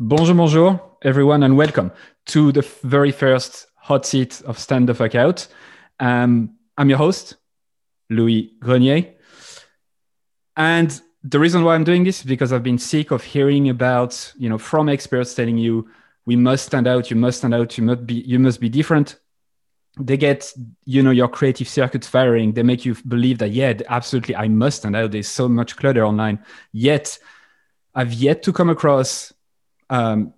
Bonjour, 0.00 0.34
bonjour, 0.34 0.80
everyone, 1.02 1.44
and 1.44 1.56
welcome 1.56 1.92
to 2.26 2.50
the 2.50 2.62
very 2.82 3.12
first 3.12 3.68
hot 3.76 4.04
seat 4.04 4.42
of 4.44 4.58
Stand 4.58 4.88
the 4.88 4.94
Fuck 4.94 5.14
Out. 5.14 5.46
Um, 6.00 6.56
I'm 6.76 6.88
your 6.88 6.98
host, 6.98 7.36
Louis 8.10 8.54
Grenier. 8.58 9.14
And 10.56 11.00
the 11.22 11.38
reason 11.38 11.62
why 11.62 11.76
I'm 11.76 11.84
doing 11.84 12.02
this 12.02 12.18
is 12.18 12.24
because 12.24 12.52
I've 12.52 12.64
been 12.64 12.78
sick 12.78 13.12
of 13.12 13.22
hearing 13.22 13.68
about, 13.68 14.32
you 14.36 14.48
know, 14.48 14.58
from 14.58 14.88
experts 14.88 15.32
telling 15.32 15.58
you 15.58 15.88
we 16.26 16.34
must 16.34 16.66
stand 16.66 16.88
out, 16.88 17.08
you 17.08 17.16
must 17.16 17.38
stand 17.38 17.54
out, 17.54 17.78
you 17.78 17.84
must 17.84 18.04
be, 18.04 18.14
you 18.14 18.40
must 18.40 18.60
be 18.60 18.68
different. 18.68 19.20
They 20.00 20.16
get, 20.16 20.52
you 20.86 21.04
know, 21.04 21.12
your 21.12 21.28
creative 21.28 21.68
circuits 21.68 22.08
firing. 22.08 22.54
They 22.54 22.64
make 22.64 22.84
you 22.84 22.96
believe 23.06 23.38
that, 23.38 23.52
yeah, 23.52 23.74
absolutely, 23.88 24.34
I 24.34 24.48
must 24.48 24.78
stand 24.78 24.96
out. 24.96 25.12
There's 25.12 25.28
so 25.28 25.48
much 25.48 25.76
clutter 25.76 26.04
online. 26.04 26.44
Yet, 26.72 27.16
I've 27.94 28.12
yet 28.12 28.42
to 28.42 28.52
come 28.52 28.70
across 28.70 29.32
um, 29.94 30.34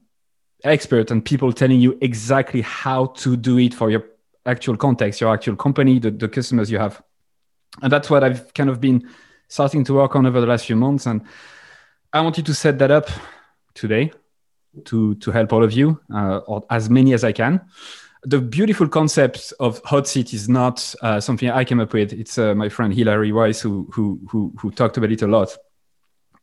expert 0.64 1.10
and 1.10 1.24
people 1.24 1.52
telling 1.52 1.80
you 1.80 1.96
exactly 2.00 2.60
how 2.60 3.06
to 3.06 3.36
do 3.36 3.58
it 3.58 3.72
for 3.72 3.90
your 3.90 4.04
actual 4.44 4.76
context, 4.76 5.20
your 5.20 5.32
actual 5.32 5.56
company, 5.56 5.98
the, 5.98 6.10
the 6.10 6.28
customers 6.28 6.70
you 6.70 6.78
have. 6.78 7.02
And 7.82 7.90
that's 7.90 8.10
what 8.10 8.22
I've 8.22 8.52
kind 8.52 8.68
of 8.68 8.80
been 8.80 9.08
starting 9.48 9.84
to 9.84 9.94
work 9.94 10.14
on 10.14 10.26
over 10.26 10.40
the 10.40 10.46
last 10.46 10.66
few 10.66 10.76
months. 10.76 11.06
And 11.06 11.22
I 12.12 12.20
wanted 12.20 12.44
to 12.46 12.54
set 12.54 12.78
that 12.78 12.90
up 12.90 13.08
today 13.74 14.12
to, 14.84 15.14
to 15.16 15.30
help 15.30 15.52
all 15.52 15.64
of 15.64 15.72
you, 15.72 16.00
uh, 16.14 16.38
or 16.46 16.64
as 16.68 16.90
many 16.90 17.14
as 17.14 17.24
I 17.24 17.32
can. 17.32 17.60
The 18.24 18.40
beautiful 18.40 18.88
concept 18.88 19.52
of 19.58 19.80
hot 19.84 20.06
seat 20.06 20.34
is 20.34 20.48
not 20.48 20.94
uh, 21.00 21.20
something 21.20 21.48
I 21.50 21.64
came 21.64 21.80
up 21.80 21.92
with. 21.92 22.12
It's 22.12 22.38
uh, 22.38 22.54
my 22.54 22.68
friend 22.68 22.92
Hilary 22.92 23.32
Weiss 23.32 23.60
who, 23.60 23.88
who, 23.92 24.20
who, 24.28 24.52
who 24.58 24.70
talked 24.70 24.96
about 24.96 25.12
it 25.12 25.22
a 25.22 25.26
lot. 25.26 25.56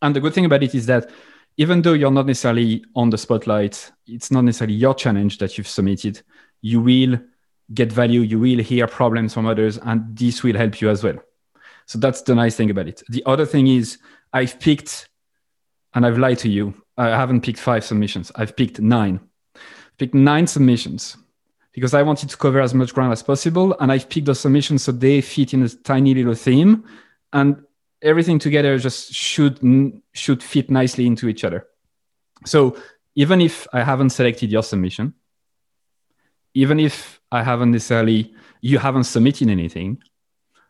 And 0.01 0.15
the 0.15 0.19
good 0.19 0.33
thing 0.33 0.45
about 0.45 0.63
it 0.63 0.73
is 0.73 0.85
that 0.87 1.09
even 1.57 1.81
though 1.81 1.93
you're 1.93 2.11
not 2.11 2.25
necessarily 2.25 2.83
on 2.95 3.09
the 3.09 3.17
spotlight, 3.17 3.91
it's 4.07 4.31
not 4.31 4.43
necessarily 4.43 4.75
your 4.75 4.95
challenge 4.95 5.37
that 5.37 5.57
you've 5.57 5.67
submitted. 5.67 6.21
You 6.61 6.81
will 6.81 7.19
get 7.73 7.91
value, 7.91 8.21
you 8.21 8.39
will 8.39 8.59
hear 8.59 8.87
problems 8.87 9.33
from 9.33 9.45
others, 9.45 9.77
and 9.77 10.17
this 10.17 10.43
will 10.43 10.57
help 10.57 10.81
you 10.81 10.89
as 10.89 11.03
well. 11.03 11.17
So 11.85 11.99
that's 11.99 12.21
the 12.21 12.35
nice 12.35 12.55
thing 12.55 12.69
about 12.69 12.87
it. 12.87 13.03
The 13.09 13.23
other 13.25 13.45
thing 13.45 13.67
is, 13.67 13.97
I've 14.31 14.59
picked, 14.59 15.09
and 15.93 16.05
I've 16.05 16.17
lied 16.17 16.39
to 16.39 16.49
you, 16.49 16.73
I 16.97 17.09
haven't 17.09 17.41
picked 17.41 17.59
five 17.59 17.83
submissions, 17.83 18.31
I've 18.35 18.55
picked 18.55 18.79
nine. 18.79 19.19
I've 19.55 19.97
picked 19.97 20.13
nine 20.13 20.47
submissions 20.47 21.17
because 21.71 21.93
I 21.93 22.03
wanted 22.03 22.29
to 22.29 22.37
cover 22.37 22.61
as 22.61 22.73
much 22.73 22.93
ground 22.93 23.13
as 23.13 23.23
possible, 23.23 23.75
and 23.79 23.91
I've 23.91 24.09
picked 24.09 24.27
those 24.27 24.39
submissions 24.39 24.83
so 24.83 24.91
they 24.91 25.21
fit 25.21 25.53
in 25.53 25.63
a 25.63 25.69
tiny 25.69 26.13
little 26.13 26.35
theme. 26.35 26.83
And 27.31 27.63
everything 28.03 28.37
together 28.37 28.77
just 28.77 29.13
should 29.13 29.59
should 30.13 30.43
fit 30.43 30.69
nicely 30.69 31.07
into 31.07 31.27
each 31.27 31.43
other. 31.43 31.65
So 32.45 32.77
even 33.15 33.41
if 33.41 33.67
I 33.73 33.83
haven't 33.83 34.11
selected 34.11 34.51
your 34.51 34.63
submission, 34.63 35.13
even 36.53 36.79
if 36.79 37.21
I 37.31 37.43
haven't 37.43 37.71
necessarily 37.71 38.33
you 38.61 38.79
haven't 38.79 39.05
submitted 39.05 39.49
anything, 39.49 40.01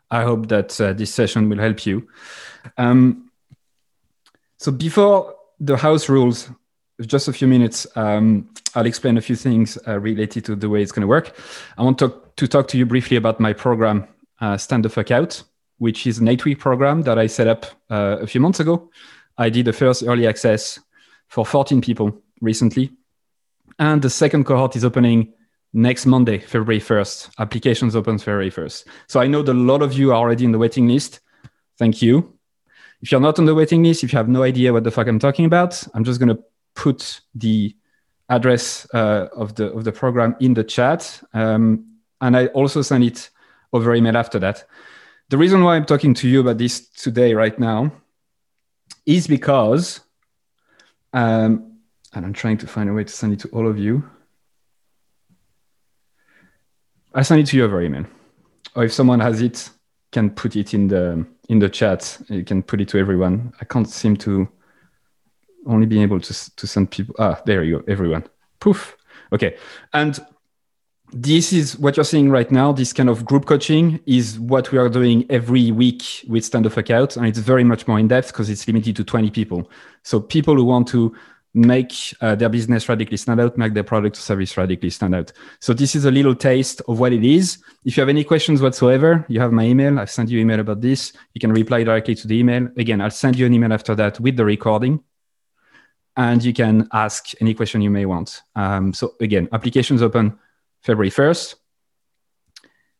I 0.09 0.23
hope 0.23 0.47
that 0.47 0.79
uh, 0.79 0.93
this 0.93 1.13
session 1.13 1.49
will 1.49 1.59
help 1.59 1.85
you. 1.85 2.07
Um, 2.77 3.31
so 4.57 4.71
before 4.71 5.35
the 5.59 5.75
house 5.75 6.07
rules, 6.09 6.49
just 7.01 7.27
a 7.27 7.33
few 7.33 7.47
minutes, 7.47 7.85
um, 7.95 8.49
I'll 8.75 8.85
explain 8.85 9.17
a 9.17 9.21
few 9.21 9.35
things 9.35 9.77
uh, 9.87 9.99
related 9.99 10.45
to 10.45 10.55
the 10.55 10.69
way 10.69 10.81
it's 10.81 10.91
going 10.91 11.01
to 11.01 11.07
work. 11.07 11.35
I 11.77 11.83
want 11.83 11.97
to, 11.99 12.13
to 12.37 12.47
talk 12.47 12.67
to 12.69 12.77
you 12.77 12.85
briefly 12.85 13.17
about 13.17 13.39
my 13.39 13.53
program, 13.53 14.07
uh, 14.39 14.57
Stand 14.57 14.85
the 14.85 14.89
Fuck 14.89 15.11
Out 15.11 15.43
which 15.77 16.07
is 16.07 16.19
an 16.19 16.27
eight 16.27 16.45
week 16.45 16.59
program 16.59 17.01
that 17.03 17.17
I 17.17 17.27
set 17.27 17.47
up 17.47 17.65
uh, 17.89 18.17
a 18.21 18.27
few 18.27 18.41
months 18.41 18.59
ago. 18.59 18.89
I 19.37 19.49
did 19.49 19.65
the 19.65 19.73
first 19.73 20.03
early 20.03 20.27
access 20.27 20.79
for 21.27 21.45
14 21.45 21.81
people 21.81 22.21
recently. 22.41 22.91
And 23.79 24.01
the 24.01 24.09
second 24.09 24.45
cohort 24.45 24.75
is 24.75 24.85
opening 24.85 25.33
next 25.73 26.05
Monday, 26.05 26.37
February 26.37 26.79
1st. 26.79 27.31
Applications 27.39 27.95
open 27.95 28.19
February 28.19 28.51
1st. 28.51 28.85
So 29.07 29.19
I 29.19 29.27
know 29.27 29.41
that 29.41 29.51
a 29.51 29.53
lot 29.53 29.81
of 29.81 29.93
you 29.93 30.11
are 30.11 30.17
already 30.17 30.45
in 30.45 30.51
the 30.51 30.59
waiting 30.59 30.87
list. 30.87 31.19
Thank 31.79 32.01
you. 32.01 32.37
If 33.01 33.11
you're 33.11 33.19
not 33.19 33.39
on 33.39 33.45
the 33.45 33.55
waiting 33.55 33.83
list, 33.83 34.03
if 34.03 34.13
you 34.13 34.17
have 34.17 34.29
no 34.29 34.43
idea 34.43 34.71
what 34.71 34.83
the 34.83 34.91
fuck 34.91 35.07
I'm 35.07 35.19
talking 35.19 35.45
about, 35.45 35.85
I'm 35.93 36.03
just 36.03 36.19
going 36.19 36.35
to 36.35 36.43
put 36.75 37.21
the 37.35 37.75
address 38.29 38.87
uh, 38.93 39.27
of 39.35 39.55
the 39.55 39.71
of 39.73 39.83
the 39.83 39.91
program 39.91 40.35
in 40.39 40.53
the 40.53 40.63
chat, 40.63 41.21
um, 41.33 41.85
and 42.21 42.37
I 42.37 42.47
also 42.47 42.81
send 42.81 43.03
it 43.03 43.29
over 43.73 43.93
email 43.93 44.15
after 44.15 44.39
that. 44.39 44.65
The 45.29 45.37
reason 45.37 45.63
why 45.63 45.75
I'm 45.75 45.85
talking 45.85 46.13
to 46.15 46.27
you 46.27 46.41
about 46.41 46.57
this 46.57 46.89
today, 46.89 47.33
right 47.33 47.57
now, 47.57 47.91
is 49.05 49.27
because, 49.27 50.01
um, 51.11 51.79
and 52.13 52.25
I'm 52.25 52.33
trying 52.33 52.57
to 52.57 52.67
find 52.67 52.89
a 52.89 52.93
way 52.93 53.03
to 53.03 53.11
send 53.11 53.33
it 53.33 53.39
to 53.39 53.49
all 53.49 53.67
of 53.67 53.77
you. 53.77 54.03
I 57.13 57.21
send 57.21 57.41
it 57.41 57.47
to 57.47 57.57
you 57.57 57.65
over 57.65 57.81
email, 57.81 58.05
or 58.75 58.83
if 58.83 58.93
someone 58.93 59.19
has 59.19 59.41
it, 59.41 59.69
can 60.11 60.29
put 60.29 60.55
it 60.55 60.73
in 60.73 60.87
the 60.87 61.25
in 61.49 61.59
the 61.59 61.69
chat. 61.69 62.17
You 62.29 62.43
can 62.43 62.63
put 62.63 62.81
it 62.81 62.87
to 62.89 62.97
everyone. 62.97 63.53
I 63.61 63.65
can't 63.65 63.89
seem 63.89 64.15
to 64.17 64.47
only 65.65 65.85
be 65.85 66.01
able 66.01 66.19
to 66.19 66.55
to 66.55 66.67
send 66.67 66.91
people. 66.91 67.15
Ah, 67.19 67.41
there 67.45 67.63
you 67.63 67.79
go, 67.79 67.83
everyone. 67.87 68.23
Poof. 68.59 68.97
Okay, 69.31 69.57
and 69.93 70.19
this 71.13 71.53
is 71.53 71.77
what 71.77 71.95
you're 71.95 72.03
seeing 72.03 72.29
right 72.29 72.51
now. 72.51 72.71
This 72.71 72.91
kind 72.91 73.09
of 73.09 73.23
group 73.23 73.45
coaching 73.45 73.99
is 74.05 74.39
what 74.39 74.71
we 74.71 74.77
are 74.77 74.89
doing 74.89 75.25
every 75.29 75.71
week 75.71 76.25
with 76.27 76.43
Stand 76.43 76.71
Fuck 76.71 76.89
Out. 76.89 77.15
And 77.15 77.27
it's 77.27 77.39
very 77.39 77.63
much 77.63 77.87
more 77.87 77.99
in 77.99 78.07
depth 78.07 78.27
because 78.27 78.49
it's 78.49 78.67
limited 78.67 78.95
to 78.95 79.03
20 79.03 79.29
people. 79.29 79.69
So 80.01 80.19
people 80.19 80.55
who 80.55 80.65
want 80.65 80.87
to 80.89 81.15
make 81.53 81.93
uh, 82.19 82.33
their 82.33 82.49
business 82.49 82.89
radically 82.89 83.17
stand 83.17 83.39
out, 83.39 83.57
make 83.59 83.75
their 83.75 83.83
product 83.83 84.17
or 84.17 84.21
service 84.21 84.57
radically 84.57 84.89
stand 84.89 85.13
out. 85.13 85.31
So 85.59 85.71
this 85.71 85.95
is 85.95 86.05
a 86.05 86.11
little 86.11 86.33
taste 86.33 86.81
of 86.87 86.99
what 86.99 87.13
it 87.13 87.23
is. 87.23 87.59
If 87.85 87.95
you 87.95 88.01
have 88.01 88.09
any 88.09 88.23
questions 88.23 88.61
whatsoever, 88.61 89.23
you 89.29 89.39
have 89.39 89.51
my 89.51 89.65
email. 89.65 89.99
I've 89.99 90.09
sent 90.09 90.29
you 90.29 90.39
email 90.39 90.59
about 90.59 90.81
this. 90.81 91.13
You 91.35 91.39
can 91.39 91.53
reply 91.53 91.83
directly 91.83 92.15
to 92.15 92.27
the 92.27 92.39
email. 92.39 92.69
Again, 92.75 93.01
I'll 93.01 93.11
send 93.11 93.37
you 93.37 93.45
an 93.45 93.53
email 93.53 93.71
after 93.71 93.93
that 93.95 94.19
with 94.19 94.35
the 94.35 94.45
recording. 94.45 95.03
And 96.17 96.43
you 96.43 96.53
can 96.53 96.87
ask 96.91 97.31
any 97.39 97.53
question 97.53 97.81
you 97.81 97.91
may 97.91 98.05
want. 98.05 98.41
Um, 98.55 98.93
so 98.93 99.13
again, 99.19 99.47
applications 99.51 100.01
open 100.01 100.39
February 100.83 101.09
1st, 101.09 101.55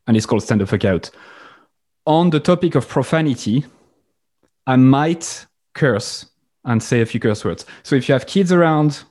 and 0.08 0.18
it's 0.18 0.26
called 0.26 0.44
Stand 0.44 0.62
the 0.62 0.66
Fuck 0.66 0.86
Out. 0.86 1.10
On 2.06 2.30
the 2.30 2.40
topic 2.40 2.76
of 2.76 2.88
profanity, 2.88 3.66
I 4.66 4.78
might 4.78 5.46
curse 5.74 6.26
and 6.66 6.82
say 6.82 7.02
a 7.02 7.06
few 7.06 7.20
curse 7.20 7.44
words. 7.44 7.66
So 7.84 7.96
if 7.96 8.08
you 8.08 8.14
have 8.14 8.26
kids 8.26 8.52
around 8.52 9.04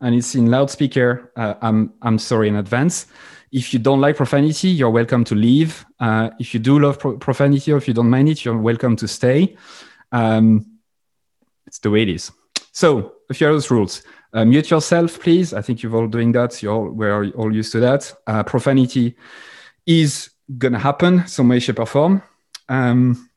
and 0.00 0.14
it's 0.14 0.34
in 0.34 0.46
loudspeaker, 0.46 1.32
uh, 1.36 1.54
I'm, 1.62 1.92
I'm 2.02 2.18
sorry 2.18 2.48
in 2.48 2.56
advance. 2.56 3.06
If 3.52 3.72
you 3.72 3.78
don't 3.78 4.00
like 4.00 4.16
profanity, 4.16 4.68
you're 4.68 4.90
welcome 4.90 5.24
to 5.24 5.34
leave. 5.34 5.84
Uh, 6.00 6.30
if 6.40 6.54
you 6.54 6.60
do 6.60 6.78
love 6.78 6.98
pro- 6.98 7.18
profanity 7.18 7.70
or 7.72 7.76
if 7.76 7.86
you 7.86 7.94
don't 7.94 8.10
mind 8.10 8.28
it, 8.28 8.44
you're 8.44 8.58
welcome 8.58 8.96
to 8.96 9.06
stay. 9.06 9.56
Um, 10.10 10.66
it's 11.66 11.78
the 11.78 11.90
way 11.90 12.02
it 12.02 12.08
is. 12.08 12.32
So 12.72 13.14
a 13.30 13.34
few 13.34 13.46
of 13.48 13.54
those 13.54 13.70
rules. 13.70 14.02
Uh, 14.34 14.44
mute 14.44 14.70
yourself, 14.70 15.20
please. 15.20 15.52
I 15.52 15.60
think 15.60 15.82
you've 15.82 15.94
all 15.94 16.06
doing 16.06 16.32
that. 16.32 16.62
You're 16.62 16.72
all, 16.72 16.88
we're 16.88 17.30
all 17.32 17.54
used 17.54 17.72
to 17.72 17.80
that. 17.80 18.14
Uh, 18.26 18.42
profanity 18.42 19.14
is 19.86 20.30
going 20.58 20.72
to 20.72 20.78
happen 20.78 21.26
some 21.26 21.48
way, 21.48 21.60
shape, 21.60 21.78
or 21.78 21.86
form. 21.86 22.22
Um, 22.68 23.28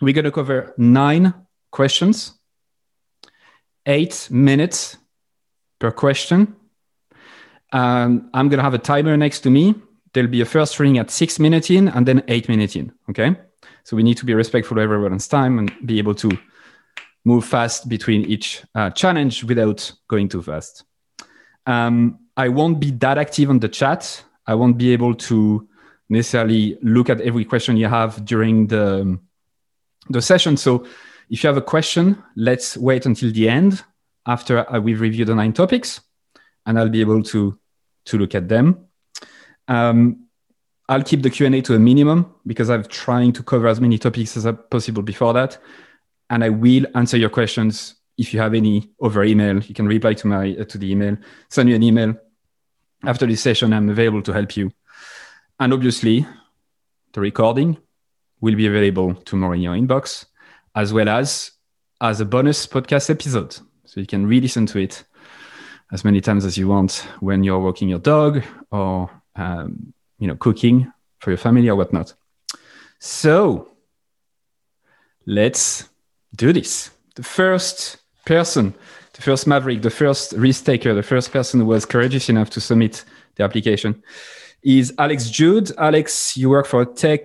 we're 0.00 0.14
going 0.14 0.24
to 0.24 0.32
cover 0.32 0.74
nine 0.78 1.34
questions, 1.70 2.32
eight 3.84 4.28
minutes 4.30 4.96
per 5.78 5.90
question. 5.90 6.56
Um, 7.72 8.30
I'm 8.32 8.48
going 8.48 8.58
to 8.58 8.64
have 8.64 8.74
a 8.74 8.78
timer 8.78 9.16
next 9.16 9.40
to 9.40 9.50
me. 9.50 9.74
There'll 10.12 10.30
be 10.30 10.40
a 10.40 10.46
first 10.46 10.80
ring 10.80 10.98
at 10.98 11.10
six 11.10 11.38
minutes 11.38 11.70
in 11.70 11.88
and 11.88 12.06
then 12.06 12.24
eight 12.28 12.48
minutes 12.48 12.76
in. 12.76 12.92
Okay. 13.10 13.36
So 13.84 13.96
we 13.96 14.02
need 14.02 14.16
to 14.16 14.24
be 14.24 14.34
respectful 14.34 14.78
of 14.78 14.84
everyone's 14.84 15.28
time 15.28 15.58
and 15.58 15.72
be 15.84 15.98
able 15.98 16.14
to 16.16 16.30
move 17.24 17.44
fast 17.44 17.88
between 17.88 18.24
each 18.24 18.62
uh, 18.74 18.90
challenge 18.90 19.44
without 19.44 19.92
going 20.08 20.28
too 20.28 20.42
fast. 20.42 20.84
Um, 21.66 22.18
I 22.36 22.48
won't 22.48 22.80
be 22.80 22.90
that 22.92 23.18
active 23.18 23.50
on 23.50 23.58
the 23.58 23.68
chat. 23.68 24.24
I 24.46 24.54
won't 24.54 24.78
be 24.78 24.92
able 24.92 25.14
to 25.14 25.68
necessarily 26.08 26.78
look 26.82 27.10
at 27.10 27.20
every 27.20 27.44
question 27.44 27.76
you 27.76 27.86
have 27.86 28.24
during 28.24 28.66
the, 28.66 29.18
the 30.08 30.22
session. 30.22 30.56
So 30.56 30.86
if 31.28 31.44
you 31.44 31.48
have 31.48 31.56
a 31.56 31.62
question, 31.62 32.22
let's 32.34 32.76
wait 32.76 33.06
until 33.06 33.32
the 33.32 33.48
end 33.48 33.84
after 34.26 34.66
we've 34.80 35.00
reviewed 35.00 35.28
the 35.28 35.34
nine 35.34 35.52
topics, 35.52 36.00
and 36.66 36.78
I'll 36.78 36.88
be 36.88 37.00
able 37.00 37.22
to, 37.24 37.58
to 38.06 38.18
look 38.18 38.34
at 38.34 38.48
them. 38.48 38.86
Um, 39.68 40.26
I'll 40.88 41.04
keep 41.04 41.22
the 41.22 41.30
Q&A 41.30 41.60
to 41.62 41.74
a 41.74 41.78
minimum 41.78 42.34
because 42.44 42.68
I'm 42.68 42.84
trying 42.84 43.32
to 43.34 43.44
cover 43.44 43.68
as 43.68 43.80
many 43.80 43.96
topics 43.98 44.36
as 44.36 44.52
possible 44.70 45.02
before 45.02 45.32
that 45.34 45.58
and 46.30 46.44
I 46.44 46.48
will 46.48 46.86
answer 46.94 47.16
your 47.16 47.28
questions 47.28 47.96
if 48.16 48.32
you 48.32 48.40
have 48.40 48.54
any 48.54 48.90
over 49.00 49.24
email. 49.24 49.58
You 49.62 49.74
can 49.74 49.86
reply 49.86 50.14
to 50.14 50.26
my 50.26 50.56
uh, 50.58 50.64
to 50.64 50.78
the 50.78 50.90
email, 50.90 51.16
send 51.48 51.68
you 51.68 51.74
an 51.74 51.82
email 51.82 52.14
after 53.04 53.26
this 53.26 53.42
session. 53.42 53.72
I'm 53.72 53.90
available 53.90 54.22
to 54.22 54.32
help 54.32 54.56
you, 54.56 54.70
and 55.58 55.72
obviously, 55.72 56.26
the 57.12 57.20
recording 57.20 57.76
will 58.40 58.54
be 58.54 58.66
available 58.66 59.14
tomorrow 59.14 59.52
in 59.52 59.60
your 59.60 59.74
inbox, 59.74 60.26
as 60.74 60.92
well 60.92 61.08
as 61.08 61.50
as 62.00 62.20
a 62.20 62.24
bonus 62.24 62.66
podcast 62.66 63.10
episode, 63.10 63.58
so 63.84 64.00
you 64.00 64.06
can 64.06 64.26
re-listen 64.26 64.64
to 64.66 64.78
it 64.78 65.04
as 65.92 66.04
many 66.04 66.20
times 66.20 66.44
as 66.44 66.56
you 66.56 66.68
want 66.68 67.06
when 67.18 67.42
you're 67.42 67.58
walking 67.58 67.88
your 67.88 67.98
dog 67.98 68.42
or 68.70 69.10
um, 69.34 69.92
you 70.18 70.28
know 70.28 70.36
cooking 70.36 70.90
for 71.18 71.30
your 71.30 71.38
family 71.38 71.68
or 71.68 71.76
whatnot. 71.76 72.14
So 73.00 73.68
let's 75.26 75.89
do 76.40 76.52
this. 76.52 76.90
The 77.16 77.22
first 77.22 77.98
person, 78.24 78.74
the 79.12 79.22
first 79.22 79.46
maverick, 79.46 79.82
the 79.82 79.90
first 79.90 80.32
risk 80.32 80.64
taker, 80.64 80.94
the 80.94 81.02
first 81.02 81.32
person 81.32 81.60
who 81.60 81.66
was 81.66 81.84
courageous 81.84 82.28
enough 82.30 82.48
to 82.50 82.60
submit 82.60 83.04
the 83.36 83.44
application 83.44 84.02
is 84.62 84.92
Alex 84.98 85.28
Jude. 85.28 85.70
Alex, 85.76 86.36
you 86.36 86.48
work 86.48 86.66
for 86.66 86.82
a 86.82 86.86
tech 86.86 87.24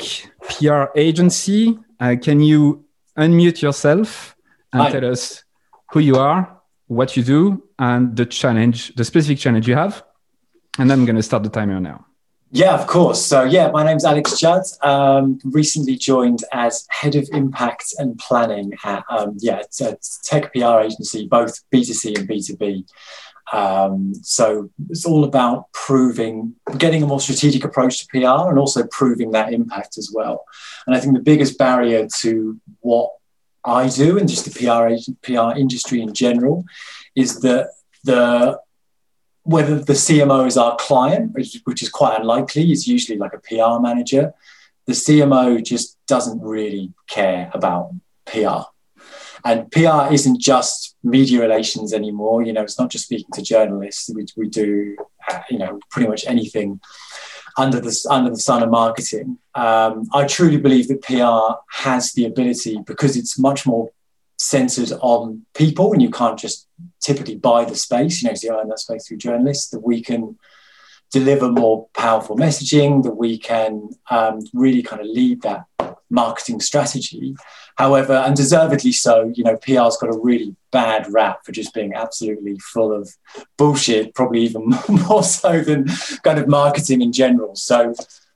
PR 0.50 0.85
agency. 0.95 1.79
Uh, 2.00 2.15
can 2.21 2.41
you 2.41 2.83
unmute 3.17 3.62
yourself 3.62 4.35
and 4.73 4.81
Hi. 4.81 4.91
tell 4.91 5.06
us 5.09 5.44
who 5.91 6.01
you 6.01 6.15
are, 6.18 6.61
what 6.88 7.15
you 7.15 7.23
do, 7.23 7.63
and 7.79 8.18
the 8.18 8.25
challenge, 8.25 8.95
the 8.95 9.06
specific 9.06 9.39
challenge 9.39 9.65
you 9.68 9.75
have? 9.75 10.03
And 10.77 10.91
I'm 10.91 11.06
going 11.06 11.15
to 11.15 11.23
start 11.23 11.44
the 11.44 11.50
timer 11.50 11.79
now. 11.79 12.06
Yeah, 12.56 12.74
of 12.74 12.88
course. 12.88 13.22
So, 13.22 13.44
yeah, 13.44 13.69
my 13.69 13.84
name's 13.84 14.06
Alex 14.06 14.40
Judd. 14.40 14.63
Um, 14.80 15.40
recently 15.44 15.98
joined 15.98 16.46
as 16.54 16.88
head 16.90 17.16
of 17.16 17.28
impact 17.34 17.94
and 17.98 18.18
planning 18.18 18.72
at 18.86 19.04
um, 19.10 19.36
yeah, 19.40 19.60
a 19.81 19.98
tech 20.24 20.54
PR 20.54 20.80
agency, 20.80 21.28
both 21.28 21.54
B2C 21.74 22.18
and 22.18 22.30
B2B. 22.30 22.86
Um, 23.52 24.13
so 24.22 24.69
it's 24.90 25.04
all 25.04 25.25
about 25.25 25.69
proving, 25.74 26.56
getting 26.78 27.04
a 27.04 27.07
more 27.07 27.19
strategic 27.19 27.66
approach 27.66 28.00
to 28.00 28.07
PR 28.07 28.50
and 28.50 28.57
also 28.57 28.88
proving 28.88 29.31
that 29.31 29.52
impact 29.52 29.98
as 29.98 30.10
well. 30.13 30.46
And 30.88 30.96
I 30.96 31.02
think 31.02 31.13
the 31.13 31.19
biggest 31.19 31.57
barrier 31.57 32.07
to 32.19 32.57
what 32.80 33.12
I 33.66 33.90
do 33.90 34.18
and 34.18 34.30
just 34.30 34.46
the 34.46 34.52
PR, 34.52 34.96
PR 35.24 35.60
industry 35.60 36.00
in 36.00 36.13
general 36.13 36.63
is 37.18 37.42
that 37.42 37.72
the 38.06 38.62
whether 39.45 39.80
the 39.80 39.94
CMO 39.94 40.47
is 40.47 40.57
our 40.57 40.75
client, 40.77 41.33
which, 41.33 41.62
which 41.65 41.83
is 41.83 41.89
quite 41.89 42.19
unlikely, 42.19 42.71
is 42.71 42.88
usually 42.88 43.18
like 43.18 43.33
a 43.33 43.39
PR 43.39 43.80
manager. 43.80 44.33
The 44.88 44.94
CMO 44.94 45.63
just 45.63 45.97
doesn't 46.07 46.42
really 46.42 46.94
care 47.07 47.51
about 47.53 47.92
PR. 48.25 48.63
And 49.44 49.71
PR 49.71 50.12
isn't 50.12 50.42
just 50.42 50.95
media 51.03 51.39
relations 51.42 51.94
anymore. 51.94 52.42
You 52.42 52.53
know, 52.53 52.63
it's 52.63 52.80
not 52.80 52.89
just 52.89 53.06
speaking 53.06 53.30
to 53.33 53.44
journalists. 53.44 54.09
We, 54.09 54.25
we 54.36 54.50
do, 54.50 54.97
uh, 55.30 55.42
you 55.51 55.59
know, 55.59 55.80
pretty 55.92 56.09
much 56.09 56.25
anything 56.25 56.81
under 57.56 57.80
the 57.80 58.07
under 58.09 58.31
the 58.31 58.39
sun 58.39 58.63
of 58.63 58.71
marketing. 58.71 59.38
Um, 59.53 60.07
I 60.12 60.25
truly 60.25 60.57
believe 60.57 60.88
that 60.88 61.03
PR 61.03 61.62
has 61.83 62.13
the 62.13 62.25
ability 62.25 62.80
because 62.88 63.15
it's 63.15 63.38
much 63.38 63.68
more 63.68 63.92
centered 64.45 64.92
on 65.01 65.45
people, 65.53 65.94
and 65.94 66.01
you 66.01 66.09
can't 66.09 66.39
just 66.39 66.68
typically 67.01 67.36
buy 67.36 67.65
the 67.65 67.75
space. 67.75 68.21
You 68.21 68.30
know, 68.30 68.36
so 68.36 68.47
you 68.47 68.59
earn 68.59 68.69
that 68.69 68.80
space 68.80 69.07
through 69.07 69.18
journalists. 69.18 69.69
That 69.69 69.81
we 69.81 70.01
can 70.01 70.38
deliver 71.12 71.51
more 71.51 71.88
powerful 71.94 72.36
messaging. 72.36 73.03
That 73.03 73.15
we 73.15 73.38
can 73.38 73.89
um, 74.09 74.39
really 74.53 74.83
kind 74.83 75.01
of 75.01 75.07
lead 75.07 75.42
that 75.42 75.65
marketing 76.09 76.59
strategy. 76.62 77.36
However, 77.77 78.13
and 78.13 78.36
deservedly 78.36 78.92
so, 78.92 79.31
you 79.36 79.44
know, 79.44 79.57
PR's 79.57 79.97
got 79.97 80.15
a 80.15 80.19
really 80.19 80.56
bad 80.71 81.12
rap 81.12 81.45
for 81.45 81.51
just 81.51 81.74
being 81.74 81.94
absolutely 81.94 82.57
full 82.59 82.94
of 82.94 83.09
bullshit, 83.57 84.15
probably 84.15 84.42
even 84.42 84.74
more 85.07 85.24
so 85.24 85.62
than 85.62 85.88
kind 86.24 86.39
of 86.39 86.47
marketing 86.47 87.01
in 87.01 87.12
general. 87.12 87.56
So 87.56 87.94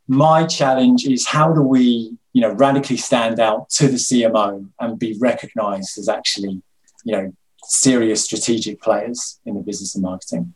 my 0.08 0.46
challenge 0.46 1.06
is 1.06 1.28
how 1.28 1.54
do 1.54 1.62
we, 1.62 2.18
you 2.34 2.42
know, 2.42 2.52
radically 2.52 2.98
stand 2.98 3.40
out 3.40 3.70
to 3.72 3.88
the 3.88 3.98
CMO 3.98 4.70
and 4.80 5.00
be 5.00 5.18
recognized 5.20 5.98
as 5.98 6.10
actually, 6.10 6.62
you 7.04 7.12
know, 7.12 7.34
serious 7.64 8.24
strategic 8.24 8.82
players 8.82 9.40
in 9.46 9.56
the 9.56 9.62
business 9.62 9.96
and 9.96 10.04
marketing. 10.04 10.54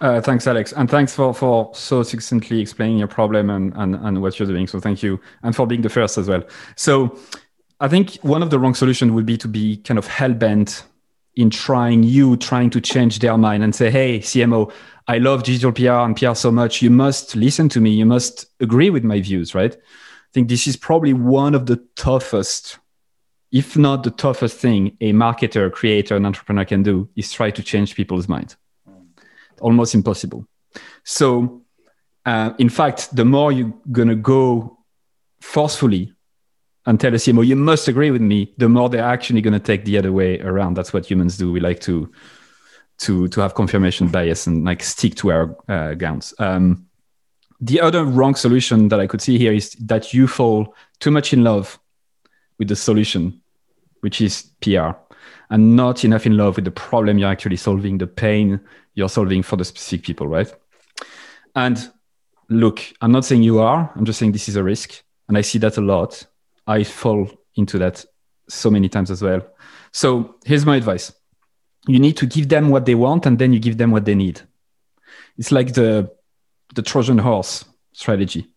Uh, 0.00 0.20
thanks, 0.20 0.46
Alex, 0.46 0.72
and 0.72 0.90
thanks 0.90 1.14
for 1.14 1.34
for 1.34 1.70
so 1.74 2.02
succinctly 2.02 2.60
explaining 2.60 2.98
your 2.98 3.08
problem 3.08 3.50
and, 3.50 3.72
and 3.76 3.94
and 3.96 4.22
what 4.22 4.38
you're 4.38 4.48
doing. 4.48 4.66
So 4.66 4.80
thank 4.80 5.02
you, 5.02 5.20
and 5.42 5.54
for 5.54 5.66
being 5.66 5.82
the 5.82 5.88
first 5.88 6.18
as 6.18 6.28
well. 6.28 6.42
So 6.76 7.18
I 7.80 7.88
think 7.88 8.14
one 8.22 8.42
of 8.42 8.50
the 8.50 8.58
wrong 8.58 8.74
solutions 8.74 9.12
would 9.12 9.26
be 9.26 9.36
to 9.38 9.48
be 9.48 9.76
kind 9.78 9.98
of 9.98 10.06
hell 10.06 10.32
bent 10.32 10.84
in 11.36 11.50
trying 11.50 12.02
you 12.02 12.36
trying 12.36 12.70
to 12.70 12.80
change 12.80 13.18
their 13.18 13.36
mind 13.36 13.62
and 13.62 13.74
say, 13.74 13.90
"Hey, 13.90 14.20
CMO, 14.20 14.72
I 15.08 15.18
love 15.18 15.42
digital 15.42 15.72
PR 15.72 16.04
and 16.04 16.16
PR 16.16 16.34
so 16.34 16.50
much. 16.50 16.82
You 16.82 16.90
must 16.90 17.36
listen 17.36 17.68
to 17.70 17.80
me. 17.80 17.90
You 17.90 18.06
must 18.06 18.46
agree 18.60 18.90
with 18.90 19.04
my 19.04 19.20
views." 19.20 19.54
Right? 19.54 19.76
Think 20.32 20.48
this 20.48 20.66
is 20.66 20.76
probably 20.76 21.12
one 21.12 21.54
of 21.54 21.66
the 21.66 21.76
toughest 21.96 22.78
if 23.50 23.76
not 23.76 24.02
the 24.02 24.10
toughest 24.10 24.56
thing 24.56 24.96
a 25.02 25.12
marketer, 25.12 25.70
creator, 25.70 26.16
an 26.16 26.24
entrepreneur 26.24 26.64
can 26.64 26.82
do 26.82 27.06
is 27.16 27.30
try 27.30 27.50
to 27.50 27.62
change 27.62 27.94
people's 27.94 28.26
mind 28.26 28.56
almost 29.62 29.94
impossible. 29.94 30.46
So, 31.04 31.62
uh, 32.26 32.52
in 32.58 32.68
fact, 32.68 33.14
the 33.14 33.24
more 33.24 33.52
you're 33.52 33.74
going 33.90 34.08
to 34.08 34.16
go 34.16 34.78
forcefully 35.40 36.12
and 36.86 37.00
tell 37.00 37.14
a 37.14 37.16
CMO, 37.16 37.46
you 37.46 37.56
must 37.56 37.88
agree 37.88 38.10
with 38.10 38.20
me, 38.20 38.52
the 38.58 38.68
more 38.68 38.88
they're 38.88 39.04
actually 39.04 39.40
going 39.40 39.52
to 39.52 39.60
take 39.60 39.84
the 39.84 39.98
other 39.98 40.12
way 40.12 40.40
around. 40.40 40.76
That's 40.76 40.92
what 40.92 41.08
humans 41.08 41.38
do. 41.38 41.52
We 41.52 41.60
like 41.60 41.80
to 41.80 42.10
to 42.98 43.26
to 43.28 43.40
have 43.40 43.54
confirmation 43.54 44.08
bias 44.08 44.46
and 44.46 44.64
like 44.64 44.82
stick 44.82 45.14
to 45.16 45.30
our 45.32 45.56
uh, 45.68 45.94
gowns. 45.94 46.34
Um, 46.38 46.86
the 47.62 47.80
other 47.80 48.04
wrong 48.04 48.34
solution 48.34 48.88
that 48.88 49.00
I 49.00 49.06
could 49.06 49.22
see 49.22 49.38
here 49.38 49.52
is 49.52 49.70
that 49.80 50.12
you 50.12 50.26
fall 50.26 50.74
too 50.98 51.12
much 51.12 51.32
in 51.32 51.44
love 51.44 51.78
with 52.58 52.68
the 52.68 52.76
solution, 52.76 53.40
which 54.00 54.20
is 54.20 54.50
PR, 54.60 54.90
and 55.48 55.76
not 55.76 56.04
enough 56.04 56.26
in 56.26 56.36
love 56.36 56.56
with 56.56 56.64
the 56.64 56.72
problem 56.72 57.18
you're 57.18 57.30
actually 57.30 57.56
solving, 57.56 57.98
the 57.98 58.06
pain 58.06 58.60
you're 58.94 59.08
solving 59.08 59.42
for 59.42 59.56
the 59.56 59.64
specific 59.64 60.04
people, 60.04 60.26
right? 60.26 60.52
And 61.54 61.90
look, 62.48 62.82
I'm 63.00 63.12
not 63.12 63.24
saying 63.24 63.44
you 63.44 63.60
are, 63.60 63.92
I'm 63.94 64.04
just 64.04 64.18
saying 64.18 64.32
this 64.32 64.48
is 64.48 64.56
a 64.56 64.62
risk. 64.62 65.02
And 65.28 65.38
I 65.38 65.40
see 65.40 65.58
that 65.60 65.76
a 65.76 65.80
lot. 65.80 66.26
I 66.66 66.82
fall 66.82 67.30
into 67.54 67.78
that 67.78 68.04
so 68.48 68.70
many 68.70 68.88
times 68.88 69.10
as 69.10 69.22
well. 69.22 69.40
So 69.92 70.36
here's 70.44 70.66
my 70.66 70.76
advice 70.76 71.12
you 71.88 71.98
need 71.98 72.16
to 72.16 72.26
give 72.26 72.48
them 72.48 72.68
what 72.68 72.86
they 72.86 72.94
want 72.94 73.26
and 73.26 73.38
then 73.38 73.52
you 73.52 73.58
give 73.58 73.78
them 73.78 73.90
what 73.90 74.04
they 74.04 74.14
need. 74.14 74.40
It's 75.38 75.50
like 75.50 75.74
the, 75.74 76.12
the 76.72 76.82
Trojan 76.82 77.18
horse 77.18 77.64
strategy. 77.92 78.48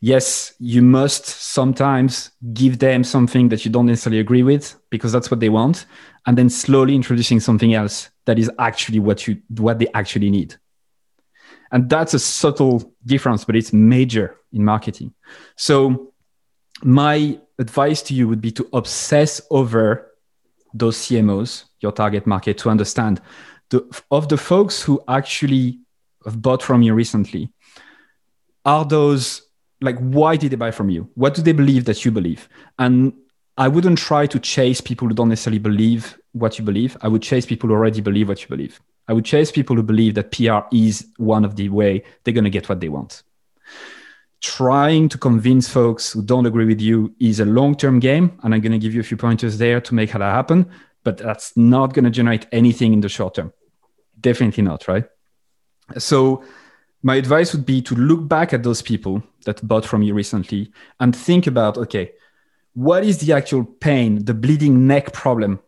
Yes, 0.00 0.54
you 0.60 0.80
must 0.80 1.26
sometimes 1.26 2.30
give 2.52 2.78
them 2.78 3.02
something 3.02 3.48
that 3.48 3.64
you 3.64 3.70
don't 3.70 3.86
necessarily 3.86 4.20
agree 4.20 4.44
with 4.44 4.76
because 4.90 5.12
that's 5.12 5.30
what 5.30 5.40
they 5.40 5.48
want, 5.48 5.86
and 6.26 6.38
then 6.38 6.48
slowly 6.48 6.94
introducing 6.94 7.40
something 7.40 7.74
else 7.74 8.10
that 8.26 8.38
is 8.38 8.50
actually 8.58 9.00
what 9.00 9.26
you 9.26 9.40
what 9.48 9.78
they 9.78 9.88
actually 9.94 10.30
need 10.30 10.54
and 11.70 11.88
that's 11.88 12.14
a 12.14 12.18
subtle 12.18 12.92
difference 13.04 13.44
but 13.44 13.56
it's 13.56 13.72
major 13.72 14.36
in 14.52 14.64
marketing 14.64 15.12
so 15.56 16.12
my 16.82 17.38
advice 17.58 18.02
to 18.02 18.14
you 18.14 18.28
would 18.28 18.40
be 18.40 18.50
to 18.50 18.68
obsess 18.72 19.40
over 19.50 20.12
those 20.74 20.96
cmos 20.96 21.64
your 21.80 21.92
target 21.92 22.26
market 22.26 22.58
to 22.58 22.70
understand 22.70 23.20
the, 23.70 23.84
of 24.10 24.28
the 24.28 24.36
folks 24.36 24.82
who 24.82 25.02
actually 25.08 25.78
have 26.28 26.40
bought 26.40 26.62
from 26.62 26.82
you 26.82 26.94
recently 26.94 27.50
are 28.64 28.84
those 28.84 29.42
like 29.80 29.98
why 29.98 30.36
did 30.36 30.50
they 30.52 30.56
buy 30.56 30.70
from 30.70 30.88
you 30.90 31.08
what 31.14 31.34
do 31.34 31.42
they 31.42 31.56
believe 31.62 31.84
that 31.84 32.04
you 32.04 32.10
believe 32.10 32.48
and 32.78 33.12
I 33.58 33.66
wouldn't 33.66 33.98
try 33.98 34.24
to 34.28 34.38
chase 34.38 34.80
people 34.80 35.08
who 35.08 35.14
don't 35.14 35.30
necessarily 35.30 35.58
believe 35.58 36.16
what 36.32 36.60
you 36.60 36.64
believe. 36.64 36.96
I 37.02 37.08
would 37.08 37.22
chase 37.22 37.44
people 37.44 37.68
who 37.68 37.74
already 37.74 38.00
believe 38.00 38.28
what 38.28 38.40
you 38.40 38.48
believe. 38.48 38.80
I 39.08 39.12
would 39.12 39.24
chase 39.24 39.50
people 39.50 39.74
who 39.74 39.82
believe 39.82 40.14
that 40.14 40.30
PR 40.30 40.60
is 40.70 41.08
one 41.16 41.44
of 41.44 41.56
the 41.56 41.68
way 41.68 42.04
they're 42.22 42.34
going 42.34 42.44
to 42.44 42.50
get 42.50 42.68
what 42.68 42.78
they 42.78 42.88
want. 42.88 43.24
Trying 44.40 45.08
to 45.08 45.18
convince 45.18 45.68
folks 45.68 46.12
who 46.12 46.22
don't 46.22 46.46
agree 46.46 46.66
with 46.66 46.80
you 46.80 47.12
is 47.18 47.40
a 47.40 47.44
long-term 47.44 47.98
game, 47.98 48.38
and 48.44 48.54
I'm 48.54 48.60
going 48.60 48.70
to 48.70 48.78
give 48.78 48.94
you 48.94 49.00
a 49.00 49.04
few 49.10 49.16
pointers 49.16 49.58
there 49.58 49.80
to 49.80 49.94
make 49.94 50.12
that 50.12 50.20
happen. 50.20 50.70
But 51.02 51.18
that's 51.18 51.56
not 51.56 51.94
going 51.94 52.04
to 52.04 52.10
generate 52.10 52.46
anything 52.52 52.92
in 52.92 53.00
the 53.00 53.08
short 53.08 53.34
term. 53.34 53.52
Definitely 54.20 54.62
not, 54.62 54.86
right? 54.86 55.04
So 55.96 56.44
my 57.02 57.16
advice 57.16 57.52
would 57.52 57.64
be 57.64 57.80
to 57.82 57.94
look 57.94 58.28
back 58.28 58.52
at 58.52 58.62
those 58.62 58.82
people 58.82 59.22
that 59.44 59.66
bought 59.66 59.86
from 59.86 60.02
you 60.02 60.14
recently 60.14 60.72
and 61.00 61.14
think 61.14 61.46
about, 61.46 61.78
okay, 61.78 62.12
what 62.74 63.04
is 63.04 63.18
the 63.18 63.32
actual 63.32 63.64
pain, 63.64 64.24
the 64.24 64.34
bleeding 64.34 64.86
neck 64.86 65.12
problem 65.12 65.60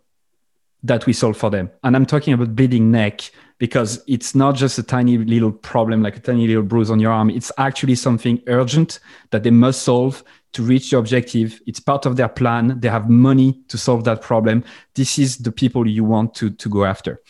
that 0.82 1.06
we 1.06 1.12
solve 1.12 1.36
for 1.36 1.50
them? 1.50 1.70
And 1.82 1.96
I'm 1.96 2.06
talking 2.06 2.34
about 2.34 2.54
bleeding 2.54 2.90
neck 2.90 3.30
because 3.58 4.02
it's 4.06 4.34
not 4.34 4.54
just 4.54 4.78
a 4.78 4.82
tiny 4.82 5.18
little 5.18 5.52
problem, 5.52 6.02
like 6.02 6.16
a 6.16 6.20
tiny 6.20 6.46
little 6.46 6.62
bruise 6.62 6.90
on 6.90 6.98
your 6.98 7.12
arm. 7.12 7.30
It's 7.30 7.52
actually 7.58 7.94
something 7.94 8.42
urgent 8.46 9.00
that 9.30 9.42
they 9.42 9.50
must 9.50 9.82
solve 9.82 10.24
to 10.52 10.62
reach 10.62 10.90
the 10.90 10.98
objective. 10.98 11.60
It's 11.66 11.80
part 11.80 12.06
of 12.06 12.16
their 12.16 12.28
plan. 12.28 12.80
They 12.80 12.88
have 12.88 13.08
money 13.08 13.60
to 13.68 13.78
solve 13.78 14.04
that 14.04 14.22
problem. 14.22 14.64
This 14.94 15.18
is 15.18 15.38
the 15.38 15.52
people 15.52 15.86
you 15.86 16.04
want 16.04 16.34
to, 16.36 16.50
to 16.50 16.68
go 16.68 16.84
after. 16.84 17.20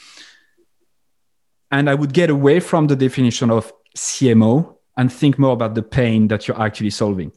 And 1.71 1.89
I 1.89 1.95
would 1.95 2.13
get 2.13 2.31
away 2.31 2.61
from 2.61 2.87
the 2.89 2.97
definition 2.97 3.51
of 3.51 3.73
CMO 3.97 4.77
and 4.97 5.13
think 5.13 5.39
more 5.39 5.53
about 5.53 5.75
the 5.75 5.83
pain 5.83 6.29
that 6.29 6.47
you're 6.49 6.61
actually 6.61 6.91
solving. 6.91 7.33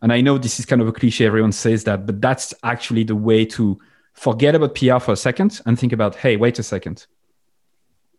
And 0.00 0.12
I 0.12 0.20
know 0.20 0.38
this 0.38 0.58
is 0.60 0.66
kind 0.66 0.82
of 0.82 0.88
a 0.88 0.92
cliche, 0.92 1.26
everyone 1.26 1.52
says 1.52 1.84
that, 1.84 2.06
but 2.06 2.20
that's 2.20 2.54
actually 2.62 3.04
the 3.04 3.16
way 3.16 3.44
to 3.46 3.78
forget 4.12 4.54
about 4.54 4.74
PR 4.74 4.98
for 4.98 5.12
a 5.12 5.16
second 5.16 5.60
and 5.66 5.78
think 5.78 5.92
about, 5.92 6.14
hey, 6.14 6.36
wait 6.36 6.58
a 6.58 6.62
second. 6.62 7.06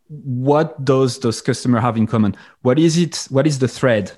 what 0.08 0.84
does 0.86 1.20
those 1.20 1.42
customer 1.42 1.80
have 1.80 1.98
in 1.98 2.08
common? 2.08 2.36
What 2.62 2.78
is 2.78 2.98
it? 2.98 3.28
What 3.30 3.48
is 3.48 3.60
the 3.60 3.68
thread 3.68 4.12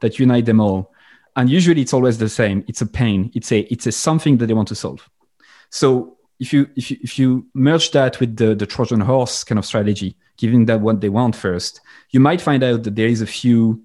that 0.00 0.18
unite 0.18 0.46
them 0.46 0.60
all? 0.60 0.92
And 1.36 1.50
usually 1.50 1.82
it's 1.82 1.92
always 1.92 2.18
the 2.18 2.28
same. 2.28 2.64
It's 2.66 2.80
a 2.80 2.86
pain. 2.86 3.30
It's 3.34 3.52
a 3.52 3.60
it's 3.72 3.86
a 3.86 3.92
something 3.92 4.38
that 4.38 4.46
they 4.46 4.54
want 4.54 4.68
to 4.68 4.74
solve. 4.74 5.08
So 5.70 6.16
if 6.40 6.52
you 6.52 6.68
if 6.76 6.90
you 6.90 6.96
if 7.02 7.18
you 7.18 7.46
merge 7.54 7.90
that 7.90 8.20
with 8.20 8.36
the 8.36 8.54
the 8.54 8.66
Trojan 8.66 9.00
horse 9.00 9.44
kind 9.44 9.58
of 9.58 9.66
strategy, 9.66 10.16
giving 10.36 10.66
them 10.66 10.82
what 10.82 11.00
they 11.00 11.08
want 11.08 11.36
first, 11.36 11.80
you 12.10 12.20
might 12.20 12.40
find 12.40 12.62
out 12.62 12.82
that 12.82 12.96
there 12.96 13.08
is 13.08 13.20
a 13.20 13.26
few 13.26 13.82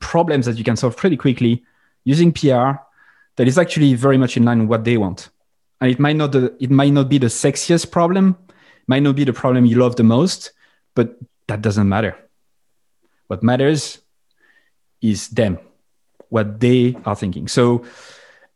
problems 0.00 0.46
that 0.46 0.56
you 0.56 0.64
can 0.64 0.76
solve 0.76 0.96
pretty 0.96 1.16
quickly 1.16 1.62
using 2.04 2.32
PR 2.32 2.72
that 3.36 3.48
is 3.48 3.58
actually 3.58 3.94
very 3.94 4.18
much 4.18 4.36
in 4.36 4.44
line 4.44 4.60
with 4.60 4.68
what 4.68 4.84
they 4.84 4.96
want. 4.96 5.30
And 5.80 5.90
it 5.90 5.98
might 5.98 6.16
not 6.16 6.34
it 6.34 6.70
might 6.70 6.92
not 6.92 7.08
be 7.08 7.18
the 7.18 7.26
sexiest 7.26 7.90
problem, 7.90 8.36
might 8.86 9.02
not 9.02 9.16
be 9.16 9.24
the 9.24 9.32
problem 9.32 9.66
you 9.66 9.78
love 9.78 9.96
the 9.96 10.04
most, 10.04 10.52
but 10.94 11.18
that 11.48 11.62
doesn't 11.62 11.88
matter. 11.88 12.16
What 13.26 13.42
matters 13.42 14.00
is 15.00 15.28
them, 15.28 15.58
what 16.28 16.60
they 16.60 16.96
are 17.04 17.16
thinking. 17.16 17.48
So 17.48 17.84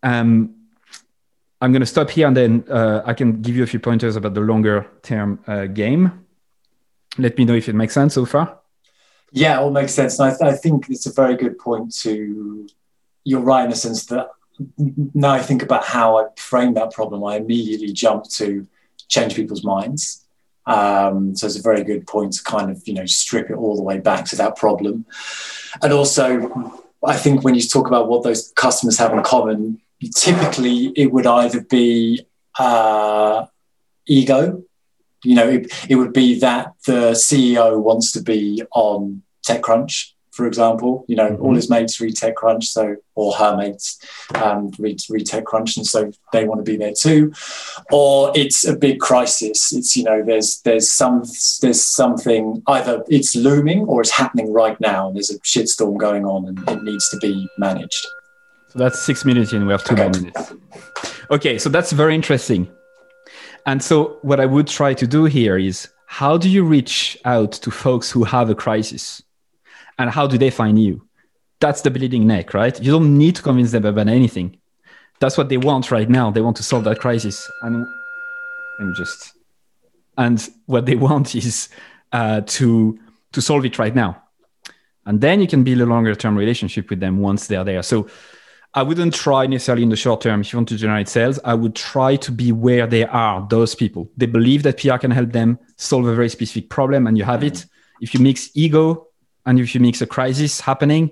um, 0.02 0.54
I'm 1.60 1.72
going 1.72 1.80
to 1.80 1.86
stop 1.86 2.10
here 2.10 2.26
and 2.26 2.36
then 2.36 2.64
uh, 2.70 3.02
I 3.04 3.14
can 3.14 3.42
give 3.42 3.56
you 3.56 3.62
a 3.62 3.66
few 3.66 3.80
pointers 3.80 4.16
about 4.16 4.34
the 4.34 4.40
longer 4.40 4.86
term 5.02 5.40
uh, 5.46 5.66
game. 5.66 6.24
Let 7.18 7.36
me 7.36 7.44
know 7.44 7.54
if 7.54 7.68
it 7.68 7.74
makes 7.74 7.94
sense 7.94 8.14
so 8.14 8.24
far. 8.24 8.58
Yeah, 9.32 9.58
it 9.58 9.62
all 9.62 9.70
makes 9.70 9.92
sense. 9.92 10.18
And 10.18 10.30
I, 10.30 10.36
th- 10.36 10.52
I 10.52 10.56
think 10.56 10.88
it's 10.88 11.06
a 11.06 11.12
very 11.12 11.36
good 11.36 11.58
point 11.58 11.94
to, 11.96 12.66
you're 13.24 13.40
right 13.40 13.64
in 13.64 13.70
the 13.70 13.76
sense 13.76 14.06
that 14.06 14.28
now 15.14 15.32
I 15.32 15.40
think 15.40 15.62
about 15.62 15.84
how 15.84 16.18
I 16.18 16.28
frame 16.36 16.74
that 16.74 16.92
problem, 16.92 17.24
I 17.24 17.36
immediately 17.36 17.92
jump 17.92 18.24
to 18.30 18.66
change 19.08 19.34
people's 19.34 19.64
minds. 19.64 20.24
Um, 20.66 21.34
so 21.34 21.46
it's 21.46 21.58
a 21.58 21.62
very 21.62 21.82
good 21.82 22.06
point 22.06 22.34
to 22.34 22.44
kind 22.44 22.70
of, 22.70 22.86
you 22.86 22.94
know, 22.94 23.06
strip 23.06 23.50
it 23.50 23.56
all 23.56 23.76
the 23.76 23.82
way 23.82 23.98
back 23.98 24.24
to 24.26 24.36
that 24.36 24.56
problem. 24.56 25.06
And 25.82 25.92
also, 25.92 26.80
I 27.04 27.16
think 27.16 27.42
when 27.42 27.54
you 27.54 27.62
talk 27.62 27.86
about 27.86 28.08
what 28.08 28.22
those 28.22 28.52
customers 28.52 28.98
have 28.98 29.12
in 29.12 29.22
common, 29.22 29.80
typically 30.14 30.92
it 30.96 31.12
would 31.12 31.26
either 31.26 31.60
be 31.62 32.26
uh, 32.58 33.46
ego, 34.06 34.62
you 35.24 35.34
know, 35.34 35.48
it, 35.48 35.72
it 35.88 35.96
would 35.96 36.12
be 36.12 36.38
that 36.40 36.74
the 36.86 37.12
CEO 37.12 37.80
wants 37.80 38.12
to 38.12 38.22
be 38.22 38.62
on 38.72 39.22
TechCrunch 39.46 40.12
for 40.38 40.46
example. 40.46 41.04
You 41.08 41.16
know, 41.16 41.30
mm-hmm. 41.30 41.42
all 41.42 41.54
his 41.56 41.68
mates 41.68 42.00
read 42.00 42.14
TechCrunch, 42.14 42.62
so 42.62 42.96
or 43.16 43.34
her 43.34 43.56
mates 43.56 43.98
um, 44.36 44.70
read 44.78 45.00
read 45.10 45.26
TechCrunch, 45.26 45.76
and 45.76 45.84
so 45.84 46.12
they 46.32 46.44
want 46.44 46.64
to 46.64 46.70
be 46.70 46.78
there 46.78 46.92
too. 46.92 47.32
Or 47.90 48.30
it's 48.36 48.64
a 48.64 48.76
big 48.76 49.00
crisis. 49.00 49.72
It's 49.74 49.96
you 49.96 50.04
know, 50.04 50.22
there's 50.24 50.60
there's 50.60 50.90
some 50.92 51.24
there's 51.60 51.84
something 51.84 52.62
either 52.68 53.02
it's 53.08 53.34
looming 53.34 53.80
or 53.80 54.00
it's 54.00 54.12
happening 54.12 54.52
right 54.52 54.80
now, 54.80 55.08
and 55.08 55.16
there's 55.16 55.30
a 55.30 55.40
shitstorm 55.40 55.98
going 55.98 56.24
on, 56.24 56.46
and 56.46 56.56
it 56.70 56.84
needs 56.84 57.08
to 57.10 57.16
be 57.16 57.48
managed. 57.58 58.06
So 58.68 58.78
that's 58.78 59.00
six 59.04 59.24
minutes 59.24 59.52
in. 59.52 59.66
We 59.66 59.72
have 59.72 59.82
two 59.82 59.94
okay. 59.94 60.04
more 60.04 60.12
minutes. 60.12 60.52
Okay, 61.32 61.58
so 61.58 61.68
that's 61.68 61.90
very 61.90 62.14
interesting. 62.14 62.70
And 63.68 63.82
so 63.82 64.18
what 64.22 64.40
I 64.40 64.46
would 64.46 64.66
try 64.66 64.94
to 64.94 65.06
do 65.06 65.26
here 65.26 65.56
is 65.58 65.88
how 66.06 66.36
do 66.38 66.48
you 66.48 66.64
reach 66.64 67.18
out 67.24 67.52
to 67.52 67.70
folks 67.70 68.10
who 68.10 68.24
have 68.24 68.50
a 68.50 68.54
crisis? 68.54 69.22
and 69.98 70.10
how 70.10 70.26
do 70.26 70.38
they 70.38 70.50
find 70.50 70.80
you? 70.80 71.02
That's 71.60 71.82
the 71.82 71.90
bleeding 71.90 72.26
neck, 72.26 72.54
right? 72.54 72.80
You 72.80 72.92
don't 72.92 73.18
need 73.18 73.36
to 73.36 73.42
convince 73.42 73.72
them 73.72 73.84
about 73.84 74.08
anything. 74.08 74.56
That's 75.18 75.36
what 75.36 75.48
they 75.48 75.56
want 75.56 75.90
right 75.90 76.08
now. 76.08 76.30
They 76.30 76.40
want 76.40 76.56
to 76.58 76.62
solve 76.62 76.84
that 76.84 77.00
crisis, 77.00 77.50
and 77.62 77.84
and 78.78 78.94
just 78.94 79.32
and 80.16 80.48
what 80.66 80.86
they 80.86 80.94
want 81.08 81.34
is 81.34 81.68
uh, 82.12 82.42
to 82.42 82.98
to 83.32 83.40
solve 83.40 83.64
it 83.64 83.78
right 83.78 83.94
now, 83.94 84.22
and 85.04 85.20
then 85.20 85.40
you 85.40 85.48
can 85.48 85.64
build 85.64 85.80
a 85.80 85.86
longer 85.86 86.14
term 86.14 86.36
relationship 86.36 86.88
with 86.90 87.00
them 87.00 87.18
once 87.18 87.48
they're 87.48 87.64
there. 87.64 87.82
So. 87.82 88.08
I 88.78 88.82
wouldn't 88.82 89.12
try 89.12 89.44
necessarily 89.48 89.82
in 89.82 89.88
the 89.88 89.96
short 89.96 90.20
term 90.20 90.40
if 90.40 90.52
you 90.52 90.56
want 90.56 90.68
to 90.68 90.76
generate 90.76 91.08
sales. 91.08 91.40
I 91.44 91.54
would 91.54 91.74
try 91.74 92.14
to 92.14 92.30
be 92.30 92.52
where 92.52 92.86
they 92.86 93.04
are, 93.06 93.44
those 93.50 93.74
people. 93.74 94.08
They 94.16 94.26
believe 94.26 94.62
that 94.62 94.78
PR 94.78 94.98
can 94.98 95.10
help 95.10 95.32
them 95.32 95.58
solve 95.74 96.06
a 96.06 96.14
very 96.14 96.28
specific 96.28 96.70
problem, 96.70 97.08
and 97.08 97.18
you 97.18 97.24
have 97.24 97.42
it. 97.42 97.66
If 98.00 98.14
you 98.14 98.20
mix 98.20 98.50
ego 98.54 99.08
and 99.44 99.58
if 99.58 99.74
you 99.74 99.80
mix 99.80 100.00
a 100.00 100.06
crisis 100.06 100.60
happening, 100.60 101.10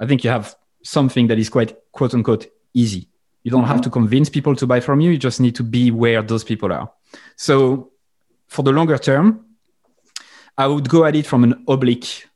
I 0.00 0.04
think 0.04 0.22
you 0.22 0.28
have 0.28 0.54
something 0.82 1.28
that 1.28 1.38
is 1.38 1.48
quite 1.48 1.74
quote 1.92 2.12
unquote 2.12 2.48
easy. 2.74 3.08
You 3.42 3.50
don't 3.50 3.62
mm-hmm. 3.62 3.72
have 3.72 3.80
to 3.80 3.88
convince 3.88 4.28
people 4.28 4.54
to 4.56 4.66
buy 4.66 4.80
from 4.80 5.00
you. 5.00 5.12
You 5.12 5.18
just 5.18 5.40
need 5.40 5.54
to 5.54 5.62
be 5.62 5.90
where 5.90 6.20
those 6.20 6.44
people 6.44 6.74
are. 6.74 6.92
So 7.36 7.90
for 8.48 8.64
the 8.64 8.72
longer 8.72 8.98
term, 8.98 9.46
I 10.58 10.66
would 10.66 10.90
go 10.90 11.06
at 11.06 11.16
it 11.16 11.24
from 11.24 11.42
an 11.42 11.64
oblique 11.66 12.26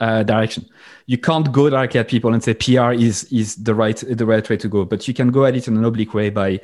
uh, 0.00 0.22
direction. 0.22 0.66
You 1.06 1.18
can't 1.18 1.50
go 1.52 1.70
directly 1.70 2.00
at 2.00 2.08
people 2.08 2.32
and 2.32 2.42
say 2.42 2.54
PR 2.54 2.92
is 2.92 3.24
is 3.24 3.56
the 3.56 3.74
right 3.74 3.96
the 3.96 4.26
right 4.26 4.48
way 4.48 4.56
to 4.56 4.68
go, 4.68 4.84
but 4.84 5.08
you 5.08 5.14
can 5.14 5.30
go 5.30 5.44
at 5.44 5.56
it 5.56 5.68
in 5.68 5.76
an 5.76 5.84
oblique 5.84 6.14
way 6.14 6.30
by 6.30 6.60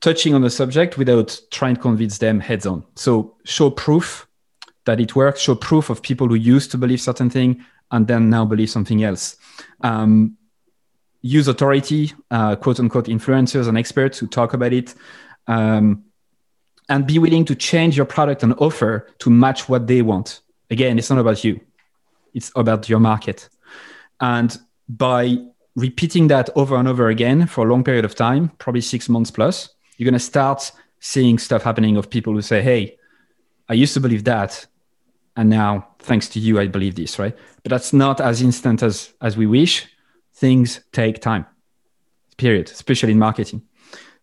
touching 0.00 0.34
on 0.34 0.42
the 0.42 0.50
subject 0.50 0.98
without 0.98 1.40
trying 1.50 1.76
to 1.76 1.80
convince 1.80 2.18
them 2.18 2.40
heads 2.40 2.66
on. 2.66 2.84
So 2.94 3.36
show 3.44 3.70
proof 3.70 4.26
that 4.84 5.00
it 5.00 5.16
works, 5.16 5.40
show 5.40 5.54
proof 5.54 5.88
of 5.88 6.02
people 6.02 6.28
who 6.28 6.34
used 6.34 6.70
to 6.72 6.78
believe 6.78 7.00
certain 7.00 7.30
thing 7.30 7.64
and 7.90 8.06
then 8.06 8.28
now 8.28 8.44
believe 8.44 8.70
something 8.70 9.02
else. 9.02 9.36
Um, 9.80 10.36
use 11.22 11.48
authority, 11.48 12.12
uh, 12.30 12.56
quote 12.56 12.80
unquote, 12.80 13.06
influencers 13.06 13.66
and 13.66 13.78
experts 13.78 14.18
who 14.18 14.26
talk 14.26 14.52
about 14.52 14.72
it. 14.72 14.94
Um, 15.46 16.04
and 16.88 17.06
be 17.06 17.18
willing 17.18 17.44
to 17.46 17.54
change 17.54 17.96
your 17.96 18.06
product 18.06 18.42
and 18.42 18.52
offer 18.58 19.08
to 19.18 19.30
match 19.30 19.68
what 19.68 19.86
they 19.86 20.02
want. 20.02 20.40
Again, 20.70 20.98
it's 20.98 21.10
not 21.10 21.18
about 21.18 21.42
you, 21.44 21.60
it's 22.34 22.52
about 22.56 22.88
your 22.88 23.00
market. 23.00 23.48
And 24.20 24.56
by 24.88 25.38
repeating 25.76 26.28
that 26.28 26.50
over 26.54 26.76
and 26.76 26.86
over 26.86 27.08
again 27.08 27.46
for 27.46 27.66
a 27.66 27.70
long 27.70 27.82
period 27.82 28.04
of 28.04 28.14
time, 28.14 28.50
probably 28.58 28.80
six 28.80 29.08
months 29.08 29.30
plus, 29.30 29.70
you're 29.96 30.04
going 30.04 30.14
to 30.14 30.20
start 30.20 30.70
seeing 31.00 31.38
stuff 31.38 31.62
happening 31.62 31.96
of 31.96 32.10
people 32.10 32.32
who 32.32 32.42
say, 32.42 32.62
Hey, 32.62 32.98
I 33.68 33.74
used 33.74 33.94
to 33.94 34.00
believe 34.00 34.24
that 34.24 34.66
and 35.36 35.50
now 35.50 35.88
thanks 35.98 36.28
to 36.28 36.38
you 36.38 36.60
i 36.60 36.66
believe 36.66 36.94
this 36.94 37.18
right? 37.18 37.36
But 37.62 37.70
that's 37.70 37.92
not 37.92 38.20
as 38.20 38.42
instant 38.42 38.82
as 38.82 39.12
as 39.20 39.36
we 39.36 39.46
wish. 39.46 39.86
Things 40.34 40.80
take 40.92 41.20
time 41.20 41.46
period 42.36 42.68
especially 42.70 43.12
in 43.12 43.18
marketing 43.18 43.62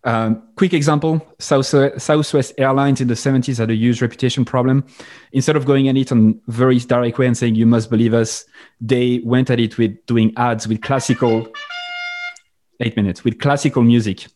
um, 0.03 0.41
quick 0.55 0.73
example 0.73 1.25
South, 1.39 1.65
southwest 1.65 2.53
airlines 2.57 3.01
in 3.01 3.07
the 3.07 3.13
70s 3.13 3.57
had 3.57 3.69
a 3.69 3.75
huge 3.75 4.01
reputation 4.01 4.43
problem 4.43 4.83
instead 5.31 5.55
of 5.55 5.65
going 5.65 5.87
at 5.87 5.97
it 5.97 6.11
on 6.11 6.39
very 6.47 6.79
direct 6.79 7.17
way 7.17 7.27
and 7.27 7.37
saying 7.37 7.55
you 7.55 7.67
must 7.67 7.89
believe 7.89 8.13
us 8.13 8.45
they 8.79 9.21
went 9.23 9.49
at 9.49 9.59
it 9.59 9.77
with 9.77 9.95
doing 10.07 10.33
ads 10.37 10.67
with 10.67 10.81
classical 10.81 11.47
eight 12.79 12.95
minutes 12.95 13.23
with 13.23 13.39
classical 13.39 13.83
music 13.83 14.27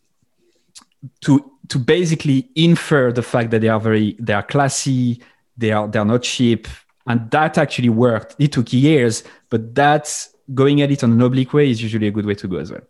to 1.20 1.52
to 1.68 1.78
basically 1.78 2.48
infer 2.54 3.10
the 3.10 3.22
fact 3.22 3.50
that 3.50 3.60
they 3.60 3.68
are 3.68 3.80
very 3.80 4.16
they 4.20 4.32
are 4.32 4.42
classy 4.42 5.20
they 5.56 5.72
are 5.72 5.88
they're 5.88 6.04
not 6.04 6.22
cheap, 6.22 6.68
and 7.06 7.30
that 7.30 7.58
actually 7.58 7.88
worked. 7.88 8.36
It 8.38 8.52
took 8.52 8.72
years, 8.72 9.24
but 9.48 9.74
that's 9.74 10.34
going 10.54 10.82
at 10.82 10.90
it 10.90 11.02
on 11.02 11.12
an 11.12 11.22
oblique 11.22 11.52
way 11.52 11.70
is 11.70 11.82
usually 11.82 12.06
a 12.06 12.10
good 12.10 12.26
way 12.26 12.34
to 12.34 12.48
go 12.48 12.56
as 12.56 12.70
well. 12.70 12.82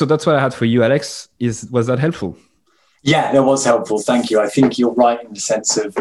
So 0.00 0.06
that's 0.06 0.24
what 0.24 0.34
I 0.34 0.40
had 0.40 0.54
for 0.54 0.64
you, 0.64 0.82
Alex. 0.82 1.28
Is 1.38 1.68
was 1.70 1.86
that 1.88 1.98
helpful? 1.98 2.34
Yeah, 3.02 3.32
that 3.32 3.42
was 3.42 3.66
helpful. 3.66 3.98
Thank 4.00 4.30
you. 4.30 4.40
I 4.40 4.48
think 4.48 4.78
you're 4.78 4.94
right 4.94 5.22
in 5.22 5.34
the 5.34 5.40
sense 5.40 5.76
of 5.76 5.94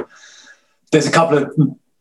there's 0.90 1.06
a 1.06 1.12
couple 1.12 1.38
of 1.38 1.54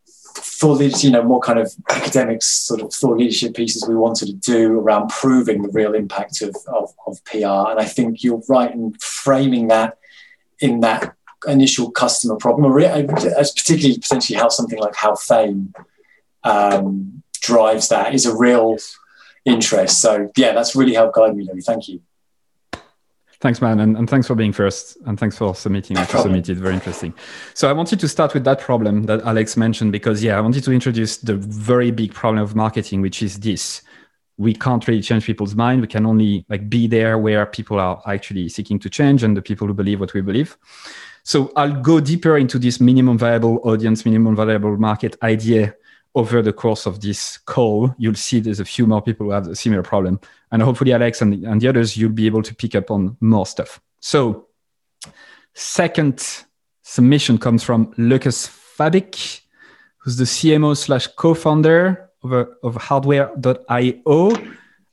thought 0.07 0.79
leadership, 0.79 1.03
you 1.03 1.11
know, 1.11 1.25
more 1.25 1.41
kind 1.41 1.59
of 1.59 1.75
academic 1.91 2.45
sort 2.45 2.83
of 2.83 2.95
thought 2.95 3.19
leadership 3.19 3.57
pieces 3.57 3.89
we 3.89 3.97
wanted 3.97 4.27
to 4.27 4.35
do 4.35 4.79
around 4.79 5.09
proving 5.09 5.61
the 5.61 5.71
real 5.71 5.93
impact 5.93 6.41
of, 6.41 6.55
of, 6.69 6.95
of 7.09 7.25
PR. 7.25 7.73
And 7.73 7.81
I 7.81 7.85
think 7.85 8.23
you're 8.23 8.45
right 8.49 8.73
in 8.73 8.95
framing 9.01 9.67
that 9.67 9.99
in 10.61 10.79
that 10.79 11.17
initial 11.49 11.91
customer 11.91 12.37
problem, 12.37 12.65
or 12.65 12.81
particularly 12.81 13.99
potentially 13.99 14.39
how 14.39 14.51
something 14.51 14.79
like 14.79 14.95
how 14.95 15.17
fame 15.17 15.75
um, 16.45 17.25
drives 17.41 17.89
that 17.89 18.15
is 18.15 18.25
a 18.25 18.37
real 18.37 18.79
interest. 19.49 20.01
So 20.01 20.31
yeah, 20.37 20.53
that's 20.53 20.77
really 20.77 20.95
helped 20.95 21.15
guide 21.17 21.37
me, 21.37 21.49
Louis. 21.51 21.63
Thank 21.63 21.89
you. 21.89 22.01
Thanks, 23.41 23.63
man, 23.63 23.79
and, 23.79 23.97
and 23.97 24.11
thanks 24.11 24.27
for 24.27 24.35
being 24.35 24.53
first, 24.53 24.97
and 25.07 25.17
thanks 25.19 25.39
for 25.39 25.55
submitting 25.55 25.97
what 25.97 26.13
you 26.13 26.19
submitted. 26.19 26.59
Very 26.59 26.75
interesting. 26.75 27.15
So 27.55 27.71
I 27.71 27.73
wanted 27.73 28.01
to 28.01 28.09
start 28.09 28.35
with 28.35 28.43
that 28.43 28.59
problem 28.59 29.05
that 29.05 29.23
Alex 29.23 29.57
mentioned 29.57 29.93
because 29.93 30.25
yeah, 30.25 30.37
I 30.37 30.41
wanted 30.41 30.65
to 30.65 30.73
introduce 30.73 31.19
the 31.19 31.37
very 31.37 31.93
big 31.93 32.13
problem 32.13 32.43
of 32.43 32.57
marketing, 32.57 33.01
which 33.01 33.23
is 33.23 33.39
this: 33.39 33.83
we 34.39 34.55
can't 34.55 34.87
really 34.89 35.03
change 35.03 35.25
people's 35.25 35.55
mind. 35.55 35.81
We 35.83 35.87
can 35.87 36.05
only 36.05 36.47
like 36.49 36.69
be 36.69 36.89
there 36.89 37.17
where 37.17 37.47
people 37.47 37.79
are 37.79 38.03
actually 38.09 38.49
seeking 38.49 38.81
to 38.81 38.91
change, 38.91 39.23
and 39.23 39.37
the 39.37 39.43
people 39.43 39.69
who 39.69 39.75
believe 39.75 40.01
what 40.01 40.15
we 40.15 40.21
believe. 40.21 40.59
So 41.23 41.53
I'll 41.55 41.81
go 41.81 42.01
deeper 42.01 42.39
into 42.39 42.59
this 42.59 42.81
minimum 42.81 43.19
viable 43.19 43.61
audience, 43.63 44.05
minimum 44.05 44.35
viable 44.35 44.77
market 44.79 45.17
idea 45.23 45.77
over 46.15 46.43
the 46.43 46.53
course 46.53 46.87
of 46.87 47.01
this 47.01 47.39
call. 47.39 47.95
You'll 47.99 48.15
see 48.15 48.41
there's 48.41 48.61
a 48.61 48.65
few 48.65 48.87
more 48.87 49.03
people 49.03 49.27
who 49.27 49.33
have 49.33 49.47
a 49.47 49.55
similar 49.55 49.83
problem. 49.83 50.21
And 50.51 50.63
hopefully, 50.63 50.93
Alex 50.93 51.23
and, 51.23 51.45
and 51.45 51.61
the 51.61 51.69
others, 51.69 51.97
you'll 51.97 52.11
be 52.11 52.27
able 52.27 52.43
to 52.43 52.55
pick 52.55 52.75
up 52.75 52.91
on 52.91 53.17
more 53.21 53.47
stuff. 53.47 53.81
So, 54.01 54.47
second 55.55 56.45
submission 56.83 57.39
comes 57.39 57.63
from 57.63 57.93
Lucas 57.99 58.47
Fabik, 58.49 59.41
who's 59.99 60.17
the 60.17 60.25
CMO 60.25 60.77
slash 60.77 61.07
co-founder 61.07 62.09
of, 62.23 62.33
a, 62.33 62.49
of 62.63 62.77
Hardwario. 62.77 63.35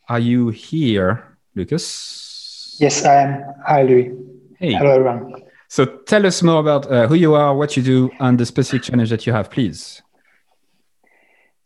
Are 0.07 0.19
you 0.19 0.49
here, 0.49 1.37
Lucas? 1.55 2.77
Yes, 2.79 3.05
I 3.05 3.13
am. 3.21 3.43
Hi, 3.65 3.83
Louis. 3.83 4.11
Hey. 4.59 4.73
Hello, 4.73 4.91
everyone. 4.91 5.43
So 5.67 5.85
tell 5.85 6.25
us 6.25 6.43
more 6.43 6.59
about 6.59 6.89
uh, 6.91 7.07
who 7.07 7.15
you 7.15 7.33
are, 7.33 7.55
what 7.55 7.75
you 7.75 7.83
do, 7.83 8.11
and 8.19 8.37
the 8.37 8.45
specific 8.45 8.83
challenge 8.83 9.09
that 9.09 9.25
you 9.25 9.33
have, 9.33 9.49
please. 9.49 10.01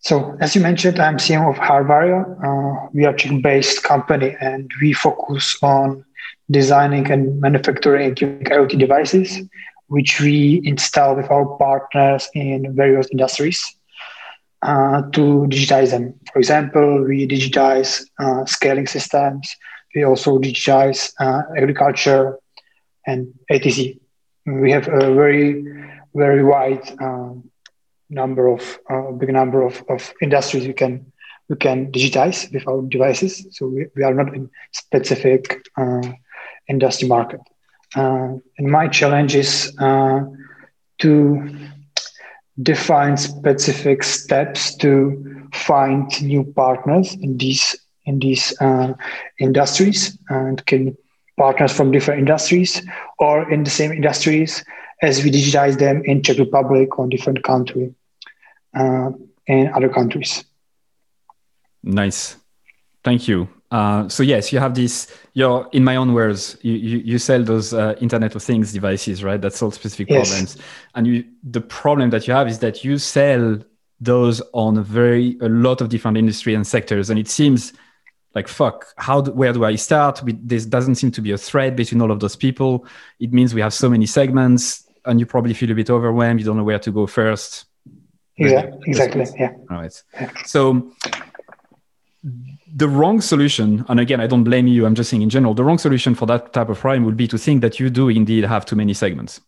So, 0.01 0.37
as 0.39 0.55
you 0.55 0.61
mentioned, 0.61 0.97
I'm 0.99 1.17
CMO 1.17 1.49
of 1.49 1.57
Hardwario. 1.57 2.23
Uh, 2.41 2.89
we 2.93 3.05
are 3.05 3.13
a 3.13 3.17
Czech-based 3.17 3.83
company, 3.83 4.35
and 4.39 4.71
we 4.81 4.93
focus 4.93 5.57
on 5.61 6.05
designing 6.49 7.11
and 7.11 7.39
manufacturing 7.41 8.15
IoT 8.15 8.79
devices, 8.79 9.41
which 9.87 10.21
we 10.21 10.61
install 10.63 11.15
with 11.15 11.29
our 11.29 11.45
partners 11.57 12.29
in 12.33 12.73
various 12.75 13.07
industries 13.11 13.75
uh, 14.61 15.01
to 15.11 15.45
digitize 15.49 15.91
them. 15.91 16.13
For 16.31 16.39
example, 16.39 17.03
we 17.03 17.27
digitize 17.27 18.05
uh, 18.19 18.45
scaling 18.45 18.87
systems. 18.87 19.53
We 19.93 20.05
also 20.05 20.39
digitize 20.39 21.11
uh, 21.19 21.41
agriculture 21.57 22.37
and 23.05 23.33
etc. 23.49 23.95
We 24.45 24.71
have 24.71 24.87
a 24.87 25.13
very, 25.13 25.65
very 26.15 26.43
wide 26.43 26.89
um, 27.01 27.48
number 28.09 28.47
of 28.47 28.79
uh, 28.89 29.11
big 29.11 29.29
number 29.29 29.61
of, 29.61 29.83
of 29.89 30.13
industries 30.21 30.67
we 30.67 30.73
can 30.73 31.11
we 31.49 31.55
can 31.55 31.91
digitize 31.91 32.51
with 32.53 32.67
our 32.67 32.81
devices. 32.83 33.47
So 33.51 33.67
we, 33.67 33.87
we 33.95 34.03
are 34.03 34.13
not 34.13 34.35
in 34.35 34.49
specific 34.71 35.67
uh, 35.75 36.01
industry 36.67 37.07
market. 37.07 37.41
Uh, 37.95 38.37
and 38.57 38.71
my 38.71 38.87
challenge 38.87 39.35
is 39.35 39.75
uh, 39.79 40.21
to 40.99 41.57
define 42.61 43.17
specific 43.17 44.03
steps 44.03 44.75
to 44.75 45.47
find 45.53 46.21
new 46.21 46.43
partners 46.43 47.15
in 47.15 47.37
these 47.37 47.75
in 48.05 48.19
these 48.19 48.59
uh, 48.61 48.93
industries 49.39 50.17
and 50.29 50.63
can 50.65 50.95
partners 51.37 51.71
from 51.71 51.91
different 51.91 52.19
industries 52.19 52.81
or 53.17 53.49
in 53.51 53.63
the 53.63 53.69
same 53.69 53.91
industries 53.91 54.63
as 55.01 55.23
we 55.23 55.31
digitize 55.31 55.79
them 55.79 56.03
in 56.05 56.21
Czech 56.21 56.37
Republic 56.37 56.99
or 56.99 57.07
different 57.07 57.43
country 57.43 57.95
uh, 58.75 59.11
and 59.47 59.69
other 59.73 59.89
countries. 59.89 60.43
Nice, 61.83 62.35
thank 63.03 63.27
you. 63.27 63.47
Uh, 63.71 64.09
so 64.09 64.23
yes, 64.23 64.51
you 64.51 64.59
have 64.59 64.73
this. 64.73 65.15
You're 65.33 65.69
in 65.71 65.83
my 65.83 65.95
own 65.95 66.13
words. 66.13 66.57
You 66.61 66.73
you, 66.73 66.97
you 66.99 67.19
sell 67.19 67.43
those 67.43 67.73
uh, 67.73 67.95
Internet 68.01 68.35
of 68.35 68.43
Things 68.43 68.73
devices, 68.73 69.23
right? 69.23 69.39
That 69.39 69.53
solve 69.53 69.75
specific 69.75 70.09
Yes. 70.09 70.29
problems. 70.29 70.57
And 70.95 71.05
you, 71.07 71.23
the 71.43 71.61
problem 71.61 72.09
that 72.09 72.27
you 72.27 72.33
have 72.33 72.47
is 72.47 72.59
that 72.59 72.83
you 72.83 72.97
sell 72.97 73.59
those 74.01 74.41
on 74.53 74.77
a 74.77 74.81
very 74.81 75.37
a 75.41 75.49
lot 75.49 75.81
of 75.81 75.89
different 75.89 76.17
industry 76.17 76.55
and 76.55 76.65
sectors, 76.65 77.09
and 77.09 77.19
it 77.19 77.27
seems 77.27 77.73
like 78.33 78.47
fuck. 78.47 78.87
How 78.97 79.21
do, 79.21 79.31
where 79.33 79.53
do 79.53 79.63
I 79.63 79.75
start? 79.75 80.23
We, 80.23 80.33
this 80.33 80.65
doesn't 80.65 80.95
seem 80.95 81.11
to 81.11 81.21
be 81.21 81.31
a 81.31 81.37
thread 81.37 81.75
between 81.75 82.01
all 82.01 82.11
of 82.11 82.19
those 82.19 82.35
people. 82.35 82.85
It 83.19 83.31
means 83.31 83.53
we 83.53 83.61
have 83.61 83.73
so 83.73 83.89
many 83.89 84.07
segments, 84.07 84.83
and 85.05 85.19
you 85.19 85.27
probably 85.27 85.53
feel 85.53 85.69
a 85.71 85.75
bit 85.75 85.89
overwhelmed. 85.91 86.39
You 86.39 86.45
don't 86.47 86.57
know 86.57 86.63
where 86.63 86.79
to 86.79 86.91
go 86.91 87.05
first. 87.05 87.65
Yeah, 88.39 88.71
exactly. 88.85 89.25
Yeah. 89.37 89.53
All 89.69 89.77
right. 89.77 90.03
So 90.45 90.91
the 92.73 92.87
wrong 92.87 93.21
solution, 93.21 93.85
and 93.89 93.99
again, 93.99 94.21
I 94.21 94.27
don't 94.27 94.43
blame 94.43 94.67
you, 94.67 94.85
I'm 94.85 94.95
just 94.95 95.09
saying 95.09 95.21
in 95.21 95.29
general, 95.29 95.53
the 95.53 95.63
wrong 95.63 95.77
solution 95.77 96.15
for 96.15 96.25
that 96.27 96.53
type 96.53 96.69
of 96.69 96.79
problem 96.79 97.05
would 97.05 97.17
be 97.17 97.27
to 97.27 97.37
think 97.37 97.61
that 97.61 97.79
you 97.79 97.89
do 97.89 98.09
indeed 98.09 98.45
have 98.45 98.65
too 98.65 98.75
many 98.75 98.93
segments. 98.93 99.41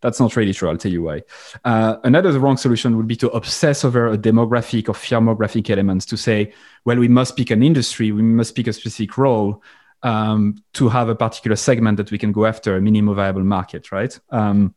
That's 0.00 0.18
not 0.18 0.34
really 0.34 0.52
true. 0.52 0.68
I'll 0.68 0.76
tell 0.76 0.90
you 0.90 1.02
why. 1.02 1.22
Uh, 1.64 1.96
another 2.02 2.36
wrong 2.38 2.56
solution 2.56 2.96
would 2.96 3.06
be 3.06 3.16
to 3.16 3.28
obsess 3.30 3.84
over 3.84 4.08
a 4.08 4.18
demographic 4.18 4.88
or 4.88 4.94
firmographic 4.94 5.70
elements 5.70 6.06
to 6.06 6.16
say, 6.16 6.52
well, 6.84 6.96
we 6.96 7.08
must 7.08 7.36
pick 7.36 7.50
an 7.50 7.62
industry, 7.62 8.10
we 8.12 8.22
must 8.22 8.54
pick 8.56 8.66
a 8.66 8.72
specific 8.72 9.16
role 9.16 9.62
um, 10.02 10.56
to 10.74 10.88
have 10.88 11.08
a 11.08 11.14
particular 11.14 11.56
segment 11.56 11.98
that 11.98 12.10
we 12.10 12.18
can 12.18 12.32
go 12.32 12.46
after, 12.46 12.76
a 12.76 12.80
minimum 12.80 13.14
viable 13.14 13.44
market, 13.44 13.92
right? 13.92 14.18
Um, 14.30 14.74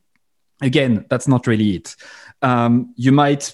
again, 0.61 1.05
that's 1.09 1.27
not 1.27 1.47
really 1.47 1.75
it. 1.75 1.95
Um, 2.41 2.93
you 2.95 3.11
might 3.11 3.53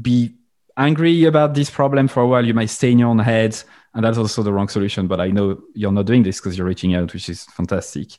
be 0.00 0.34
angry 0.76 1.24
about 1.24 1.54
this 1.54 1.70
problem 1.70 2.08
for 2.08 2.22
a 2.22 2.26
while. 2.26 2.44
You 2.44 2.54
might 2.54 2.70
stay 2.70 2.92
in 2.92 2.98
your 2.98 3.08
own 3.08 3.18
head, 3.18 3.60
and 3.94 4.04
that's 4.04 4.18
also 4.18 4.42
the 4.42 4.52
wrong 4.52 4.68
solution. 4.68 5.06
But 5.06 5.20
I 5.20 5.28
know 5.28 5.62
you're 5.74 5.92
not 5.92 6.06
doing 6.06 6.22
this 6.22 6.40
because 6.40 6.56
you're 6.56 6.66
reaching 6.66 6.94
out, 6.94 7.12
which 7.12 7.28
is 7.28 7.44
fantastic. 7.44 8.12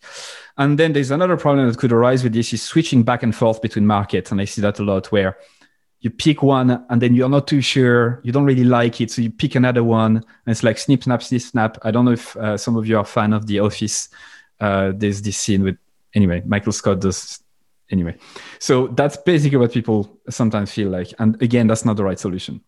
And 0.57 0.77
then 0.77 0.93
there's 0.93 1.12
another 1.12 1.38
problem 1.38 1.67
that 1.67 1.77
could 1.77 1.91
arise 1.91 2.23
with 2.23 2.33
this 2.33 2.53
is 2.53 2.62
switching 2.62 3.03
back 3.03 3.23
and 3.23 3.36
forth 3.36 3.62
between 3.62 3.86
markets, 3.86 4.31
and 4.31 4.39
I 4.39 4.45
see 4.45 4.62
that 4.62 4.79
a 4.79 4.83
lot 4.83 5.12
where 5.12 5.38
you 6.03 6.09
pick 6.09 6.43
one 6.43 6.86
and 6.89 7.01
then 7.01 7.15
you're 7.15 7.29
not 7.29 7.47
too 7.47 7.62
sure, 7.62 8.19
you 8.25 8.33
don't 8.33 8.43
really 8.43 8.65
like 8.65 8.99
it, 8.99 9.09
so 9.09 9.21
you 9.21 9.31
pick 9.31 9.55
another 9.55 9.86
one, 9.86 10.17
and 10.17 10.25
it's 10.47 10.62
like 10.62 10.77
snip, 10.77 11.01
snap, 11.01 11.23
snip, 11.23 11.41
snap. 11.41 11.77
I 11.83 11.91
don't 11.91 12.03
know 12.03 12.12
if 12.12 12.36
uh, 12.36 12.57
some 12.57 12.75
of 12.75 12.86
you 12.86 12.97
are 12.97 13.05
fan 13.05 13.31
of 13.31 13.47
The 13.47 13.59
Office. 13.59 14.09
Uh, 14.59 14.91
there's 14.93 15.21
this 15.21 15.38
scene 15.38 15.63
with 15.63 15.77
anyway, 16.13 16.43
Michael 16.45 16.73
Scott 16.73 16.99
does 16.99 17.41
anyway. 17.91 18.15
So 18.60 18.88
that's 18.88 19.17
basically 19.17 19.58
what 19.58 19.72
people 19.72 20.19
sometimes 20.30 20.72
feel 20.72 20.89
like. 20.89 21.13
And 21.19 21.41
again, 21.41 21.67
that's 21.67 21.86
not 21.86 21.98
the 21.98 22.04
right 22.04 22.19
solution. 22.19 22.62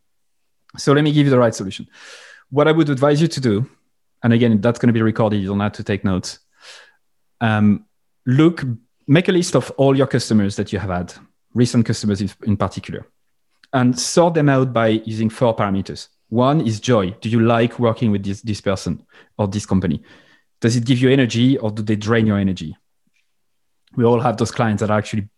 So 0.77 0.93
let 0.93 1.03
me 1.03 1.11
give 1.11 1.25
you 1.25 1.31
the 1.31 1.39
right 1.39 1.55
solution. 1.55 1.87
What 2.49 2.67
I 2.67 2.71
would 2.71 2.89
advise 2.89 3.21
you 3.21 3.27
to 3.27 3.41
do, 3.41 3.69
and 4.23 4.33
again, 4.33 4.61
that's 4.61 4.79
going 4.79 4.87
to 4.87 4.93
be 4.93 5.01
recorded, 5.01 5.37
you 5.37 5.47
don't 5.47 5.59
have 5.59 5.73
to 5.73 5.83
take 5.83 6.03
notes. 6.03 6.39
Um, 7.41 7.85
look, 8.25 8.63
make 9.07 9.27
a 9.27 9.31
list 9.31 9.55
of 9.55 9.71
all 9.77 9.95
your 9.95 10.07
customers 10.07 10.55
that 10.55 10.73
you 10.73 10.79
have 10.79 10.89
had, 10.89 11.13
recent 11.53 11.85
customers 11.85 12.21
in, 12.21 12.29
in 12.43 12.57
particular, 12.57 13.05
and 13.73 13.97
sort 13.99 14.33
them 14.33 14.49
out 14.49 14.73
by 14.73 14.87
using 15.05 15.29
four 15.29 15.55
parameters. 15.55 16.07
One 16.29 16.61
is 16.61 16.79
joy. 16.79 17.11
Do 17.21 17.29
you 17.29 17.39
like 17.41 17.79
working 17.79 18.11
with 18.11 18.23
this, 18.23 18.41
this 18.41 18.61
person 18.61 19.05
or 19.37 19.47
this 19.47 19.65
company? 19.65 20.01
Does 20.59 20.75
it 20.75 20.85
give 20.85 20.99
you 20.99 21.09
energy 21.09 21.57
or 21.57 21.71
do 21.71 21.83
they 21.83 21.95
drain 21.95 22.25
your 22.25 22.39
energy? 22.39 22.75
We 23.95 24.03
all 24.03 24.19
have 24.19 24.37
those 24.37 24.51
clients 24.51 24.81
that 24.81 24.89
are 24.89 24.97
actually 24.97 25.29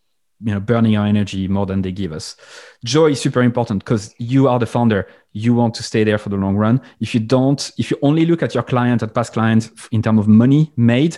you 0.44 0.54
know 0.54 0.60
burning 0.60 0.96
our 0.96 1.08
energy 1.08 1.48
more 1.48 1.66
than 1.66 1.82
they 1.82 1.92
give 1.92 2.12
us. 2.12 2.36
Joy 2.84 3.12
is 3.12 3.22
super 3.22 3.42
important 3.42 3.84
because 3.84 4.14
you 4.18 4.48
are 4.48 4.60
the 4.60 4.66
founder. 4.66 5.08
You 5.34 5.54
want 5.54 5.74
to 5.76 5.84
stay 5.84 6.04
there 6.04 6.18
for 6.18 6.30
the 6.30 6.38
long 6.38 6.56
run. 6.56 6.82
If 7.00 7.14
you 7.14 7.20
don't 7.20 7.72
if 7.78 7.92
you 7.92 7.98
only 8.02 8.26
look 8.26 8.44
at 8.44 8.54
your 8.54 8.64
client 8.64 9.04
at 9.04 9.14
past 9.14 9.34
clients 9.34 9.72
in 9.92 10.02
terms 10.02 10.20
of 10.20 10.28
money 10.28 10.72
made 10.76 11.18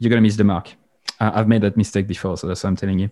you're 0.00 0.10
going 0.10 0.22
to 0.22 0.26
miss 0.26 0.36
the 0.36 0.44
mark. 0.44 0.74
Uh, 1.20 1.32
i've 1.34 1.48
made 1.48 1.62
that 1.62 1.76
mistake 1.76 2.06
before 2.06 2.36
so 2.36 2.46
that's 2.46 2.62
what 2.62 2.70
i'm 2.70 2.76
telling 2.76 2.98
you. 2.98 3.10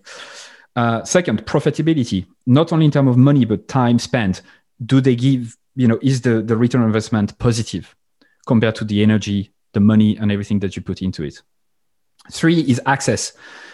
Uh, 0.75 1.03
second 1.03 1.45
profitability. 1.45 2.25
Not 2.45 2.71
only 2.71 2.85
in 2.85 2.91
terms 2.91 3.09
of 3.09 3.17
money 3.17 3.45
but 3.45 3.67
time 3.67 3.99
spent. 3.99 4.41
Do 4.85 5.01
they 5.01 5.15
give 5.15 5.57
you 5.75 5.87
know 5.87 5.99
is 6.01 6.21
the, 6.21 6.41
the 6.41 6.57
return 6.57 6.83
investment 6.83 7.37
positive 7.39 7.95
compared 8.45 8.75
to 8.75 8.85
the 8.85 9.01
energy 9.03 9.51
the 9.73 9.79
money 9.79 10.17
and 10.17 10.31
everything 10.31 10.59
that 10.59 10.75
you 10.75 10.81
put 10.81 11.01
into 11.01 11.23
it 11.23 11.41
Three 12.31 12.61
is 12.61 12.81
access. 12.85 13.33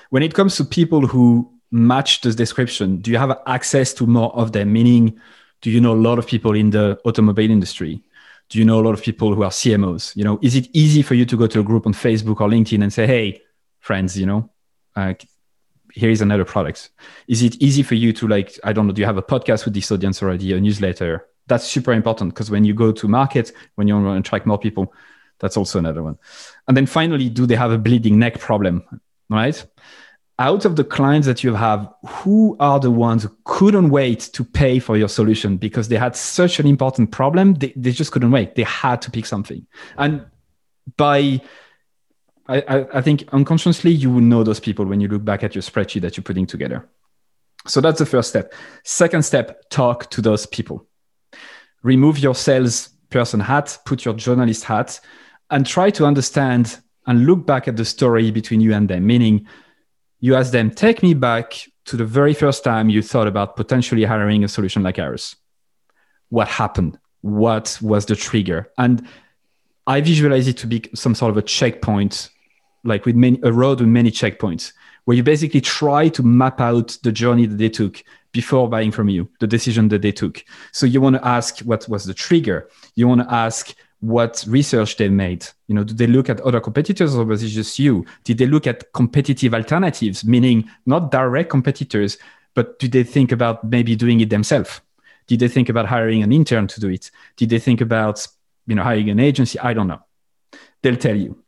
When 0.09 0.23
it 0.23 0.33
comes 0.33 0.55
to 0.57 0.65
people 0.65 1.07
who 1.07 1.49
match 1.71 2.21
this 2.21 2.35
description, 2.35 2.97
do 2.97 3.11
you 3.11 3.17
have 3.17 3.37
access 3.47 3.93
to 3.95 4.05
more 4.05 4.33
of 4.35 4.51
them? 4.51 4.71
Meaning, 4.71 5.19
do 5.61 5.71
you 5.71 5.81
know 5.81 5.93
a 5.93 5.95
lot 5.95 6.19
of 6.19 6.27
people 6.27 6.53
in 6.53 6.69
the 6.69 6.99
automobile 7.03 7.49
industry? 7.49 8.03
Do 8.49 8.59
you 8.59 8.65
know 8.65 8.79
a 8.79 8.83
lot 8.83 8.93
of 8.93 9.01
people 9.01 9.33
who 9.33 9.43
are 9.43 9.49
CMOs? 9.49 10.15
You 10.15 10.23
know, 10.23 10.37
is 10.41 10.55
it 10.55 10.67
easy 10.73 11.01
for 11.01 11.15
you 11.15 11.25
to 11.25 11.37
go 11.37 11.47
to 11.47 11.61
a 11.61 11.63
group 11.63 11.87
on 11.87 11.93
Facebook 11.93 12.41
or 12.41 12.49
LinkedIn 12.49 12.83
and 12.83 12.93
say, 12.93 13.07
"Hey, 13.07 13.41
friends, 13.79 14.17
you 14.17 14.25
know, 14.25 14.51
uh, 14.95 15.13
here 15.93 16.11
is 16.11 16.21
another 16.21 16.45
product." 16.45 16.91
Is 17.27 17.41
it 17.41 17.55
easy 17.61 17.81
for 17.81 17.95
you 17.95 18.13
to 18.13 18.27
like, 18.27 18.59
I 18.63 18.73
don't 18.73 18.85
know, 18.85 18.93
do 18.93 19.01
you 19.01 19.07
have 19.07 19.17
a 19.17 19.23
podcast 19.23 19.65
with 19.65 19.73
this 19.73 19.91
audience 19.91 20.21
already, 20.21 20.53
a 20.53 20.59
newsletter? 20.59 21.25
That's 21.47 21.65
super 21.65 21.93
important 21.93 22.33
because 22.33 22.51
when 22.51 22.65
you 22.65 22.73
go 22.73 22.91
to 22.91 23.07
market, 23.07 23.51
when 23.75 23.87
you 23.87 23.95
want 23.95 24.05
to 24.05 24.19
attract 24.19 24.45
more 24.45 24.59
people, 24.59 24.93
that's 25.43 25.57
also 25.57 25.77
another 25.77 26.01
one. 26.01 26.17
And 26.69 26.77
then 26.77 26.85
finally, 26.85 27.27
do 27.27 27.45
they 27.45 27.57
have 27.57 27.71
a 27.71 27.77
bleeding 27.77 28.17
neck 28.17 28.39
problem? 28.39 28.81
Right? 29.29 29.63
Out 30.39 30.63
of 30.63 30.77
the 30.77 30.85
clients 30.85 31.27
that 31.27 31.43
you 31.43 31.53
have, 31.53 31.93
who 32.07 32.55
are 32.61 32.79
the 32.79 32.89
ones 32.89 33.23
who 33.23 33.37
couldn't 33.43 33.89
wait 33.89 34.21
to 34.33 34.45
pay 34.45 34.79
for 34.79 34.95
your 34.95 35.09
solution 35.09 35.57
because 35.57 35.89
they 35.89 35.97
had 35.97 36.15
such 36.15 36.61
an 36.61 36.65
important 36.65 37.11
problem? 37.11 37.55
They, 37.55 37.73
they 37.75 37.91
just 37.91 38.13
couldn't 38.13 38.31
wait. 38.31 38.55
They 38.55 38.63
had 38.63 39.01
to 39.01 39.11
pick 39.11 39.25
something. 39.25 39.67
And 39.97 40.25
by 40.95 41.41
I, 42.47 42.85
I, 42.93 43.01
think 43.01 43.25
unconsciously 43.33 43.91
you 43.91 44.09
will 44.09 44.21
know 44.21 44.43
those 44.43 44.59
people 44.59 44.85
when 44.85 44.99
you 44.99 45.07
look 45.07 45.23
back 45.23 45.43
at 45.43 45.55
your 45.55 45.61
spreadsheet 45.61 46.01
that 46.01 46.17
you're 46.17 46.23
putting 46.23 46.45
together. 46.45 46.89
So 47.67 47.81
that's 47.81 47.99
the 47.99 48.05
first 48.05 48.29
step. 48.29 48.53
Second 48.83 49.23
step, 49.23 49.69
talk 49.69 50.09
to 50.11 50.21
those 50.21 50.45
people. 50.45 50.85
Remove 51.83 52.19
your 52.19 52.35
salesperson 52.35 53.39
hat, 53.41 53.77
put 53.85 54.05
your 54.05 54.13
journalist 54.13 54.65
hat, 54.65 54.99
and 55.49 55.65
try 55.65 55.89
to 55.91 56.05
understand 56.05 56.79
and 57.05 57.25
look 57.25 57.45
back 57.45 57.67
at 57.67 57.77
the 57.77 57.85
story 57.85 58.31
between 58.31 58.61
you 58.61 58.73
and 58.73 58.89
them. 58.89 59.05
Meaning, 59.05 59.47
you 60.19 60.35
ask 60.35 60.51
them, 60.51 60.71
take 60.71 61.03
me 61.03 61.13
back 61.13 61.67
to 61.85 61.97
the 61.97 62.05
very 62.05 62.33
first 62.33 62.63
time 62.63 62.89
you 62.89 63.01
thought 63.01 63.27
about 63.27 63.57
potentially 63.57 64.05
hiring 64.05 64.43
a 64.43 64.47
solution 64.47 64.83
like 64.83 64.99
ours. 64.99 65.35
What 66.29 66.47
happened? 66.47 66.97
What 67.21 67.77
was 67.81 68.05
the 68.05 68.15
trigger? 68.15 68.71
And 68.77 69.05
I 69.85 69.99
visualize 69.99 70.47
it 70.47 70.57
to 70.57 70.67
be 70.67 70.83
some 70.95 71.13
sort 71.13 71.31
of 71.31 71.37
a 71.37 71.41
checkpoint, 71.41 72.29
like 72.85 73.05
with 73.05 73.15
many, 73.15 73.39
a 73.43 73.51
road 73.51 73.81
with 73.81 73.89
many 73.89 74.11
checkpoints, 74.11 74.71
where 75.03 75.17
you 75.17 75.23
basically 75.23 75.59
try 75.59 76.07
to 76.09 76.23
map 76.23 76.61
out 76.61 76.97
the 77.03 77.11
journey 77.11 77.45
that 77.45 77.57
they 77.57 77.69
took 77.69 78.01
before 78.31 78.69
buying 78.69 78.91
from 78.91 79.09
you, 79.09 79.29
the 79.41 79.47
decision 79.47 79.89
that 79.89 80.01
they 80.01 80.11
took. 80.11 80.43
So 80.71 80.85
you 80.85 81.01
want 81.01 81.17
to 81.17 81.27
ask 81.27 81.59
what 81.59 81.87
was 81.89 82.05
the 82.05 82.13
trigger. 82.13 82.69
You 82.95 83.09
want 83.09 83.21
to 83.21 83.33
ask 83.33 83.75
what 84.03 84.43
research 84.49 84.97
they 84.97 85.07
made. 85.07 85.45
You 85.67 85.75
know, 85.75 85.85
did 85.85 85.97
they 85.97 86.07
look 86.07 86.29
at 86.29 86.41
other 86.41 86.59
competitors 86.59 87.15
or 87.15 87.23
was 87.23 87.41
it 87.41 87.47
just 87.47 87.79
you? 87.79 88.05
Did 88.25 88.37
they 88.37 88.45
look 88.45 88.67
at 88.67 88.91
competitive 88.91 89.53
alternatives, 89.53 90.25
meaning 90.25 90.69
not 90.85 91.09
direct 91.09 91.49
competitors, 91.49 92.17
but 92.53 92.77
did 92.79 92.91
they 92.91 93.03
think 93.03 93.31
about 93.31 93.63
maybe 93.63 93.95
doing 93.95 94.19
it 94.19 94.29
themselves? 94.29 94.81
Did 95.27 95.39
they 95.39 95.47
think 95.47 95.69
about 95.69 95.85
hiring 95.85 96.21
an 96.21 96.33
intern 96.33 96.67
to 96.67 96.81
do 96.81 96.89
it? 96.89 97.11
Did 97.37 97.49
they 97.49 97.59
think 97.59 97.79
about, 97.79 98.27
you 98.67 98.75
know, 98.75 98.83
hiring 98.83 99.09
an 99.09 99.21
agency? 99.21 99.57
I 99.59 99.73
don't 99.73 99.87
know. 99.87 100.01
They'll 100.81 100.97
tell 100.97 101.15
you. 101.15 101.41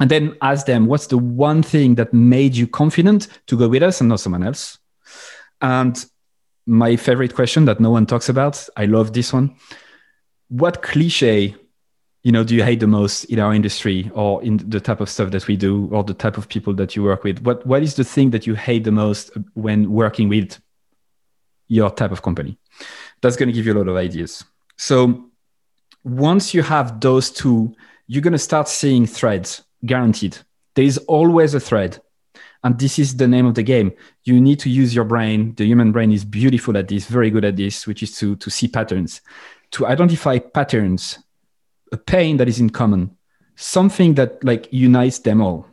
And 0.00 0.10
then 0.10 0.34
ask 0.40 0.64
them, 0.64 0.86
what's 0.86 1.08
the 1.08 1.18
one 1.18 1.62
thing 1.62 1.96
that 1.96 2.14
made 2.14 2.56
you 2.56 2.66
confident 2.66 3.28
to 3.48 3.58
go 3.58 3.68
with 3.68 3.82
us 3.82 4.00
and 4.00 4.08
not 4.08 4.20
someone 4.20 4.42
else? 4.42 4.78
And 5.60 6.02
my 6.64 6.96
favorite 6.96 7.34
question 7.34 7.66
that 7.66 7.80
no 7.80 7.90
one 7.90 8.06
talks 8.06 8.30
about, 8.30 8.66
I 8.78 8.86
love 8.86 9.12
this 9.12 9.30
one. 9.30 9.56
What 10.48 10.80
cliche 10.80 11.54
you 12.22 12.30
know 12.30 12.44
do 12.44 12.54
you 12.54 12.62
hate 12.62 12.80
the 12.80 12.86
most 12.86 13.24
in 13.24 13.40
our 13.40 13.52
industry 13.52 14.10
or 14.14 14.42
in 14.42 14.58
the 14.68 14.80
type 14.80 15.00
of 15.00 15.10
stuff 15.10 15.30
that 15.30 15.46
we 15.48 15.56
do 15.56 15.88
or 15.90 16.04
the 16.04 16.14
type 16.14 16.38
of 16.38 16.48
people 16.48 16.74
that 16.74 16.94
you 16.94 17.02
work 17.02 17.24
with? 17.24 17.40
What 17.40 17.66
what 17.66 17.82
is 17.82 17.94
the 17.94 18.04
thing 18.04 18.30
that 18.30 18.46
you 18.46 18.54
hate 18.54 18.84
the 18.84 18.92
most 18.92 19.30
when 19.54 19.90
working 19.90 20.28
with 20.28 20.60
your 21.68 21.90
type 21.90 22.12
of 22.12 22.22
company? 22.22 22.58
That's 23.20 23.36
going 23.36 23.48
to 23.48 23.52
give 23.52 23.66
you 23.66 23.72
a 23.72 23.78
lot 23.78 23.88
of 23.88 23.96
ideas. 23.96 24.44
So 24.76 25.30
once 26.04 26.54
you 26.54 26.62
have 26.62 27.00
those 27.00 27.30
two 27.30 27.74
you're 28.06 28.22
going 28.22 28.32
to 28.32 28.38
start 28.38 28.68
seeing 28.68 29.06
threads 29.06 29.62
guaranteed. 29.86 30.36
There 30.74 30.84
is 30.84 30.98
always 30.98 31.54
a 31.54 31.60
thread 31.60 32.00
and 32.64 32.78
this 32.78 32.98
is 32.98 33.16
the 33.16 33.26
name 33.26 33.46
of 33.46 33.54
the 33.54 33.62
game. 33.62 33.92
You 34.24 34.40
need 34.40 34.60
to 34.60 34.70
use 34.70 34.94
your 34.94 35.04
brain. 35.04 35.54
The 35.56 35.64
human 35.64 35.92
brain 35.92 36.12
is 36.12 36.24
beautiful 36.24 36.76
at 36.76 36.88
this 36.88 37.06
very 37.06 37.30
good 37.30 37.44
at 37.44 37.56
this 37.56 37.86
which 37.86 38.02
is 38.02 38.16
to 38.18 38.36
to 38.36 38.50
see 38.50 38.68
patterns 38.68 39.20
to 39.72 39.86
identify 39.86 40.38
patterns 40.38 41.18
a 41.92 41.96
pain 41.96 42.38
that 42.38 42.48
is 42.48 42.58
in 42.58 42.70
common, 42.70 43.16
something 43.54 44.14
that 44.14 44.42
like 44.42 44.68
unites 44.72 45.20
them 45.20 45.40
all. 45.40 45.66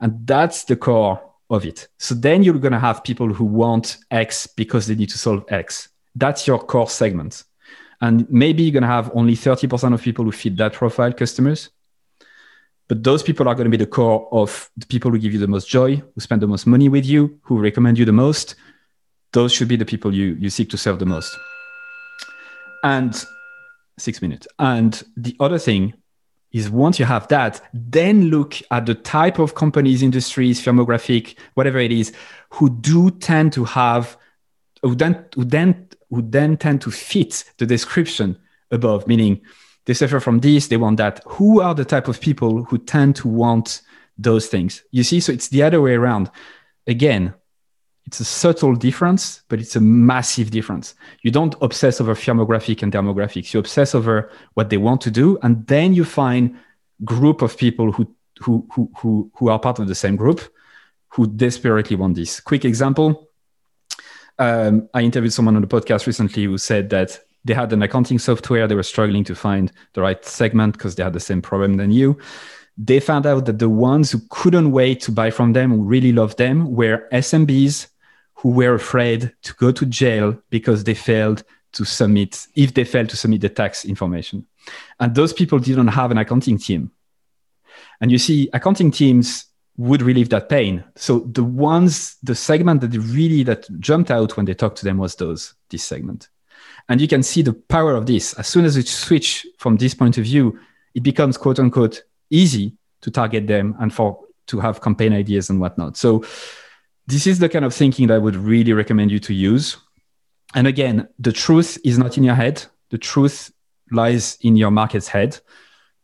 And 0.00 0.26
that's 0.26 0.64
the 0.64 0.76
core 0.76 1.22
of 1.50 1.64
it. 1.64 1.88
So 1.98 2.14
then 2.14 2.42
you're 2.42 2.58
going 2.58 2.72
to 2.72 2.78
have 2.78 3.04
people 3.04 3.32
who 3.32 3.44
want 3.44 3.98
X 4.10 4.46
because 4.46 4.86
they 4.86 4.94
need 4.94 5.10
to 5.10 5.18
solve 5.18 5.44
X. 5.48 5.88
That's 6.14 6.46
your 6.46 6.58
core 6.58 6.88
segment. 6.88 7.44
And 8.00 8.28
maybe 8.30 8.62
you're 8.62 8.72
going 8.72 8.82
to 8.82 8.88
have 8.88 9.10
only 9.14 9.34
30% 9.34 9.94
of 9.94 10.02
people 10.02 10.24
who 10.24 10.32
fit 10.32 10.56
that 10.56 10.72
profile 10.72 11.12
customers. 11.12 11.70
But 12.88 13.02
those 13.02 13.22
people 13.22 13.48
are 13.48 13.54
going 13.54 13.64
to 13.64 13.70
be 13.70 13.78
the 13.78 13.86
core 13.86 14.28
of 14.30 14.70
the 14.76 14.86
people 14.86 15.10
who 15.10 15.18
give 15.18 15.32
you 15.32 15.38
the 15.38 15.46
most 15.46 15.68
joy, 15.68 15.96
who 15.96 16.20
spend 16.20 16.42
the 16.42 16.46
most 16.46 16.66
money 16.66 16.88
with 16.88 17.06
you, 17.06 17.38
who 17.42 17.58
recommend 17.58 17.98
you 17.98 18.04
the 18.04 18.12
most. 18.12 18.56
Those 19.32 19.52
should 19.52 19.68
be 19.68 19.76
the 19.76 19.86
people 19.86 20.14
you, 20.14 20.36
you 20.38 20.50
seek 20.50 20.68
to 20.70 20.76
serve 20.76 20.98
the 20.98 21.06
most. 21.06 21.34
And 22.82 23.24
six 23.98 24.20
minutes. 24.20 24.46
And 24.58 25.02
the 25.16 25.36
other 25.40 25.58
thing 25.58 25.94
is 26.52 26.70
once 26.70 26.98
you 26.98 27.04
have 27.04 27.26
that, 27.28 27.60
then 27.72 28.26
look 28.30 28.54
at 28.70 28.86
the 28.86 28.94
type 28.94 29.38
of 29.38 29.54
companies, 29.54 30.02
industries, 30.02 30.60
firmographic, 30.60 31.36
whatever 31.54 31.78
it 31.78 31.90
is, 31.90 32.12
who 32.50 32.70
do 32.70 33.10
tend 33.10 33.52
to 33.52 33.64
have, 33.64 34.16
who 34.82 34.94
then, 34.94 35.24
who 35.34 35.44
then, 35.44 35.88
who 36.10 36.22
then 36.22 36.56
tend 36.56 36.80
to 36.80 36.90
fit 36.90 37.44
the 37.58 37.66
description 37.66 38.38
above, 38.70 39.06
meaning 39.08 39.40
they 39.86 39.94
suffer 39.94 40.20
from 40.20 40.38
this, 40.38 40.68
they 40.68 40.76
want 40.76 40.96
that. 40.98 41.20
Who 41.26 41.60
are 41.60 41.74
the 41.74 41.84
type 41.84 42.08
of 42.08 42.20
people 42.20 42.64
who 42.64 42.78
tend 42.78 43.16
to 43.16 43.28
want 43.28 43.82
those 44.16 44.46
things? 44.46 44.82
You 44.92 45.02
see, 45.02 45.20
so 45.20 45.32
it's 45.32 45.48
the 45.48 45.62
other 45.62 45.80
way 45.80 45.94
around. 45.94 46.30
Again, 46.86 47.34
it's 48.06 48.20
a 48.20 48.24
subtle 48.24 48.74
difference, 48.74 49.42
but 49.48 49.60
it's 49.60 49.76
a 49.76 49.80
massive 49.80 50.50
difference. 50.50 50.94
You 51.22 51.30
don't 51.30 51.54
obsess 51.62 52.00
over 52.00 52.14
firmographic 52.14 52.82
and 52.82 52.92
demographics. 52.92 53.54
You 53.54 53.60
obsess 53.60 53.94
over 53.94 54.30
what 54.54 54.70
they 54.70 54.76
want 54.76 55.00
to 55.02 55.10
do, 55.10 55.38
and 55.42 55.66
then 55.66 55.94
you 55.94 56.04
find 56.04 56.56
group 57.04 57.42
of 57.42 57.56
people 57.56 57.92
who 57.92 58.14
who 58.40 58.66
who 58.98 59.30
who, 59.34 59.48
are 59.48 59.58
part 59.58 59.78
of 59.78 59.88
the 59.88 59.94
same 59.94 60.16
group 60.16 60.40
who 61.08 61.26
desperately 61.26 61.96
want 61.96 62.16
this. 62.16 62.40
Quick 62.40 62.64
example: 62.64 63.30
um, 64.38 64.88
I 64.92 65.00
interviewed 65.00 65.32
someone 65.32 65.56
on 65.56 65.62
the 65.62 65.68
podcast 65.68 66.06
recently 66.06 66.44
who 66.44 66.58
said 66.58 66.90
that 66.90 67.18
they 67.44 67.54
had 67.54 67.72
an 67.72 67.82
accounting 67.82 68.18
software. 68.18 68.66
They 68.66 68.74
were 68.74 68.82
struggling 68.82 69.24
to 69.24 69.34
find 69.34 69.72
the 69.94 70.02
right 70.02 70.22
segment 70.24 70.74
because 70.74 70.94
they 70.94 71.02
had 71.02 71.14
the 71.14 71.20
same 71.20 71.40
problem 71.40 71.78
than 71.78 71.90
you. 71.90 72.18
They 72.76 73.00
found 73.00 73.24
out 73.24 73.46
that 73.46 73.60
the 73.60 73.68
ones 73.68 74.10
who 74.10 74.20
couldn't 74.30 74.72
wait 74.72 75.00
to 75.02 75.12
buy 75.12 75.30
from 75.30 75.52
them, 75.52 75.70
who 75.70 75.82
really 75.84 76.12
loved 76.12 76.38
them, 76.38 76.74
were 76.74 77.08
SMBs 77.12 77.86
who 78.44 78.50
were 78.50 78.74
afraid 78.74 79.32
to 79.40 79.54
go 79.54 79.72
to 79.72 79.86
jail 79.86 80.38
because 80.50 80.84
they 80.84 80.92
failed 80.92 81.42
to 81.72 81.82
submit, 81.82 82.46
if 82.54 82.74
they 82.74 82.84
failed 82.84 83.08
to 83.08 83.16
submit 83.16 83.40
the 83.40 83.48
tax 83.48 83.86
information. 83.86 84.46
And 85.00 85.14
those 85.14 85.32
people 85.32 85.58
didn't 85.58 85.88
have 85.88 86.10
an 86.10 86.18
accounting 86.18 86.58
team. 86.58 86.90
And 88.02 88.12
you 88.12 88.18
see, 88.18 88.50
accounting 88.52 88.90
teams 88.90 89.46
would 89.78 90.02
relieve 90.02 90.28
that 90.28 90.50
pain. 90.50 90.84
So 90.94 91.20
the 91.20 91.42
ones, 91.42 92.18
the 92.22 92.34
segment 92.34 92.82
that 92.82 92.94
really 92.94 93.44
that 93.44 93.66
jumped 93.80 94.10
out 94.10 94.36
when 94.36 94.44
they 94.44 94.52
talked 94.52 94.76
to 94.76 94.84
them 94.84 94.98
was 94.98 95.14
those, 95.16 95.54
this 95.70 95.82
segment. 95.82 96.28
And 96.90 97.00
you 97.00 97.08
can 97.08 97.22
see 97.22 97.40
the 97.40 97.54
power 97.54 97.96
of 97.96 98.04
this. 98.04 98.34
As 98.34 98.46
soon 98.46 98.66
as 98.66 98.76
you 98.76 98.82
switch 98.82 99.46
from 99.56 99.78
this 99.78 99.94
point 99.94 100.18
of 100.18 100.24
view, 100.24 100.60
it 100.94 101.02
becomes 101.02 101.38
quote 101.38 101.58
unquote 101.58 102.02
easy 102.28 102.76
to 103.00 103.10
target 103.10 103.46
them 103.46 103.74
and 103.80 103.90
for 103.90 104.20
to 104.48 104.60
have 104.60 104.82
campaign 104.82 105.14
ideas 105.14 105.48
and 105.48 105.62
whatnot. 105.62 105.96
So 105.96 106.24
this 107.06 107.26
is 107.26 107.38
the 107.38 107.48
kind 107.48 107.64
of 107.64 107.74
thinking 107.74 108.06
that 108.08 108.14
I 108.14 108.18
would 108.18 108.36
really 108.36 108.72
recommend 108.72 109.10
you 109.10 109.18
to 109.20 109.34
use. 109.34 109.76
And 110.54 110.66
again, 110.66 111.08
the 111.18 111.32
truth 111.32 111.78
is 111.84 111.98
not 111.98 112.16
in 112.16 112.24
your 112.24 112.34
head. 112.34 112.64
The 112.90 112.98
truth 112.98 113.52
lies 113.90 114.38
in 114.40 114.56
your 114.56 114.70
market's 114.70 115.08
head. 115.08 115.38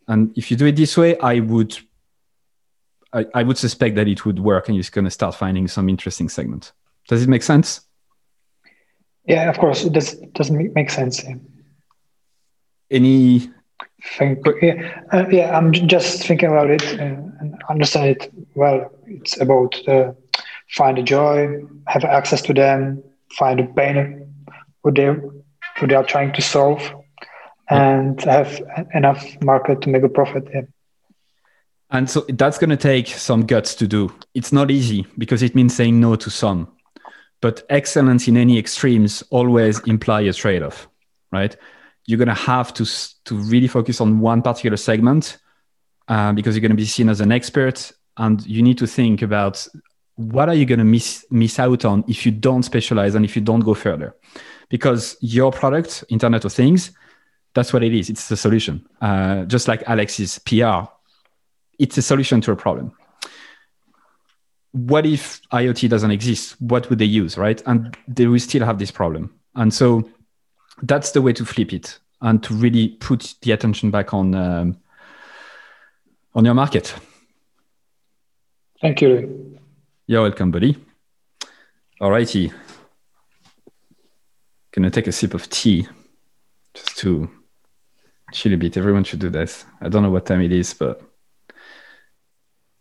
And 0.08 0.36
if 0.36 0.50
you 0.50 0.56
do 0.56 0.66
it 0.66 0.76
this 0.76 0.96
way, 0.96 1.18
I 1.18 1.40
would 1.40 1.78
I, 3.12 3.26
I 3.34 3.42
would 3.42 3.58
suspect 3.58 3.96
that 3.96 4.06
it 4.06 4.24
would 4.24 4.38
work 4.38 4.68
and 4.68 4.76
you're 4.76 4.84
going 4.90 5.04
to 5.04 5.10
start 5.10 5.34
finding 5.34 5.66
some 5.68 5.88
interesting 5.88 6.28
segments. 6.28 6.72
Does 7.08 7.22
it 7.22 7.28
make 7.28 7.42
sense? 7.42 7.80
Yeah, 9.26 9.48
of 9.48 9.58
course. 9.58 9.84
It 9.84 9.92
does 9.92 10.14
doesn't 10.32 10.74
make 10.74 10.90
sense. 10.90 11.24
Any 12.90 13.50
Thank 14.16 14.46
yeah, 14.62 15.02
uh, 15.12 15.26
yeah, 15.30 15.56
I'm 15.56 15.72
just 15.72 16.26
thinking 16.26 16.48
about 16.48 16.70
it 16.70 16.82
uh, 16.98 17.20
and 17.40 17.62
understand 17.68 18.16
it 18.16 18.32
well. 18.54 18.90
It's 19.06 19.38
about 19.40 19.76
uh, 19.86 20.12
find 20.76 20.98
a 20.98 21.02
joy, 21.02 21.61
have 21.87 22.04
access 22.04 22.42
to 22.42 22.54
them, 22.54 23.02
find 23.38 23.61
a 23.61 23.66
pain 23.66 24.26
what 24.83 24.94
they 24.94 25.09
what 25.09 25.88
they 25.88 25.94
are 25.94 26.04
trying 26.04 26.33
to 26.33 26.42
solve, 26.42 26.92
and 27.68 28.20
have 28.22 28.61
enough 28.94 29.24
market 29.42 29.83
to 29.83 29.88
make 29.88 30.02
a 30.02 30.09
profit. 30.09 30.48
Yeah. 30.52 30.62
And 31.90 32.09
so 32.09 32.24
that's 32.28 32.59
going 32.59 32.70
to 32.70 32.76
take 32.76 33.09
some 33.09 33.46
guts 33.46 33.74
to 33.76 33.88
do. 33.88 34.12
It's 34.35 34.52
not 34.52 34.70
easy 34.70 35.06
because 35.18 35.42
it 35.42 35.54
means 35.54 35.74
saying 35.74 35.98
no 36.00 36.14
to 36.16 36.30
some. 36.30 36.68
But 37.40 37.64
excellence 37.68 38.28
in 38.28 38.37
any 38.37 38.59
extremes 38.59 39.22
always 39.30 39.80
imply 39.87 40.20
a 40.22 40.33
trade-off, 40.33 40.88
right? 41.33 41.56
You're 42.06 42.18
going 42.18 42.28
to 42.28 42.35
have 42.35 42.72
to 42.74 42.85
to 43.24 43.35
really 43.35 43.68
focus 43.68 44.00
on 44.00 44.20
one 44.20 44.42
particular 44.42 44.76
segment 44.76 45.38
uh, 46.06 46.33
because 46.33 46.54
you're 46.54 46.61
going 46.61 46.70
to 46.70 46.76
be 46.76 46.85
seen 46.85 47.09
as 47.09 47.20
an 47.20 47.33
expert, 47.33 47.92
and 48.16 48.44
you 48.46 48.62
need 48.62 48.78
to 48.78 48.87
think 48.87 49.22
about 49.22 49.66
what 50.20 50.50
are 50.50 50.54
you 50.54 50.66
going 50.66 50.78
to 50.78 50.85
miss 50.85 51.24
miss 51.30 51.59
out 51.59 51.85
on 51.85 52.04
if 52.06 52.26
you 52.26 52.33
don't 52.33 52.62
specialize 52.62 53.14
and 53.14 53.24
if 53.24 53.35
you 53.35 53.42
don't 53.42 53.61
go 53.61 53.72
further? 53.74 54.14
Because 54.68 55.16
your 55.20 55.50
product 55.50 56.04
internet 56.11 56.44
of 56.44 56.52
things 56.52 56.92
that's 57.52 57.72
what 57.72 57.83
it 57.83 57.92
is. 57.92 58.09
It's 58.09 58.28
the 58.28 58.37
solution. 58.37 58.87
Uh, 59.00 59.44
just 59.44 59.66
like 59.66 59.83
alex's 59.87 60.38
pr 60.40 60.88
it's 61.78 61.96
a 61.96 62.02
solution 62.02 62.42
to 62.42 62.52
a 62.52 62.56
problem. 62.56 62.92
What 64.72 65.06
if 65.06 65.40
iot 65.52 65.88
doesn't 65.88 66.11
exist? 66.11 66.61
What 66.61 66.90
would 66.90 66.98
they 66.98 67.06
use 67.06 67.38
right? 67.38 67.62
And 67.64 67.96
they 68.06 68.26
will 68.26 68.38
still 68.38 68.64
have 68.64 68.78
this 68.78 68.90
problem. 68.90 69.35
And 69.54 69.72
so 69.72 70.09
that's 70.83 71.12
the 71.12 71.22
way 71.22 71.33
to 71.33 71.44
flip 71.46 71.72
it 71.72 71.98
and 72.20 72.42
to 72.42 72.54
really 72.54 72.88
put 72.88 73.35
the 73.40 73.52
attention 73.52 73.90
back 73.90 74.12
on 74.12 74.35
um, 74.35 74.78
on 76.35 76.44
your 76.44 76.54
market. 76.54 76.94
Thank 78.83 79.00
you 79.00 79.60
you're 80.11 80.23
welcome, 80.23 80.51
buddy. 80.51 80.77
All 82.01 82.11
righty. 82.11 82.53
Gonna 84.73 84.90
take 84.90 85.07
a 85.07 85.12
sip 85.12 85.35
of 85.35 85.49
tea 85.49 85.87
just 86.75 86.99
to 86.99 87.31
chill 88.33 88.55
a 88.55 88.57
bit. 88.57 88.77
Everyone 88.77 89.05
should 89.05 89.20
do 89.20 89.31
this. 89.31 89.64
I 89.81 89.88
don't 89.88 90.03
know 90.03 90.11
what 90.11 90.27
time 90.27 90.40
it 90.40 90.51
is, 90.51 90.75
but 90.75 91.01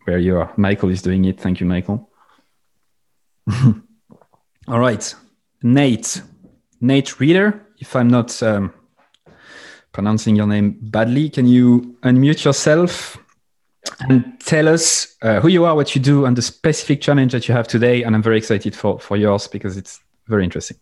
where 0.05 0.17
you 0.17 0.37
are. 0.39 0.51
Michael 0.57 0.89
is 0.89 1.03
doing 1.03 1.23
it. 1.25 1.39
Thank 1.39 1.59
you, 1.59 1.67
Michael. 1.67 2.09
All 4.67 4.79
right. 4.79 5.13
Nate. 5.61 6.23
Nate 6.81 7.19
Ritter, 7.19 7.63
if 7.77 7.95
I'm 7.95 8.07
not 8.07 8.41
um, 8.41 8.73
pronouncing 9.91 10.35
your 10.35 10.47
name 10.47 10.79
badly, 10.81 11.29
can 11.29 11.45
you 11.45 11.95
unmute 12.01 12.43
yourself 12.43 13.19
and 14.01 14.39
tell 14.39 14.67
us 14.67 15.15
uh, 15.21 15.39
who 15.39 15.47
you 15.47 15.65
are, 15.65 15.75
what 15.75 15.95
you 15.95 16.01
do, 16.01 16.25
and 16.25 16.35
the 16.35 16.41
specific 16.41 17.01
challenge 17.01 17.31
that 17.31 17.47
you 17.47 17.53
have 17.53 17.67
today. 17.67 18.03
And 18.03 18.15
I'm 18.15 18.23
very 18.23 18.37
excited 18.37 18.75
for, 18.75 18.99
for 18.99 19.17
yours 19.17 19.47
because 19.47 19.77
it's 19.77 19.99
very 20.27 20.43
interesting. 20.43 20.77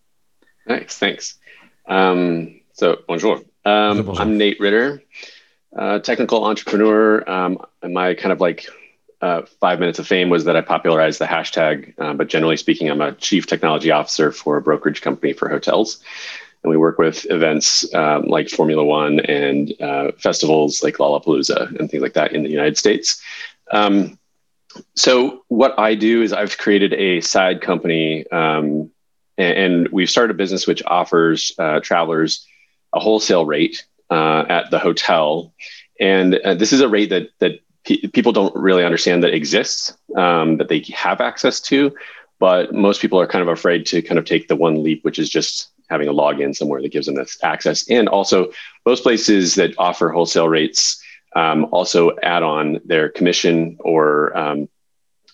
Nice, 0.67 0.97
thanks. 0.97 1.35
Um, 1.87 2.59
so, 2.73 2.99
bonjour. 3.07 3.41
Um, 3.65 4.03
bonjour. 4.03 4.21
I'm 4.21 4.37
Nate 4.37 4.59
Ritter, 4.59 5.01
uh, 5.77 5.99
technical 5.99 6.45
entrepreneur. 6.45 7.27
Um, 7.29 7.59
my 7.83 8.13
kind 8.13 8.31
of 8.31 8.41
like 8.41 8.67
uh, 9.21 9.43
five 9.59 9.79
minutes 9.79 9.99
of 9.99 10.07
fame 10.07 10.29
was 10.29 10.45
that 10.45 10.55
I 10.55 10.61
popularized 10.61 11.19
the 11.19 11.25
hashtag. 11.25 11.93
Uh, 11.97 12.13
but 12.13 12.27
generally 12.27 12.57
speaking, 12.57 12.89
I'm 12.89 13.01
a 13.01 13.13
chief 13.13 13.47
technology 13.47 13.91
officer 13.91 14.31
for 14.31 14.57
a 14.57 14.61
brokerage 14.61 15.01
company 15.01 15.33
for 15.33 15.49
hotels. 15.49 16.03
And 16.67 16.71
we 16.73 16.77
work 16.77 16.97
with 16.97 17.25
events 17.29 17.93
um, 17.95 18.23
like 18.23 18.49
Formula 18.49 18.83
One 18.83 19.21
and 19.21 19.73
uh, 19.81 20.11
festivals 20.17 20.83
like 20.83 20.97
Lollapalooza 20.97 21.79
and 21.79 21.89
things 21.89 22.03
like 22.03 22.13
that 22.13 22.33
in 22.33 22.43
the 22.43 22.49
United 22.49 22.77
States. 22.77 23.21
Um, 23.71 24.19
so, 24.97 25.45
what 25.47 25.79
I 25.79 25.95
do 25.95 26.21
is 26.21 26.33
I've 26.33 26.57
created 26.57 26.93
a 26.93 27.21
side 27.21 27.61
company, 27.61 28.29
um, 28.31 28.91
and, 29.37 29.57
and, 29.57 29.87
we've 29.89 30.09
started 30.09 30.31
a 30.31 30.37
business 30.37 30.67
which 30.67 30.83
offers 30.85 31.53
uh, 31.57 31.79
travelers 31.79 32.45
a 32.93 32.99
wholesale 32.99 33.45
rate 33.45 33.85
uh, 34.09 34.43
at 34.49 34.69
the 34.69 34.77
hotel. 34.77 35.53
And 36.01 36.35
uh, 36.35 36.55
this 36.55 36.73
is 36.73 36.81
a 36.81 36.89
rate 36.89 37.09
that 37.11 37.29
that 37.39 37.61
people 38.11 38.33
don't 38.33 38.55
really 38.57 38.83
understand 38.83 39.23
that 39.23 39.33
exists, 39.33 39.97
um, 40.17 40.57
that 40.57 40.67
they 40.67 40.83
have 40.93 41.21
access 41.21 41.61
to, 41.61 41.95
but 42.39 42.73
most 42.73 42.99
people 43.01 43.21
are 43.21 43.27
kind 43.27 43.41
of 43.41 43.47
afraid 43.47 43.85
to 43.85 44.01
kind 44.01 44.19
of 44.19 44.25
take 44.25 44.49
the 44.49 44.57
one 44.57 44.83
leap, 44.83 45.05
which 45.05 45.17
is 45.17 45.29
just 45.29 45.69
having 45.89 46.07
a 46.07 46.13
login 46.13 46.55
somewhere 46.55 46.81
that 46.81 46.91
gives 46.91 47.05
them 47.05 47.15
this 47.15 47.37
access. 47.43 47.89
And 47.89 48.07
also, 48.07 48.51
most 48.85 49.03
places 49.03 49.55
that 49.55 49.73
offer 49.77 50.09
wholesale 50.09 50.49
rates 50.49 51.01
um, 51.35 51.65
also 51.71 52.15
add 52.23 52.43
on 52.43 52.79
their 52.85 53.09
commission 53.09 53.77
or 53.79 54.35
um, 54.37 54.69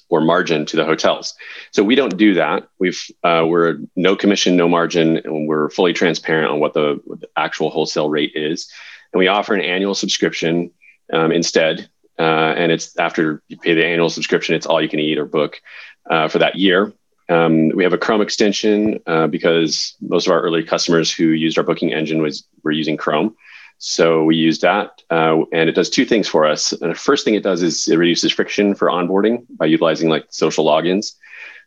or 0.09 0.21
margin 0.21 0.65
to 0.67 0.75
the 0.75 0.85
hotels. 0.85 1.33
So 1.71 1.83
we 1.83 1.95
don't 1.95 2.17
do 2.17 2.35
that. 2.35 2.67
We've 2.79 3.01
uh, 3.23 3.45
we're 3.47 3.79
no 3.95 4.15
commission, 4.15 4.55
no 4.55 4.67
margin, 4.67 5.17
and 5.17 5.47
we're 5.47 5.69
fully 5.69 5.93
transparent 5.93 6.51
on 6.51 6.59
what 6.59 6.73
the, 6.73 7.01
what 7.05 7.21
the 7.21 7.29
actual 7.35 7.69
wholesale 7.69 8.09
rate 8.09 8.33
is. 8.35 8.71
And 9.11 9.19
we 9.19 9.27
offer 9.27 9.53
an 9.53 9.61
annual 9.61 9.95
subscription 9.95 10.71
um, 11.11 11.31
instead 11.31 11.89
uh, 12.19 12.53
and 12.55 12.71
it's 12.71 12.97
after 12.97 13.41
you 13.47 13.57
pay 13.57 13.73
the 13.73 13.85
annual 13.85 14.09
subscription, 14.09 14.55
it's 14.55 14.65
all 14.65 14.81
you 14.81 14.89
can 14.89 14.99
eat 14.99 15.17
or 15.17 15.25
book 15.25 15.61
uh, 16.09 16.27
for 16.27 16.39
that 16.39 16.55
year. 16.55 16.93
Um, 17.29 17.69
we 17.69 17.83
have 17.83 17.93
a 17.93 17.97
Chrome 17.97 18.21
extension 18.21 18.99
uh, 19.07 19.27
because 19.27 19.95
most 20.01 20.27
of 20.27 20.33
our 20.33 20.41
early 20.41 20.63
customers 20.63 21.11
who 21.11 21.27
used 21.29 21.57
our 21.57 21.63
booking 21.63 21.93
engine 21.93 22.21
was 22.21 22.45
were 22.63 22.71
using 22.71 22.97
Chrome. 22.97 23.35
So 23.79 24.23
we 24.23 24.35
use 24.35 24.59
that, 24.59 25.01
uh, 25.09 25.41
and 25.51 25.69
it 25.69 25.75
does 25.75 25.89
two 25.89 26.05
things 26.05 26.27
for 26.27 26.45
us. 26.45 26.71
And 26.71 26.91
the 26.91 26.95
first 26.95 27.25
thing 27.25 27.35
it 27.35 27.43
does 27.43 27.61
is 27.61 27.87
it 27.87 27.97
reduces 27.97 28.31
friction 28.31 28.75
for 28.75 28.87
onboarding 28.87 29.45
by 29.57 29.65
utilizing 29.65 30.09
like 30.09 30.25
social 30.29 30.65
logins. 30.65 31.15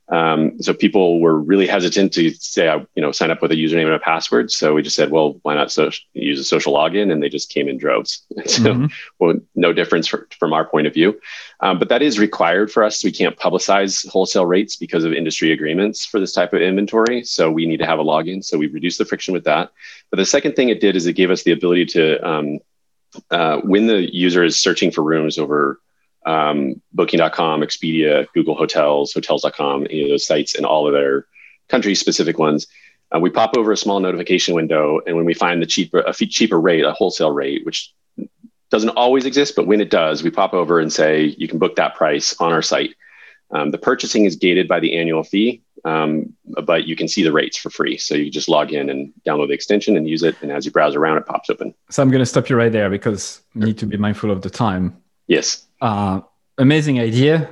Um, 0.09 0.63
so 0.63 0.73
people 0.73 1.21
were 1.21 1.41
really 1.41 1.67
hesitant 1.67 2.13
to 2.15 2.31
say, 2.31 2.73
you 2.95 3.03
know, 3.03 3.11
sign 3.11 3.31
up 3.31 3.43
with 3.43 3.51
a 3.51 3.57
username 3.57 3.87
and 3.87 3.95
a 3.95 3.99
password. 3.99 4.53
So 4.53 4.75
we 4.75 4.83
just 4.83 4.95
said, 4.95 5.11
well, 5.11 5.39
why 5.43 5.55
not 5.55 5.73
so- 5.73 5.91
use 6.13 6.39
a 6.39 6.45
social 6.45 6.75
login? 6.75 7.11
And 7.11 7.23
they 7.23 7.29
just 7.29 7.51
came 7.51 7.69
in 7.69 7.77
droves. 7.77 8.25
so, 8.47 8.63
mm-hmm. 8.63 8.87
well, 9.19 9.35
no 9.55 9.73
difference 9.73 10.07
for, 10.07 10.29
from 10.39 10.53
our 10.53 10.65
point 10.65 10.87
of 10.87 10.95
view. 10.95 11.21
Um, 11.61 11.79
but 11.79 11.89
that 11.89 12.03
is 12.03 12.19
required 12.19 12.71
for 12.71 12.85
us. 12.85 13.03
We 13.03 13.11
can't 13.11 13.37
publicize 13.37 14.09
wholesale 14.09 14.47
rates 14.47 14.77
because 14.77 15.05
of 15.05 15.13
industry 15.13 15.51
agreements 15.51 16.07
for 16.07 16.21
this 16.21 16.33
type 16.33 16.53
of 16.53 16.63
inventory. 16.63 17.25
So 17.25 17.51
we 17.51 17.67
need 17.67 17.79
to 17.79 17.87
have 17.87 17.99
a 17.99 18.05
login. 18.05 18.45
So 18.45 18.59
we 18.59 18.69
reduced 18.69 18.99
the 18.99 19.05
friction 19.05 19.35
with 19.35 19.45
that. 19.45 19.73
But 20.11 20.19
the 20.19 20.27
second 20.27 20.55
thing 20.55 20.69
it 20.69 20.81
did 20.81 20.95
is 20.95 21.07
it 21.07 21.15
gave 21.15 21.31
us 21.31 21.43
the 21.43 21.53
ability 21.53 21.87
to, 21.87 22.29
um, 22.29 22.59
uh, 23.31 23.59
when 23.59 23.87
the 23.87 24.15
user 24.15 24.45
is 24.45 24.59
searching 24.59 24.91
for 24.91 25.03
rooms 25.03 25.39
over 25.39 25.81
um, 26.27 26.81
Booking.com, 26.93 27.61
Expedia, 27.63 28.27
Google 28.35 28.57
Hotels, 28.57 29.13
Hotels.com, 29.15 29.85
any 29.85 30.03
of 30.03 30.09
those 30.11 30.27
sites, 30.27 30.55
and 30.55 30.67
all 30.67 30.87
of 30.87 30.93
their 30.93 31.27
country 31.69 31.95
specific 31.95 32.39
ones. 32.39 32.67
Uh, 33.15 33.21
we 33.21 33.31
pop 33.31 33.57
over 33.57 33.71
a 33.73 33.77
small 33.77 34.01
notification 34.01 34.55
window, 34.55 35.01
and 35.07 35.17
when 35.17 35.25
we 35.25 35.35
find 35.35 35.63
the 35.63 35.67
cheaper 35.67 36.01
a 36.01 36.13
cheaper 36.13 36.61
rate, 36.61 36.85
a 36.85 36.93
wholesale 36.93 37.31
rate, 37.31 37.65
which 37.65 37.95
doesn't 38.71 38.91
always 38.91 39.25
exist, 39.25 39.55
but 39.55 39.67
when 39.67 39.81
it 39.81 39.91
does, 39.91 40.25
we 40.25 40.31
pop 40.31 40.53
over 40.53 40.81
and 40.81 40.93
say 40.93 41.35
you 41.39 41.47
can 41.47 41.59
book 41.59 41.77
that 41.77 41.95
price 41.95 42.35
on 42.41 42.53
our 42.53 42.63
site. 42.63 42.95
Um, 43.53 43.71
the 43.71 43.79
purchasing 43.79 44.25
is 44.25 44.35
gated 44.35 44.67
by 44.67 44.81
the 44.81 44.99
annual 44.99 45.23
fee, 45.23 45.63
um, 45.85 46.35
but 46.65 46.89
you 46.89 46.97
can 46.97 47.07
see 47.07 47.23
the 47.23 47.31
rates 47.31 47.57
for 47.57 47.71
free. 47.71 47.97
So 47.97 48.17
you 48.17 48.29
just 48.29 48.49
log 48.49 48.73
in 48.73 48.91
and 48.91 49.13
download 49.25 49.49
the 49.49 49.55
extension 49.55 49.97
and 49.97 50.09
use 50.09 50.25
it, 50.25 50.35
and 50.43 50.51
as 50.51 50.67
you 50.67 50.73
browse 50.73 50.97
around, 50.97 51.19
it 51.19 51.27
pops 51.27 51.49
open. 51.49 51.73
So 51.91 52.03
I'm 52.03 52.11
going 52.11 52.19
to 52.19 52.27
stop 52.27 52.49
you 52.49 52.57
right 52.57 52.73
there 52.73 52.91
because 52.91 53.41
we 53.55 53.67
need 53.67 53.79
to 53.79 53.87
be 53.87 53.97
mindful 53.97 54.33
of 54.33 54.43
the 54.43 54.51
time. 54.51 55.01
Yes. 55.29 55.66
Uh, 55.81 56.21
amazing 56.59 57.01
idea. 57.01 57.49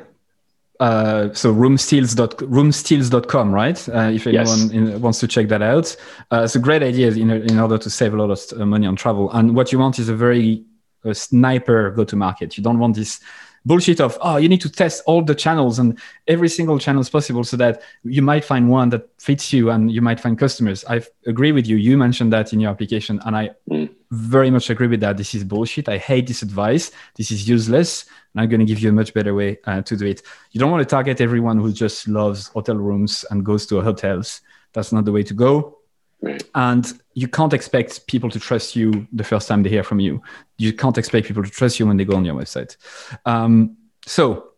Uh, 0.80 1.32
so 1.32 1.54
roomsteals.com, 1.54 3.52
right? 3.52 3.88
Uh, 3.88 4.10
if 4.12 4.26
anyone 4.26 4.46
yes. 4.46 4.70
in, 4.70 5.00
wants 5.00 5.20
to 5.20 5.28
check 5.28 5.48
that 5.48 5.62
out. 5.62 5.96
Uh, 6.32 6.42
it's 6.44 6.56
a 6.56 6.58
great 6.58 6.82
idea 6.82 7.08
in, 7.12 7.30
in 7.30 7.58
order 7.60 7.78
to 7.78 7.88
save 7.88 8.12
a 8.12 8.16
lot 8.16 8.30
of 8.30 8.60
uh, 8.60 8.66
money 8.66 8.86
on 8.86 8.96
travel. 8.96 9.30
And 9.32 9.54
what 9.54 9.72
you 9.72 9.78
want 9.78 9.98
is 9.98 10.08
a 10.08 10.14
very 10.14 10.64
a 11.04 11.14
sniper 11.14 11.90
go 11.90 12.04
to 12.04 12.16
market. 12.16 12.56
You 12.56 12.64
don't 12.64 12.78
want 12.78 12.96
this 12.96 13.20
bullshit 13.66 14.00
of 14.00 14.18
oh 14.20 14.36
you 14.36 14.48
need 14.48 14.60
to 14.60 14.70
test 14.70 15.02
all 15.06 15.22
the 15.22 15.34
channels 15.34 15.78
and 15.78 15.98
every 16.28 16.48
single 16.48 16.78
channel 16.78 17.00
is 17.00 17.08
possible 17.08 17.44
so 17.44 17.56
that 17.56 17.82
you 18.04 18.22
might 18.22 18.44
find 18.44 18.68
one 18.68 18.90
that 18.90 19.08
fits 19.20 19.52
you 19.52 19.70
and 19.70 19.90
you 19.90 20.02
might 20.02 20.20
find 20.20 20.38
customers. 20.38 20.84
I 20.88 21.02
agree 21.26 21.52
with 21.52 21.66
you. 21.66 21.76
You 21.76 21.96
mentioned 21.96 22.32
that 22.32 22.52
in 22.52 22.60
your 22.60 22.70
application 22.70 23.20
and 23.24 23.36
i 23.36 23.50
mm. 23.70 23.88
very 24.10 24.50
much 24.50 24.70
agree 24.70 24.86
with 24.86 25.00
that. 25.00 25.16
This 25.16 25.34
is 25.34 25.44
bullshit. 25.44 25.88
I 25.88 25.98
hate 25.98 26.26
this 26.26 26.42
advice. 26.42 26.90
This 27.16 27.30
is 27.30 27.48
useless. 27.48 28.04
And 28.34 28.42
i'm 28.42 28.48
going 28.48 28.60
to 28.60 28.66
give 28.66 28.80
you 28.80 28.90
a 28.90 28.92
much 28.92 29.14
better 29.14 29.34
way 29.34 29.58
uh, 29.64 29.82
to 29.82 29.96
do 29.96 30.06
it. 30.06 30.22
You 30.52 30.60
don't 30.60 30.70
want 30.70 30.82
to 30.82 30.90
target 30.96 31.20
everyone 31.20 31.58
who 31.58 31.72
just 31.72 32.08
loves 32.08 32.48
hotel 32.48 32.76
rooms 32.76 33.24
and 33.30 33.44
goes 33.44 33.66
to 33.66 33.80
hotels. 33.80 34.40
That's 34.72 34.92
not 34.92 35.04
the 35.04 35.12
way 35.12 35.22
to 35.22 35.34
go 35.34 35.78
Right. 36.24 36.42
And 36.54 36.90
you 37.12 37.28
can't 37.28 37.52
expect 37.52 38.06
people 38.06 38.30
to 38.30 38.40
trust 38.40 38.74
you 38.74 39.06
the 39.12 39.24
first 39.24 39.46
time 39.46 39.62
they 39.62 39.68
hear 39.68 39.84
from 39.84 40.00
you. 40.00 40.22
You 40.56 40.72
can't 40.72 40.96
expect 40.96 41.26
people 41.26 41.42
to 41.42 41.50
trust 41.50 41.78
you 41.78 41.86
when 41.86 41.98
they 41.98 42.06
go 42.06 42.16
on 42.16 42.24
your 42.24 42.34
website. 42.34 42.78
Um, 43.26 43.76
so, 44.06 44.52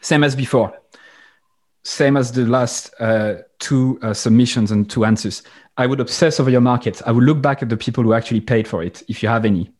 same 0.00 0.24
as 0.24 0.34
before, 0.34 0.72
same 1.82 2.16
as 2.16 2.32
the 2.32 2.46
last 2.46 2.94
uh, 3.00 3.34
two 3.58 3.98
uh, 4.00 4.14
submissions 4.14 4.70
and 4.70 4.88
two 4.88 5.04
answers. 5.04 5.42
I 5.76 5.86
would 5.86 6.00
obsess 6.00 6.40
over 6.40 6.48
your 6.48 6.62
market. 6.62 7.02
I 7.04 7.12
would 7.12 7.24
look 7.24 7.42
back 7.42 7.62
at 7.62 7.68
the 7.68 7.76
people 7.76 8.02
who 8.02 8.14
actually 8.14 8.40
paid 8.40 8.66
for 8.66 8.82
it, 8.82 9.02
if 9.08 9.22
you 9.22 9.28
have 9.28 9.44
any. 9.44 9.70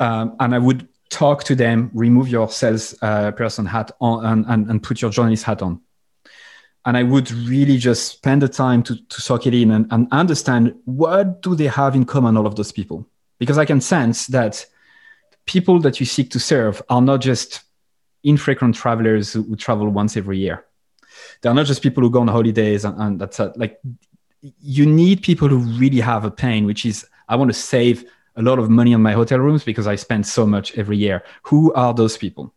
Um, 0.00 0.34
and 0.40 0.52
I 0.52 0.58
would 0.58 0.88
talk 1.10 1.44
to 1.44 1.54
them, 1.54 1.92
remove 1.94 2.28
your 2.28 2.48
sales 2.48 2.96
uh, 3.02 3.30
person 3.30 3.66
hat 3.66 3.92
on, 4.00 4.26
and, 4.26 4.44
and, 4.48 4.68
and 4.68 4.82
put 4.82 5.00
your 5.00 5.12
journalist 5.12 5.44
hat 5.44 5.62
on 5.62 5.80
and 6.84 6.96
I 6.96 7.02
would 7.02 7.30
really 7.30 7.76
just 7.76 8.08
spend 8.08 8.42
the 8.42 8.48
time 8.48 8.82
to, 8.84 8.96
to 8.96 9.20
soak 9.20 9.46
it 9.46 9.54
in 9.54 9.70
and, 9.70 9.86
and 9.90 10.08
understand 10.10 10.74
what 10.84 11.42
do 11.42 11.54
they 11.54 11.66
have 11.66 11.94
in 11.94 12.04
common, 12.04 12.36
all 12.36 12.46
of 12.46 12.56
those 12.56 12.72
people. 12.72 13.06
Because 13.38 13.58
I 13.58 13.64
can 13.64 13.80
sense 13.80 14.26
that 14.28 14.64
people 15.46 15.80
that 15.80 16.00
you 16.00 16.06
seek 16.06 16.30
to 16.30 16.40
serve 16.40 16.82
are 16.88 17.02
not 17.02 17.20
just 17.20 17.62
infrequent 18.24 18.74
travelers 18.74 19.32
who, 19.32 19.56
travel 19.56 19.88
once 19.88 20.16
every 20.16 20.38
year. 20.38 20.64
They're 21.40 21.54
not 21.54 21.66
just 21.66 21.82
people 21.82 22.02
who 22.02 22.10
go 22.10 22.20
on 22.20 22.28
holidays 22.28 22.84
and, 22.84 23.00
and 23.00 23.20
that's 23.20 23.38
a, 23.38 23.52
like 23.56 23.80
you 24.60 24.86
need 24.86 25.22
people 25.22 25.48
who 25.48 25.58
really 25.58 26.00
have 26.00 26.24
a 26.24 26.30
pain, 26.30 26.64
which 26.64 26.86
is 26.86 27.06
I 27.28 27.36
want 27.36 27.50
to 27.50 27.58
save 27.58 28.04
a 28.36 28.42
lot 28.42 28.58
of 28.58 28.70
money 28.70 28.94
on 28.94 29.02
my 29.02 29.12
hotel 29.12 29.38
rooms 29.38 29.64
because 29.64 29.86
I 29.86 29.96
spend 29.96 30.26
so 30.26 30.46
much 30.46 30.76
every 30.78 30.96
year. 30.96 31.24
Who 31.42 31.72
are 31.74 31.92
those 31.92 32.16
people? 32.16 32.54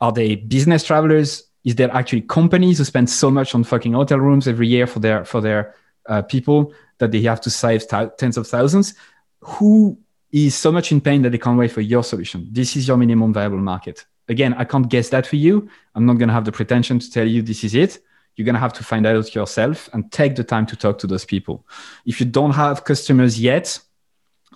Are 0.00 0.12
they 0.12 0.36
business 0.36 0.84
travelers? 0.84 1.47
Is 1.64 1.74
there 1.74 1.90
actually 1.92 2.22
companies 2.22 2.78
who 2.78 2.84
spend 2.84 3.10
so 3.10 3.30
much 3.30 3.54
on 3.54 3.64
fucking 3.64 3.92
hotel 3.92 4.18
rooms 4.18 4.48
every 4.48 4.68
year 4.68 4.86
for 4.86 5.00
their 5.00 5.24
for 5.24 5.40
their 5.40 5.74
uh, 6.08 6.22
people 6.22 6.72
that 6.98 7.12
they 7.12 7.20
have 7.22 7.40
to 7.42 7.50
save 7.50 7.86
t- 7.88 8.06
tens 8.18 8.36
of 8.36 8.46
thousands? 8.46 8.94
Who 9.40 9.98
is 10.32 10.54
so 10.54 10.70
much 10.70 10.92
in 10.92 11.00
pain 11.00 11.22
that 11.22 11.30
they 11.30 11.38
can't 11.38 11.58
wait 11.58 11.72
for 11.72 11.80
your 11.80 12.04
solution? 12.04 12.48
This 12.50 12.76
is 12.76 12.88
your 12.88 12.96
minimum 12.96 13.32
viable 13.32 13.58
market. 13.58 14.04
Again 14.30 14.52
i 14.54 14.64
can't 14.64 14.88
guess 14.88 15.08
that 15.08 15.26
for 15.26 15.36
you. 15.36 15.68
I'm 15.94 16.06
not 16.06 16.18
going 16.18 16.28
to 16.28 16.34
have 16.34 16.44
the 16.44 16.52
pretension 16.52 16.98
to 16.98 17.10
tell 17.10 17.26
you 17.26 17.42
this 17.42 17.64
is 17.64 17.74
it. 17.74 17.98
You're 18.36 18.44
going 18.44 18.54
to 18.54 18.60
have 18.60 18.74
to 18.74 18.84
find 18.84 19.04
out 19.04 19.34
yourself 19.34 19.88
and 19.92 20.12
take 20.12 20.36
the 20.36 20.44
time 20.44 20.64
to 20.66 20.76
talk 20.76 20.98
to 20.98 21.06
those 21.08 21.24
people. 21.24 21.66
If 22.06 22.20
you 22.20 22.26
don't 22.26 22.52
have 22.52 22.84
customers 22.84 23.40
yet 23.40 23.80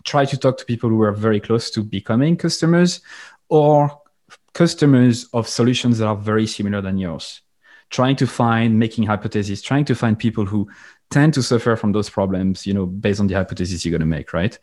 try 0.04 0.24
to 0.24 0.36
talk 0.36 0.58
to 0.58 0.64
people 0.64 0.90
who 0.90 1.02
are 1.02 1.12
very 1.12 1.40
close 1.40 1.70
to 1.70 1.82
becoming 1.82 2.36
customers 2.36 3.00
or 3.48 4.01
customers 4.54 5.28
of 5.32 5.48
solutions 5.48 5.98
that 5.98 6.06
are 6.06 6.16
very 6.16 6.46
similar 6.46 6.80
than 6.80 6.98
yours 6.98 7.40
trying 7.90 8.16
to 8.16 8.26
find 8.26 8.78
making 8.78 9.04
hypotheses 9.04 9.62
trying 9.62 9.84
to 9.84 9.94
find 9.94 10.18
people 10.18 10.44
who 10.44 10.68
tend 11.10 11.34
to 11.34 11.42
suffer 11.42 11.76
from 11.76 11.92
those 11.92 12.08
problems 12.10 12.66
you 12.66 12.74
know 12.74 12.86
based 12.86 13.20
on 13.20 13.26
the 13.26 13.34
hypotheses 13.34 13.84
you're 13.84 13.90
going 13.90 14.00
to 14.00 14.06
make 14.06 14.32
right? 14.32 14.58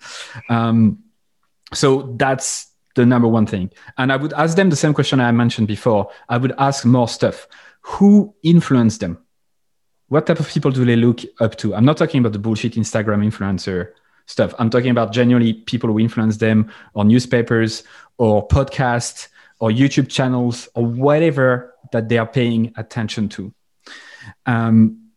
Um, 0.50 1.00
so 1.74 2.16
that's 2.18 2.70
the 2.96 3.06
number 3.06 3.28
one 3.28 3.46
thing. 3.46 3.72
And 3.98 4.12
i 4.12 4.16
would 4.16 4.34
ask 4.34 4.56
them 4.56 4.70
the 4.70 4.76
same 4.76 4.94
question 4.94 5.20
i 5.20 5.32
mentioned 5.32 5.68
before. 5.68 6.12
I 6.28 6.38
would 6.38 6.54
ask 6.58 6.86
more 6.86 7.08
stuff. 7.08 7.48
Who 7.82 8.36
influenced 8.44 9.00
them? 9.00 9.20
What 10.08 10.26
type 10.26 10.40
of 10.40 10.50
people 10.50 10.72
do 10.72 10.84
they 10.84 10.96
look 10.96 11.22
up 11.40 11.56
to? 11.58 11.76
I'm 11.76 11.86
not 11.86 11.98
talking 11.98 12.20
about 12.20 12.34
the 12.34 12.40
bullshit 12.40 12.74
instagram 12.74 13.24
influencer 13.24 13.92
stuff. 14.26 14.54
I'm 14.60 14.70
talking 14.70 14.92
about 14.92 15.14
genuinely 15.14 15.54
people 15.54 15.90
who 15.90 16.00
influence 16.00 16.38
them 16.38 16.72
or 16.94 17.06
newspapers 17.06 17.84
or 18.18 18.48
podcasts 18.48 19.28
or 19.60 19.70
YouTube 19.70 20.10
channels 20.10 20.70
or 20.76 20.86
whatever 20.86 21.76
that 21.92 22.10
they 22.10 22.18
are 22.18 22.28
paying 22.28 22.74
attention 22.78 23.30
to. 23.30 23.54
Um, 24.46 25.12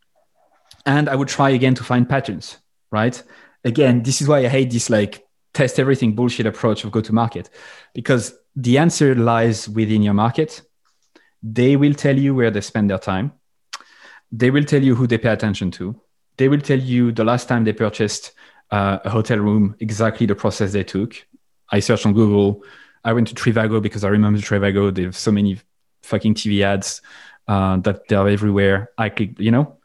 and 0.85 1.07
I 1.07 1.15
would 1.15 1.27
try 1.27 1.51
again 1.51 1.75
to 1.75 1.83
find 1.83 2.07
patterns, 2.07 2.57
right? 2.91 3.21
Again, 3.63 4.03
this 4.03 4.21
is 4.21 4.27
why 4.27 4.39
I 4.39 4.47
hate 4.47 4.71
this 4.71 4.89
like 4.89 5.25
test 5.53 5.79
everything 5.79 6.13
bullshit 6.13 6.45
approach 6.45 6.83
of 6.83 6.91
go 6.91 6.99
to 7.01 7.13
market 7.13 7.49
because 7.93 8.33
the 8.55 8.77
answer 8.77 9.15
lies 9.15 9.69
within 9.69 10.01
your 10.01 10.13
market. 10.13 10.61
They 11.41 11.75
will 11.75 11.93
tell 11.93 12.17
you 12.17 12.35
where 12.35 12.51
they 12.51 12.61
spend 12.61 12.89
their 12.89 12.99
time. 12.99 13.33
They 14.31 14.49
will 14.49 14.63
tell 14.63 14.81
you 14.81 14.95
who 14.95 15.07
they 15.07 15.17
pay 15.17 15.29
attention 15.29 15.71
to. 15.71 15.99
They 16.37 16.47
will 16.47 16.61
tell 16.61 16.79
you 16.79 17.11
the 17.11 17.23
last 17.23 17.47
time 17.47 17.63
they 17.63 17.73
purchased 17.73 18.31
uh, 18.71 18.99
a 19.05 19.09
hotel 19.09 19.37
room, 19.37 19.75
exactly 19.79 20.25
the 20.25 20.35
process 20.35 20.73
they 20.73 20.83
took. 20.83 21.15
I 21.69 21.79
searched 21.79 22.05
on 22.05 22.13
Google. 22.13 22.63
I 23.03 23.13
went 23.13 23.27
to 23.29 23.35
Trivago 23.35 23.81
because 23.81 24.03
I 24.03 24.09
remember 24.09 24.39
Trivago. 24.39 24.93
They 24.93 25.03
have 25.03 25.17
so 25.17 25.31
many 25.31 25.59
fucking 26.03 26.35
TV 26.35 26.63
ads 26.63 27.01
uh, 27.47 27.77
that 27.77 28.07
they're 28.07 28.27
everywhere. 28.27 28.91
I 28.97 29.09
click, 29.09 29.39
you 29.39 29.51
know, 29.51 29.77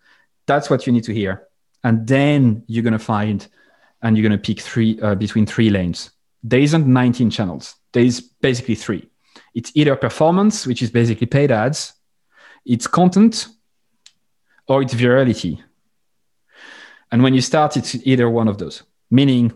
that's 0.46 0.70
what 0.70 0.86
you 0.86 0.92
need 0.92 1.04
to 1.04 1.14
hear. 1.14 1.48
And 1.84 2.06
then 2.06 2.64
you're 2.66 2.82
going 2.82 2.92
to 2.92 2.98
find 2.98 3.46
and 4.02 4.16
you're 4.16 4.28
going 4.28 4.38
to 4.38 4.44
pick 4.44 4.60
three 4.60 5.00
uh, 5.00 5.14
between 5.14 5.46
three 5.46 5.70
lanes. 5.70 6.10
There 6.42 6.60
isn't 6.60 6.86
19 6.86 7.30
channels. 7.30 7.74
There 7.92 8.04
is 8.04 8.20
basically 8.20 8.76
three. 8.76 9.08
It's 9.54 9.72
either 9.74 9.96
performance, 9.96 10.66
which 10.66 10.82
is 10.82 10.90
basically 10.90 11.26
paid 11.26 11.50
ads, 11.50 11.94
it's 12.64 12.86
content, 12.86 13.48
or 14.68 14.82
it's 14.82 14.94
virality. 14.94 15.60
And 17.10 17.22
when 17.22 17.34
you 17.34 17.40
start, 17.40 17.76
it's 17.76 17.94
either 18.06 18.28
one 18.28 18.48
of 18.48 18.58
those. 18.58 18.82
Meaning, 19.10 19.52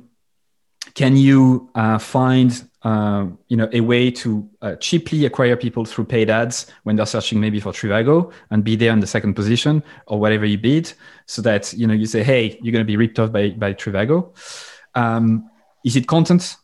can 0.94 1.16
you 1.16 1.68
uh, 1.74 1.98
find 1.98 2.68
uh, 2.82 3.26
you 3.48 3.56
know 3.56 3.68
a 3.72 3.80
way 3.80 4.10
to 4.10 4.48
uh, 4.60 4.74
cheaply 4.76 5.24
acquire 5.24 5.56
people 5.56 5.84
through 5.84 6.04
paid 6.04 6.28
ads 6.28 6.66
when 6.82 6.96
they're 6.96 7.06
searching 7.06 7.40
maybe 7.40 7.60
for 7.60 7.72
Trivago 7.72 8.32
and 8.50 8.64
be 8.64 8.76
there 8.76 8.92
in 8.92 9.00
the 9.00 9.06
second 9.06 9.34
position 9.34 9.82
or 10.06 10.18
whatever 10.18 10.44
you 10.44 10.58
bid, 10.58 10.92
so 11.26 11.40
that 11.42 11.72
you 11.72 11.86
know 11.86 11.94
you 11.94 12.06
say, 12.06 12.22
hey, 12.22 12.58
you're 12.62 12.72
going 12.72 12.84
to 12.84 12.86
be 12.86 12.96
ripped 12.96 13.18
off 13.18 13.32
by 13.32 13.50
by 13.50 13.72
Trivago. 13.72 14.36
Um, 14.94 15.48
is 15.84 15.96
it 15.96 16.06
content? 16.06 16.56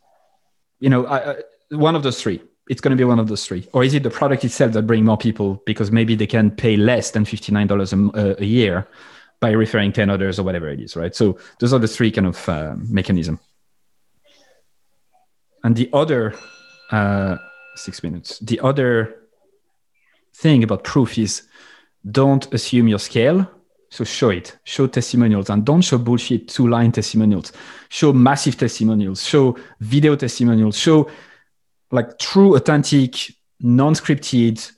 You 0.80 0.90
know, 0.90 1.06
I, 1.06 1.32
I, 1.32 1.36
one 1.70 1.94
of 1.96 2.02
those 2.02 2.20
three. 2.20 2.42
It's 2.68 2.82
going 2.82 2.90
to 2.90 3.00
be 3.00 3.04
one 3.04 3.18
of 3.18 3.28
those 3.28 3.46
three. 3.46 3.66
Or 3.72 3.82
is 3.82 3.94
it 3.94 4.02
the 4.02 4.10
product 4.10 4.44
itself 4.44 4.72
that 4.72 4.82
bring 4.82 5.02
more 5.02 5.16
people 5.16 5.62
because 5.64 5.90
maybe 5.90 6.14
they 6.14 6.26
can 6.26 6.50
pay 6.50 6.76
less 6.76 7.12
than 7.12 7.24
fifty 7.24 7.50
nine 7.50 7.66
dollars 7.66 7.92
a, 7.92 8.36
a 8.38 8.44
year 8.44 8.86
by 9.40 9.50
referring 9.50 9.92
10 9.92 10.10
others 10.10 10.38
or 10.38 10.42
whatever 10.42 10.68
it 10.68 10.80
is, 10.80 10.96
right? 10.96 11.14
So 11.14 11.38
those 11.60 11.72
are 11.72 11.78
the 11.78 11.88
three 11.88 12.10
kind 12.10 12.26
of 12.26 12.48
uh, 12.48 12.74
mechanism. 12.76 13.38
And 15.68 15.76
the 15.76 15.90
other 15.92 16.34
uh, 16.90 17.36
six 17.76 18.02
minutes, 18.02 18.38
the 18.38 18.58
other 18.60 19.16
thing 20.34 20.62
about 20.64 20.82
proof 20.82 21.18
is 21.18 21.42
don't 22.10 22.50
assume 22.54 22.88
your 22.88 22.98
scale. 22.98 23.46
So 23.90 24.02
show 24.02 24.30
it, 24.30 24.56
show 24.64 24.86
testimonials, 24.86 25.50
and 25.50 25.66
don't 25.66 25.82
show 25.82 25.98
bullshit 25.98 26.48
two 26.48 26.68
line 26.68 26.90
testimonials. 26.90 27.52
Show 27.90 28.14
massive 28.14 28.56
testimonials, 28.56 29.22
show 29.22 29.58
video 29.80 30.16
testimonials, 30.16 30.78
show 30.78 31.10
like 31.90 32.18
true, 32.18 32.56
authentic, 32.56 33.30
non 33.60 33.92
scripted 33.92 34.72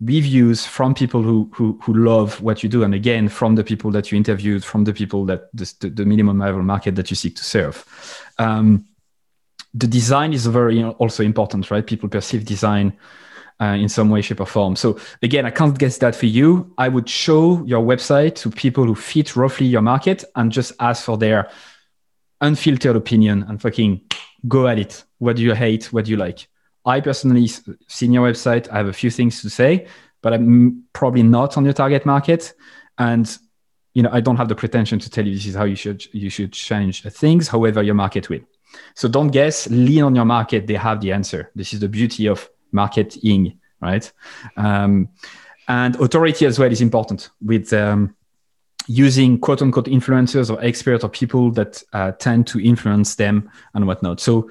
reviews 0.00 0.64
from 0.64 0.94
people 0.94 1.22
who, 1.22 1.50
who 1.54 1.76
who 1.82 1.92
love 1.92 2.40
what 2.40 2.62
you 2.62 2.68
do. 2.68 2.84
And 2.84 2.94
again 2.94 3.28
from 3.28 3.56
the 3.56 3.64
people 3.64 3.90
that 3.90 4.12
you 4.12 4.16
interviewed 4.16 4.62
from 4.64 4.84
the 4.84 4.92
people 4.92 5.24
that 5.24 5.48
the, 5.52 5.90
the 5.90 6.04
minimum 6.04 6.38
viable 6.38 6.62
market 6.62 6.94
that 6.94 7.10
you 7.10 7.16
seek 7.16 7.34
to 7.34 7.42
serve. 7.42 7.84
Um, 8.38 8.86
the 9.76 9.86
design 9.86 10.32
is 10.32 10.46
very 10.46 10.82
also 10.84 11.22
important 11.22 11.70
right 11.70 11.86
people 11.86 12.08
perceive 12.08 12.44
design 12.44 12.92
uh, 13.60 13.76
in 13.78 13.88
some 13.88 14.10
way 14.10 14.20
shape 14.20 14.40
or 14.40 14.46
form 14.46 14.76
so 14.76 14.98
again 15.22 15.46
i 15.46 15.50
can't 15.50 15.78
guess 15.78 15.98
that 15.98 16.14
for 16.14 16.26
you 16.26 16.72
i 16.78 16.88
would 16.88 17.08
show 17.08 17.64
your 17.64 17.82
website 17.82 18.34
to 18.34 18.50
people 18.50 18.84
who 18.84 18.94
fit 18.94 19.36
roughly 19.36 19.66
your 19.66 19.82
market 19.82 20.24
and 20.34 20.52
just 20.52 20.72
ask 20.80 21.04
for 21.04 21.16
their 21.16 21.48
unfiltered 22.40 22.96
opinion 22.96 23.44
and 23.48 23.62
fucking 23.62 24.00
go 24.46 24.66
at 24.66 24.78
it 24.78 25.04
what 25.18 25.36
do 25.36 25.42
you 25.42 25.54
hate 25.54 25.92
what 25.92 26.04
do 26.04 26.10
you 26.10 26.16
like 26.16 26.48
I 26.86 27.00
personally 27.00 27.48
seen 27.88 28.12
your 28.12 28.30
website. 28.30 28.70
I 28.70 28.76
have 28.76 28.86
a 28.86 28.92
few 28.92 29.10
things 29.10 29.42
to 29.42 29.50
say, 29.50 29.88
but 30.22 30.32
I'm 30.32 30.84
probably 30.92 31.24
not 31.24 31.56
on 31.56 31.64
your 31.64 31.74
target 31.74 32.06
market. 32.06 32.54
And 32.96 33.36
you 33.92 34.02
know, 34.02 34.10
I 34.12 34.20
don't 34.20 34.36
have 34.36 34.48
the 34.48 34.54
pretension 34.54 34.98
to 35.00 35.10
tell 35.10 35.26
you 35.26 35.34
this 35.34 35.46
is 35.46 35.56
how 35.56 35.64
you 35.64 35.74
should 35.74 36.06
you 36.14 36.30
should 36.30 36.52
change 36.52 37.02
things. 37.02 37.48
However, 37.48 37.82
your 37.82 37.94
market 37.94 38.30
will. 38.30 38.42
So 38.94 39.08
don't 39.08 39.28
guess. 39.28 39.68
Lean 39.68 40.02
on 40.02 40.14
your 40.14 40.24
market. 40.24 40.66
They 40.66 40.74
have 40.74 41.00
the 41.00 41.12
answer. 41.12 41.50
This 41.54 41.72
is 41.72 41.80
the 41.80 41.88
beauty 41.88 42.26
of 42.26 42.48
marketing, 42.72 43.58
right? 43.80 44.10
Um, 44.56 45.08
and 45.68 45.96
authority 45.96 46.46
as 46.46 46.58
well 46.58 46.70
is 46.70 46.80
important 46.80 47.30
with 47.40 47.72
um, 47.72 48.14
using 48.86 49.38
quote 49.38 49.62
unquote 49.62 49.86
influencers 49.86 50.50
or 50.50 50.62
experts 50.62 51.02
or 51.02 51.08
people 51.08 51.50
that 51.52 51.82
uh, 51.92 52.12
tend 52.12 52.46
to 52.48 52.60
influence 52.60 53.16
them 53.16 53.50
and 53.74 53.86
whatnot. 53.86 54.20
So 54.20 54.50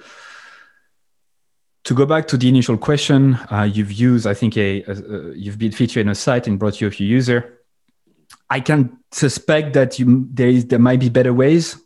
to 1.86 1.94
go 1.94 2.06
back 2.06 2.28
to 2.30 2.38
the 2.38 2.50
initial 2.50 2.78
question, 2.78 3.36
uh, 3.52 3.70
you've 3.72 3.92
used, 3.92 4.28
I 4.28 4.34
think, 4.34 4.58
a, 4.58 4.84
a, 4.84 4.92
a, 4.92 5.36
you've 5.36 5.60
been 5.60 5.72
featured 5.72 6.02
in 6.02 6.10
a 6.10 6.16
site 6.16 6.48
and 6.48 6.60
brought 6.60 6.82
you 6.82 6.88
a 6.88 6.92
few 6.92 7.08
user. 7.08 7.60
I 8.50 8.60
can 8.60 8.98
suspect 9.12 9.74
that 9.74 9.98
you 10.00 10.28
there 10.32 10.50
is 10.50 10.66
there 10.66 10.80
might 10.80 11.00
be 11.00 11.10
better 11.10 11.34
ways 11.34 11.78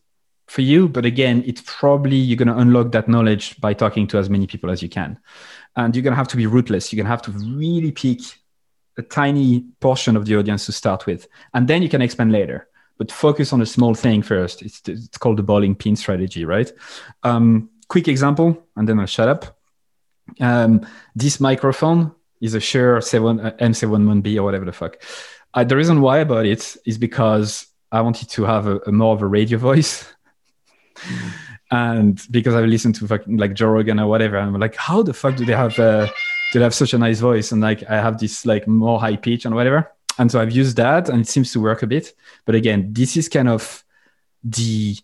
for 0.49 0.61
you, 0.61 0.89
but 0.89 1.05
again, 1.05 1.43
it's 1.45 1.61
probably 1.65 2.15
you're 2.15 2.37
going 2.37 2.47
to 2.47 2.57
unlock 2.57 2.91
that 2.91 3.07
knowledge 3.07 3.59
by 3.61 3.73
talking 3.73 4.07
to 4.07 4.17
as 4.17 4.29
many 4.29 4.47
people 4.47 4.69
as 4.69 4.81
you 4.81 4.89
can, 4.89 5.19
and 5.75 5.95
you're 5.95 6.03
going 6.03 6.13
to 6.13 6.17
have 6.17 6.27
to 6.29 6.37
be 6.37 6.47
ruthless. 6.47 6.91
You're 6.91 6.97
going 6.97 7.05
to 7.05 7.11
have 7.11 7.21
to 7.23 7.31
really 7.31 7.91
pick 7.91 8.19
a 8.97 9.01
tiny 9.01 9.65
portion 9.79 10.17
of 10.17 10.25
the 10.25 10.35
audience 10.35 10.65
to 10.65 10.71
start 10.71 11.05
with, 11.05 11.27
and 11.53 11.67
then 11.67 11.81
you 11.81 11.89
can 11.89 12.01
expand 12.01 12.31
later. 12.31 12.67
But 12.97 13.11
focus 13.13 13.53
on 13.53 13.61
a 13.61 13.65
small 13.65 13.93
thing 13.93 14.21
first. 14.21 14.61
It's 14.61 14.81
it's 14.87 15.17
called 15.17 15.37
the 15.37 15.43
bowling 15.43 15.75
pin 15.75 15.95
strategy, 15.95 16.43
right? 16.43 16.71
Um, 17.23 17.69
quick 17.87 18.07
example, 18.07 18.67
and 18.75 18.89
then 18.89 18.99
I'll 18.99 19.05
shut 19.05 19.29
up 19.29 19.59
um, 20.39 20.85
this 21.15 21.39
microphone 21.39 22.13
is 22.41 22.53
a 22.53 22.59
Shure 22.59 23.01
7, 23.01 23.39
uh, 23.39 23.51
M71B 23.59 24.37
or 24.37 24.43
whatever 24.43 24.65
the 24.65 24.71
fuck. 24.71 25.01
Uh, 25.53 25.63
the 25.63 25.75
reason 25.75 26.01
why 26.01 26.21
I 26.21 26.23
bought 26.23 26.45
it 26.45 26.77
is 26.85 26.97
because 26.97 27.67
I 27.91 28.01
wanted 28.01 28.29
to 28.29 28.43
have 28.43 28.67
a, 28.67 28.77
a 28.87 28.91
more 28.91 29.13
of 29.13 29.21
a 29.21 29.27
radio 29.27 29.57
voice. 29.57 30.05
and 31.71 32.21
because 32.31 32.55
I've 32.55 32.65
listened 32.65 32.95
to 32.95 33.07
fucking 33.07 33.37
like 33.37 33.53
Joe 33.53 33.69
Rogan 33.69 33.99
or 33.99 34.07
whatever, 34.07 34.37
I'm 34.37 34.53
like, 34.59 34.75
how 34.75 35.03
the 35.03 35.13
fuck 35.13 35.35
do 35.35 35.45
they 35.45 35.53
have 35.53 35.77
uh, 35.79 36.07
do 36.51 36.59
they 36.59 36.63
have 36.63 36.73
such 36.73 36.93
a 36.93 36.97
nice 36.97 37.19
voice? 37.19 37.51
And 37.51 37.61
like 37.61 37.83
I 37.89 37.95
have 37.95 38.19
this 38.19 38.45
like 38.45 38.67
more 38.67 38.99
high 38.99 39.15
pitch 39.15 39.45
and 39.45 39.55
whatever. 39.55 39.91
And 40.17 40.31
so 40.31 40.41
I've 40.41 40.51
used 40.51 40.77
that 40.77 41.09
and 41.09 41.21
it 41.21 41.27
seems 41.27 41.51
to 41.53 41.61
work 41.61 41.81
a 41.83 41.87
bit. 41.87 42.13
But 42.45 42.55
again, 42.55 42.91
this 42.91 43.15
is 43.15 43.29
kind 43.29 43.47
of 43.47 43.83
the 44.43 44.97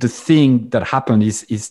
the 0.00 0.08
thing 0.08 0.70
that 0.70 0.82
happened 0.82 1.22
is 1.22 1.44
is 1.44 1.70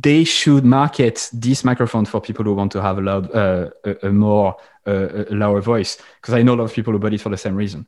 they 0.00 0.24
should 0.24 0.64
market 0.64 1.30
this 1.32 1.64
microphone 1.64 2.04
for 2.04 2.20
people 2.20 2.44
who 2.44 2.54
want 2.54 2.72
to 2.72 2.82
have 2.82 2.98
a 2.98 3.00
loud 3.00 3.34
uh, 3.34 3.70
a, 3.84 4.08
a, 4.08 4.12
more 4.12 4.56
uh, 4.86 5.24
a 5.30 5.34
lower 5.34 5.60
voice 5.60 5.96
because 6.20 6.34
I 6.34 6.42
know 6.42 6.54
a 6.54 6.56
lot 6.56 6.64
of 6.64 6.72
people 6.72 6.92
who 6.92 6.98
bought 6.98 7.14
it 7.14 7.20
for 7.20 7.28
the 7.28 7.36
same 7.36 7.54
reason, 7.54 7.86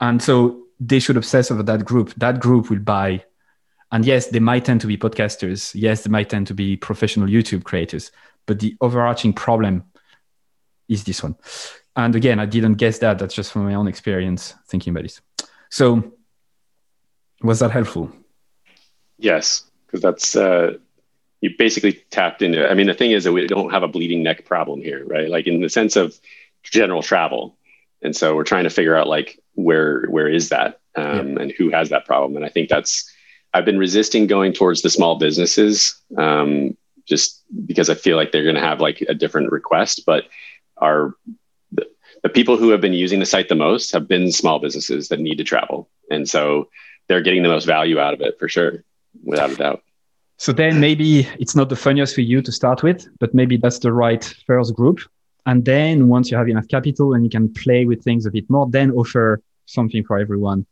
and 0.00 0.20
so 0.20 0.64
they 0.80 0.98
should 0.98 1.16
obsess 1.16 1.50
over 1.50 1.62
that 1.62 1.84
group. 1.84 2.12
That 2.16 2.40
group 2.40 2.70
will 2.70 2.80
buy, 2.80 3.24
and 3.92 4.04
yes, 4.04 4.28
they 4.28 4.38
might 4.38 4.64
tend 4.64 4.80
to 4.82 4.86
be 4.86 4.96
podcasters. 4.96 5.72
Yes, 5.74 6.04
they 6.04 6.10
might 6.10 6.30
tend 6.30 6.46
to 6.48 6.54
be 6.54 6.76
professional 6.76 7.28
YouTube 7.28 7.64
creators, 7.64 8.12
but 8.46 8.60
the 8.60 8.76
overarching 8.80 9.32
problem 9.32 9.84
is 10.88 11.04
this 11.04 11.22
one. 11.22 11.36
And 11.96 12.14
again, 12.14 12.38
I 12.38 12.46
didn't 12.46 12.74
guess 12.74 12.98
that. 12.98 13.18
That's 13.18 13.34
just 13.34 13.52
from 13.52 13.64
my 13.64 13.74
own 13.74 13.88
experience 13.88 14.54
thinking 14.68 14.92
about 14.92 15.06
it. 15.06 15.20
So, 15.70 16.12
was 17.42 17.58
that 17.60 17.70
helpful? 17.70 18.12
Yes, 19.18 19.64
because 19.86 20.00
that's 20.00 20.36
uh, 20.36 20.74
you 21.40 21.50
basically 21.58 21.94
tapped 22.10 22.42
into. 22.42 22.68
I 22.70 22.74
mean, 22.74 22.86
the 22.86 22.94
thing 22.94 23.10
is 23.10 23.24
that 23.24 23.32
we 23.32 23.46
don't 23.46 23.70
have 23.70 23.82
a 23.82 23.88
bleeding 23.88 24.22
neck 24.22 24.44
problem 24.44 24.80
here, 24.80 25.04
right? 25.04 25.28
Like 25.28 25.46
in 25.46 25.60
the 25.60 25.68
sense 25.68 25.96
of 25.96 26.18
general 26.62 27.02
travel, 27.02 27.56
and 28.02 28.14
so 28.14 28.36
we're 28.36 28.44
trying 28.44 28.64
to 28.64 28.70
figure 28.70 28.96
out 28.96 29.08
like 29.08 29.40
where 29.54 30.06
where 30.06 30.28
is 30.28 30.50
that 30.50 30.80
um, 30.94 31.34
yeah. 31.34 31.42
and 31.42 31.52
who 31.52 31.70
has 31.70 31.88
that 31.90 32.06
problem. 32.06 32.36
And 32.36 32.44
I 32.44 32.48
think 32.48 32.68
that's 32.68 33.10
I've 33.52 33.64
been 33.64 33.78
resisting 33.78 34.26
going 34.26 34.52
towards 34.52 34.82
the 34.82 34.90
small 34.90 35.18
businesses 35.18 36.00
um, 36.16 36.76
just 37.06 37.42
because 37.66 37.90
I 37.90 37.94
feel 37.94 38.16
like 38.16 38.32
they're 38.32 38.44
going 38.44 38.54
to 38.54 38.60
have 38.60 38.80
like 38.80 39.00
a 39.08 39.14
different 39.14 39.50
request, 39.50 40.02
but 40.06 40.24
our 40.76 41.14
the, 41.72 41.86
the 42.22 42.28
people 42.28 42.56
who 42.56 42.70
have 42.70 42.80
been 42.80 42.92
using 42.92 43.18
the 43.18 43.26
site 43.26 43.48
the 43.48 43.54
most 43.54 43.92
have 43.92 44.06
been 44.06 44.30
small 44.30 44.58
businesses 44.58 45.08
that 45.08 45.20
need 45.20 45.36
to 45.36 45.44
travel, 45.44 45.88
and 46.10 46.28
so 46.28 46.68
they're 47.08 47.22
getting 47.22 47.42
the 47.42 47.48
most 47.48 47.64
value 47.64 47.98
out 47.98 48.14
of 48.14 48.20
it 48.20 48.38
for 48.38 48.48
sure 48.48 48.84
without 49.24 49.50
a 49.50 49.56
doubt. 49.56 49.82
So 50.36 50.52
then 50.52 50.80
maybe 50.80 51.28
it's 51.38 51.54
not 51.54 51.68
the 51.68 51.76
funniest 51.76 52.14
for 52.14 52.22
you 52.22 52.40
to 52.40 52.52
start 52.52 52.82
with, 52.82 53.06
but 53.18 53.34
maybe 53.34 53.58
that's 53.58 53.80
the 53.80 53.92
right 53.92 54.24
first 54.46 54.74
group. 54.74 55.00
And 55.44 55.64
then 55.64 56.08
once 56.08 56.30
you 56.30 56.36
have 56.36 56.48
enough 56.48 56.68
capital 56.68 57.12
and 57.12 57.24
you 57.24 57.30
can 57.30 57.52
play 57.52 57.84
with 57.84 58.02
things 58.02 58.24
a 58.24 58.30
bit 58.30 58.48
more, 58.48 58.66
then 58.70 58.90
offer 58.92 59.42
something 59.66 60.04
for 60.04 60.18
everyone. 60.18 60.64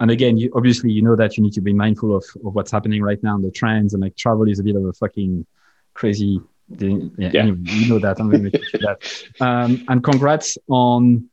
And 0.00 0.10
again, 0.10 0.36
you, 0.36 0.50
obviously, 0.54 0.90
you 0.90 1.02
know 1.02 1.16
that 1.16 1.36
you 1.36 1.42
need 1.42 1.52
to 1.54 1.60
be 1.60 1.72
mindful 1.72 2.16
of, 2.16 2.24
of 2.44 2.54
what's 2.54 2.70
happening 2.70 3.02
right 3.02 3.22
now 3.22 3.36
and 3.36 3.44
the 3.44 3.50
trends. 3.50 3.94
And 3.94 4.02
like 4.02 4.16
travel 4.16 4.48
is 4.48 4.58
a 4.58 4.62
bit 4.62 4.76
of 4.76 4.84
a 4.84 4.92
fucking 4.92 5.46
crazy 5.94 6.40
Yeah, 6.68 6.98
yeah. 7.18 7.40
Anyway, 7.42 7.58
you 7.62 7.88
know 7.88 7.98
that. 7.98 8.18
I'm 8.18 8.30
going 8.30 8.50
to 8.50 8.78
that. 8.80 9.24
Um, 9.40 9.84
and 9.88 10.02
congrats 10.02 10.58
on 10.68 11.28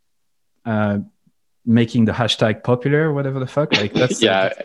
uh, 0.66 1.00
making 1.66 2.06
the 2.06 2.12
hashtag 2.12 2.64
popular, 2.64 3.14
whatever 3.14 3.40
the 3.40 3.48
fuck. 3.48 3.74
Like 3.74 3.94
that's 3.94 4.22
yeah. 4.28 4.52
Uh, 4.58 4.64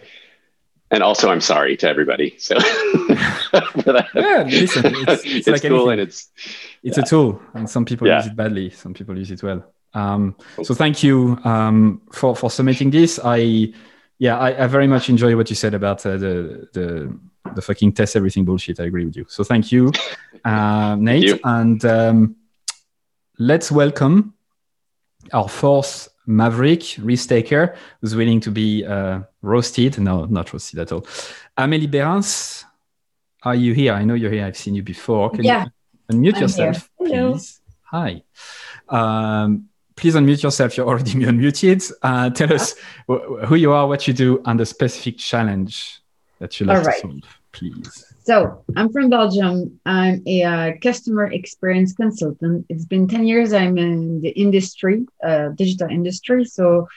and 0.90 1.03
also, 1.03 1.30
I'm 1.30 1.40
sorry 1.40 1.76
to 1.78 1.88
everybody. 1.88 2.36
So 2.38 2.55
yeah, 2.59 4.44
listen, 4.47 4.84
it's, 4.94 5.24
it's, 5.24 5.24
it's 5.24 5.49
like 5.49 5.62
cool 5.62 5.90
anything. 5.90 5.90
and 5.90 6.01
it's 6.01 6.30
it's 6.82 6.97
yeah. 6.97 7.03
a 7.03 7.07
tool, 7.07 7.42
and 7.55 7.68
some 7.68 7.84
people 7.84 8.07
yeah. 8.07 8.18
use 8.18 8.26
it 8.26 8.36
badly, 8.36 8.70
some 8.70 8.94
people 8.94 9.18
use 9.18 9.30
it 9.32 9.42
well. 9.42 9.72
Um, 9.97 10.36
so 10.62 10.74
thank 10.74 11.03
you 11.03 11.38
um, 11.44 12.03
for 12.12 12.36
for 12.36 12.51
submitting 12.51 12.90
this. 12.90 13.18
I 13.24 13.72
yeah, 14.18 14.38
I, 14.38 14.64
I, 14.64 14.66
very 14.66 14.86
much 14.86 15.09
enjoy 15.09 15.34
what 15.36 15.49
you 15.49 15.57
said 15.57 15.72
about 15.72 16.05
uh, 16.05 16.18
the 16.18 16.68
the 16.74 17.18
the 17.55 17.62
fucking 17.62 17.92
test 17.92 18.14
everything 18.14 18.44
bullshit. 18.44 18.78
I 18.78 18.84
agree 18.84 19.07
with 19.07 19.16
you. 19.16 19.24
So 19.28 19.42
thank 19.42 19.72
you, 19.72 19.92
uh, 20.44 20.97
Nate, 20.97 21.22
you. 21.24 21.38
and 21.44 21.82
um, 21.86 22.36
let's 23.38 23.72
welcome 23.72 24.34
our 25.32 25.49
fourth 25.49 26.09
Maverick 26.26 26.82
risk 26.99 27.30
taker 27.30 27.74
who's 28.03 28.14
willing 28.14 28.40
to 28.40 28.51
be 28.51 28.84
uh, 28.84 29.20
roasted. 29.40 29.99
No, 29.99 30.26
not 30.26 30.53
roasted 30.53 30.78
at 30.78 30.92
all. 30.92 31.07
Amélie 31.57 31.90
Berens, 31.90 32.66
are 33.44 33.55
you 33.55 33.72
here? 33.72 33.94
I 33.94 34.05
know 34.05 34.14
you're 34.14 34.30
here. 34.30 34.44
I've 34.44 34.59
seen 34.59 34.74
you 34.74 34.82
before. 34.82 35.30
Can 35.30 35.44
yeah. 35.44 35.64
you 36.11 36.18
unmute 36.18 36.34
I'm 36.34 36.42
yourself, 36.42 36.90
Hello. 36.99 37.32
please? 37.32 37.61
Hi. 37.90 38.22
Um, 38.90 39.70
please 39.97 40.14
unmute 40.14 40.42
yourself. 40.42 40.76
You're 40.76 40.86
already 40.86 41.12
unmuted. 41.30 41.90
Uh, 42.03 42.30
tell 42.30 42.53
us 42.53 42.74
who 43.07 43.55
you 43.55 43.72
are, 43.72 43.86
what 43.86 44.07
you 44.07 44.14
do, 44.14 44.42
and 44.44 44.61
the 44.61 44.66
specific 44.66 45.18
challenge 45.18 46.01
that 46.38 46.61
you 46.61 46.66
like 46.66 46.84
right. 46.84 47.03
to 47.03 47.09
solve, 47.09 47.38
please. 47.53 48.05
So 48.24 48.64
I'm 48.74 48.92
from 48.92 49.09
Belgium. 49.09 49.80
I'm 49.86 50.22
a 50.26 50.42
uh, 50.42 50.72
customer 50.82 51.26
experience 51.32 51.92
consultant. 51.92 52.66
It's 52.68 52.84
been 52.84 53.07
10 53.09 53.24
years 53.26 53.53
I'm 53.53 53.78
in 53.78 54.20
the 54.20 54.30
industry, 54.30 55.07
uh, 55.22 55.51
digital 55.51 55.88
industry. 55.88 56.44
So 56.44 56.88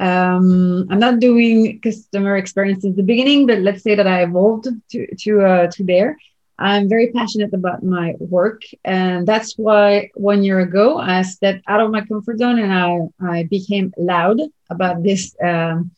um, 0.00 0.86
I'm 0.90 0.98
not 0.98 1.20
doing 1.20 1.80
customer 1.80 2.36
experience 2.36 2.82
since 2.82 2.96
the 2.96 3.02
beginning, 3.02 3.46
but 3.46 3.60
let's 3.60 3.82
say 3.82 3.94
that 3.94 4.06
I 4.06 4.24
evolved 4.24 4.68
to, 4.90 5.14
to, 5.14 5.40
uh, 5.40 5.66
to 5.68 5.84
there. 5.84 6.18
I'm 6.58 6.88
very 6.88 7.12
passionate 7.12 7.52
about 7.52 7.82
my 7.82 8.14
work. 8.18 8.62
And 8.84 9.26
that's 9.26 9.58
why 9.58 10.10
one 10.14 10.42
year 10.42 10.60
ago 10.60 10.98
I 10.98 11.22
stepped 11.22 11.62
out 11.66 11.80
of 11.80 11.90
my 11.90 12.02
comfort 12.02 12.38
zone 12.38 12.58
and 12.58 12.72
I, 12.72 13.08
I 13.20 13.42
became 13.44 13.92
loud 13.98 14.40
about 14.70 15.02
this 15.02 15.34
um, 15.42 15.90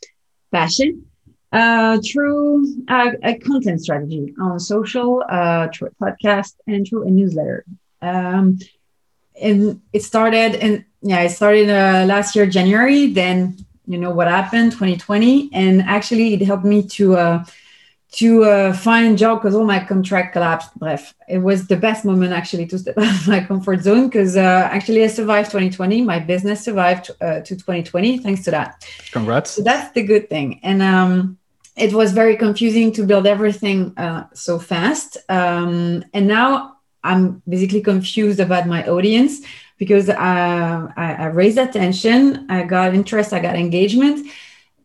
passion 0.51 1.05
uh, 1.53 1.99
through 2.01 2.85
a, 2.89 3.13
a, 3.23 3.39
content 3.39 3.81
strategy 3.81 4.35
on 4.41 4.61
social, 4.61 5.25
uh, 5.29 5.69
through 5.73 5.89
a 5.89 6.05
podcast, 6.05 6.55
and 6.67 6.87
through 6.87 7.07
a 7.07 7.11
newsletter. 7.11 7.65
Um, 8.03 8.59
and 9.41 9.81
it 9.93 10.03
started, 10.03 10.57
and 10.57 10.85
yeah, 11.01 11.21
it 11.21 11.31
started 11.31 11.71
uh, 11.71 12.05
last 12.07 12.37
year 12.37 12.47
January. 12.47 13.07
Then 13.07 13.57
you 13.87 13.97
know 13.99 14.11
what 14.11 14.29
happened, 14.29 14.73
2020, 14.73 15.51
and 15.53 15.81
actually 15.83 16.35
it 16.35 16.43
helped 16.43 16.65
me 16.65 16.83
to 16.83 17.17
uh, 17.17 17.45
to 18.11 18.45
uh, 18.45 18.73
find 18.73 19.15
a 19.15 19.17
job 19.17 19.39
because 19.39 19.55
all 19.55 19.65
my 19.65 19.81
contract 19.81 20.33
collapsed. 20.33 20.77
Bref, 20.79 21.15
it 21.29 21.39
was 21.39 21.67
the 21.67 21.77
best 21.77 22.05
moment 22.05 22.33
actually 22.33 22.67
to 22.67 22.79
step 22.79 22.97
out 22.99 23.15
of 23.15 23.29
my 23.29 23.41
comfort 23.41 23.83
zone 23.83 24.09
because 24.09 24.37
uh, 24.37 24.69
actually 24.73 25.05
I 25.05 25.09
survived 25.09 25.51
2020. 25.51 26.03
My 26.03 26.19
business 26.19 26.65
survived 26.65 27.11
uh, 27.21 27.41
to 27.41 27.55
2020 27.55 28.19
thanks 28.19 28.45
to 28.45 28.51
that. 28.51 28.85
Congrats. 29.13 29.51
So 29.51 29.63
that's 29.63 29.93
the 29.93 30.03
good 30.03 30.29
thing. 30.31 30.61
And 30.63 30.81
um, 30.83 31.39
it 31.77 31.93
was 31.93 32.13
very 32.13 32.37
confusing 32.37 32.93
to 32.93 33.05
build 33.05 33.27
everything 33.27 33.97
uh, 33.99 34.27
so 34.33 34.59
fast. 34.59 35.19
Um, 35.29 36.05
and 36.15 36.27
now 36.27 36.79
I'm 37.05 37.43
basically 37.47 37.83
confused 37.83 38.41
about 38.41 38.67
my 38.67 38.87
audience 38.87 39.41
because 39.77 40.09
uh, 40.09 40.15
I, 40.17 41.15
I 41.15 41.27
raised 41.27 41.59
attention, 41.59 42.51
I 42.51 42.65
got 42.65 42.95
interest, 42.95 43.33
I 43.33 43.39
got 43.39 43.55
engagement 43.55 44.27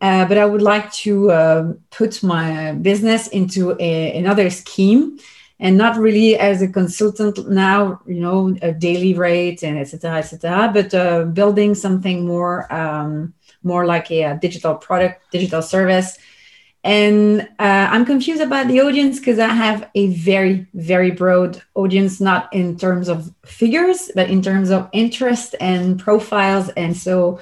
uh, 0.04 0.26
but 0.26 0.36
I 0.36 0.44
would 0.44 0.60
like 0.60 0.92
to 1.04 1.30
uh, 1.30 1.72
put 1.90 2.22
my 2.22 2.72
business 2.72 3.26
into 3.28 3.74
a, 3.80 4.18
another 4.18 4.50
scheme 4.50 5.18
and 5.58 5.78
not 5.78 5.96
really 5.96 6.36
as 6.36 6.60
a 6.60 6.68
consultant 6.68 7.48
now, 7.48 8.02
you 8.06 8.20
know, 8.20 8.54
a 8.60 8.70
daily 8.70 9.14
rate 9.14 9.62
and 9.62 9.78
etc. 9.78 10.18
etc. 10.18 10.70
but 10.74 10.92
uh, 10.92 11.24
building 11.24 11.74
something 11.74 12.26
more, 12.26 12.70
um, 12.70 13.32
more 13.62 13.86
like 13.86 14.10
a, 14.10 14.24
a, 14.24 14.36
digital 14.36 14.74
product, 14.74 15.22
digital 15.30 15.62
service. 15.62 16.18
And 16.82 17.48
uh, 17.58 17.88
I'm 17.90 18.04
confused 18.04 18.42
about 18.42 18.68
the 18.68 18.82
audience 18.82 19.18
because 19.18 19.38
I 19.38 19.48
have 19.48 19.88
a 19.94 20.08
very, 20.08 20.66
very 20.74 21.12
broad 21.12 21.62
audience, 21.74 22.20
not 22.20 22.52
in 22.52 22.76
terms 22.76 23.08
of 23.08 23.32
figures, 23.46 24.10
but 24.14 24.28
in 24.28 24.42
terms 24.42 24.68
of 24.68 24.90
interest 24.92 25.54
and 25.60 25.98
profiles. 25.98 26.68
And 26.76 26.94
so 26.94 27.40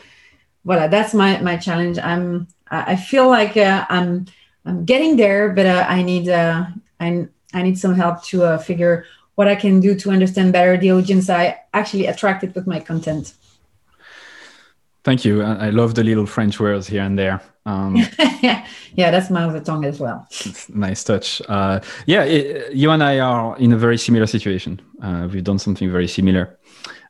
voilà, 0.66 0.90
that's 0.90 1.14
my 1.14 1.40
my 1.40 1.56
challenge. 1.56 1.98
I'm 1.98 2.46
I 2.70 2.96
feel 2.96 3.28
like 3.28 3.56
uh, 3.56 3.84
I'm 3.88 4.26
I'm 4.64 4.84
getting 4.84 5.16
there, 5.16 5.50
but 5.50 5.66
uh, 5.66 5.84
I 5.88 6.02
need 6.02 6.28
uh, 6.28 6.66
I 7.00 7.28
I 7.52 7.62
need 7.62 7.78
some 7.78 7.94
help 7.94 8.22
to 8.24 8.44
uh, 8.44 8.58
figure 8.58 9.04
what 9.34 9.48
I 9.48 9.56
can 9.56 9.80
do 9.80 9.94
to 9.94 10.10
understand 10.10 10.52
better 10.52 10.76
the 10.76 10.92
audience 10.92 11.28
I 11.28 11.60
actually 11.72 12.06
attracted 12.06 12.54
with 12.54 12.66
my 12.66 12.80
content. 12.80 13.34
Thank 15.04 15.24
you. 15.24 15.42
I 15.42 15.70
love 15.70 15.94
the 15.94 16.04
little 16.04 16.26
French 16.26 16.60
words 16.60 16.86
here 16.86 17.02
and 17.02 17.18
there. 17.18 17.40
Um, 17.66 17.96
yeah, 18.42 18.64
that's 19.10 19.30
my 19.30 19.44
other 19.44 19.60
tongue 19.60 19.84
as 19.84 19.98
well. 19.98 20.28
Nice 20.68 21.02
touch. 21.02 21.42
Uh, 21.48 21.80
yeah, 22.06 22.22
it, 22.22 22.72
you 22.72 22.90
and 22.90 23.02
I 23.02 23.18
are 23.18 23.58
in 23.58 23.72
a 23.72 23.76
very 23.76 23.98
similar 23.98 24.26
situation. 24.26 24.80
Uh, 25.02 25.28
we've 25.30 25.42
done 25.42 25.58
something 25.58 25.90
very 25.90 26.06
similar, 26.06 26.56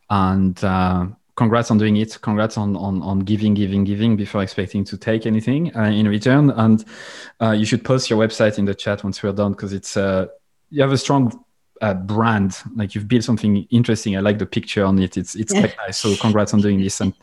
and 0.08 0.62
uh, 0.64 1.06
congrats 1.34 1.70
on 1.70 1.78
doing 1.78 1.96
it. 1.96 2.18
Congrats 2.20 2.56
on 2.56 2.76
on, 2.76 3.02
on 3.02 3.20
giving, 3.20 3.54
giving, 3.54 3.84
giving 3.84 4.16
before 4.16 4.42
expecting 4.42 4.84
to 4.84 4.96
take 4.96 5.26
anything 5.26 5.74
uh, 5.76 5.84
in 5.84 6.08
return. 6.08 6.50
And 6.50 6.84
uh, 7.40 7.52
you 7.52 7.64
should 7.64 7.84
post 7.84 8.10
your 8.10 8.18
website 8.18 8.58
in 8.58 8.64
the 8.64 8.74
chat 8.74 9.04
once 9.04 9.22
we're 9.22 9.32
done 9.32 9.52
because 9.52 9.72
it's 9.72 9.96
uh, 9.96 10.26
you 10.70 10.82
have 10.82 10.92
a 10.92 10.98
strong 10.98 11.44
uh, 11.80 11.94
brand. 11.94 12.56
Like 12.76 12.94
you've 12.94 13.08
built 13.08 13.24
something 13.24 13.66
interesting. 13.70 14.16
I 14.16 14.20
like 14.20 14.38
the 14.38 14.46
picture 14.46 14.84
on 14.84 14.98
it. 14.98 15.16
It's 15.16 15.34
it's 15.34 15.52
quite 15.52 15.76
nice. 15.86 15.98
So 15.98 16.14
congrats 16.16 16.54
on 16.54 16.60
doing 16.60 16.80
this 16.80 17.00
and 17.00 17.14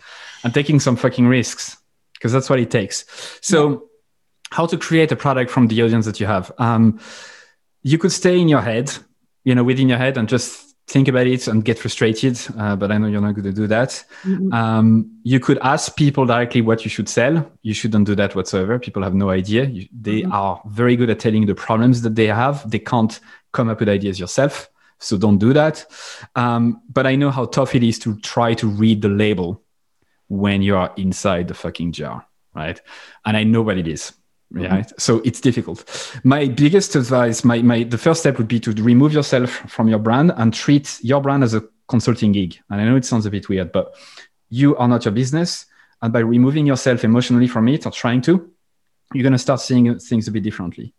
and 0.44 0.54
taking 0.54 0.80
some 0.80 0.96
fucking 0.96 1.28
risks 1.28 1.78
because 2.14 2.34
that's 2.34 2.50
what 2.50 2.60
it 2.60 2.72
takes. 2.72 3.06
So. 3.42 3.70
Yeah. 3.70 3.78
How 4.52 4.66
to 4.66 4.78
create 4.78 5.12
a 5.12 5.16
product 5.16 5.52
from 5.52 5.68
the 5.68 5.80
audience 5.84 6.08
that 6.08 6.20
you 6.20 6.26
have? 6.26 6.52
Um, 6.58 7.00
you 7.84 8.00
could 8.00 8.12
stay 8.12 8.40
in 8.40 8.48
your 8.48 8.62
head, 8.62 8.92
you 9.44 9.54
know, 9.54 9.64
within 9.64 9.88
your 9.88 10.00
head, 10.00 10.18
and 10.18 10.28
just 10.28 10.69
think 10.90 11.08
about 11.08 11.28
it 11.28 11.48
and 11.48 11.64
get 11.64 11.78
frustrated, 11.78 12.40
uh, 12.58 12.76
but 12.76 12.92
I 12.92 12.98
know 12.98 13.08
you're 13.08 13.22
not 13.22 13.36
going 13.36 13.46
to 13.46 13.54
do 13.54 13.68
that. 13.68 14.04
Mm-hmm. 14.24 14.52
Um, 14.52 15.20
you 15.24 15.40
could 15.40 15.60
ask 15.62 15.96
people 15.96 16.26
directly 16.26 16.62
what 16.62 16.84
you 16.84 16.90
should 16.90 17.08
sell. 17.08 17.46
You 17.62 17.76
shouldn't 17.76 18.08
do 18.08 18.16
that 18.16 18.36
whatsoever. 18.36 18.80
People 18.80 19.04
have 19.04 19.14
no 19.14 19.30
idea. 19.30 19.66
You, 19.66 19.88
they 19.92 20.22
mm-hmm. 20.22 20.32
are 20.32 20.62
very 20.66 20.96
good 20.96 21.12
at 21.12 21.20
telling 21.20 21.46
the 21.46 21.54
problems 21.54 22.02
that 22.02 22.16
they 22.16 22.26
have. 22.26 22.70
They 22.70 22.80
can't 22.80 23.20
come 23.52 23.70
up 23.70 23.80
with 23.80 23.90
ideas 23.90 24.20
yourself. 24.20 24.70
So 24.98 25.18
don't 25.18 25.38
do 25.38 25.54
that. 25.54 25.86
Um, 26.36 26.82
but 26.92 27.06
I 27.06 27.16
know 27.16 27.30
how 27.30 27.46
tough 27.46 27.76
it 27.76 27.84
is 27.84 28.00
to 28.00 28.20
try 28.20 28.56
to 28.56 28.68
read 28.68 29.02
the 29.02 29.10
label 29.10 29.62
when 30.28 30.62
you 30.62 30.76
are 30.76 30.92
inside 30.98 31.48
the 31.48 31.54
fucking 31.54 31.92
jar, 31.92 32.26
right? 32.56 32.82
And 33.26 33.38
I 33.38 33.44
know 33.44 33.62
what 33.62 33.78
it 33.78 33.88
is. 33.88 34.14
Mm-hmm. 34.54 34.74
right 34.74 34.92
so 35.00 35.20
it's 35.20 35.40
difficult. 35.40 35.86
My 36.24 36.48
biggest 36.48 36.96
advice 36.96 37.44
my, 37.44 37.62
my 37.62 37.84
the 37.84 38.00
first 38.00 38.22
step 38.22 38.40
would 38.40 38.48
be 38.48 38.60
to 38.62 38.72
remove 38.72 39.14
yourself 39.14 39.52
from 39.68 39.88
your 39.88 40.00
brand 40.00 40.34
and 40.38 40.52
treat 40.52 40.98
your 41.04 41.22
brand 41.22 41.44
as 41.44 41.54
a 41.54 41.64
consulting 41.88 42.32
gig. 42.32 42.58
And 42.70 42.82
i 42.82 42.86
know 42.86 42.96
it 42.96 43.06
sounds 43.06 43.28
a 43.28 43.32
bit 43.32 43.48
weird 43.48 43.72
but 43.72 43.94
you 44.50 44.76
are 44.78 44.88
not 44.88 45.06
your 45.06 45.12
business. 45.12 45.68
And 46.02 46.12
by 46.12 46.20
removing 46.20 46.66
yourself 46.66 47.04
emotionally 47.04 47.48
from 47.48 47.68
it 47.68 47.86
or 47.86 47.92
trying 47.92 48.22
to 48.22 48.52
you're 49.14 49.24
going 49.24 49.34
to 49.34 49.40
start 49.40 49.60
seeing 49.62 50.00
things 50.00 50.28
a 50.28 50.32
bit 50.32 50.44
differently. 50.44 50.96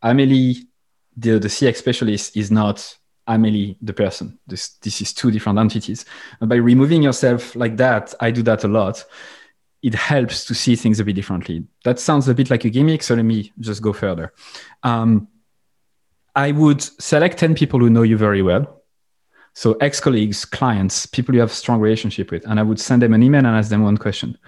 Amelie 0.00 0.68
the, 1.16 1.38
the 1.40 1.48
cx 1.48 1.76
specialist 1.76 2.36
is 2.36 2.52
not 2.52 2.96
amelie 3.26 3.76
the 3.82 3.92
person. 3.92 4.38
This 4.46 4.68
this 4.82 5.00
is 5.00 5.12
two 5.12 5.32
different 5.32 5.58
entities. 5.58 6.04
And 6.40 6.48
by 6.48 6.56
removing 6.56 7.02
yourself 7.02 7.56
like 7.56 7.76
that 7.78 8.14
i 8.20 8.30
do 8.30 8.42
that 8.44 8.62
a 8.62 8.68
lot 8.68 9.04
it 9.84 9.94
helps 9.94 10.46
to 10.46 10.54
see 10.54 10.74
things 10.76 10.98
a 10.98 11.04
bit 11.04 11.14
differently. 11.14 11.62
That 11.84 12.00
sounds 12.00 12.26
a 12.26 12.34
bit 12.34 12.48
like 12.48 12.64
a 12.64 12.70
gimmick, 12.70 13.02
so 13.02 13.14
let 13.14 13.26
me 13.26 13.52
just 13.60 13.82
go 13.82 13.92
further. 13.92 14.32
Um, 14.82 15.28
I 16.34 16.52
would 16.52 16.80
select 16.80 17.36
10 17.36 17.54
people 17.54 17.78
who 17.80 17.90
know 17.90 18.00
you 18.00 18.16
very 18.16 18.40
well. 18.40 18.82
So 19.52 19.74
ex-colleagues, 19.82 20.46
clients, 20.46 21.04
people 21.04 21.34
you 21.34 21.42
have 21.42 21.50
a 21.50 21.54
strong 21.54 21.80
relationship 21.80 22.30
with, 22.30 22.46
and 22.46 22.58
I 22.58 22.62
would 22.62 22.80
send 22.80 23.02
them 23.02 23.12
an 23.12 23.22
email 23.22 23.40
and 23.40 23.48
ask 23.48 23.68
them 23.68 23.82
one 23.82 23.98
question. 23.98 24.38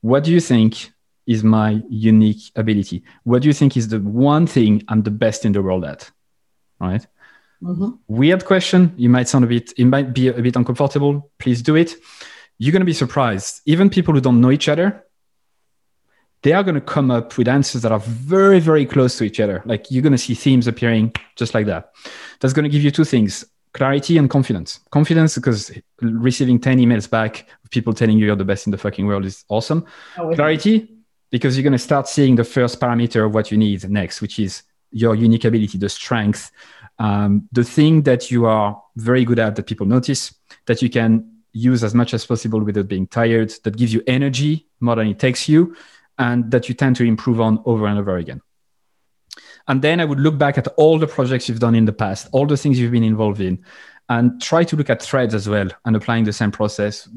What 0.00 0.22
do 0.22 0.30
you 0.30 0.38
think 0.38 0.92
is 1.26 1.42
my 1.42 1.82
unique 1.90 2.52
ability? 2.54 3.02
What 3.24 3.42
do 3.42 3.48
you 3.48 3.54
think 3.54 3.76
is 3.76 3.88
the 3.88 3.98
one 3.98 4.46
thing 4.46 4.84
I'm 4.86 5.02
the 5.02 5.10
best 5.10 5.44
in 5.44 5.50
the 5.50 5.60
world 5.60 5.84
at? 5.84 6.08
Right? 6.78 7.04
Mm-hmm. 7.60 7.90
Weird 8.06 8.44
question. 8.44 8.94
You 8.96 9.08
might 9.08 9.26
sound 9.26 9.44
a 9.44 9.48
bit, 9.48 9.72
it 9.76 9.86
might 9.86 10.14
be 10.14 10.28
a 10.28 10.40
bit 10.40 10.54
uncomfortable. 10.54 11.32
Please 11.40 11.62
do 11.62 11.74
it 11.74 11.96
you're 12.58 12.72
going 12.72 12.80
to 12.80 12.86
be 12.86 12.92
surprised. 12.92 13.60
Even 13.66 13.90
people 13.90 14.14
who 14.14 14.20
don't 14.20 14.40
know 14.40 14.50
each 14.50 14.68
other, 14.68 15.04
they 16.42 16.52
are 16.52 16.62
going 16.62 16.74
to 16.74 16.80
come 16.80 17.10
up 17.10 17.36
with 17.38 17.48
answers 17.48 17.82
that 17.82 17.92
are 17.92 18.00
very, 18.00 18.60
very 18.60 18.84
close 18.84 19.16
to 19.18 19.24
each 19.24 19.40
other. 19.40 19.62
Like 19.64 19.90
you're 19.90 20.02
going 20.02 20.12
to 20.12 20.18
see 20.18 20.34
themes 20.34 20.66
appearing 20.66 21.14
just 21.36 21.54
like 21.54 21.66
that. 21.66 21.92
That's 22.40 22.52
going 22.52 22.64
to 22.64 22.68
give 22.68 22.82
you 22.82 22.90
two 22.90 23.04
things 23.04 23.44
clarity 23.72 24.18
and 24.18 24.30
confidence. 24.30 24.80
Confidence 24.90 25.34
because 25.34 25.72
receiving 26.00 26.60
10 26.60 26.78
emails 26.78 27.10
back 27.10 27.48
of 27.64 27.70
people 27.70 27.92
telling 27.92 28.18
you 28.18 28.26
you're 28.26 28.36
the 28.36 28.44
best 28.44 28.66
in 28.66 28.70
the 28.70 28.78
fucking 28.78 29.06
world 29.06 29.24
is 29.24 29.44
awesome. 29.48 29.84
Oh, 30.16 30.32
clarity 30.32 30.88
because 31.30 31.56
you're 31.56 31.64
going 31.64 31.72
to 31.72 31.78
start 31.78 32.06
seeing 32.06 32.36
the 32.36 32.44
first 32.44 32.80
parameter 32.80 33.26
of 33.26 33.34
what 33.34 33.50
you 33.50 33.58
need 33.58 33.88
next, 33.90 34.20
which 34.20 34.38
is 34.38 34.62
your 34.92 35.16
unique 35.16 35.44
ability, 35.44 35.76
the 35.78 35.88
strength, 35.88 36.52
um, 37.00 37.48
the 37.50 37.64
thing 37.64 38.02
that 38.02 38.30
you 38.30 38.46
are 38.46 38.80
very 38.94 39.24
good 39.24 39.40
at 39.40 39.56
that 39.56 39.66
people 39.66 39.86
notice, 39.86 40.32
that 40.66 40.80
you 40.80 40.88
can 40.88 41.33
use 41.54 41.82
as 41.82 41.94
much 41.94 42.12
as 42.12 42.26
possible 42.26 42.60
without 42.60 42.88
being 42.88 43.06
tired, 43.06 43.50
that 43.62 43.76
gives 43.76 43.94
you 43.94 44.02
energy 44.06 44.66
more 44.80 44.96
than 44.96 45.06
it 45.06 45.18
takes 45.18 45.48
you, 45.48 45.74
and 46.18 46.50
that 46.50 46.68
you 46.68 46.74
tend 46.74 46.96
to 46.96 47.04
improve 47.04 47.40
on 47.40 47.62
over 47.64 47.86
and 47.86 47.98
over 47.98 48.18
again. 48.18 48.42
And 49.66 49.80
then 49.80 50.00
I 50.00 50.04
would 50.04 50.20
look 50.20 50.36
back 50.36 50.58
at 50.58 50.66
all 50.76 50.98
the 50.98 51.06
projects 51.06 51.48
you've 51.48 51.60
done 51.60 51.74
in 51.74 51.86
the 51.86 51.92
past, 51.92 52.28
all 52.32 52.46
the 52.46 52.56
things 52.56 52.78
you've 52.78 52.92
been 52.92 53.04
involved 53.04 53.40
in, 53.40 53.64
and 54.10 54.40
try 54.42 54.64
to 54.64 54.76
look 54.76 54.90
at 54.90 55.02
threads 55.02 55.34
as 55.34 55.48
well 55.48 55.68
and 55.86 55.96
applying 55.96 56.24
the 56.24 56.32
same 56.32 56.50
process. 56.50 57.08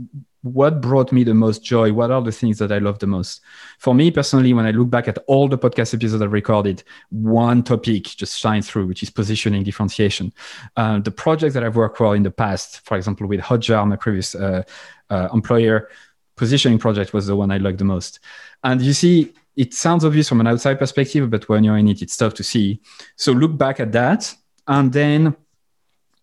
What 0.54 0.82
brought 0.82 1.12
me 1.12 1.24
the 1.24 1.34
most 1.34 1.64
joy? 1.64 1.92
What 1.94 2.12
are 2.12 2.22
the 2.22 2.32
things 2.32 2.58
that 2.60 2.72
I 2.72 2.78
love 2.78 3.00
the 3.00 3.08
most? 3.08 3.42
For 3.80 3.94
me 3.94 4.12
personally, 4.12 4.54
when 4.54 4.66
I 4.66 4.72
look 4.72 4.90
back 4.90 5.08
at 5.08 5.18
all 5.28 5.48
the 5.48 5.58
podcast 5.58 5.94
episodes 5.94 6.22
I've 6.22 6.32
recorded, 6.32 6.84
one 7.10 7.64
topic 7.64 8.04
just 8.04 8.40
shines 8.40 8.70
through, 8.70 8.88
which 8.88 9.04
is 9.04 9.10
positioning 9.10 9.64
differentiation. 9.64 10.34
Uh, 10.76 11.00
the 11.00 11.12
projects 11.12 11.54
that 11.54 11.64
I've 11.64 11.76
worked 11.76 11.98
for 11.98 12.16
in 12.16 12.24
the 12.24 12.32
past, 12.32 12.82
for 12.86 12.98
example, 12.98 13.28
with 13.28 13.42
Hotjar, 13.42 13.88
my 13.88 13.96
previous 13.96 14.36
uh, 14.36 14.64
uh, 15.10 15.30
employer, 15.34 15.90
positioning 16.36 16.80
project 16.80 17.14
was 17.14 17.28
the 17.28 17.36
one 17.36 17.52
I 17.52 17.58
liked 17.58 17.80
the 17.80 17.86
most. 17.86 18.20
And 18.64 18.82
you 18.82 18.94
see, 18.94 19.34
it 19.56 19.74
sounds 19.74 20.06
obvious 20.06 20.30
from 20.30 20.40
an 20.40 20.48
outside 20.48 20.80
perspective, 20.80 21.30
but 21.30 21.50
when 21.50 21.64
you're 21.64 21.78
in 21.78 21.88
it, 21.88 22.02
it's 22.02 22.16
tough 22.16 22.36
to 22.36 22.44
see. 22.44 22.80
So 23.16 23.32
look 23.32 23.58
back 23.58 23.80
at 23.80 23.92
that, 23.92 24.34
and 24.68 24.94
then 24.94 25.36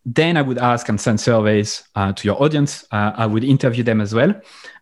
then 0.05 0.37
I 0.37 0.43
would 0.43 0.59
ask 0.59 0.89
and 0.89 1.01
send 1.01 1.21
surveys 1.21 1.85
uh, 1.95 2.13
to 2.13 2.29
your 2.29 2.43
audience. 2.43 2.85
Uh, 2.91 3.13
I 3.17 3.27
would 3.27 3.45
interview 3.45 3.83
them 3.83 4.01
as 4.01 4.15
well, 4.15 4.35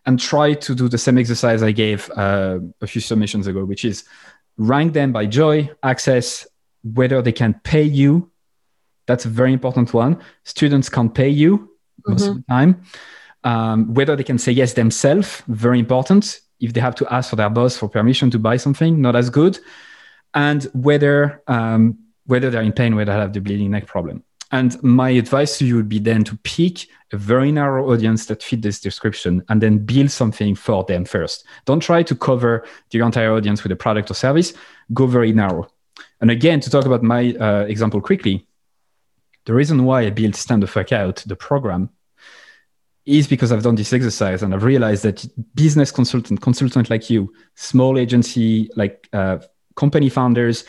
and 0.05 0.19
try 0.19 0.53
to 0.53 0.75
do 0.75 0.89
the 0.89 0.97
same 0.97 1.17
exercise 1.17 1.63
I 1.63 1.71
gave 1.71 2.09
uh, 2.11 2.59
a 2.81 2.87
few 2.87 3.01
submissions 3.01 3.47
ago, 3.47 3.63
which 3.63 3.85
is 3.85 4.03
rank 4.57 4.93
them 4.93 5.11
by 5.11 5.25
joy, 5.25 5.69
access, 5.81 6.45
whether 6.83 7.21
they 7.21 7.31
can 7.31 7.53
pay 7.63 7.83
you. 7.83 8.29
That's 9.05 9.25
a 9.25 9.29
very 9.29 9.53
important 9.53 9.93
one. 9.93 10.21
Students 10.43 10.89
can't 10.89 11.13
pay 11.13 11.29
you 11.29 11.69
most 12.07 12.23
mm-hmm. 12.23 12.31
of 12.31 12.37
the 12.37 12.43
time. 12.49 12.83
Um, 13.45 13.93
whether 13.93 14.15
they 14.15 14.23
can 14.23 14.37
say 14.37 14.51
yes 14.51 14.73
themselves, 14.73 15.43
very 15.47 15.79
important 15.79 16.41
if 16.59 16.73
they 16.73 16.79
have 16.79 16.95
to 16.95 17.13
ask 17.13 17.29
for 17.29 17.35
their 17.35 17.49
boss 17.49 17.77
for 17.77 17.89
permission 17.89 18.31
to 18.31 18.39
buy 18.39 18.55
something, 18.55 19.01
not 19.01 19.15
as 19.15 19.29
good, 19.29 19.59
and 20.33 20.63
whether 20.73 21.41
um, 21.47 21.97
whether 22.25 22.49
they're 22.49 22.61
in 22.61 22.71
pain, 22.71 22.95
whether 22.95 23.11
they 23.11 23.19
have 23.19 23.33
the 23.33 23.41
bleeding 23.41 23.71
neck 23.71 23.85
problem. 23.85 24.23
And 24.53 24.81
my 24.83 25.09
advice 25.09 25.57
to 25.57 25.65
you 25.65 25.75
would 25.77 25.89
be 25.89 25.97
then 25.97 26.23
to 26.25 26.37
pick 26.43 26.87
a 27.11 27.17
very 27.17 27.51
narrow 27.51 27.91
audience 27.91 28.27
that 28.27 28.43
fit 28.43 28.61
this 28.61 28.79
description 28.79 29.43
and 29.49 29.59
then 29.59 29.79
build 29.79 30.11
something 30.11 30.53
for 30.53 30.83
them 30.83 31.05
first. 31.05 31.43
Don't 31.65 31.79
try 31.79 32.03
to 32.03 32.15
cover 32.15 32.63
the 32.91 32.99
entire 32.99 33.33
audience 33.33 33.63
with 33.63 33.71
a 33.71 33.75
product 33.75 34.11
or 34.11 34.13
service. 34.13 34.53
Go 34.93 35.07
very 35.07 35.33
narrow. 35.33 35.67
And 36.21 36.29
again, 36.29 36.59
to 36.59 36.69
talk 36.69 36.85
about 36.85 37.01
my 37.01 37.33
uh, 37.33 37.65
example 37.67 37.99
quickly, 37.99 38.45
the 39.45 39.55
reason 39.55 39.85
why 39.85 40.01
I 40.03 40.11
built 40.11 40.35
Stand 40.35 40.61
the 40.61 40.67
Fuck 40.67 40.91
Out, 40.91 41.23
the 41.25 41.35
program, 41.35 41.89
is 43.07 43.27
because 43.27 43.51
I've 43.51 43.63
done 43.63 43.75
this 43.75 43.91
exercise 43.91 44.43
and 44.43 44.53
I've 44.53 44.63
realized 44.63 45.01
that 45.01 45.25
business 45.55 45.89
consultant, 45.89 46.41
consultant 46.41 46.91
like 46.91 47.09
you, 47.09 47.33
small 47.55 47.97
agency, 47.97 48.69
like 48.75 49.09
uh, 49.13 49.39
company 49.75 50.09
founders, 50.09 50.65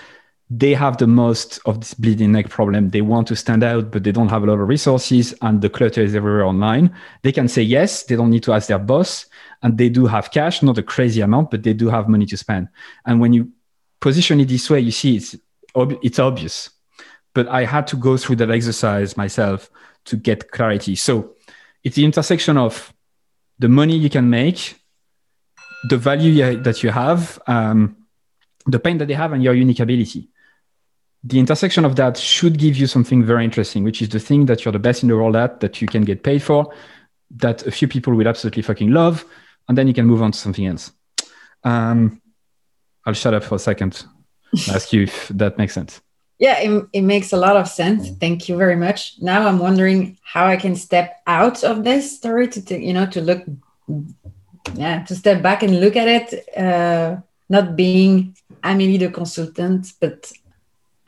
they 0.58 0.74
have 0.74 0.98
the 0.98 1.06
most 1.06 1.58
of 1.66 1.80
this 1.80 1.94
bleeding 1.94 2.32
neck 2.32 2.48
problem. 2.48 2.90
They 2.90 3.00
want 3.00 3.26
to 3.28 3.36
stand 3.36 3.64
out, 3.64 3.90
but 3.90 4.04
they 4.04 4.12
don't 4.12 4.28
have 4.28 4.44
a 4.44 4.46
lot 4.46 4.60
of 4.60 4.68
resources 4.68 5.34
and 5.42 5.60
the 5.60 5.68
clutter 5.68 6.00
is 6.02 6.14
everywhere 6.14 6.44
online. 6.44 6.94
They 7.22 7.32
can 7.32 7.48
say 7.48 7.62
yes, 7.62 8.04
they 8.04 8.14
don't 8.14 8.30
need 8.30 8.44
to 8.44 8.52
ask 8.52 8.68
their 8.68 8.78
boss, 8.78 9.26
and 9.62 9.76
they 9.76 9.88
do 9.88 10.06
have 10.06 10.30
cash, 10.30 10.62
not 10.62 10.78
a 10.78 10.82
crazy 10.82 11.22
amount, 11.22 11.50
but 11.50 11.62
they 11.62 11.72
do 11.72 11.88
have 11.88 12.08
money 12.08 12.26
to 12.26 12.36
spend. 12.36 12.68
And 13.04 13.20
when 13.20 13.32
you 13.32 13.50
position 14.00 14.38
it 14.40 14.48
this 14.48 14.70
way, 14.70 14.80
you 14.80 14.92
see 14.92 15.16
it's, 15.16 15.36
it's 15.74 16.18
obvious. 16.18 16.70
But 17.34 17.48
I 17.48 17.64
had 17.64 17.88
to 17.88 17.96
go 17.96 18.16
through 18.16 18.36
that 18.36 18.50
exercise 18.50 19.16
myself 19.16 19.70
to 20.04 20.16
get 20.16 20.52
clarity. 20.52 20.94
So 20.94 21.34
it's 21.82 21.96
the 21.96 22.04
intersection 22.04 22.56
of 22.58 22.92
the 23.58 23.68
money 23.68 23.96
you 23.96 24.10
can 24.10 24.30
make, 24.30 24.78
the 25.88 25.96
value 25.96 26.62
that 26.62 26.82
you 26.82 26.90
have, 26.90 27.40
um, 27.48 27.96
the 28.66 28.78
pain 28.78 28.98
that 28.98 29.08
they 29.08 29.14
have, 29.14 29.32
and 29.32 29.42
your 29.42 29.54
unique 29.54 29.80
ability. 29.80 30.28
The 31.26 31.38
intersection 31.38 31.84
of 31.84 31.96
that 31.96 32.18
should 32.18 32.58
give 32.58 32.76
you 32.76 32.86
something 32.86 33.24
very 33.24 33.44
interesting, 33.44 33.82
which 33.82 34.02
is 34.02 34.10
the 34.10 34.20
thing 34.20 34.46
that 34.46 34.64
you're 34.64 34.72
the 34.72 34.78
best 34.78 35.02
in 35.02 35.08
the 35.08 35.16
world 35.16 35.36
at, 35.36 35.60
that 35.60 35.80
you 35.80 35.88
can 35.88 36.04
get 36.04 36.22
paid 36.22 36.42
for, 36.42 36.72
that 37.36 37.66
a 37.66 37.70
few 37.70 37.88
people 37.88 38.14
will 38.14 38.28
absolutely 38.28 38.62
fucking 38.62 38.90
love, 38.90 39.24
and 39.68 39.78
then 39.78 39.88
you 39.88 39.94
can 39.94 40.06
move 40.06 40.20
on 40.20 40.32
to 40.32 40.38
something 40.38 40.66
else. 40.66 40.92
Um, 41.62 42.20
I'll 43.06 43.14
shut 43.14 43.34
up 43.34 43.44
for 43.44 43.54
a 43.54 43.58
second. 43.58 44.04
ask 44.70 44.92
you 44.92 45.02
if 45.04 45.28
that 45.28 45.58
makes 45.58 45.74
sense. 45.74 46.00
Yeah, 46.38 46.58
it, 46.60 46.86
it 46.92 47.02
makes 47.02 47.32
a 47.32 47.36
lot 47.36 47.56
of 47.56 47.68
sense. 47.68 48.10
Thank 48.10 48.48
you 48.48 48.56
very 48.56 48.76
much. 48.76 49.14
Now 49.20 49.46
I'm 49.46 49.58
wondering 49.58 50.18
how 50.22 50.46
I 50.46 50.56
can 50.56 50.74
step 50.74 51.22
out 51.26 51.62
of 51.64 51.84
this 51.84 52.16
story 52.16 52.48
to, 52.48 52.64
to 52.66 52.78
you 52.78 52.92
know, 52.92 53.06
to 53.06 53.20
look, 53.20 53.44
yeah, 54.74 55.04
to 55.04 55.14
step 55.14 55.42
back 55.42 55.62
and 55.62 55.80
look 55.80 55.96
at 55.96 56.08
it, 56.08 56.56
uh, 56.56 57.16
not 57.48 57.76
being 57.76 58.36
Amélie 58.62 58.98
the 58.98 59.10
consultant, 59.10 59.92
but 60.00 60.32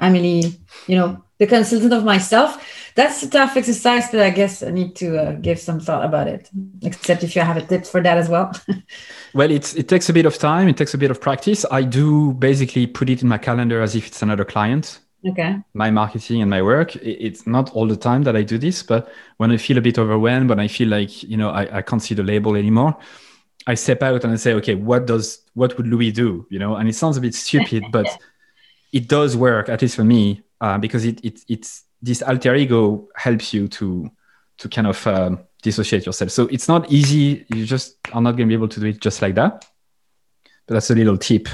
Amélie, 0.00 0.58
you 0.86 0.96
know, 0.96 1.22
the 1.38 1.46
consultant 1.46 1.92
of 1.92 2.04
myself. 2.04 2.62
That's 2.94 3.22
a 3.22 3.30
tough 3.30 3.56
exercise 3.56 4.10
that 4.10 4.22
I 4.22 4.30
guess 4.30 4.62
I 4.62 4.70
need 4.70 4.96
to 4.96 5.18
uh, 5.18 5.32
give 5.32 5.58
some 5.58 5.80
thought 5.80 6.04
about 6.04 6.28
it. 6.28 6.50
Except 6.82 7.22
if 7.22 7.36
you 7.36 7.42
have 7.42 7.58
a 7.58 7.62
tip 7.62 7.84
for 7.86 8.02
that 8.02 8.16
as 8.16 8.28
well. 8.28 8.52
well, 9.34 9.50
it's, 9.50 9.74
it 9.74 9.88
takes 9.88 10.08
a 10.08 10.14
bit 10.14 10.24
of 10.24 10.38
time. 10.38 10.68
It 10.68 10.78
takes 10.78 10.94
a 10.94 10.98
bit 10.98 11.10
of 11.10 11.20
practice. 11.20 11.66
I 11.70 11.82
do 11.82 12.32
basically 12.32 12.86
put 12.86 13.10
it 13.10 13.20
in 13.20 13.28
my 13.28 13.38
calendar 13.38 13.82
as 13.82 13.94
if 13.94 14.06
it's 14.06 14.22
another 14.22 14.44
client 14.44 15.00
okay 15.28 15.56
my 15.74 15.90
marketing 15.90 16.42
and 16.42 16.50
my 16.50 16.62
work 16.62 16.94
it's 16.96 17.46
not 17.46 17.70
all 17.72 17.86
the 17.86 17.96
time 17.96 18.22
that 18.22 18.36
i 18.36 18.42
do 18.42 18.58
this 18.58 18.82
but 18.82 19.10
when 19.38 19.50
i 19.50 19.56
feel 19.56 19.78
a 19.78 19.80
bit 19.80 19.98
overwhelmed 19.98 20.48
when 20.48 20.60
i 20.60 20.68
feel 20.68 20.88
like 20.88 21.22
you 21.22 21.36
know 21.36 21.50
i, 21.50 21.78
I 21.78 21.82
can't 21.82 22.02
see 22.02 22.14
the 22.14 22.22
label 22.22 22.54
anymore 22.54 22.96
i 23.66 23.74
step 23.74 24.02
out 24.02 24.24
and 24.24 24.32
i 24.32 24.36
say 24.36 24.52
okay 24.54 24.74
what 24.74 25.06
does 25.06 25.42
what 25.54 25.76
would 25.76 25.86
louis 25.86 26.12
do 26.12 26.46
you 26.50 26.58
know 26.58 26.76
and 26.76 26.88
it 26.88 26.94
sounds 26.94 27.16
a 27.16 27.20
bit 27.20 27.34
stupid 27.34 27.84
but 27.90 28.06
it 28.96 29.08
does 29.08 29.36
work 29.36 29.68
at 29.68 29.82
least 29.82 29.96
for 29.96 30.04
me 30.04 30.42
uh, 30.60 30.78
because 30.78 31.04
it, 31.04 31.22
it 31.24 31.40
it's 31.48 31.84
this 32.00 32.22
alter 32.22 32.54
ego 32.54 33.08
helps 33.14 33.52
you 33.52 33.68
to 33.68 34.10
to 34.58 34.68
kind 34.68 34.86
of 34.86 35.06
um, 35.06 35.38
dissociate 35.62 36.06
yourself 36.06 36.30
so 36.30 36.46
it's 36.48 36.68
not 36.68 36.90
easy 36.90 37.44
you 37.54 37.66
just 37.66 37.96
are 38.12 38.22
not 38.22 38.32
going 38.32 38.48
to 38.48 38.52
be 38.52 38.54
able 38.54 38.68
to 38.68 38.80
do 38.80 38.86
it 38.86 39.00
just 39.00 39.20
like 39.20 39.34
that 39.34 39.66
but 40.66 40.74
that's 40.74 40.90
a 40.90 40.94
little 40.94 41.18
tip 41.18 41.48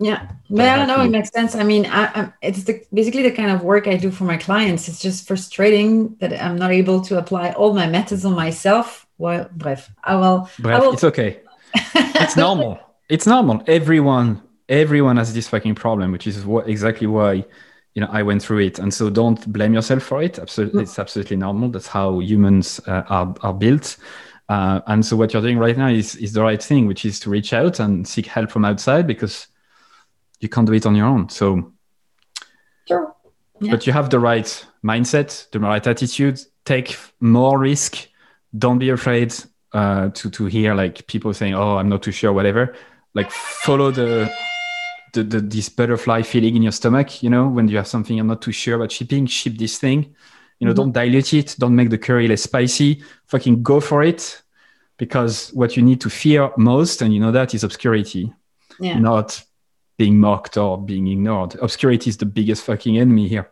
yeah, 0.00 0.32
but 0.50 0.68
I 0.68 0.76
don't 0.76 0.88
know. 0.88 1.00
It 1.04 1.10
makes 1.10 1.30
sense. 1.30 1.54
I 1.54 1.62
mean, 1.62 1.86
I, 1.86 2.04
I, 2.06 2.32
it's 2.42 2.64
the, 2.64 2.82
basically 2.92 3.22
the 3.22 3.30
kind 3.30 3.52
of 3.52 3.62
work 3.62 3.86
I 3.86 3.96
do 3.96 4.10
for 4.10 4.24
my 4.24 4.36
clients. 4.36 4.88
It's 4.88 5.00
just 5.00 5.28
frustrating 5.28 6.16
that 6.16 6.32
I'm 6.42 6.56
not 6.56 6.72
able 6.72 7.00
to 7.02 7.18
apply 7.18 7.52
all 7.52 7.72
my 7.72 7.86
methods 7.86 8.24
on 8.24 8.34
myself. 8.34 9.06
Well, 9.18 9.48
bref, 9.52 9.90
I 10.02 10.16
will. 10.16 10.50
Bref, 10.58 10.80
I 10.80 10.84
will... 10.84 10.92
it's 10.94 11.04
okay. 11.04 11.40
it's 11.74 12.36
normal. 12.36 12.80
It's 13.08 13.26
normal. 13.26 13.62
Everyone, 13.66 14.40
everyone 14.72 15.18
has 15.18 15.32
this 15.34 15.46
fucking 15.48 15.74
problem, 15.76 16.10
which 16.10 16.26
is 16.26 16.44
what 16.44 16.68
exactly 16.68 17.06
why 17.06 17.44
you 17.94 18.00
know 18.00 18.08
I 18.10 18.22
went 18.22 18.42
through 18.42 18.60
it. 18.60 18.78
And 18.78 18.92
so 18.92 19.10
don't 19.10 19.52
blame 19.52 19.74
yourself 19.74 20.02
for 20.02 20.22
it. 20.22 20.38
Absolutely, 20.38 20.80
mm. 20.80 20.82
it's 20.84 20.98
absolutely 20.98 21.36
normal. 21.36 21.68
That's 21.68 21.86
how 21.86 22.18
humans 22.18 22.80
uh, 22.86 23.02
are 23.08 23.34
are 23.42 23.54
built. 23.54 23.98
Uh, 24.48 24.80
and 24.86 25.06
so 25.06 25.16
what 25.16 25.32
you're 25.32 25.42
doing 25.42 25.58
right 25.58 25.76
now 25.76 25.88
is 25.88 26.16
is 26.16 26.32
the 26.32 26.42
right 26.42 26.62
thing, 26.62 26.86
which 26.86 27.04
is 27.04 27.20
to 27.20 27.30
reach 27.30 27.52
out 27.52 27.78
and 27.78 28.08
seek 28.08 28.26
help 28.26 28.50
from 28.50 28.64
outside 28.64 29.06
because 29.06 29.46
you 30.40 30.48
can't 30.48 30.66
do 30.66 30.72
it 30.72 30.86
on 30.86 30.96
your 30.96 31.06
own. 31.06 31.28
So, 31.28 31.72
sure. 32.88 33.14
Yeah. 33.60 33.70
But 33.70 33.86
you 33.86 33.92
have 33.92 34.10
the 34.10 34.18
right 34.18 34.66
mindset, 34.84 35.50
the 35.52 35.60
right 35.60 35.86
attitude. 35.86 36.40
Take 36.64 36.96
more 37.20 37.58
risk. 37.58 38.08
Don't 38.58 38.78
be 38.78 38.90
afraid 38.90 39.34
uh, 39.72 40.08
to 40.10 40.30
to 40.30 40.46
hear 40.46 40.74
like 40.74 41.06
people 41.06 41.32
saying, 41.34 41.54
"Oh, 41.54 41.76
I'm 41.76 41.88
not 41.88 42.02
too 42.02 42.12
sure," 42.12 42.32
whatever. 42.32 42.74
Like 43.14 43.30
follow 43.30 43.90
the, 43.90 44.32
the, 45.12 45.22
the 45.22 45.40
this 45.40 45.68
butterfly 45.68 46.22
feeling 46.22 46.56
in 46.56 46.62
your 46.62 46.72
stomach. 46.72 47.22
You 47.22 47.30
know, 47.30 47.48
when 47.48 47.68
you 47.68 47.76
have 47.76 47.86
something 47.86 48.18
I'm 48.18 48.26
not 48.26 48.42
too 48.42 48.52
sure 48.52 48.76
about 48.76 48.92
shipping, 48.92 49.26
ship 49.26 49.54
this 49.56 49.78
thing. 49.78 50.14
You 50.58 50.66
know, 50.66 50.72
mm-hmm. 50.72 50.76
don't 50.76 50.92
dilute 50.92 51.34
it. 51.34 51.56
Don't 51.58 51.74
make 51.74 51.90
the 51.90 51.98
curry 51.98 52.28
less 52.28 52.42
spicy. 52.42 53.02
Fucking 53.26 53.62
go 53.62 53.80
for 53.80 54.02
it, 54.02 54.42
because 54.96 55.52
what 55.52 55.76
you 55.76 55.82
need 55.82 56.00
to 56.02 56.10
fear 56.10 56.50
most, 56.56 57.02
and 57.02 57.12
you 57.12 57.20
know 57.20 57.32
that, 57.32 57.54
is 57.54 57.64
obscurity, 57.64 58.32
yeah. 58.78 58.98
not 58.98 59.42
being 59.98 60.18
mocked 60.18 60.56
or 60.56 60.80
being 60.80 61.06
ignored. 61.08 61.56
Obscurity 61.60 62.10
is 62.10 62.16
the 62.16 62.26
biggest 62.26 62.64
fucking 62.64 62.98
enemy 62.98 63.28
here. 63.28 63.50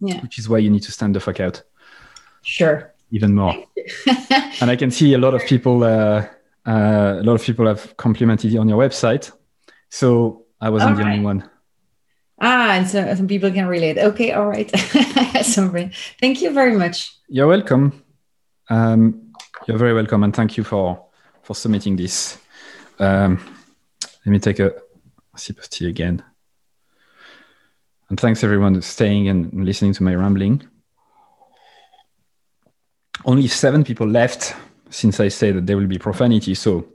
Yeah. 0.00 0.20
Which 0.20 0.38
is 0.38 0.48
why 0.48 0.58
you 0.58 0.70
need 0.70 0.82
to 0.82 0.92
stand 0.92 1.14
the 1.14 1.20
fuck 1.20 1.40
out. 1.40 1.62
Sure. 2.42 2.94
Even 3.10 3.34
more. 3.34 3.54
and 4.60 4.70
I 4.70 4.76
can 4.76 4.90
see 4.90 5.14
a 5.14 5.18
lot 5.18 5.34
of 5.34 5.44
people, 5.44 5.82
uh, 5.82 6.26
uh, 6.66 7.18
a 7.18 7.22
lot 7.22 7.34
of 7.34 7.42
people 7.42 7.66
have 7.66 7.96
complimented 7.96 8.52
you 8.52 8.60
on 8.60 8.68
your 8.68 8.78
website. 8.78 9.32
So 9.90 10.44
I 10.60 10.70
wasn't 10.70 10.92
All 10.92 10.96
the 10.96 11.02
only 11.04 11.20
one. 11.20 11.48
Ah, 12.40 12.72
and 12.72 12.88
so 12.88 13.14
some 13.14 13.26
people 13.26 13.50
can 13.50 13.66
relate. 13.66 13.98
Okay, 13.98 14.32
all 14.32 14.46
right. 14.46 14.70
Sorry. 15.42 15.90
Thank 16.20 16.40
you 16.40 16.52
very 16.52 16.76
much. 16.76 17.16
You're 17.28 17.48
welcome. 17.48 18.04
Um, 18.70 19.32
you're 19.66 19.78
very 19.78 19.94
welcome, 19.94 20.22
and 20.22 20.34
thank 20.34 20.56
you 20.56 20.64
for 20.64 21.04
for 21.42 21.54
submitting 21.54 21.96
this. 21.96 22.38
Um, 22.98 23.38
let 24.24 24.32
me 24.32 24.38
take 24.38 24.60
a 24.60 24.74
sip 25.36 25.58
of 25.58 25.68
tea 25.70 25.88
again. 25.88 26.22
And 28.10 28.18
thanks 28.18 28.42
everyone 28.42 28.74
for 28.74 28.82
staying 28.82 29.28
and 29.28 29.64
listening 29.64 29.92
to 29.94 30.02
my 30.02 30.14
rambling. 30.14 30.66
Only 33.24 33.48
seven 33.48 33.84
people 33.84 34.06
left 34.06 34.54
since 34.90 35.20
I 35.20 35.28
say 35.28 35.52
that 35.52 35.66
there 35.66 35.76
will 35.76 35.86
be 35.86 35.98
profanity. 35.98 36.54
So 36.54 36.86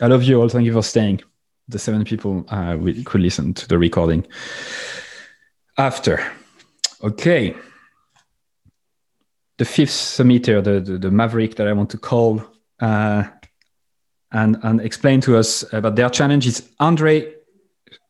I 0.00 0.06
love 0.06 0.24
you 0.24 0.40
all. 0.40 0.48
Thank 0.48 0.66
you 0.66 0.72
for 0.72 0.82
staying. 0.82 1.20
The 1.68 1.78
seven 1.78 2.04
people 2.04 2.44
uh, 2.48 2.76
we 2.78 3.04
could 3.04 3.20
listen 3.20 3.54
to 3.54 3.68
the 3.68 3.78
recording 3.78 4.26
after. 5.76 6.20
Okay. 7.02 7.54
The 9.58 9.64
fifth 9.64 9.90
submitter, 9.90 10.62
the, 10.62 10.80
the, 10.80 10.98
the 10.98 11.10
maverick 11.10 11.56
that 11.56 11.66
I 11.66 11.72
want 11.72 11.90
to 11.90 11.98
call 11.98 12.42
uh, 12.80 13.24
and, 14.32 14.56
and 14.62 14.80
explain 14.80 15.20
to 15.22 15.36
us 15.36 15.64
about 15.72 15.96
their 15.96 16.10
challenge 16.10 16.46
is 16.46 16.68
Andre. 16.80 17.34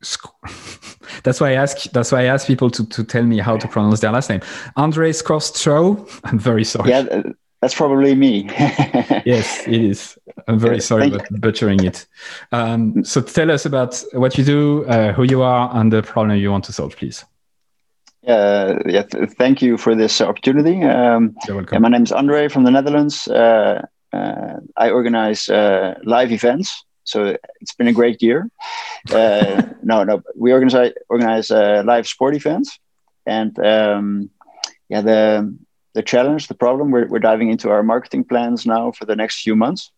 that's 1.23 1.39
why 1.39 1.51
I 1.51 1.53
ask. 1.53 1.89
That's 1.91 2.11
why 2.11 2.21
I 2.21 2.25
ask 2.25 2.47
people 2.47 2.69
to, 2.71 2.85
to 2.87 3.03
tell 3.03 3.23
me 3.23 3.39
how 3.39 3.57
to 3.57 3.67
pronounce 3.67 4.01
their 4.01 4.11
last 4.11 4.29
name. 4.29 4.41
Andre 4.75 5.11
Skorstro. 5.11 6.07
I'm 6.23 6.39
very 6.39 6.63
sorry. 6.63 6.89
Yeah, 6.89 7.23
that's 7.61 7.75
probably 7.75 8.15
me. 8.15 8.43
yes, 9.25 9.67
it 9.67 9.83
is. 9.83 10.17
I'm 10.47 10.59
very 10.59 10.79
sorry 10.79 11.07
about 11.07 11.27
butchering 11.31 11.83
it. 11.83 12.07
Um, 12.51 13.03
so 13.03 13.21
tell 13.21 13.51
us 13.51 13.65
about 13.65 14.01
what 14.13 14.37
you 14.37 14.43
do, 14.43 14.85
uh, 14.85 15.11
who 15.11 15.23
you 15.23 15.41
are, 15.41 15.69
and 15.73 15.91
the 15.91 16.01
problem 16.01 16.37
you 16.37 16.51
want 16.51 16.63
to 16.65 16.73
solve, 16.73 16.95
please. 16.95 17.25
Uh, 18.25 18.75
yeah, 18.85 19.03
th- 19.03 19.31
thank 19.31 19.61
you 19.61 19.77
for 19.77 19.95
this 19.95 20.21
opportunity. 20.21 20.83
Um, 20.83 21.35
You're 21.47 21.57
welcome. 21.57 21.81
My 21.81 21.89
name 21.89 22.03
is 22.03 22.11
Andre 22.11 22.47
from 22.47 22.63
the 22.63 22.71
Netherlands. 22.71 23.27
Uh, 23.27 23.85
uh 24.13 24.53
I 24.77 24.89
organize 24.91 25.49
uh, 25.49 25.95
live 26.03 26.31
events, 26.31 26.85
so 27.03 27.37
it's 27.61 27.73
been 27.75 27.87
a 27.87 27.93
great 27.93 28.21
year. 28.21 28.49
Uh, 29.11 29.63
no, 29.83 30.03
no, 30.03 30.21
we 30.35 30.53
organize 30.53 30.93
organize 31.09 31.49
live 31.49 32.07
sport 32.07 32.35
events, 32.35 32.79
and 33.25 33.57
um, 33.59 34.29
yeah, 34.89 35.01
the 35.01 35.57
the 35.93 36.03
challenge, 36.03 36.47
the 36.47 36.55
problem. 36.55 36.91
We're, 36.91 37.07
we're 37.07 37.19
diving 37.19 37.49
into 37.49 37.69
our 37.69 37.83
marketing 37.83 38.23
plans 38.25 38.65
now 38.65 38.91
for 38.91 39.05
the 39.05 39.15
next 39.15 39.41
few 39.41 39.55
months. 39.55 39.91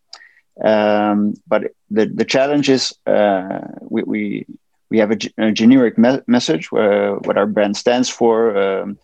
Um, 0.64 1.36
but 1.48 1.72
the, 1.89 2.06
the 2.06 2.26
challenge 2.26 2.70
is 2.70 2.94
uh, 3.06 3.60
we, 3.82 4.04
we, 4.04 4.46
we 4.89 5.00
have 5.00 5.12
a, 5.12 5.18
a 5.38 5.52
generic 5.52 5.98
me- 5.98 6.22
message 6.28 6.72
where, 6.72 7.16
what 7.16 7.38
our 7.38 7.48
brand 7.48 7.78
stands 7.78 8.10
for. 8.10 8.58
Um, 8.58 8.98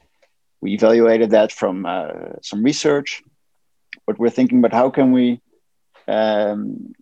we 0.62 0.74
evaluated 0.74 1.32
that 1.32 1.52
from 1.52 1.86
uh, 1.86 2.40
some 2.42 2.64
research, 2.64 3.24
but 4.06 4.20
we're 4.20 4.30
thinking 4.30 4.60
about 4.60 4.74
how 4.74 4.90
can 4.90 5.12
we 5.12 5.40
um, 6.08 6.94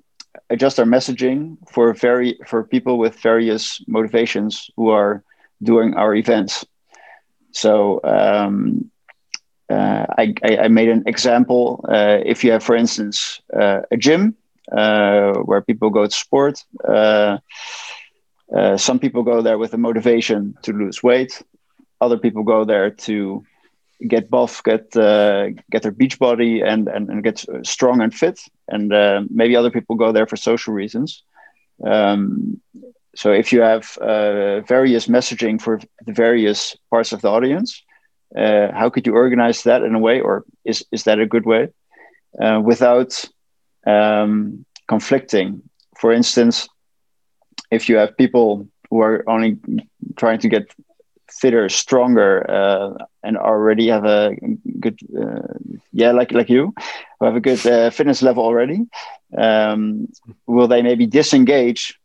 adjust 0.50 0.80
our 0.80 0.86
messaging 0.86 1.58
for 1.70 1.94
very 1.94 2.38
for 2.46 2.64
people 2.64 2.98
with 2.98 3.20
various 3.20 3.82
motivations 3.88 4.70
who 4.76 4.90
are 4.90 5.24
doing 5.64 5.94
our 5.96 6.14
events. 6.14 6.66
So 7.52 8.02
um, 8.04 8.92
uh, 9.70 10.06
I, 10.18 10.34
I, 10.44 10.68
made 10.68 10.90
an 10.90 11.04
example. 11.08 11.84
Uh, 11.88 12.20
if 12.24 12.44
you 12.44 12.52
have, 12.52 12.64
for 12.64 12.76
instance, 12.76 13.42
uh, 13.54 13.82
a 13.90 13.98
gym 13.98 14.36
uh, 14.72 15.34
where 15.40 15.62
people 15.62 15.90
go 15.90 16.06
to 16.06 16.12
sport, 16.12 16.64
uh, 16.88 17.38
some 18.78 19.00
people 19.00 19.24
go 19.24 19.42
there 19.42 19.58
with 19.58 19.74
a 19.74 19.78
motivation 19.78 20.56
to 20.62 20.72
lose 20.72 21.02
weight. 21.02 21.42
Other 22.00 22.18
people 22.18 22.44
go 22.44 22.64
there 22.64 22.92
to 22.92 23.44
get 24.08 24.30
buff, 24.30 24.64
get 24.64 24.92
get 24.92 25.82
their 25.82 25.92
beach 25.92 26.20
body, 26.20 26.62
and, 26.62 26.88
and, 26.88 27.10
and 27.10 27.24
get 27.24 27.44
strong 27.64 28.02
and 28.02 28.14
fit. 28.14 28.40
And 28.68 28.90
maybe 29.32 29.56
other 29.56 29.72
people 29.72 29.96
go 29.96 30.12
there 30.12 30.28
for 30.28 30.38
social 30.38 30.76
reasons. 30.76 31.24
Um, 31.84 32.62
so 33.16 33.32
if 33.32 33.52
you 33.52 33.62
have 33.62 33.98
various 34.68 35.08
messaging 35.08 35.60
for 35.60 35.80
the 36.06 36.14
various 36.14 36.76
parts 36.92 37.14
of 37.14 37.22
the 37.22 37.30
audience, 37.30 37.82
uh, 38.36 38.72
how 38.72 38.90
could 38.90 39.06
you 39.06 39.14
organize 39.14 39.64
that 39.64 39.84
in 39.84 39.96
a 39.96 40.00
way, 40.00 40.20
or 40.22 40.44
is 40.64 40.86
is 40.92 41.04
that 41.04 41.20
a 41.20 41.26
good 41.26 41.46
way, 41.46 41.70
uh, 42.42 42.62
without 42.64 43.26
um, 43.86 44.66
conflicting? 44.88 45.62
For 45.98 46.12
instance, 46.12 46.68
if 47.72 47.90
you 47.90 47.98
have 47.98 48.18
people 48.18 48.68
who 48.90 49.02
are 49.02 49.24
only 49.28 49.58
trying 50.16 50.40
to 50.40 50.50
get 50.50 50.74
fitter, 51.30 51.70
stronger, 51.70 52.50
uh, 52.50 53.06
and 53.24 53.38
already 53.38 53.88
have 53.88 54.06
a 54.06 54.36
good, 54.80 55.00
uh, 55.20 55.54
yeah, 55.92 56.12
like 56.12 56.32
like 56.32 56.50
you, 56.50 56.74
who 57.20 57.26
have 57.26 57.36
a 57.36 57.42
good 57.42 57.66
uh, 57.66 57.90
fitness 57.90 58.22
level 58.22 58.44
already, 58.44 58.82
um, 59.38 60.08
will 60.48 60.68
they 60.68 60.82
maybe 60.82 61.06
disengage 61.06 62.00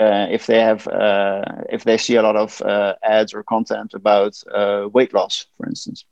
uh, 0.00 0.26
if 0.30 0.46
they 0.46 0.60
have 0.60 0.88
uh, 0.88 1.42
if 1.68 1.84
they 1.84 1.98
see 1.98 2.16
a 2.16 2.22
lot 2.22 2.36
of 2.36 2.60
uh, 2.62 2.94
ads 3.02 3.34
or 3.34 3.42
content 3.42 3.92
about 3.94 4.42
uh, 4.52 4.88
weight 4.92 5.12
loss, 5.12 5.46
for 5.56 5.66
instance. 5.66 6.04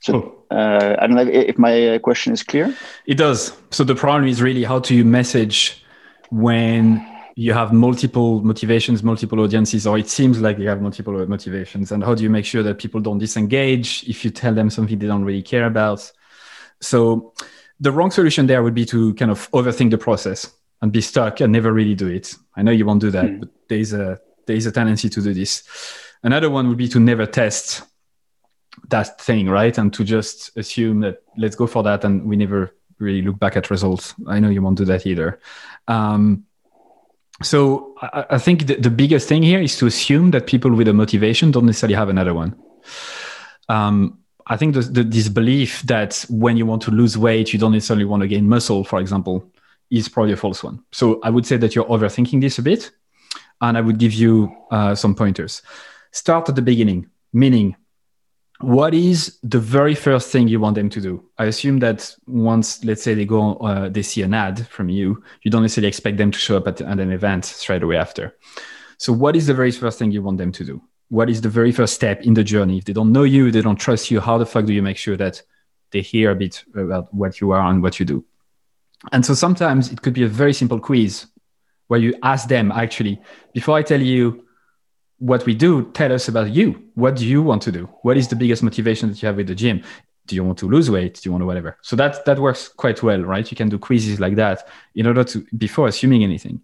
So 0.00 0.14
oh. 0.14 0.34
Uh, 0.50 0.96
I 0.98 1.06
don't 1.06 1.16
know 1.16 1.30
if 1.30 1.58
my 1.58 1.88
uh, 1.88 1.98
question 1.98 2.32
is 2.32 2.42
clear. 2.42 2.74
It 3.06 3.16
does. 3.16 3.52
So 3.70 3.84
the 3.84 3.94
problem 3.94 4.26
is 4.26 4.40
really 4.40 4.64
how 4.64 4.78
do 4.78 4.94
you 4.94 5.04
message 5.04 5.84
when 6.30 7.06
you 7.36 7.52
have 7.52 7.72
multiple 7.72 8.40
motivations, 8.42 9.02
multiple 9.02 9.40
audiences, 9.40 9.86
or 9.86 9.98
it 9.98 10.08
seems 10.08 10.40
like 10.40 10.58
you 10.58 10.68
have 10.68 10.80
multiple 10.80 11.14
motivations, 11.26 11.92
and 11.92 12.02
how 12.02 12.14
do 12.14 12.22
you 12.22 12.30
make 12.30 12.44
sure 12.44 12.62
that 12.62 12.78
people 12.78 13.00
don't 13.00 13.18
disengage 13.18 14.04
if 14.08 14.24
you 14.24 14.30
tell 14.30 14.54
them 14.54 14.70
something 14.70 14.98
they 14.98 15.06
don't 15.06 15.24
really 15.24 15.42
care 15.42 15.66
about? 15.66 16.10
So 16.80 17.34
the 17.78 17.92
wrong 17.92 18.10
solution 18.10 18.46
there 18.46 18.62
would 18.62 18.74
be 18.74 18.86
to 18.86 19.14
kind 19.14 19.30
of 19.30 19.50
overthink 19.50 19.90
the 19.90 19.98
process 19.98 20.50
and 20.80 20.92
be 20.92 21.00
stuck 21.00 21.40
and 21.40 21.52
never 21.52 21.72
really 21.72 21.94
do 21.94 22.08
it. 22.08 22.34
I 22.56 22.62
know 22.62 22.70
you 22.72 22.86
won't 22.86 23.00
do 23.00 23.10
that, 23.10 23.24
mm. 23.24 23.40
but 23.40 23.48
there 23.68 23.78
is 23.78 23.92
a 23.92 24.20
there 24.46 24.56
is 24.56 24.66
a 24.66 24.72
tendency 24.72 25.08
to 25.10 25.20
do 25.20 25.34
this. 25.34 25.64
Another 26.22 26.50
one 26.50 26.68
would 26.68 26.78
be 26.78 26.88
to 26.88 27.00
never 27.00 27.26
test 27.26 27.82
that 28.88 29.20
thing, 29.20 29.48
right? 29.48 29.76
And 29.76 29.92
to 29.94 30.04
just 30.04 30.56
assume 30.56 31.00
that 31.00 31.22
let's 31.36 31.56
go 31.56 31.66
for 31.66 31.82
that, 31.82 32.04
and 32.04 32.24
we 32.24 32.36
never 32.36 32.74
really 32.98 33.22
look 33.22 33.38
back 33.38 33.56
at 33.56 33.70
results. 33.70 34.14
I 34.26 34.40
know 34.40 34.48
you 34.48 34.62
won't 34.62 34.78
do 34.78 34.84
that 34.86 35.06
either. 35.06 35.40
Um, 35.86 36.44
so 37.42 37.94
I, 38.02 38.26
I 38.30 38.38
think 38.38 38.66
the, 38.66 38.74
the, 38.74 38.90
biggest 38.90 39.28
thing 39.28 39.44
here 39.44 39.60
is 39.60 39.78
to 39.78 39.86
assume 39.86 40.32
that 40.32 40.48
people 40.48 40.72
with 40.72 40.88
a 40.88 40.92
motivation 40.92 41.52
don't 41.52 41.66
necessarily 41.66 41.94
have 41.94 42.08
another 42.08 42.34
one. 42.34 42.56
Um, 43.68 44.18
I 44.46 44.56
think 44.56 44.74
the, 44.74 44.80
the, 44.80 45.04
this 45.04 45.28
belief 45.28 45.82
that 45.82 46.24
when 46.28 46.56
you 46.56 46.66
want 46.66 46.82
to 46.82 46.90
lose 46.90 47.16
weight, 47.16 47.52
you 47.52 47.58
don't 47.58 47.72
necessarily 47.72 48.06
want 48.06 48.22
to 48.22 48.28
gain 48.28 48.48
muscle, 48.48 48.82
for 48.82 48.98
example, 48.98 49.48
is 49.90 50.08
probably 50.08 50.32
a 50.32 50.36
false 50.36 50.62
one. 50.62 50.82
So 50.92 51.20
I 51.22 51.30
would 51.30 51.46
say 51.46 51.56
that 51.56 51.74
you're 51.74 51.84
overthinking 51.86 52.40
this 52.40 52.58
a 52.58 52.62
bit, 52.62 52.90
and 53.60 53.76
I 53.76 53.80
would 53.80 53.98
give 53.98 54.12
you 54.12 54.54
uh, 54.70 54.94
some 54.94 55.14
pointers. 55.14 55.62
Start 56.12 56.48
at 56.48 56.54
the 56.54 56.62
beginning, 56.62 57.08
meaning 57.32 57.76
what 58.60 58.92
is 58.92 59.38
the 59.42 59.60
very 59.60 59.94
first 59.94 60.32
thing 60.32 60.48
you 60.48 60.58
want 60.58 60.74
them 60.74 60.90
to 60.90 61.00
do? 61.00 61.24
I 61.38 61.44
assume 61.44 61.78
that 61.78 62.14
once, 62.26 62.84
let's 62.84 63.02
say, 63.02 63.14
they 63.14 63.24
go, 63.24 63.54
uh, 63.56 63.88
they 63.88 64.02
see 64.02 64.22
an 64.22 64.34
ad 64.34 64.66
from 64.66 64.88
you, 64.88 65.22
you 65.42 65.50
don't 65.50 65.62
necessarily 65.62 65.88
expect 65.88 66.16
them 66.16 66.32
to 66.32 66.38
show 66.38 66.56
up 66.56 66.66
at, 66.66 66.80
at 66.80 66.98
an 66.98 67.12
event 67.12 67.44
straight 67.44 67.82
away 67.82 67.96
after. 67.96 68.36
So, 68.98 69.12
what 69.12 69.36
is 69.36 69.46
the 69.46 69.54
very 69.54 69.70
first 69.70 69.98
thing 69.98 70.10
you 70.10 70.22
want 70.22 70.38
them 70.38 70.50
to 70.52 70.64
do? 70.64 70.82
What 71.08 71.30
is 71.30 71.40
the 71.40 71.48
very 71.48 71.70
first 71.70 71.94
step 71.94 72.22
in 72.22 72.34
the 72.34 72.42
journey? 72.42 72.78
If 72.78 72.84
they 72.84 72.92
don't 72.92 73.12
know 73.12 73.22
you, 73.22 73.50
they 73.52 73.62
don't 73.62 73.76
trust 73.76 74.10
you, 74.10 74.20
how 74.20 74.38
the 74.38 74.46
fuck 74.46 74.66
do 74.66 74.72
you 74.72 74.82
make 74.82 74.96
sure 74.96 75.16
that 75.16 75.40
they 75.92 76.00
hear 76.02 76.32
a 76.32 76.34
bit 76.34 76.64
about 76.74 77.14
what 77.14 77.40
you 77.40 77.52
are 77.52 77.70
and 77.70 77.80
what 77.80 78.00
you 78.00 78.06
do? 78.06 78.24
And 79.12 79.24
so 79.24 79.34
sometimes 79.34 79.92
it 79.92 80.02
could 80.02 80.14
be 80.14 80.24
a 80.24 80.28
very 80.28 80.52
simple 80.52 80.80
quiz 80.80 81.26
where 81.86 82.00
you 82.00 82.14
ask 82.22 82.48
them 82.48 82.72
actually, 82.72 83.20
before 83.52 83.76
I 83.76 83.82
tell 83.82 84.00
you 84.00 84.44
what 85.18 85.46
we 85.46 85.54
do, 85.54 85.90
tell 85.92 86.12
us 86.12 86.28
about 86.28 86.50
you. 86.50 86.90
What 86.94 87.16
do 87.16 87.26
you 87.26 87.42
want 87.42 87.62
to 87.62 87.72
do? 87.72 87.86
What 88.02 88.16
is 88.16 88.28
the 88.28 88.36
biggest 88.36 88.62
motivation 88.62 89.08
that 89.08 89.22
you 89.22 89.26
have 89.26 89.36
with 89.36 89.48
the 89.48 89.54
gym? 89.54 89.82
Do 90.26 90.36
you 90.36 90.44
want 90.44 90.58
to 90.58 90.68
lose 90.68 90.90
weight? 90.90 91.14
Do 91.14 91.20
you 91.24 91.32
want 91.32 91.42
to 91.42 91.46
whatever? 91.46 91.78
So 91.80 91.96
that 91.96 92.24
that 92.26 92.38
works 92.38 92.68
quite 92.68 93.02
well, 93.02 93.22
right? 93.22 93.50
You 93.50 93.56
can 93.56 93.70
do 93.70 93.78
quizzes 93.78 94.20
like 94.20 94.36
that 94.36 94.68
in 94.94 95.06
order 95.06 95.24
to 95.24 95.46
before 95.56 95.88
assuming 95.88 96.22
anything, 96.22 96.60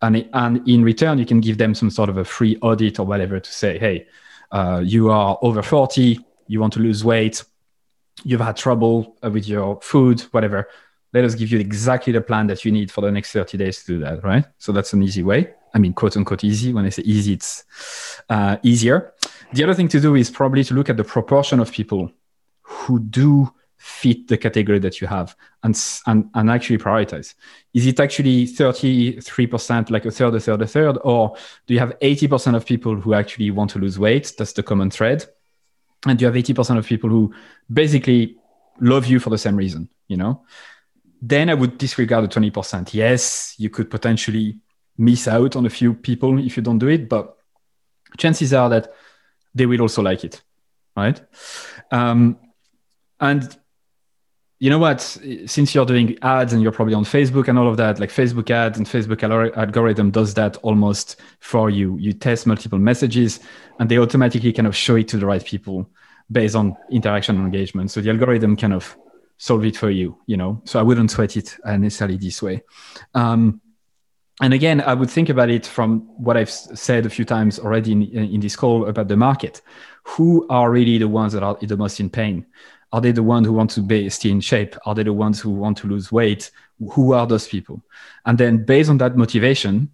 and 0.00 0.26
and 0.32 0.66
in 0.66 0.82
return 0.82 1.18
you 1.18 1.26
can 1.26 1.40
give 1.40 1.58
them 1.58 1.74
some 1.74 1.90
sort 1.90 2.08
of 2.08 2.16
a 2.16 2.24
free 2.24 2.56
audit 2.62 2.98
or 2.98 3.04
whatever 3.04 3.38
to 3.38 3.52
say, 3.52 3.78
hey, 3.78 4.06
uh, 4.50 4.80
you 4.82 5.10
are 5.10 5.38
over 5.42 5.62
forty, 5.62 6.20
you 6.46 6.58
want 6.58 6.72
to 6.72 6.80
lose 6.80 7.04
weight, 7.04 7.44
you've 8.24 8.40
had 8.40 8.56
trouble 8.56 9.18
with 9.22 9.46
your 9.46 9.78
food, 9.82 10.22
whatever 10.30 10.68
let 11.12 11.24
us 11.24 11.34
give 11.34 11.50
you 11.50 11.58
exactly 11.58 12.12
the 12.12 12.20
plan 12.20 12.46
that 12.46 12.64
you 12.64 12.72
need 12.72 12.90
for 12.90 13.00
the 13.02 13.10
next 13.10 13.32
30 13.32 13.58
days 13.58 13.84
to 13.84 13.86
do 13.86 13.98
that, 14.00 14.24
right? 14.24 14.44
So 14.58 14.72
that's 14.72 14.92
an 14.92 15.02
easy 15.02 15.22
way. 15.22 15.54
I 15.74 15.78
mean, 15.78 15.92
quote 15.92 16.16
unquote 16.16 16.44
easy. 16.44 16.72
When 16.72 16.84
I 16.84 16.90
say 16.90 17.02
easy, 17.02 17.34
it's 17.34 17.64
uh, 18.28 18.56
easier. 18.62 19.12
The 19.52 19.64
other 19.64 19.74
thing 19.74 19.88
to 19.88 20.00
do 20.00 20.14
is 20.14 20.30
probably 20.30 20.64
to 20.64 20.74
look 20.74 20.88
at 20.88 20.96
the 20.96 21.04
proportion 21.04 21.60
of 21.60 21.70
people 21.70 22.10
who 22.62 22.98
do 22.98 23.52
fit 23.82 24.28
the 24.28 24.38
category 24.38 24.78
that 24.78 25.00
you 25.00 25.08
have 25.08 25.34
and, 25.64 25.76
and, 26.06 26.30
and 26.34 26.48
actually 26.48 26.78
prioritize? 26.78 27.34
Is 27.74 27.84
it 27.84 27.98
actually 27.98 28.46
33%, 28.46 29.90
like 29.90 30.06
a 30.06 30.10
third, 30.12 30.36
a 30.36 30.40
third, 30.40 30.62
a 30.62 30.66
third? 30.68 30.98
Or 31.02 31.36
do 31.66 31.74
you 31.74 31.80
have 31.80 31.98
80% 31.98 32.54
of 32.54 32.64
people 32.64 32.94
who 32.94 33.12
actually 33.12 33.50
want 33.50 33.70
to 33.70 33.80
lose 33.80 33.98
weight? 33.98 34.34
That's 34.38 34.52
the 34.52 34.62
common 34.62 34.92
thread. 34.92 35.26
And 36.06 36.20
you 36.20 36.28
have 36.28 36.36
80% 36.36 36.78
of 36.78 36.86
people 36.86 37.10
who 37.10 37.34
basically 37.72 38.36
love 38.80 39.06
you 39.06 39.18
for 39.18 39.30
the 39.30 39.38
same 39.38 39.56
reason, 39.56 39.88
you 40.06 40.16
know? 40.16 40.44
Then 41.24 41.48
I 41.48 41.54
would 41.54 41.78
disregard 41.78 42.24
the 42.24 42.40
20%. 42.40 42.92
Yes, 42.92 43.54
you 43.56 43.70
could 43.70 43.88
potentially 43.88 44.58
miss 44.98 45.28
out 45.28 45.54
on 45.54 45.64
a 45.64 45.70
few 45.70 45.94
people 45.94 46.44
if 46.44 46.56
you 46.56 46.62
don't 46.62 46.78
do 46.78 46.88
it, 46.88 47.08
but 47.08 47.38
chances 48.18 48.52
are 48.52 48.68
that 48.68 48.92
they 49.54 49.66
will 49.66 49.82
also 49.82 50.02
like 50.02 50.24
it, 50.24 50.42
right? 50.96 51.20
Um, 51.92 52.38
and 53.20 53.56
you 54.58 54.70
know 54.70 54.78
what? 54.78 55.00
Since 55.00 55.74
you're 55.74 55.86
doing 55.86 56.18
ads 56.22 56.52
and 56.52 56.62
you're 56.62 56.72
probably 56.72 56.94
on 56.94 57.04
Facebook 57.04 57.48
and 57.48 57.58
all 57.58 57.68
of 57.68 57.76
that, 57.76 57.98
like 57.98 58.10
Facebook 58.10 58.50
ads 58.50 58.78
and 58.78 58.86
Facebook 58.86 59.22
algorithm 59.56 60.10
does 60.10 60.34
that 60.34 60.56
almost 60.58 61.20
for 61.40 61.70
you. 61.70 61.96
You 61.98 62.12
test 62.12 62.46
multiple 62.46 62.78
messages 62.78 63.40
and 63.78 63.88
they 63.88 63.98
automatically 63.98 64.52
kind 64.52 64.68
of 64.68 64.76
show 64.76 64.96
it 64.96 65.08
to 65.08 65.16
the 65.16 65.26
right 65.26 65.44
people 65.44 65.90
based 66.30 66.54
on 66.54 66.76
interaction 66.90 67.36
and 67.36 67.44
engagement. 67.44 67.90
So 67.90 68.00
the 68.00 68.10
algorithm 68.10 68.56
kind 68.56 68.72
of 68.72 68.96
solve 69.42 69.64
it 69.64 69.76
for 69.76 69.90
you, 69.90 70.16
you 70.26 70.36
know? 70.36 70.62
So 70.64 70.78
I 70.78 70.84
wouldn't 70.84 71.10
sweat 71.10 71.36
it 71.36 71.58
necessarily 71.64 72.16
this 72.16 72.40
way. 72.40 72.62
Um, 73.12 73.60
and 74.40 74.54
again, 74.54 74.80
I 74.80 74.94
would 74.94 75.10
think 75.10 75.30
about 75.30 75.50
it 75.50 75.66
from 75.66 76.02
what 76.16 76.36
I've 76.36 76.48
said 76.48 77.06
a 77.06 77.10
few 77.10 77.24
times 77.24 77.58
already 77.58 77.90
in, 77.90 78.02
in 78.04 78.40
this 78.40 78.54
call 78.54 78.86
about 78.86 79.08
the 79.08 79.16
market. 79.16 79.60
Who 80.04 80.46
are 80.48 80.70
really 80.70 80.96
the 80.96 81.08
ones 81.08 81.32
that 81.32 81.42
are 81.42 81.56
the 81.60 81.76
most 81.76 81.98
in 81.98 82.08
pain? 82.08 82.46
Are 82.92 83.00
they 83.00 83.10
the 83.10 83.24
ones 83.24 83.48
who 83.48 83.52
want 83.52 83.70
to 83.70 83.80
be 83.80 84.08
stay 84.10 84.30
in 84.30 84.40
shape? 84.40 84.76
Are 84.86 84.94
they 84.94 85.02
the 85.02 85.12
ones 85.12 85.40
who 85.40 85.50
want 85.50 85.76
to 85.78 85.88
lose 85.88 86.12
weight? 86.12 86.52
Who 86.92 87.12
are 87.12 87.26
those 87.26 87.48
people? 87.48 87.82
And 88.24 88.38
then 88.38 88.64
based 88.64 88.90
on 88.90 88.98
that 88.98 89.16
motivation, 89.16 89.90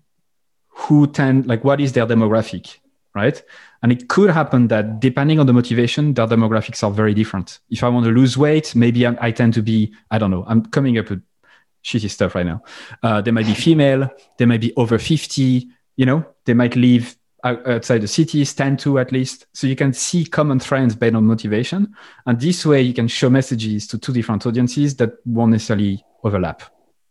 who 0.69 1.07
tend 1.07 1.47
like 1.47 1.65
what 1.65 1.81
is 1.81 1.95
their 1.95 2.07
demographic, 2.07 2.77
right? 3.15 3.43
And 3.83 3.93
it 3.93 4.09
could 4.09 4.31
happen 4.31 4.69
that 4.69 5.01
depending 5.01 5.39
on 5.39 5.47
the 5.47 5.53
motivation, 5.53 6.15
their 6.15 6.27
demographics 6.27 6.83
are 6.83 6.91
very 6.91 7.15
different. 7.15 7.61
If 7.71 7.85
I 7.85 7.89
want 7.89 8.07
to 8.07 8.13
lose 8.13 8.37
weight, 8.37 8.75
maybe 8.75 9.07
I, 9.07 9.17
I 9.21 9.31
tend 9.31 9.55
to 9.55 9.63
be, 9.63 9.95
I 10.11 10.19
don't 10.19 10.31
know, 10.31 10.45
I'm 10.49 10.65
coming 10.67 10.99
up 10.99 11.11
with 11.11 11.23
shitty 11.85 12.11
stuff 12.11 12.35
right 12.35 12.47
now. 12.47 12.63
Uh, 13.03 13.21
they 13.21 13.31
might 13.31 13.47
be 13.47 13.55
female, 13.55 14.11
they 14.37 14.47
might 14.47 14.61
be 14.61 14.75
over 14.75 14.99
50, 14.99 15.69
you 15.97 16.07
know, 16.07 16.25
they 16.45 16.55
might 16.55 16.77
live 16.77 17.17
outside 17.45 18.01
the 18.01 18.09
cities, 18.09 18.53
tend 18.53 18.81
to 18.81 18.99
at 18.99 19.13
least. 19.13 19.47
So 19.53 19.67
you 19.67 19.77
can 19.77 19.93
see 19.93 20.25
common 20.25 20.59
trends 20.59 20.97
based 20.97 21.15
on 21.15 21.25
motivation. 21.25 21.95
And 22.27 22.41
this 22.41 22.67
way 22.67 22.83
you 22.83 22.93
can 22.93 23.09
show 23.09 23.31
messages 23.31 23.87
to 23.89 23.99
two 23.99 24.13
different 24.13 24.45
audiences 24.47 24.97
that 24.97 25.13
won't 25.25 25.53
necessarily 25.53 26.05
overlap, 26.25 26.63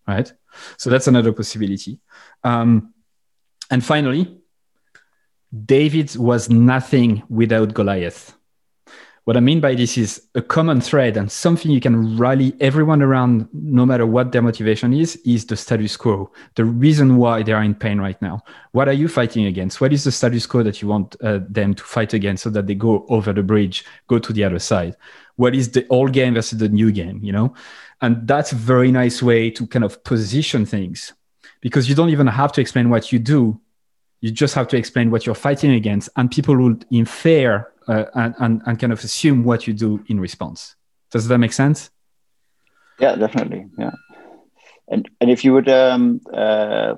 right? 0.07 0.32
So 0.78 0.89
that's 0.89 1.07
another 1.07 1.32
possibility. 1.32 1.99
Um, 2.43 2.93
and 3.72 3.84
finally, 3.84 4.38
David 5.66 6.16
was 6.16 6.50
nothing 6.50 7.24
without 7.30 7.74
Goliath. 7.74 8.38
What 9.28 9.36
I 9.36 9.41
mean 9.41 9.60
by 9.60 9.76
this 9.76 9.98
is 9.98 10.26
a 10.36 10.41
common 10.41 10.80
thread 10.80 11.18
and 11.18 11.30
something 11.30 11.70
you 11.70 11.82
can 11.82 12.18
rally 12.18 12.54
everyone 12.62 13.02
around, 13.02 13.50
no 13.52 13.86
matter 13.86 14.06
what 14.06 14.32
their 14.32 14.41
motivation 14.41 14.93
is, 14.93 15.18
is 15.26 15.45
the 15.45 15.58
status 15.58 15.98
quo. 15.98 16.32
The 16.56 16.64
reason 16.64 17.18
why 17.18 17.43
they 17.43 17.52
are 17.52 17.62
in 17.62 17.76
pain 17.76 18.00
right 18.00 18.22
now. 18.22 18.41
What 18.72 18.88
are 18.88 18.93
you 18.93 19.10
fighting 19.10 19.45
against? 19.45 19.82
What 19.82 19.91
is 19.91 20.06
the 20.06 20.14
status 20.14 20.45
quo 20.45 20.64
that 20.64 20.82
you 20.82 20.88
want 20.88 21.18
uh, 21.22 21.39
them 21.50 21.76
to 21.76 21.84
fight 21.84 22.14
against 22.14 22.43
so 22.43 22.50
that 22.52 22.68
they 22.68 22.76
go 22.76 23.06
over 23.10 23.34
the 23.34 23.43
bridge, 23.43 23.84
go 24.08 24.18
to 24.18 24.32
the 24.32 24.45
other 24.45 24.60
side? 24.60 24.95
What 25.36 25.56
is 25.56 25.72
the 25.72 25.86
old 25.89 26.14
game 26.14 26.36
versus 26.36 26.60
the 26.60 26.70
new 26.70 26.93
game, 26.93 27.20
you 27.22 27.34
know? 27.34 27.54
And 28.00 28.26
that's 28.26 28.54
a 28.54 28.56
very 28.56 28.93
nice 28.93 29.22
way 29.22 29.50
to 29.52 29.68
kind 29.68 29.84
of 29.84 30.06
position 30.06 30.66
things 30.66 31.12
because 31.60 31.89
you 31.89 31.95
don't 31.95 32.12
even 32.12 32.28
have 32.28 32.54
to 32.54 32.62
explain 32.62 32.89
what 32.89 33.12
you 33.12 33.20
do. 33.20 33.60
You 34.22 34.32
just 34.32 34.55
have 34.55 34.68
to 34.70 34.78
explain 34.78 35.11
what 35.11 35.26
you're 35.26 35.36
fighting 35.36 35.72
against, 35.72 36.09
and 36.15 36.32
people 36.32 36.55
will 36.55 36.76
infer 36.89 37.72
uh, 37.88 38.05
and, 38.15 38.36
and, 38.39 38.61
and 38.65 38.80
kind 38.80 38.91
of 38.91 39.03
assume 39.03 39.43
what 39.43 39.68
you 39.68 39.74
do 39.74 40.03
in 40.07 40.20
response. 40.20 40.76
Does 41.11 41.28
that 41.28 41.38
make 41.38 41.53
sense? 41.53 41.89
Yeah, 42.99 43.15
definitely. 43.15 43.68
Yeah, 43.78 43.91
and 44.88 45.07
and 45.22 45.30
if 45.30 45.45
you 45.45 45.53
would 45.53 45.70
um, 45.70 46.20
uh, 46.34 46.95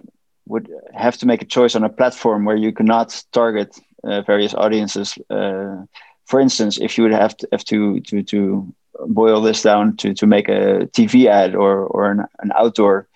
would 0.48 0.70
have 0.94 1.18
to 1.18 1.26
make 1.26 1.42
a 1.42 1.46
choice 1.46 1.76
on 1.76 1.84
a 1.84 1.90
platform 1.90 2.46
where 2.46 2.56
you 2.56 2.72
cannot 2.72 3.22
target 3.32 3.78
uh, 4.04 4.22
various 4.22 4.54
audiences, 4.54 5.18
uh, 5.30 5.84
for 6.26 6.40
instance, 6.40 6.80
if 6.80 6.98
you 6.98 7.04
would 7.04 7.14
have 7.14 7.36
to 7.38 7.48
have 7.52 7.66
to 7.66 8.00
to, 8.02 8.24
to 8.24 8.74
boil 9.08 9.42
this 9.42 9.62
down 9.62 9.98
to 9.98 10.14
to 10.14 10.26
make 10.26 10.48
a 10.48 10.88
TV 10.94 11.26
ad 11.26 11.54
or 11.56 11.86
or 11.86 12.12
an, 12.12 12.26
an 12.40 12.52
outdoor 12.56 13.08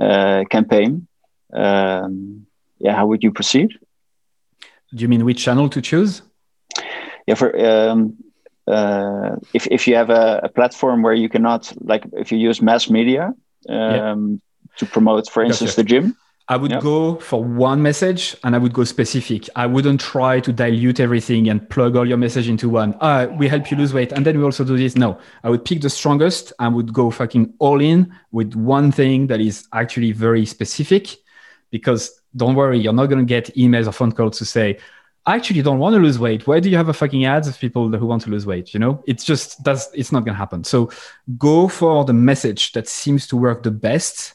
uh, 0.00 0.44
campaign, 0.50 1.06
um, 1.52 2.46
yeah, 2.82 2.94
how 2.94 3.06
would 3.06 3.22
you 3.22 3.32
proceed? 3.32 3.78
Do 4.94 5.00
you 5.02 5.08
mean 5.08 5.24
which 5.24 5.42
channel 5.42 5.68
to 5.70 5.80
choose? 5.80 6.22
yeah, 7.26 7.34
for 7.34 7.48
um, 7.66 8.16
uh, 8.66 9.36
if 9.54 9.66
if 9.68 9.86
you 9.86 9.94
have 9.94 10.10
a, 10.10 10.40
a, 10.44 10.48
platform 10.48 11.02
where 11.02 11.14
you 11.14 11.28
cannot 11.28 11.72
like 11.80 12.04
if 12.12 12.32
you 12.32 12.38
use 12.38 12.60
mass 12.60 12.90
media 12.90 13.34
um, 13.68 14.40
yeah. 14.68 14.76
to 14.78 14.86
promote, 14.86 15.28
for 15.28 15.42
instance, 15.42 15.74
the 15.74 15.84
gym. 15.84 16.16
I 16.48 16.56
would 16.56 16.80
go 16.80 17.16
for 17.16 17.42
one 17.42 17.80
message 17.82 18.36
and 18.42 18.54
I 18.54 18.58
would 18.58 18.74
go 18.74 18.84
specific. 18.84 19.48
I 19.54 19.64
wouldn't 19.64 20.00
try 20.00 20.40
to 20.40 20.52
dilute 20.52 20.98
everything 21.00 21.48
and 21.48 21.66
plug 21.70 21.96
all 21.96 22.06
your 22.06 22.18
message 22.18 22.48
into 22.48 22.68
one. 22.68 22.94
Ah, 23.00 23.26
we 23.26 23.48
help 23.48 23.70
you 23.70 23.76
lose 23.76 23.94
weight. 23.94 24.12
And 24.12 24.26
then 24.26 24.36
we 24.36 24.44
also 24.44 24.64
do 24.64 24.76
this. 24.76 24.96
No, 24.96 25.18
I 25.44 25.50
would 25.50 25.64
pick 25.64 25.80
the 25.80 25.88
strongest 25.88 26.52
and 26.58 26.74
would 26.74 26.92
go 26.92 27.10
fucking 27.10 27.54
all 27.58 27.80
in 27.80 28.12
with 28.32 28.54
one 28.54 28.90
thing 28.90 29.28
that 29.28 29.40
is 29.40 29.66
actually 29.72 30.12
very 30.12 30.44
specific 30.44 31.16
because 31.70 32.20
don't 32.36 32.54
worry, 32.54 32.78
you're 32.78 32.92
not 32.92 33.06
going 33.06 33.18
to 33.18 33.28
get 33.28 33.54
emails 33.56 33.86
or 33.86 33.92
phone 33.92 34.12
calls 34.12 34.38
to 34.38 34.44
say, 34.44 34.78
I 35.24 35.36
actually 35.36 35.62
don't 35.62 35.78
want 35.78 35.94
to 35.94 36.00
lose 36.00 36.18
weight. 36.18 36.46
Why 36.46 36.58
do 36.58 36.68
you 36.68 36.76
have 36.76 36.88
a 36.88 36.92
fucking 36.92 37.24
ads 37.24 37.46
of 37.46 37.58
people 37.58 37.88
who 37.88 38.06
want 38.06 38.22
to 38.22 38.30
lose 38.30 38.44
weight? 38.44 38.74
You 38.74 38.80
know, 38.80 39.04
it's 39.06 39.24
just 39.24 39.62
that's 39.62 39.88
it's 39.94 40.10
not 40.10 40.24
going 40.24 40.34
to 40.34 40.38
happen. 40.38 40.64
So 40.64 40.90
go 41.38 41.68
for 41.68 42.04
the 42.04 42.12
message 42.12 42.72
that 42.72 42.88
seems 42.88 43.28
to 43.28 43.36
work 43.36 43.62
the 43.62 43.70
best 43.70 44.34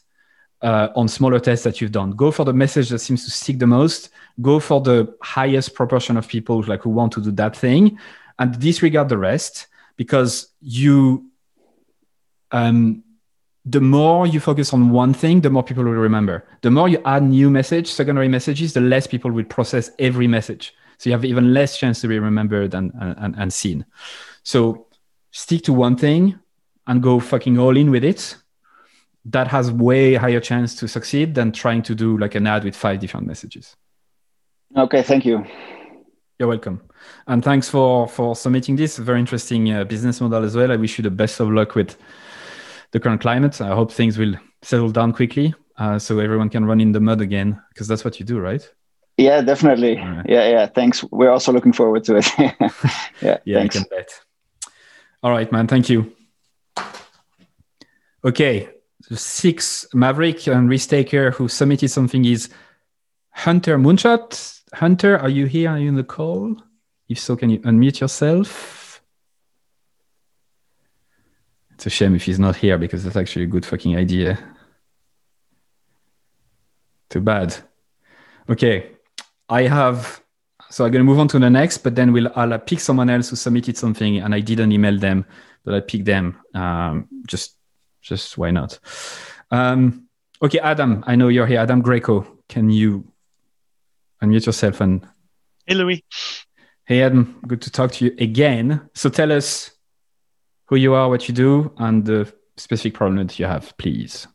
uh, 0.62 0.90
on 0.96 1.10
smaller 1.10 1.40
tests 1.40 1.66
that 1.66 1.82
you've 1.82 1.92
done. 1.92 2.12
Go 2.12 2.32
for 2.32 2.46
the 2.46 2.54
message 2.54 2.90
that 2.90 3.00
seems 3.00 3.26
to 3.26 3.32
stick 3.32 3.60
the 3.60 3.68
most. 3.68 4.10
Go 4.42 4.62
for 4.62 4.80
the 4.80 5.14
highest 5.22 5.74
proportion 5.74 6.16
of 6.16 6.28
people 6.28 6.64
like 6.64 6.84
who 6.84 6.90
want 6.90 7.12
to 7.14 7.22
do 7.22 7.32
that 7.32 7.56
thing, 7.56 8.00
and 8.40 8.58
disregard 8.58 9.10
the 9.10 9.18
rest 9.18 9.68
because 9.98 10.54
you 10.62 11.26
um, 12.52 13.04
the 13.70 13.82
more 13.82 14.26
you 14.26 14.40
focus 14.40 14.74
on 14.74 14.92
one 14.92 15.14
thing, 15.14 15.42
the 15.42 15.50
more 15.50 15.64
people 15.64 15.84
will 15.84 15.92
remember. 15.92 16.46
The 16.62 16.72
more 16.72 16.88
you 16.88 17.02
add 17.06 17.24
new 17.24 17.50
message, 17.50 17.88
secondary 17.92 18.30
messages, 18.30 18.74
the 18.74 18.82
less 18.82 19.08
people 19.08 19.30
will 19.30 19.44
process 19.44 19.92
every 20.00 20.28
message. 20.28 20.74
So 20.98 21.10
you 21.10 21.14
have 21.14 21.26
even 21.26 21.54
less 21.54 21.78
chance 21.78 22.00
to 22.02 22.08
be 22.08 22.18
remembered 22.18 22.74
and, 22.74 22.92
and, 22.96 23.36
and 23.38 23.54
seen. 23.54 23.86
So 24.44 24.88
stick 25.32 25.64
to 25.64 25.74
one 25.74 25.98
thing 25.98 26.40
and 26.88 27.04
go 27.04 27.20
fucking 27.20 27.60
all 27.60 27.76
in 27.76 27.92
with 27.92 28.06
it. 28.06 28.38
That 29.26 29.50
has 29.50 29.70
way 29.70 30.14
higher 30.14 30.40
chance 30.40 30.74
to 30.76 30.88
succeed 30.88 31.36
than 31.36 31.52
trying 31.52 31.82
to 31.84 31.96
do 31.96 32.18
like 32.18 32.36
an 32.36 32.48
ad 32.48 32.64
with 32.64 32.76
five 32.76 33.02
different 33.02 33.28
messages. 33.28 33.76
Okay, 34.78 35.04
thank 35.04 35.26
you. 35.26 35.46
You're 36.40 36.48
welcome, 36.48 36.82
and 37.26 37.44
thanks 37.44 37.68
for 37.68 38.08
for 38.08 38.36
submitting 38.36 38.76
this 38.76 38.98
very 38.98 39.20
interesting 39.20 39.74
uh, 39.74 39.84
business 39.84 40.22
model 40.22 40.44
as 40.44 40.56
well. 40.56 40.72
I 40.72 40.76
wish 40.76 40.98
you 40.98 41.04
the 41.04 41.10
best 41.10 41.40
of 41.40 41.50
luck 41.50 41.74
with 41.74 41.98
the 42.92 43.00
current 43.00 43.22
climate. 43.22 43.60
I 43.62 43.76
hope 43.76 43.92
things 43.92 44.18
will 44.18 44.36
settle 44.62 44.90
down 44.90 45.14
quickly 45.14 45.54
uh, 45.78 46.00
so 46.00 46.20
everyone 46.20 46.50
can 46.50 46.66
run 46.66 46.82
in 46.82 46.92
the 46.92 47.00
mud 47.00 47.22
again 47.22 47.62
because 47.70 47.88
that's 47.88 48.04
what 48.04 48.20
you 48.20 48.26
do, 48.26 48.40
right? 48.40 48.68
Yeah, 49.18 49.42
definitely. 49.42 49.98
Right. 49.98 50.26
Yeah, 50.28 50.50
yeah. 50.50 50.66
Thanks. 50.68 51.04
We're 51.06 51.32
also 51.32 51.52
looking 51.52 51.74
forward 51.74 52.04
to 52.06 52.18
it. 52.18 52.28
yeah, 53.22 53.38
yeah, 53.46 53.60
thanks. 53.60 53.76
I 53.76 53.80
can 53.80 53.88
bet. 53.90 54.10
All 55.24 55.32
right, 55.32 55.52
man. 55.52 55.68
Thank 55.68 55.90
you. 55.90 56.14
Okay, 58.24 58.70
the 59.10 59.18
six 59.18 59.88
Maverick 59.94 60.48
and 60.48 60.70
Risk-Taker 60.70 61.32
who 61.32 61.48
submitted 61.48 61.90
something 61.90 62.26
is 62.26 62.50
Hunter 63.32 63.78
Moonshot. 63.78 64.62
Hunter, 64.74 65.18
are 65.18 65.30
you 65.30 65.46
here? 65.46 65.70
Are 65.72 65.80
you 65.80 65.90
in 65.90 65.96
the 65.96 66.04
call? 66.04 66.56
If 67.08 67.20
so, 67.20 67.36
can 67.36 67.50
you 67.50 67.60
unmute 67.60 68.02
yourself? 68.02 68.77
It's 71.78 71.86
a 71.86 71.90
shame 71.92 72.16
if 72.16 72.24
he's 72.24 72.40
not 72.40 72.56
here 72.56 72.80
because 72.80 73.04
that's 73.04 73.16
actually 73.16 73.44
a 73.44 73.48
good 73.48 73.64
fucking 73.64 73.96
idea. 73.96 74.40
Too 77.12 77.22
bad. 77.22 77.56
Okay, 78.50 78.94
I 79.48 79.62
have. 79.68 80.24
So 80.72 80.86
I'm 80.86 80.92
gonna 80.92 81.04
move 81.04 81.20
on 81.20 81.28
to 81.28 81.38
the 81.38 81.52
next, 81.52 81.78
but 81.84 81.94
then 81.94 82.14
we'll 82.14 82.32
I'll 82.36 82.58
pick 82.58 82.80
someone 82.80 83.12
else 83.12 83.30
who 83.30 83.36
submitted 83.36 83.78
something 83.78 84.18
and 84.18 84.34
I 84.34 84.40
didn't 84.40 84.72
email 84.72 84.98
them, 84.98 85.24
but 85.64 85.76
I 85.76 85.82
picked 85.82 86.06
them. 86.06 86.40
Um, 86.56 87.10
just, 87.28 87.56
just 88.02 88.40
why 88.40 88.50
not? 88.50 88.80
Um, 89.52 90.08
okay, 90.42 90.58
Adam, 90.58 91.04
I 91.06 91.16
know 91.16 91.28
you're 91.28 91.46
here. 91.46 91.60
Adam 91.60 91.84
Greco, 91.84 92.40
can 92.50 92.72
you 92.72 93.06
unmute 94.24 94.48
yourself 94.48 94.82
and? 94.82 95.08
Hey, 95.68 95.76
Louis. 95.76 96.04
Hey, 96.86 97.04
Adam. 97.04 97.40
Good 97.46 97.62
to 97.62 97.72
talk 97.72 97.92
to 97.92 98.06
you 98.06 98.16
again. 98.18 98.90
So 98.96 99.12
tell 99.12 99.32
us 99.32 99.77
who 100.68 100.76
you 100.76 100.94
are, 100.94 101.10
what 101.10 101.28
you 101.28 101.34
do, 101.34 101.72
and 101.78 102.06
the 102.06 102.32
specific 102.58 102.94
problem 102.94 103.26
that 103.26 103.40
you 103.40 103.46
have, 103.46 103.76
please. 103.78 104.28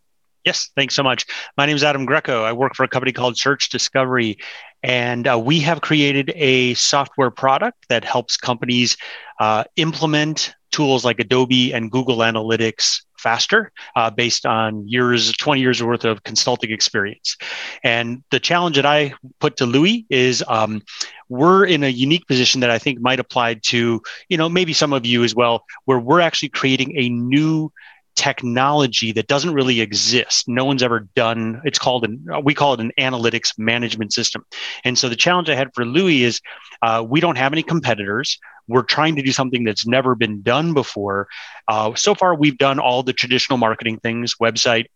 Yes, 0.44 0.70
thanks 0.74 0.94
so 0.94 1.04
much. 1.04 1.24
My 1.56 1.66
name 1.66 1.76
is 1.76 1.84
Adam 1.84 2.04
Greco. 2.04 2.42
I 2.42 2.52
work 2.52 2.74
for 2.74 2.82
a 2.82 2.88
company 2.88 3.12
called 3.12 3.36
Search 3.36 3.68
Discovery, 3.68 4.38
and 4.82 5.28
uh, 5.28 5.38
we 5.38 5.60
have 5.60 5.82
created 5.82 6.32
a 6.34 6.74
software 6.74 7.30
product 7.30 7.88
that 7.88 8.04
helps 8.04 8.36
companies 8.36 8.96
uh, 9.38 9.64
implement 9.76 10.54
tools 10.72 11.04
like 11.04 11.20
Adobe 11.20 11.72
and 11.72 11.92
Google 11.92 12.18
Analytics 12.18 13.02
faster 13.22 13.72
uh, 13.96 14.10
based 14.10 14.44
on 14.44 14.86
years 14.88 15.32
20 15.32 15.60
years 15.60 15.82
worth 15.82 16.04
of 16.04 16.22
consulting 16.24 16.72
experience. 16.72 17.36
And 17.84 18.22
the 18.30 18.40
challenge 18.40 18.76
that 18.76 18.86
i 18.86 19.14
put 19.38 19.56
to 19.56 19.66
louis 19.66 20.04
is 20.10 20.44
um, 20.48 20.82
we're 21.28 21.64
in 21.64 21.84
a 21.84 21.88
unique 21.88 22.26
position 22.26 22.60
that 22.60 22.70
i 22.70 22.78
think 22.78 23.00
might 23.00 23.20
apply 23.20 23.54
to 23.54 24.02
you 24.28 24.36
know 24.36 24.48
maybe 24.48 24.72
some 24.72 24.92
of 24.92 25.06
you 25.06 25.24
as 25.24 25.34
well 25.34 25.64
where 25.84 25.98
we're 25.98 26.20
actually 26.20 26.48
creating 26.48 26.96
a 26.96 27.08
new 27.08 27.70
technology 28.14 29.12
that 29.12 29.26
doesn't 29.26 29.54
really 29.54 29.80
exist. 29.80 30.48
No 30.48 30.64
one's 30.64 30.82
ever 30.82 31.00
done. 31.14 31.60
It's 31.64 31.78
called 31.78 32.04
an 32.04 32.26
we 32.44 32.54
call 32.54 32.74
it 32.74 32.80
an 32.80 32.92
analytics 32.98 33.58
management 33.58 34.12
system. 34.12 34.44
And 34.84 34.98
so 34.98 35.08
the 35.08 35.16
challenge 35.16 35.48
I 35.48 35.54
had 35.54 35.70
for 35.74 35.84
Louis 35.84 36.22
is 36.22 36.40
uh, 36.82 37.04
we 37.06 37.20
don't 37.20 37.38
have 37.38 37.52
any 37.52 37.62
competitors. 37.62 38.38
We're 38.68 38.82
trying 38.82 39.16
to 39.16 39.22
do 39.22 39.32
something 39.32 39.64
that's 39.64 39.86
never 39.86 40.14
been 40.14 40.42
done 40.42 40.72
before. 40.74 41.28
Uh, 41.68 41.94
so 41.94 42.14
far, 42.14 42.34
we've 42.34 42.58
done 42.58 42.78
all 42.78 43.02
the 43.02 43.12
traditional 43.12 43.58
marketing 43.58 43.98
things: 43.98 44.36
website, 44.40 44.86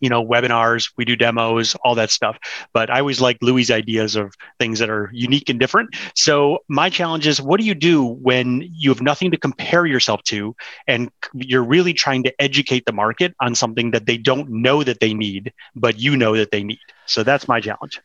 you 0.00 0.08
know 0.08 0.24
webinars 0.24 0.92
we 0.96 1.04
do 1.04 1.16
demos 1.16 1.74
all 1.84 1.94
that 1.94 2.10
stuff. 2.10 2.38
But 2.72 2.90
i 2.90 3.00
always 3.00 3.20
like 3.20 3.38
louis 3.42 3.70
ideas 3.70 4.16
of 4.16 4.34
things 4.58 4.78
that 4.78 4.90
are 4.90 5.10
unique 5.12 5.48
and 5.48 5.58
different. 5.58 5.90
So 6.14 6.60
my 6.68 6.90
challenge 6.90 7.26
is 7.26 7.40
what 7.40 7.60
do 7.60 7.66
you 7.66 7.74
do 7.74 8.04
when 8.04 8.68
you 8.72 8.90
have 8.90 9.02
nothing 9.02 9.30
to 9.30 9.36
compare 9.36 9.86
yourself 9.86 10.22
to 10.24 10.54
and 10.86 11.10
you're 11.34 11.64
really 11.64 11.92
trying 11.92 12.22
to 12.24 12.32
educate 12.40 12.86
the 12.86 12.92
market 12.92 13.34
on 13.40 13.54
something 13.54 13.90
that 13.92 14.06
they 14.06 14.16
don't 14.16 14.48
know 14.50 14.82
that 14.82 15.00
they 15.00 15.14
need 15.14 15.52
but 15.74 15.98
you 15.98 16.16
know 16.16 16.36
that 16.36 16.50
they 16.50 16.62
need? 16.62 16.80
So 17.06 17.22
that's 17.22 17.48
my 17.48 17.60
challenge. 17.60 18.00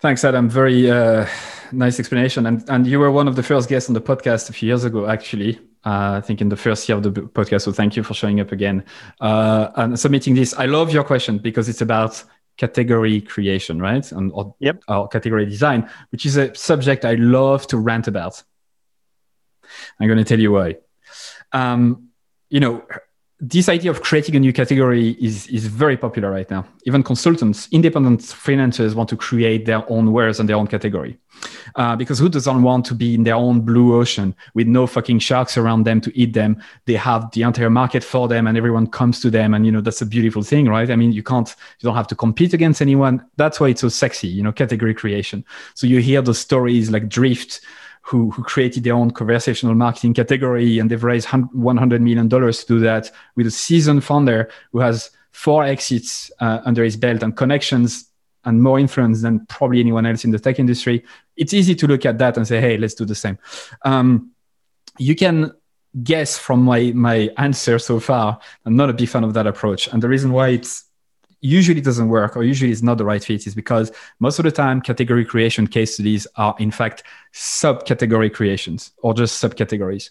Thanks 0.00 0.24
adam. 0.24 0.48
Very 0.48 0.90
uh, 0.90 1.26
nice 1.72 1.98
explanation. 1.98 2.46
And, 2.46 2.64
and 2.70 2.86
you 2.86 2.98
were 2.98 3.10
one 3.10 3.28
of 3.28 3.36
the 3.36 3.42
first 3.42 3.68
guests 3.68 3.90
on 3.90 3.94
the 3.94 4.00
podcast 4.00 4.48
a 4.48 4.52
few 4.52 4.68
years 4.68 4.84
ago 4.84 5.06
actually 5.06 5.58
uh, 5.84 6.18
I 6.18 6.20
think 6.20 6.40
in 6.40 6.48
the 6.48 6.56
first 6.56 6.88
year 6.88 6.96
of 6.96 7.02
the 7.02 7.10
podcast. 7.10 7.62
So 7.62 7.72
thank 7.72 7.96
you 7.96 8.02
for 8.02 8.14
showing 8.14 8.40
up 8.40 8.52
again 8.52 8.84
uh, 9.20 9.70
and 9.76 9.98
submitting 9.98 10.34
this. 10.34 10.54
I 10.54 10.66
love 10.66 10.92
your 10.92 11.04
question 11.04 11.38
because 11.38 11.68
it's 11.68 11.80
about 11.80 12.22
category 12.56 13.22
creation, 13.22 13.80
right? 13.80 14.10
And 14.12 14.30
or, 14.34 14.54
yep. 14.58 14.82
or 14.88 15.08
category 15.08 15.46
design, 15.46 15.88
which 16.10 16.26
is 16.26 16.36
a 16.36 16.54
subject 16.54 17.04
I 17.04 17.14
love 17.14 17.66
to 17.68 17.78
rant 17.78 18.08
about. 18.08 18.42
I'm 19.98 20.08
going 20.08 20.18
to 20.18 20.24
tell 20.24 20.40
you 20.40 20.52
why. 20.52 20.76
Um, 21.52 22.10
you 22.50 22.60
know, 22.60 22.84
this 23.40 23.70
idea 23.70 23.90
of 23.90 24.02
creating 24.02 24.36
a 24.36 24.40
new 24.40 24.52
category 24.52 25.10
is, 25.20 25.46
is 25.46 25.66
very 25.66 25.96
popular 25.96 26.30
right 26.30 26.50
now. 26.50 26.66
Even 26.84 27.02
consultants, 27.02 27.68
independent 27.72 28.20
freelancers 28.20 28.94
want 28.94 29.08
to 29.08 29.16
create 29.16 29.64
their 29.64 29.90
own 29.90 30.12
wares 30.12 30.38
and 30.38 30.48
their 30.48 30.56
own 30.56 30.66
category. 30.66 31.18
Uh, 31.76 31.96
because 31.96 32.18
who 32.18 32.28
doesn't 32.28 32.62
want 32.62 32.84
to 32.84 32.94
be 32.94 33.14
in 33.14 33.22
their 33.22 33.36
own 33.36 33.62
blue 33.62 33.98
ocean 33.98 34.34
with 34.52 34.66
no 34.66 34.86
fucking 34.86 35.18
sharks 35.18 35.56
around 35.56 35.84
them 35.84 36.02
to 36.02 36.14
eat 36.14 36.34
them? 36.34 36.62
They 36.84 36.94
have 36.94 37.30
the 37.30 37.42
entire 37.42 37.70
market 37.70 38.04
for 38.04 38.28
them 38.28 38.46
and 38.46 38.58
everyone 38.58 38.86
comes 38.86 39.20
to 39.20 39.30
them. 39.30 39.54
And, 39.54 39.64
you 39.64 39.72
know, 39.72 39.80
that's 39.80 40.02
a 40.02 40.06
beautiful 40.06 40.42
thing, 40.42 40.68
right? 40.68 40.90
I 40.90 40.96
mean, 40.96 41.12
you 41.12 41.22
can't, 41.22 41.48
you 41.78 41.86
don't 41.86 41.96
have 41.96 42.08
to 42.08 42.14
compete 42.14 42.52
against 42.52 42.82
anyone. 42.82 43.24
That's 43.36 43.58
why 43.58 43.68
it's 43.68 43.80
so 43.80 43.88
sexy, 43.88 44.28
you 44.28 44.42
know, 44.42 44.52
category 44.52 44.92
creation. 44.92 45.46
So 45.74 45.86
you 45.86 46.00
hear 46.00 46.20
those 46.20 46.38
stories 46.38 46.90
like 46.90 47.08
Drift 47.08 47.62
who, 48.02 48.30
who 48.30 48.42
created 48.42 48.84
their 48.84 48.94
own 48.94 49.10
conversational 49.10 49.74
marketing 49.74 50.14
category 50.14 50.78
and 50.78 50.90
they've 50.90 51.04
raised 51.04 51.28
$100 51.28 52.00
million 52.00 52.28
to 52.28 52.64
do 52.66 52.80
that 52.80 53.10
with 53.36 53.46
a 53.46 53.50
seasoned 53.50 54.02
founder 54.02 54.50
who 54.72 54.80
has 54.80 55.10
four 55.32 55.64
exits 55.64 56.30
uh, 56.40 56.60
under 56.64 56.82
his 56.82 56.96
belt 56.96 57.22
and 57.22 57.36
connections 57.36 58.10
and 58.44 58.62
more 58.62 58.78
influence 58.78 59.22
than 59.22 59.44
probably 59.46 59.80
anyone 59.80 60.06
else 60.06 60.24
in 60.24 60.30
the 60.30 60.38
tech 60.38 60.58
industry. 60.58 61.04
It's 61.36 61.52
easy 61.52 61.74
to 61.76 61.86
look 61.86 62.06
at 62.06 62.18
that 62.18 62.36
and 62.36 62.46
say, 62.46 62.60
hey, 62.60 62.76
let's 62.78 62.94
do 62.94 63.04
the 63.04 63.14
same. 63.14 63.38
Um, 63.84 64.32
you 64.98 65.14
can 65.14 65.52
guess 66.02 66.38
from 66.38 66.62
my, 66.62 66.92
my 66.94 67.30
answer 67.36 67.78
so 67.78 68.00
far, 68.00 68.40
I'm 68.64 68.76
not 68.76 68.90
a 68.90 68.94
big 68.94 69.08
fan 69.08 69.24
of 69.24 69.34
that 69.34 69.46
approach. 69.46 69.88
And 69.88 70.02
the 70.02 70.08
reason 70.08 70.32
why 70.32 70.48
it's 70.48 70.84
usually 71.40 71.80
doesn't 71.80 72.08
work 72.08 72.36
or 72.36 72.44
usually 72.44 72.70
is 72.70 72.82
not 72.82 72.98
the 72.98 73.04
right 73.04 73.24
fit 73.24 73.46
is 73.46 73.54
because 73.54 73.90
most 74.18 74.38
of 74.38 74.44
the 74.44 74.50
time 74.50 74.80
category 74.80 75.24
creation 75.24 75.66
case 75.66 75.94
studies 75.94 76.26
are 76.36 76.54
in 76.58 76.70
fact 76.70 77.02
subcategory 77.32 78.32
creations 78.32 78.92
or 78.98 79.14
just 79.14 79.42
subcategories 79.42 80.10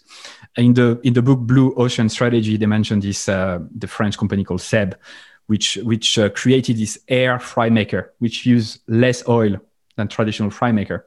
in 0.56 0.74
the 0.74 1.00
in 1.04 1.12
the 1.12 1.22
book 1.22 1.38
blue 1.40 1.72
ocean 1.74 2.08
strategy 2.08 2.56
they 2.56 2.66
mentioned 2.66 3.02
this 3.02 3.28
uh, 3.28 3.60
the 3.76 3.86
french 3.86 4.18
company 4.18 4.42
called 4.42 4.60
seb 4.60 4.98
which 5.46 5.76
which 5.82 6.18
uh, 6.18 6.28
created 6.30 6.76
this 6.76 6.98
air 7.08 7.38
fry 7.38 7.70
maker 7.70 8.12
which 8.18 8.44
use 8.44 8.80
less 8.88 9.26
oil 9.28 9.56
than 9.96 10.08
traditional 10.08 10.50
fry 10.50 10.72
maker 10.72 11.06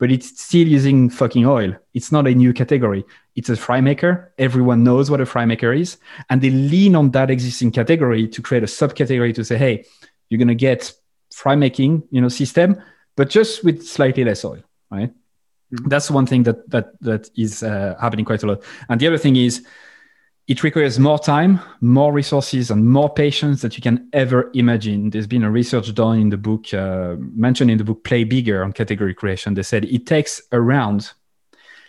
but 0.00 0.10
it's 0.10 0.40
still 0.40 0.66
using 0.66 1.10
fucking 1.10 1.46
oil. 1.46 1.76
It's 1.92 2.10
not 2.10 2.26
a 2.26 2.34
new 2.34 2.52
category. 2.54 3.04
It's 3.36 3.48
a 3.48 3.56
fry 3.56 3.80
maker. 3.80 4.32
Everyone 4.38 4.82
knows 4.84 5.10
what 5.10 5.20
a 5.20 5.26
fry 5.26 5.44
maker 5.44 5.72
is. 5.72 5.98
And 6.28 6.40
they 6.42 6.50
lean 6.50 6.94
on 6.96 7.10
that 7.12 7.30
existing 7.30 7.72
category 7.72 8.28
to 8.28 8.42
create 8.42 8.62
a 8.62 8.66
subcategory 8.66 9.34
to 9.34 9.44
say, 9.44 9.56
hey, 9.56 9.84
you're 10.28 10.38
going 10.38 10.48
to 10.48 10.54
get 10.54 10.92
fry 11.32 11.54
making, 11.54 12.02
you 12.10 12.20
know, 12.20 12.28
system, 12.28 12.80
but 13.16 13.30
just 13.30 13.64
with 13.64 13.86
slightly 13.86 14.24
less 14.24 14.44
oil, 14.44 14.62
right? 14.90 15.10
Mm-hmm. 15.72 15.88
That's 15.88 16.10
one 16.10 16.26
thing 16.26 16.42
that 16.44 16.68
that 16.70 17.00
that 17.00 17.30
is 17.36 17.62
uh, 17.62 17.96
happening 18.00 18.24
quite 18.24 18.42
a 18.42 18.46
lot. 18.46 18.62
And 18.88 19.00
the 19.00 19.06
other 19.06 19.18
thing 19.18 19.36
is 19.36 19.64
it 20.48 20.64
requires 20.64 20.98
more 20.98 21.18
time, 21.18 21.60
more 21.80 22.12
resources, 22.12 22.72
and 22.72 22.84
more 22.90 23.08
patience 23.08 23.62
that 23.62 23.76
you 23.76 23.82
can 23.82 24.08
ever 24.12 24.50
imagine. 24.54 25.10
There's 25.10 25.28
been 25.28 25.44
a 25.44 25.50
research 25.50 25.94
done 25.94 26.18
in 26.18 26.30
the 26.30 26.36
book, 26.36 26.74
uh, 26.74 27.14
mentioned 27.18 27.70
in 27.70 27.78
the 27.78 27.84
book 27.84 28.02
Play 28.02 28.24
Bigger 28.24 28.64
on 28.64 28.72
category 28.72 29.14
creation. 29.14 29.54
They 29.54 29.62
said 29.62 29.84
it 29.84 30.06
takes 30.06 30.42
around 30.50 31.12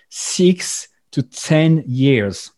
six 0.10 0.90
to 1.12 1.24
10 1.24 1.84
years 1.88 2.52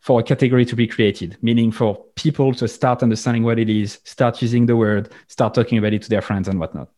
for 0.00 0.20
a 0.20 0.22
category 0.22 0.64
to 0.64 0.74
be 0.74 0.88
created, 0.88 1.36
meaning 1.42 1.70
for 1.70 2.04
people 2.16 2.52
to 2.54 2.66
start 2.66 3.02
understanding 3.02 3.44
what 3.44 3.58
it 3.58 3.68
is, 3.68 4.00
start 4.04 4.42
using 4.42 4.66
the 4.66 4.76
word, 4.76 5.12
start 5.28 5.54
talking 5.54 5.78
about 5.78 5.92
it 5.92 6.02
to 6.02 6.08
their 6.08 6.22
friends 6.22 6.48
and 6.48 6.58
whatnot. 6.58 6.88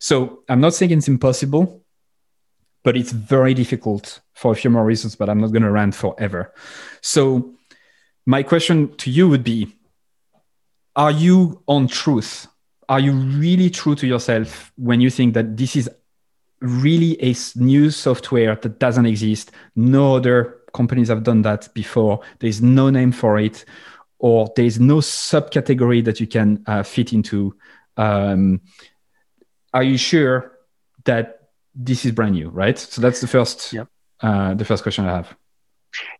So 0.00 0.42
I'm 0.48 0.60
not 0.60 0.74
saying 0.74 0.90
it's 0.90 1.06
impossible, 1.06 1.84
but 2.82 2.96
it's 2.96 3.12
very 3.12 3.54
difficult 3.54 4.20
for 4.34 4.52
a 4.52 4.56
few 4.56 4.70
more 4.70 4.84
reasons, 4.84 5.14
but 5.14 5.28
I'm 5.28 5.40
not 5.40 5.52
going 5.52 5.62
to 5.62 5.70
rant 5.70 5.94
forever. 5.94 6.52
So, 7.02 7.54
my 8.26 8.42
question 8.42 8.96
to 8.96 9.10
you 9.10 9.28
would 9.28 9.44
be 9.44 9.76
Are 10.96 11.10
you 11.10 11.62
on 11.66 11.88
truth? 11.88 12.46
Are 12.88 13.00
you 13.00 13.12
really 13.12 13.70
true 13.70 13.94
to 13.94 14.06
yourself 14.06 14.72
when 14.76 15.00
you 15.00 15.10
think 15.10 15.34
that 15.34 15.56
this 15.56 15.76
is 15.76 15.88
really 16.60 17.20
a 17.22 17.34
new 17.56 17.90
software 17.90 18.56
that 18.56 18.78
doesn't 18.78 19.06
exist? 19.06 19.50
No 19.76 20.16
other 20.16 20.58
companies 20.72 21.08
have 21.08 21.22
done 21.22 21.42
that 21.42 21.72
before. 21.74 22.20
There's 22.38 22.62
no 22.62 22.90
name 22.90 23.12
for 23.12 23.38
it, 23.38 23.64
or 24.18 24.52
there's 24.56 24.78
no 24.78 24.96
subcategory 24.96 26.04
that 26.04 26.20
you 26.20 26.26
can 26.26 26.62
uh, 26.66 26.82
fit 26.82 27.12
into. 27.12 27.56
Um, 27.96 28.60
are 29.72 29.82
you 29.82 29.98
sure 29.98 30.58
that 31.04 31.48
this 31.74 32.04
is 32.04 32.12
brand 32.12 32.34
new, 32.34 32.48
right? 32.48 32.78
So 32.78 33.00
that's 33.00 33.20
the 33.20 33.26
first, 33.26 33.72
yep. 33.72 33.88
uh, 34.20 34.54
the 34.54 34.64
first 34.64 34.82
question 34.82 35.06
I 35.06 35.16
have. 35.16 35.36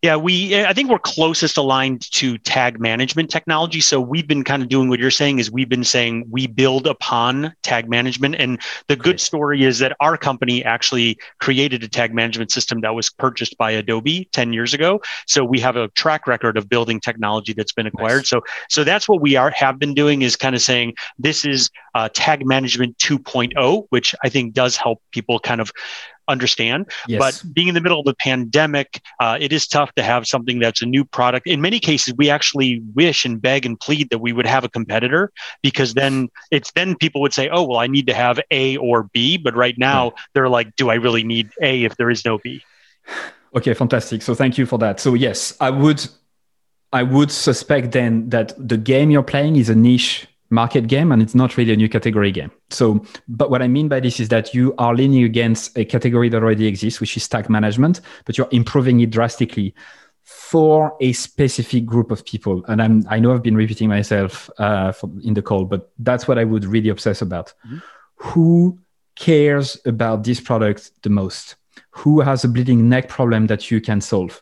Yeah, 0.01 0.15
we 0.15 0.63
I 0.65 0.73
think 0.73 0.89
we're 0.89 0.99
closest 0.99 1.57
aligned 1.57 2.01
to 2.13 2.37
tag 2.39 2.79
management 2.79 3.29
technology. 3.29 3.81
So 3.81 4.01
we've 4.01 4.27
been 4.27 4.43
kind 4.43 4.61
of 4.61 4.69
doing 4.69 4.89
what 4.89 4.99
you're 4.99 5.11
saying 5.11 5.39
is 5.39 5.51
we've 5.51 5.69
been 5.69 5.83
saying 5.83 6.25
we 6.29 6.47
build 6.47 6.87
upon 6.87 7.53
tag 7.63 7.89
management. 7.89 8.35
And 8.35 8.59
the 8.87 8.95
good 8.95 9.19
story 9.19 9.63
is 9.63 9.79
that 9.79 9.95
our 9.99 10.17
company 10.17 10.63
actually 10.63 11.17
created 11.39 11.83
a 11.83 11.87
tag 11.87 12.13
management 12.13 12.51
system 12.51 12.81
that 12.81 12.95
was 12.95 13.09
purchased 13.09 13.57
by 13.57 13.71
Adobe 13.71 14.27
10 14.31 14.53
years 14.53 14.73
ago. 14.73 15.01
So 15.27 15.43
we 15.43 15.59
have 15.59 15.75
a 15.75 15.87
track 15.89 16.27
record 16.27 16.57
of 16.57 16.67
building 16.67 16.99
technology 16.99 17.53
that's 17.53 17.73
been 17.73 17.87
acquired. 17.87 18.19
Nice. 18.19 18.29
So 18.29 18.41
so 18.69 18.83
that's 18.83 19.07
what 19.07 19.21
we 19.21 19.35
are 19.35 19.51
have 19.51 19.79
been 19.79 19.93
doing 19.93 20.21
is 20.21 20.35
kind 20.35 20.55
of 20.55 20.61
saying 20.61 20.95
this 21.19 21.45
is 21.45 21.69
uh, 21.95 22.09
tag 22.13 22.45
management 22.45 22.97
2.0, 22.97 23.85
which 23.89 24.15
I 24.23 24.29
think 24.29 24.53
does 24.53 24.75
help 24.75 25.01
people 25.11 25.39
kind 25.39 25.61
of 25.61 25.71
understand. 26.31 26.89
Yes. 27.07 27.19
But 27.19 27.53
being 27.53 27.67
in 27.67 27.75
the 27.75 27.81
middle 27.81 27.99
of 27.99 28.07
a 28.07 28.15
pandemic, 28.15 29.01
uh, 29.19 29.37
it 29.39 29.53
is 29.53 29.67
tough 29.67 29.93
to 29.95 30.03
have 30.03 30.25
something 30.25 30.59
that's 30.59 30.81
a 30.81 30.85
new 30.85 31.05
product. 31.05 31.47
In 31.47 31.61
many 31.61 31.79
cases, 31.79 32.13
we 32.17 32.29
actually 32.29 32.81
wish 32.95 33.25
and 33.25 33.41
beg 33.41 33.65
and 33.65 33.79
plead 33.79 34.09
that 34.09 34.19
we 34.19 34.33
would 34.33 34.47
have 34.47 34.63
a 34.63 34.69
competitor 34.69 35.31
because 35.61 35.93
then 35.93 36.29
it's 36.49 36.71
then 36.71 36.95
people 36.95 37.21
would 37.21 37.33
say, 37.33 37.49
oh, 37.49 37.63
well, 37.63 37.79
I 37.79 37.87
need 37.87 38.07
to 38.07 38.13
have 38.13 38.39
A 38.51 38.77
or 38.77 39.03
B. 39.13 39.37
But 39.37 39.55
right 39.55 39.77
now, 39.77 40.13
they're 40.33 40.49
like, 40.49 40.75
do 40.75 40.89
I 40.89 40.95
really 40.95 41.23
need 41.23 41.51
A 41.61 41.83
if 41.83 41.97
there 41.97 42.09
is 42.09 42.25
no 42.25 42.37
B? 42.37 42.63
Okay, 43.55 43.73
fantastic. 43.73 44.21
So 44.21 44.33
thank 44.33 44.57
you 44.57 44.65
for 44.65 44.79
that. 44.79 44.99
So 44.99 45.13
yes, 45.13 45.55
I 45.59 45.69
would 45.69 46.07
I 46.93 47.03
would 47.03 47.31
suspect 47.31 47.91
then 47.91 48.29
that 48.29 48.53
the 48.57 48.77
game 48.77 49.11
you're 49.11 49.23
playing 49.23 49.55
is 49.55 49.69
a 49.69 49.75
niche 49.75 50.27
market 50.51 50.87
game 50.87 51.11
and 51.11 51.21
it's 51.21 51.33
not 51.33 51.57
really 51.57 51.73
a 51.73 51.75
new 51.75 51.89
category 51.89 52.31
game. 52.31 52.51
So, 52.69 53.03
but 53.27 53.49
what 53.49 53.61
I 53.61 53.67
mean 53.67 53.87
by 53.87 53.99
this 53.99 54.19
is 54.19 54.29
that 54.29 54.53
you 54.53 54.75
are 54.77 54.93
leaning 54.93 55.23
against 55.23 55.77
a 55.77 55.85
category 55.85 56.29
that 56.29 56.43
already 56.43 56.67
exists, 56.67 56.99
which 56.99 57.17
is 57.17 57.27
tag 57.27 57.49
management, 57.49 58.01
but 58.25 58.37
you're 58.37 58.49
improving 58.51 58.99
it 58.99 59.09
drastically 59.09 59.73
for 60.23 60.95
a 61.01 61.13
specific 61.13 61.85
group 61.85 62.11
of 62.11 62.25
people. 62.25 62.63
And 62.67 62.81
I'm, 62.81 63.05
I 63.09 63.19
know 63.19 63.33
I've 63.33 63.41
been 63.41 63.55
repeating 63.55 63.89
myself 63.89 64.49
uh, 64.57 64.91
for, 64.91 65.09
in 65.23 65.33
the 65.33 65.41
call, 65.41 65.65
but 65.65 65.91
that's 65.99 66.27
what 66.27 66.37
I 66.37 66.43
would 66.43 66.65
really 66.65 66.89
obsess 66.89 67.21
about. 67.21 67.53
Mm-hmm. 67.65 67.77
Who 68.15 68.79
cares 69.15 69.79
about 69.85 70.23
this 70.23 70.39
product 70.39 70.91
the 71.01 71.09
most? 71.09 71.55
Who 71.91 72.21
has 72.21 72.43
a 72.43 72.47
bleeding 72.47 72.87
neck 72.89 73.09
problem 73.09 73.47
that 73.47 73.71
you 73.71 73.81
can 73.81 74.01
solve? 74.01 74.41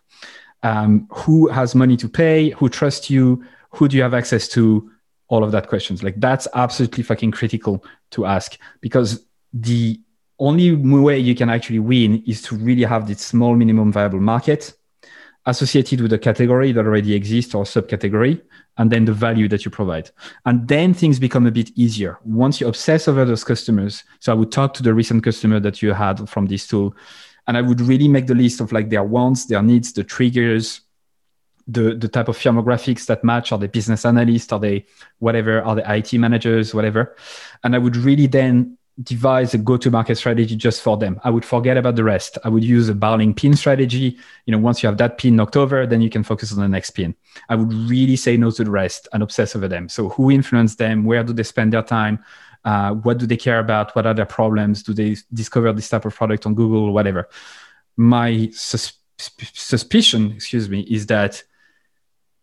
Um, 0.64 1.08
who 1.12 1.48
has 1.48 1.76
money 1.76 1.96
to 1.98 2.10
pay? 2.10 2.50
Who 2.52 2.68
trusts 2.68 3.10
you? 3.10 3.44
Who 3.72 3.88
do 3.88 3.96
you 3.96 4.04
have 4.04 4.14
access 4.14 4.48
to? 4.50 4.92
All 5.30 5.44
of 5.44 5.52
that 5.52 5.68
questions. 5.68 6.04
Like 6.04 6.20
that's 6.20 6.48
absolutely 6.54 7.04
fucking 7.04 7.32
critical 7.32 7.84
to 8.12 8.26
ask 8.26 8.58
because 8.82 9.26
the 9.54 10.00
only 10.40 10.76
way 10.76 11.20
you 11.20 11.36
can 11.36 11.50
actually 11.50 11.80
win 11.80 12.24
is 12.26 12.42
to 12.44 12.56
really 12.56 12.84
have 12.84 13.08
this 13.08 13.22
small 13.22 13.56
minimum 13.56 13.92
viable 13.92 14.20
market 14.20 14.74
associated 15.46 16.02
with 16.02 16.14
a 16.14 16.20
category 16.20 16.72
that 16.72 16.86
already 16.86 17.14
exists 17.14 17.56
or 17.56 17.64
subcategory, 17.64 18.42
and 18.78 18.92
then 18.92 19.06
the 19.06 19.14
value 19.14 19.48
that 19.48 19.66
you 19.66 19.72
provide. 19.72 20.12
And 20.46 20.68
then 20.68 20.94
things 20.94 21.20
become 21.20 21.48
a 21.48 21.52
bit 21.52 21.72
easier 21.76 22.20
once 22.24 22.62
you 22.62 22.68
obsess 22.68 23.08
over 23.08 23.26
those 23.26 23.44
customers. 23.44 24.04
So 24.20 24.32
I 24.32 24.36
would 24.36 24.52
talk 24.52 24.74
to 24.76 24.84
the 24.84 24.94
recent 24.94 25.24
customer 25.24 25.60
that 25.62 25.82
you 25.82 25.94
had 25.94 26.30
from 26.30 26.46
this 26.46 26.68
tool, 26.68 26.96
and 27.48 27.58
I 27.58 27.62
would 27.62 27.82
really 27.82 28.08
make 28.08 28.28
the 28.28 28.36
list 28.36 28.62
of 28.62 28.72
like 28.72 28.90
their 28.90 29.04
wants, 29.04 29.46
their 29.46 29.64
needs, 29.64 29.92
the 29.94 30.04
triggers, 30.04 30.82
the, 31.70 31.96
the 31.96 32.08
type 32.08 32.28
of 32.28 32.38
firmographics 32.38 33.06
that 33.06 33.24
match. 33.24 33.52
Are 33.52 33.58
they 33.58 33.68
business 33.68 34.06
analysts? 34.06 34.52
Are 34.52 34.60
they 34.60 34.86
whatever? 35.20 35.62
Are 35.62 35.76
they 35.76 35.84
IT 35.86 36.14
managers? 36.14 36.74
Whatever. 36.74 37.16
And 37.64 37.76
I 37.76 37.78
would 37.78 37.96
really 37.96 38.28
then 38.28 38.78
devise 39.02 39.54
a 39.54 39.58
go-to-market 39.58 40.16
strategy 40.16 40.56
just 40.56 40.82
for 40.82 40.98
them. 40.98 41.22
I 41.24 41.30
would 41.30 41.46
forget 41.46 41.78
about 41.78 41.96
the 41.96 42.04
rest. 42.04 42.38
I 42.44 42.50
would 42.50 42.64
use 42.64 42.90
a 42.90 42.96
bowling 42.96 43.34
pin 43.34 43.56
strategy. 43.56 44.18
You 44.46 44.52
know, 44.52 44.58
once 44.58 44.84
you 44.84 44.88
have 44.88 44.98
that 44.98 45.18
pin 45.18 45.38
knocked 45.38 45.56
over, 45.56 45.88
then 45.88 46.02
you 46.02 46.10
can 46.10 46.24
focus 46.24 46.52
on 46.52 46.60
the 46.60 46.68
next 46.68 46.92
pin. 46.92 47.16
I 47.48 47.56
would 47.56 47.72
really 47.72 48.18
say 48.18 48.36
no 48.36 48.52
to 48.52 48.64
the 48.64 48.72
rest 48.72 49.08
and 49.14 49.24
obsess 49.24 49.56
over 49.56 49.68
them. 49.68 49.88
So 49.88 50.10
who 50.10 50.32
influenced 50.32 50.80
them? 50.80 51.06
Where 51.06 51.24
do 51.24 51.32
they 51.32 51.44
spend 51.44 51.72
their 51.72 51.84
time? 51.84 52.24
Uh, 52.66 52.94
what 52.94 53.20
do 53.20 53.26
they 53.26 53.38
care 53.38 53.60
about? 53.60 53.96
What 53.96 54.06
are 54.06 54.14
their 54.14 54.26
problems? 54.26 54.84
Do 54.84 54.94
they 54.94 55.16
discover 55.34 55.72
this 55.72 55.88
type 55.88 56.04
of 56.04 56.14
product 56.14 56.46
on 56.46 56.56
Google 56.56 56.84
or 56.84 56.92
whatever? 56.92 57.30
My 57.96 58.50
sus- 58.52 58.94
suspicion, 59.18 60.34
excuse 60.34 60.70
me, 60.70 60.82
is 60.82 61.06
that 61.08 61.44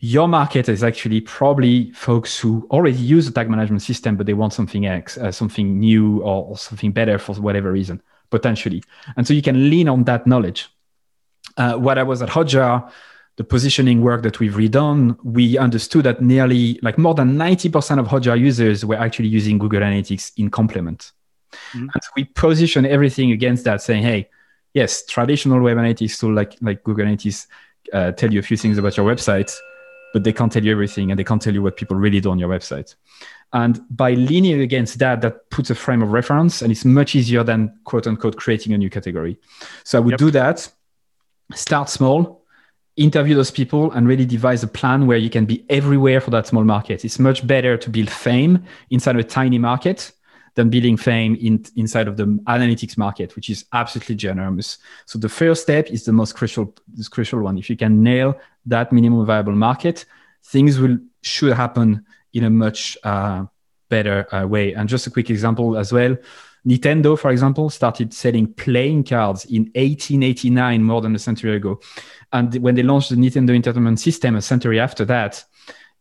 your 0.07 0.29
market 0.29 0.69
is 0.69 0.85
actually 0.85 1.21
probably 1.21 1.91
folks 1.91 2.39
who 2.39 2.65
already 2.71 2.97
use 2.97 3.27
the 3.27 3.33
tag 3.33 3.51
management 3.51 3.83
system, 3.83 4.17
but 4.17 4.25
they 4.25 4.35
want 4.35 4.53
something 4.53 4.87
else, 4.87 5.19
uh, 5.19 5.33
something 5.33 5.81
new 5.81 6.21
or, 6.23 6.45
or, 6.51 6.57
something 6.57 6.93
better 6.93 7.19
for 7.19 7.35
whatever 7.35 7.73
reason, 7.73 8.01
potentially. 8.31 8.85
And 9.17 9.27
so 9.27 9.35
you 9.35 9.43
can 9.43 9.69
lean 9.69 9.89
on 9.89 10.05
that 10.05 10.25
knowledge. 10.25 10.69
Uh, 11.57 11.75
what 11.75 11.99
I 11.99 12.05
was 12.05 12.23
at 12.23 12.29
Hotjar, 12.29 12.89
the 13.35 13.43
positioning 13.43 14.01
work 14.01 14.23
that 14.23 14.39
we've 14.39 14.53
redone, 14.53 15.19
we 15.25 15.59
understood 15.59 16.05
that 16.05 16.23
nearly 16.23 16.79
like 16.83 16.99
more 16.99 17.15
than 17.15 17.37
90% 17.37 17.99
of 17.99 18.07
Hotjar 18.07 18.39
users 18.39 18.85
were 18.85 18.97
actually 18.97 19.29
using 19.29 19.59
Google 19.59 19.81
Analytics 19.81 20.33
in 20.37 20.51
complement. 20.51 21.11
Mm-hmm. 21.73 21.89
And 21.93 22.05
so 22.05 22.11
we 22.15 22.25
position 22.25 22.87
everything 22.87 23.33
against 23.33 23.65
that, 23.65 23.83
saying, 23.83 24.05
hey, 24.05 24.29
yes, 24.73 25.05
traditional 25.05 25.61
web 25.61 25.79
analytics 25.79 26.21
tool 26.21 26.33
like, 26.33 26.57
like 26.61 26.85
Google 26.85 27.07
Analytics 27.07 27.49
uh, 27.93 28.13
tell 28.13 28.33
you 28.33 28.39
a 28.39 28.43
few 28.43 28.57
things 28.57 28.79
about 28.79 28.97
your 28.97 29.07
website 29.07 29.53
but 30.17 30.25
they 30.25 30.33
can't 30.33 30.51
tell 30.51 30.65
you 30.65 30.73
everything 30.73 31.11
and 31.11 31.19
they 31.19 31.25
can't 31.25 31.43
tell 31.43 31.53
you 31.53 31.61
what 31.61 31.77
people 31.77 31.95
really 31.95 32.21
do 32.23 32.31
on 32.31 32.39
your 32.39 32.49
website. 32.49 32.95
And 33.53 33.83
by 33.91 34.13
leaning 34.15 34.63
against 34.63 34.99
that, 35.01 35.21
that 35.21 35.51
puts 35.51 35.69
a 35.69 35.75
frame 35.75 36.01
of 36.01 36.09
reference 36.09 36.63
and 36.63 36.73
it's 36.73 36.87
much 36.87 37.15
easier 37.15 37.45
than 37.45 37.79
quote 37.85 38.07
unquote 38.07 38.39
creating 38.39 38.73
a 38.73 38.79
new 38.79 38.89
category. 38.89 39.37
So 39.85 39.99
I 39.99 40.01
would 40.01 40.13
yep. 40.13 40.19
do 40.19 40.31
that, 40.31 40.73
start 41.53 41.91
small, 41.91 42.43
interview 42.97 43.35
those 43.35 43.51
people 43.51 43.93
and 43.93 44.09
really 44.09 44.25
devise 44.25 44.63
a 44.63 44.67
plan 44.67 45.07
where 45.07 45.19
you 45.19 45.29
can 45.29 45.45
be 45.45 45.67
everywhere 45.69 46.23
for 46.23 46.31
that 46.31 46.47
small 46.47 46.65
market. 46.65 47.05
It's 47.05 47.19
much 47.19 47.47
better 47.47 47.77
to 47.77 47.91
build 47.91 48.09
fame 48.09 48.65
inside 48.89 49.17
a 49.17 49.23
tiny 49.23 49.59
market 49.59 50.13
than 50.57 50.71
building 50.71 50.97
fame 50.97 51.37
in, 51.37 51.65
inside 51.77 52.09
of 52.09 52.17
the 52.17 52.25
analytics 52.49 52.99
market, 52.99 53.37
which 53.37 53.49
is 53.51 53.67
absolutely 53.73 54.15
generous. 54.15 54.79
So 55.05 55.19
the 55.19 55.29
first 55.29 55.63
step 55.63 55.89
is 55.91 56.05
the 56.05 56.13
most 56.13 56.35
crucial, 56.35 56.75
this 56.89 57.09
crucial 57.09 57.41
one. 57.41 57.59
If 57.59 57.71
you 57.71 57.77
can 57.77 58.03
nail 58.03 58.39
that 58.65 58.91
minimum 58.91 59.25
viable 59.25 59.55
market, 59.55 60.07
things 60.45 60.79
will 60.81 60.99
should 61.23 61.53
happen 61.53 62.05
in 62.33 62.45
a 62.45 62.51
much 62.51 62.97
uh, 63.05 63.45
better 63.91 64.35
uh, 64.35 64.47
way. 64.47 64.73
And 64.73 64.89
just 64.89 65.07
a 65.07 65.11
quick 65.11 65.31
example 65.31 65.77
as 65.77 65.93
well. 65.93 66.17
Nintendo, 66.67 67.19
for 67.19 67.31
example, 67.31 67.71
started 67.71 68.13
selling 68.13 68.53
playing 68.55 69.05
cards 69.05 69.45
in 69.45 69.65
1889, 69.75 70.83
more 70.83 71.01
than 71.01 71.15
a 71.15 71.19
century 71.19 71.55
ago. 71.57 71.81
And 72.33 72.55
when 72.57 72.75
they 72.75 72.83
launched 72.83 73.11
the 73.11 73.17
Nintendo 73.17 73.55
Entertainment 73.55 74.01
System 74.01 74.37
a 74.37 74.43
century 74.43 74.81
after 74.81 75.05
that, 75.05 75.45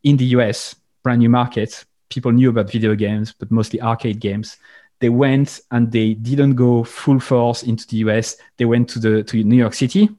in 0.04 0.18
the 0.18 0.26
US, 0.38 0.76
brand 1.04 1.20
new 1.20 1.30
market, 1.30 1.86
people 2.10 2.32
knew 2.32 2.50
about 2.50 2.72
video 2.72 2.96
games, 2.96 3.34
but 3.38 3.52
mostly 3.52 3.82
arcade 3.82 4.20
games. 4.20 4.58
They 5.00 5.10
went 5.10 5.60
and 5.72 5.92
they 5.92 6.14
didn't 6.14 6.56
go 6.56 6.84
full 6.84 7.20
force 7.20 7.64
into 7.64 7.88
the 7.88 7.98
US. 7.98 8.38
They 8.58 8.66
went 8.66 8.90
to 8.90 9.00
the 9.00 9.24
to 9.24 9.44
New 9.44 9.58
York 9.58 9.74
City, 9.74 10.10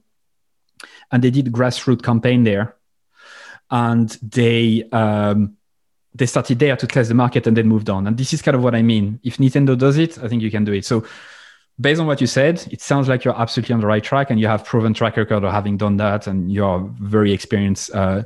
and 1.11 1.23
they 1.23 1.31
did 1.31 1.51
grassroots 1.51 2.03
campaign 2.03 2.43
there, 2.43 2.75
and 3.71 4.09
they 4.21 4.83
um, 4.91 5.57
they 6.13 6.25
started 6.25 6.59
there 6.59 6.75
to 6.75 6.87
test 6.87 7.09
the 7.09 7.15
market 7.15 7.47
and 7.47 7.55
then 7.55 7.67
moved 7.67 7.89
on. 7.89 8.07
And 8.07 8.17
this 8.17 8.33
is 8.33 8.41
kind 8.41 8.55
of 8.55 8.63
what 8.63 8.75
I 8.75 8.81
mean. 8.81 9.19
If 9.23 9.37
Nintendo 9.37 9.77
does 9.77 9.97
it, 9.97 10.17
I 10.17 10.27
think 10.27 10.41
you 10.41 10.51
can 10.51 10.63
do 10.63 10.73
it. 10.73 10.85
So 10.85 11.05
based 11.79 12.01
on 12.01 12.07
what 12.07 12.21
you 12.21 12.27
said, 12.27 12.65
it 12.71 12.81
sounds 12.81 13.07
like 13.07 13.23
you're 13.23 13.39
absolutely 13.39 13.73
on 13.73 13.81
the 13.81 13.87
right 13.87 14.03
track 14.03 14.31
and 14.31 14.39
you 14.39 14.47
have 14.47 14.65
proven 14.65 14.93
track 14.93 15.17
record 15.17 15.43
of 15.43 15.51
having 15.51 15.77
done 15.77 15.97
that 15.97 16.27
and 16.27 16.51
you're 16.51 16.91
very 16.99 17.31
experienced 17.31 17.93
uh, 17.93 18.23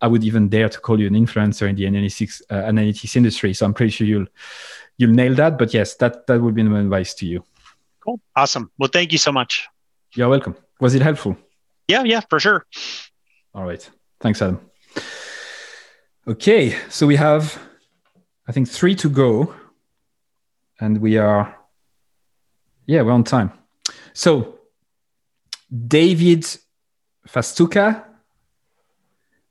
I 0.00 0.06
would 0.06 0.24
even 0.24 0.48
dare 0.48 0.68
to 0.68 0.80
call 0.80 1.00
you 1.00 1.06
an 1.06 1.14
influencer 1.14 1.68
in 1.68 1.76
the 1.76 1.84
analytics 1.84 2.40
uh, 2.50 2.54
analytics 2.54 3.16
industry. 3.16 3.54
So 3.54 3.66
I'm 3.66 3.74
pretty 3.74 3.90
sure 3.90 4.06
you'll 4.06 4.26
you'll 4.96 5.12
nail 5.12 5.34
that. 5.34 5.58
But 5.58 5.74
yes, 5.74 5.94
that 5.96 6.26
that 6.26 6.40
would 6.40 6.54
be 6.54 6.62
my 6.62 6.80
advice 6.80 7.14
to 7.14 7.26
you. 7.26 7.42
Cool, 8.00 8.20
awesome. 8.36 8.70
Well, 8.78 8.90
thank 8.92 9.12
you 9.12 9.18
so 9.18 9.32
much. 9.32 9.68
You're 10.14 10.28
welcome. 10.28 10.56
Was 10.80 10.94
it 10.94 11.02
helpful? 11.02 11.36
Yeah, 11.88 12.04
yeah, 12.04 12.20
for 12.28 12.38
sure. 12.38 12.64
All 13.54 13.64
right. 13.64 13.88
Thanks, 14.20 14.40
Adam. 14.42 14.60
Okay, 16.26 16.76
so 16.90 17.06
we 17.06 17.16
have, 17.16 17.58
I 18.46 18.52
think, 18.52 18.68
three 18.68 18.94
to 18.96 19.08
go, 19.08 19.54
and 20.78 21.00
we 21.00 21.16
are, 21.16 21.56
yeah, 22.86 23.00
we're 23.00 23.12
on 23.12 23.24
time. 23.24 23.52
So, 24.12 24.58
David 25.70 26.44
Fastuka 27.26 28.04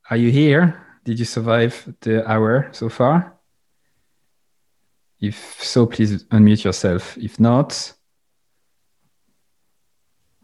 are 0.10 0.18
you 0.18 0.32
here? 0.32 0.84
Did 1.04 1.20
you 1.20 1.26
survive 1.26 1.94
the 2.02 2.30
hour 2.30 2.70
so 2.72 2.90
far? 2.90 3.34
If 5.20 5.64
so, 5.64 5.86
please 5.86 6.24
unmute 6.26 6.64
yourself. 6.64 7.18
If 7.18 7.40
not, 7.40 7.94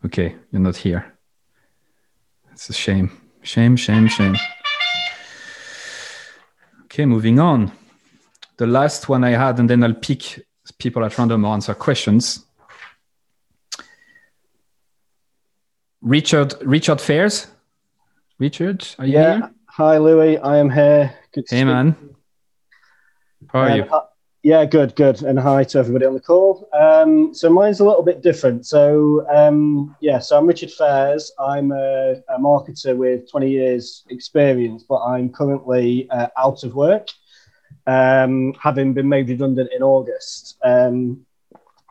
okay, 0.06 0.36
you're 0.52 0.62
not 0.62 0.78
here. 0.78 1.18
It's 2.52 2.70
a 2.70 2.74
shame. 2.74 3.12
Shame, 3.42 3.76
shame, 3.76 4.08
shame. 4.08 4.36
Okay, 6.86 7.06
moving 7.06 7.40
on. 7.40 7.72
The 8.58 8.68
last 8.68 9.10
one 9.10 9.24
I 9.24 9.32
had, 9.32 9.60
and 9.60 9.70
then 9.70 9.84
I'll 9.84 9.94
pick 9.94 10.46
people 10.78 11.04
at 11.04 11.18
random 11.18 11.46
or 11.46 11.54
answer 11.54 11.74
questions. 11.74 12.46
Richard 16.02 16.54
Richard 16.62 17.02
Fairs. 17.02 17.48
Richard, 18.40 18.86
are 19.00 19.06
you 19.06 19.14
yeah. 19.14 19.38
here? 19.38 19.53
Hi, 19.78 19.98
Louis. 19.98 20.38
I 20.38 20.58
am 20.58 20.70
here. 20.70 21.12
Good 21.34 21.46
hey, 21.50 21.64
man. 21.64 21.96
How 23.52 23.62
are 23.62 23.72
um, 23.72 23.78
you? 23.78 24.02
yeah, 24.44 24.66
good, 24.66 24.96
good. 24.96 25.24
And 25.24 25.40
hi 25.40 25.64
to 25.64 25.80
everybody 25.80 26.06
on 26.06 26.14
the 26.14 26.20
call. 26.20 26.70
Um, 26.80 27.34
so 27.34 27.50
mine's 27.50 27.80
a 27.80 27.84
little 27.84 28.04
bit 28.04 28.22
different. 28.22 28.68
So 28.68 29.28
um, 29.34 29.96
yeah, 30.00 30.20
so 30.20 30.38
I'm 30.38 30.46
Richard 30.46 30.70
Fairs. 30.70 31.32
I'm 31.40 31.72
a, 31.72 32.18
a, 32.30 32.38
marketer 32.38 32.96
with 32.96 33.28
20 33.32 33.50
years 33.50 34.06
experience, 34.12 34.86
but 34.88 35.04
I'm 35.04 35.32
currently 35.32 36.08
uh, 36.12 36.28
out 36.38 36.64
of 36.64 36.76
work, 36.76 37.08
um, 37.88 38.54
having 38.62 38.94
been 38.94 39.10
made 39.10 39.28
redundant 39.28 39.72
in 39.76 39.82
August. 39.82 40.56
Um, 40.64 41.26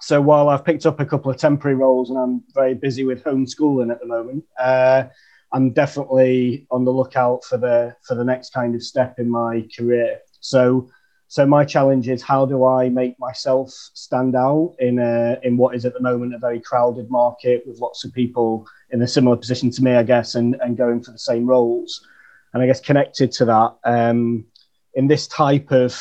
so 0.00 0.20
while 0.20 0.50
I've 0.50 0.64
picked 0.64 0.86
up 0.86 1.00
a 1.00 1.04
couple 1.04 1.32
of 1.32 1.36
temporary 1.36 1.74
roles 1.74 2.10
and 2.10 2.18
I'm 2.20 2.44
very 2.54 2.74
busy 2.74 3.04
with 3.04 3.24
homeschooling 3.24 3.90
at 3.90 3.98
the 3.98 4.06
moment, 4.06 4.44
uh, 4.56 5.06
I'm 5.52 5.70
definitely 5.70 6.66
on 6.70 6.84
the 6.84 6.92
lookout 6.92 7.44
for 7.44 7.58
the 7.58 7.94
for 8.02 8.14
the 8.14 8.24
next 8.24 8.52
kind 8.52 8.74
of 8.74 8.82
step 8.82 9.18
in 9.18 9.28
my 9.28 9.66
career. 9.76 10.20
So 10.40 10.90
so 11.28 11.46
my 11.46 11.64
challenge 11.64 12.08
is 12.10 12.22
how 12.22 12.44
do 12.44 12.64
I 12.64 12.90
make 12.90 13.18
myself 13.18 13.70
stand 13.70 14.36
out 14.36 14.74
in 14.78 14.98
a 14.98 15.38
in 15.42 15.56
what 15.56 15.74
is 15.74 15.84
at 15.84 15.94
the 15.94 16.00
moment 16.00 16.34
a 16.34 16.38
very 16.38 16.60
crowded 16.60 17.10
market 17.10 17.62
with 17.66 17.78
lots 17.78 18.04
of 18.04 18.12
people 18.12 18.66
in 18.90 19.00
a 19.00 19.08
similar 19.08 19.36
position 19.36 19.70
to 19.70 19.82
me, 19.82 19.94
I 19.94 20.02
guess, 20.02 20.34
and, 20.34 20.56
and 20.60 20.76
going 20.76 21.02
for 21.02 21.12
the 21.12 21.18
same 21.18 21.46
roles. 21.46 22.06
And 22.52 22.62
I 22.62 22.66
guess 22.66 22.80
connected 22.80 23.32
to 23.32 23.46
that, 23.46 23.76
um, 23.84 24.44
in 24.92 25.06
this 25.06 25.26
type 25.26 25.72
of 25.72 25.98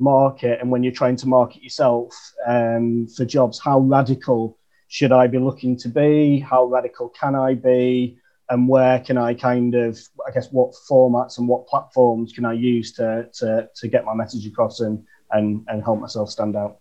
market 0.00 0.60
and 0.60 0.68
when 0.68 0.82
you're 0.82 0.92
trying 0.92 1.14
to 1.16 1.28
market 1.28 1.62
yourself 1.62 2.12
um, 2.44 3.06
for 3.06 3.24
jobs, 3.24 3.60
how 3.60 3.78
radical 3.78 4.58
should 4.88 5.12
I 5.12 5.28
be 5.28 5.38
looking 5.38 5.76
to 5.78 5.88
be? 5.88 6.40
How 6.40 6.64
radical 6.64 7.08
can 7.08 7.34
I 7.34 7.54
be? 7.54 8.18
And 8.52 8.68
where 8.68 9.00
can 9.00 9.16
I 9.16 9.32
kind 9.32 9.74
of, 9.74 9.98
I 10.28 10.30
guess, 10.30 10.52
what 10.52 10.74
formats 10.88 11.38
and 11.38 11.48
what 11.48 11.66
platforms 11.66 12.32
can 12.32 12.44
I 12.44 12.52
use 12.52 12.92
to 12.92 13.28
to, 13.38 13.68
to 13.74 13.88
get 13.88 14.04
my 14.04 14.14
message 14.14 14.46
across 14.46 14.80
and, 14.80 15.04
and 15.30 15.64
and 15.68 15.82
help 15.82 16.00
myself 16.00 16.28
stand 16.30 16.54
out. 16.54 16.78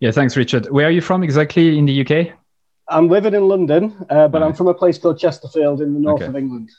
Yeah, 0.00 0.10
thanks, 0.10 0.36
Richard. 0.36 0.66
Where 0.70 0.88
are 0.88 0.90
you 0.90 1.00
from 1.00 1.22
exactly 1.22 1.78
in 1.78 1.86
the 1.86 2.04
UK? 2.04 2.36
I'm 2.88 3.08
living 3.08 3.32
in 3.32 3.48
London, 3.48 3.96
uh, 4.10 4.28
but 4.28 4.42
right. 4.42 4.48
I'm 4.48 4.54
from 4.54 4.66
a 4.66 4.74
place 4.74 4.98
called 4.98 5.18
Chesterfield 5.18 5.80
in 5.80 5.94
the 5.94 6.00
north 6.00 6.20
okay. 6.20 6.28
of 6.28 6.36
England. 6.36 6.70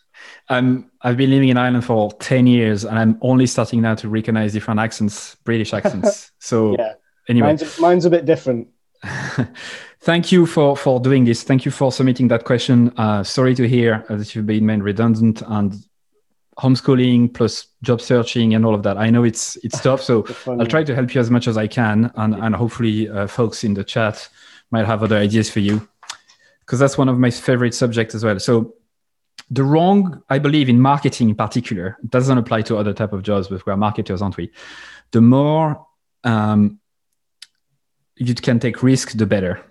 Um, 0.49 0.91
I've 1.01 1.17
been 1.17 1.31
living 1.31 1.49
in 1.49 1.57
Ireland 1.57 1.85
for 1.85 2.11
10 2.11 2.45
years 2.45 2.85
and 2.85 2.99
I'm 2.99 3.17
only 3.21 3.47
starting 3.47 3.81
now 3.81 3.95
to 3.95 4.09
recognize 4.09 4.53
different 4.53 4.79
accents, 4.79 5.35
British 5.43 5.73
accents. 5.73 6.31
So, 6.39 6.75
yeah. 6.77 6.93
anyway. 7.27 7.47
Mine's, 7.47 7.79
mine's 7.79 8.05
a 8.05 8.11
bit 8.11 8.25
different. 8.25 8.67
Thank 10.05 10.31
you 10.31 10.45
for, 10.45 10.77
for 10.77 10.99
doing 10.99 11.25
this. 11.25 11.41
Thank 11.41 11.65
you 11.65 11.71
for 11.71 11.91
submitting 11.91 12.27
that 12.27 12.43
question. 12.43 12.93
Uh, 12.95 13.23
sorry 13.23 13.55
to 13.55 13.67
hear 13.67 14.05
that 14.07 14.35
you've 14.35 14.45
been 14.45 14.63
made 14.63 14.83
redundant 14.83 15.41
and 15.47 15.73
homeschooling 16.59 17.33
plus 17.33 17.65
job 17.81 17.99
searching 17.99 18.53
and 18.53 18.67
all 18.67 18.75
of 18.75 18.83
that. 18.83 18.99
I 18.99 19.09
know 19.09 19.23
it's 19.23 19.55
it's 19.63 19.81
tough, 19.81 20.03
so 20.03 20.23
I'll 20.47 20.67
try 20.67 20.83
to 20.83 20.93
help 20.93 21.15
you 21.15 21.21
as 21.21 21.31
much 21.31 21.47
as 21.47 21.57
I 21.57 21.65
can, 21.65 22.11
and 22.17 22.35
and 22.35 22.53
hopefully 22.53 23.09
uh, 23.09 23.25
folks 23.25 23.63
in 23.63 23.73
the 23.73 23.83
chat 23.83 24.29
might 24.69 24.85
have 24.85 25.01
other 25.01 25.17
ideas 25.17 25.49
for 25.49 25.59
you, 25.59 25.89
because 26.59 26.77
that's 26.77 26.99
one 26.99 27.09
of 27.09 27.17
my 27.17 27.31
favorite 27.31 27.73
subjects 27.73 28.13
as 28.13 28.23
well. 28.23 28.39
So 28.39 28.75
the 29.49 29.63
wrong, 29.63 30.21
I 30.29 30.37
believe, 30.37 30.69
in 30.69 30.79
marketing 30.79 31.29
in 31.29 31.35
particular, 31.35 31.97
doesn't 32.07 32.37
apply 32.37 32.61
to 32.61 32.77
other 32.77 32.93
type 32.93 33.11
of 33.11 33.23
jobs, 33.23 33.47
but 33.47 33.65
we're 33.65 33.75
marketers, 33.75 34.21
aren't 34.21 34.37
we? 34.37 34.51
The 35.13 35.21
more 35.21 35.83
um, 36.23 36.79
you 38.17 38.35
can 38.35 38.59
take 38.59 38.83
risk, 38.83 39.13
the 39.13 39.25
better. 39.25 39.65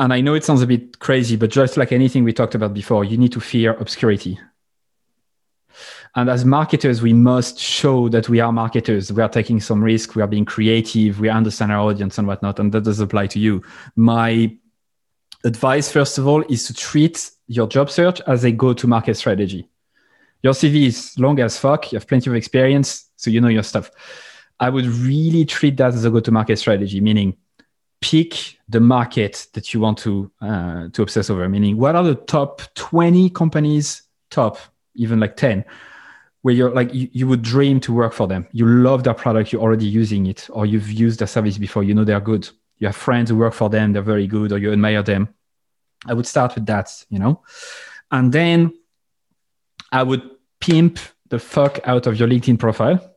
And 0.00 0.12
I 0.12 0.20
know 0.20 0.34
it 0.34 0.44
sounds 0.44 0.62
a 0.62 0.66
bit 0.66 0.98
crazy, 0.98 1.36
but 1.36 1.50
just 1.50 1.76
like 1.76 1.92
anything 1.92 2.24
we 2.24 2.32
talked 2.32 2.56
about 2.56 2.74
before, 2.74 3.04
you 3.04 3.16
need 3.16 3.32
to 3.32 3.40
fear 3.40 3.74
obscurity 3.74 4.40
and 6.16 6.28
as 6.28 6.44
marketers, 6.44 7.02
we 7.02 7.12
must 7.12 7.58
show 7.58 8.08
that 8.08 8.28
we 8.28 8.40
are 8.40 8.52
marketers. 8.52 9.12
We 9.12 9.22
are 9.22 9.28
taking 9.28 9.60
some 9.60 9.82
risk. 9.82 10.16
We 10.16 10.22
are 10.22 10.26
being 10.26 10.44
creative. 10.44 11.20
We 11.20 11.28
understand 11.28 11.70
our 11.70 11.78
audience 11.78 12.18
and 12.18 12.26
whatnot. 12.26 12.58
And 12.58 12.72
that 12.72 12.82
does 12.84 12.98
apply 12.98 13.28
to 13.28 13.38
you. 13.38 13.62
My 13.94 14.56
advice, 15.44 15.90
first 15.90 16.18
of 16.18 16.26
all, 16.26 16.42
is 16.48 16.66
to 16.66 16.74
treat 16.74 17.30
your 17.46 17.68
job 17.68 17.90
search 17.90 18.20
as 18.26 18.44
a 18.44 18.50
go 18.50 18.72
to 18.72 18.86
market 18.88 19.16
strategy. 19.16 19.68
Your 20.42 20.52
CV 20.52 20.86
is 20.86 21.16
long 21.18 21.38
as 21.38 21.58
fuck. 21.58 21.92
You 21.92 21.98
have 21.98 22.08
plenty 22.08 22.28
of 22.28 22.34
experience. 22.34 23.08
So 23.16 23.30
you 23.30 23.40
know 23.40 23.48
your 23.48 23.62
stuff. 23.62 23.90
I 24.58 24.68
would 24.68 24.86
really 24.86 25.44
treat 25.44 25.76
that 25.76 25.94
as 25.94 26.04
a 26.04 26.10
go 26.10 26.20
to 26.20 26.32
market 26.32 26.58
strategy, 26.58 27.00
meaning 27.00 27.36
pick 28.00 28.58
the 28.68 28.80
market 28.80 29.48
that 29.52 29.74
you 29.74 29.80
want 29.80 29.98
to 29.98 30.30
uh, 30.40 30.88
to 30.92 31.02
obsess 31.02 31.30
over? 31.30 31.48
Meaning 31.48 31.76
what 31.76 31.96
are 31.96 32.04
the 32.04 32.14
top 32.14 32.62
20 32.74 33.30
companies 33.30 34.02
top 34.30 34.58
even 34.94 35.20
like 35.20 35.36
10 35.36 35.64
where 36.42 36.54
you're 36.54 36.70
like 36.70 36.92
you, 36.94 37.08
you 37.12 37.26
would 37.26 37.42
dream 37.42 37.80
to 37.80 37.92
work 37.92 38.12
for 38.12 38.26
them? 38.26 38.46
You 38.52 38.66
love 38.66 39.04
their 39.04 39.14
product 39.14 39.52
you're 39.52 39.62
already 39.62 39.86
using 39.86 40.26
it 40.26 40.48
or 40.50 40.66
you've 40.66 40.90
used 40.90 41.20
their 41.20 41.28
service 41.28 41.58
before 41.58 41.82
you 41.82 41.94
know 41.94 42.04
they're 42.04 42.20
good. 42.20 42.48
You 42.78 42.86
have 42.86 42.96
friends 42.96 43.30
who 43.30 43.36
work 43.36 43.54
for 43.54 43.68
them 43.68 43.92
they're 43.92 44.02
very 44.02 44.26
good 44.26 44.52
or 44.52 44.58
you 44.58 44.72
admire 44.72 45.02
them. 45.02 45.28
I 46.06 46.14
would 46.14 46.26
start 46.26 46.54
with 46.54 46.66
that 46.66 47.04
you 47.10 47.18
know? 47.18 47.42
And 48.10 48.32
then 48.32 48.74
i 49.92 50.02
would 50.02 50.22
pimp 50.60 50.98
the 51.30 51.38
fuck 51.38 51.80
out 51.84 52.06
of 52.06 52.18
your 52.18 52.28
linkedin 52.28 52.58
profile 52.58 53.10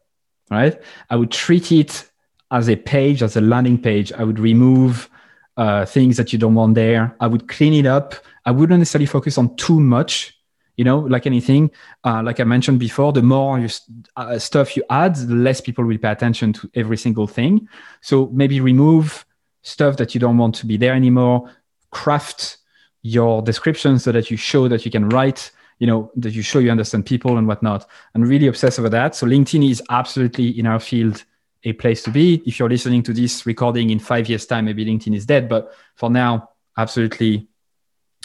right? 0.54 0.82
I 1.10 1.16
would 1.16 1.32
treat 1.32 1.72
it 1.72 2.10
as 2.54 2.70
a 2.70 2.78
page 2.78 3.22
as 3.22 3.36
a 3.36 3.42
landing 3.42 3.78
page 3.78 4.14
i 4.14 4.24
would 4.24 4.40
remove 4.40 5.10
uh, 5.58 5.86
things 5.86 6.18
that 6.18 6.34
you 6.34 6.40
don't 6.40 6.56
want 6.56 6.76
there. 6.76 7.16
I 7.20 7.28
would 7.28 7.48
clean 7.48 7.74
it 7.74 7.86
up. 7.86 8.16
I 8.46 8.52
wouldn't 8.52 8.80
necessarily 8.80 9.06
focus 9.06 9.38
on 9.38 9.56
too 9.56 9.80
much 9.80 10.38
you 10.78 10.84
know 10.84 10.98
like 11.00 11.28
anything. 11.28 11.70
Uh, 12.04 12.24
like 12.24 12.40
i 12.40 12.44
mentioned 12.44 12.80
before 12.80 13.14
the 13.14 13.22
more 13.22 13.60
you, 13.60 13.70
uh, 14.16 14.40
stuff 14.40 14.76
you 14.76 14.84
add 14.90 15.16
the 15.16 15.36
less 15.36 15.62
people 15.62 15.86
will 15.86 16.00
pay 16.00 16.10
attention 16.10 16.52
to 16.54 16.70
every 16.74 16.98
single 16.98 17.28
thing. 17.28 17.68
So 18.02 18.30
maybe 18.34 18.60
remove 18.60 19.26
stuff 19.62 19.98
that 19.98 20.16
you 20.16 20.20
don't 20.20 20.40
want 20.40 20.56
to 20.56 20.66
be 20.66 20.78
there 20.78 20.94
anymore. 20.94 21.52
Craft 21.92 22.58
your 23.04 23.44
description 23.44 24.00
so 24.00 24.12
that 24.12 24.32
you 24.32 24.38
show 24.38 24.68
that 24.68 24.86
you 24.86 24.92
can 24.92 25.10
write 25.10 25.52
you 25.78 25.86
know 25.86 26.12
that 26.16 26.34
you 26.34 26.42
show 26.42 26.60
you 26.60 26.72
understand 26.72 27.06
people 27.06 27.38
and 27.38 27.48
whatnot. 27.48 27.88
And 28.16 28.28
really 28.28 28.48
obsess 28.48 28.80
over 28.80 28.90
that. 28.90 29.16
So 29.16 29.28
linkedin 29.28 29.70
is 29.70 29.84
absolutely 29.92 30.58
in 30.58 30.66
our 30.66 30.80
field 30.80 31.24
a 31.66 31.74
place 31.74 32.04
to 32.04 32.12
be 32.12 32.42
if 32.46 32.60
you're 32.60 32.70
listening 32.70 33.02
to 33.02 33.14
this 33.14 33.46
recording 33.46 33.90
in 33.90 34.00
five 34.00 34.28
years 34.28 34.46
time 34.46 34.66
maybe 34.66 34.86
linkedin 34.86 35.16
is 35.16 35.26
dead 35.26 35.48
but 35.48 35.74
for 35.96 36.10
now 36.10 36.50
absolutely 36.78 37.48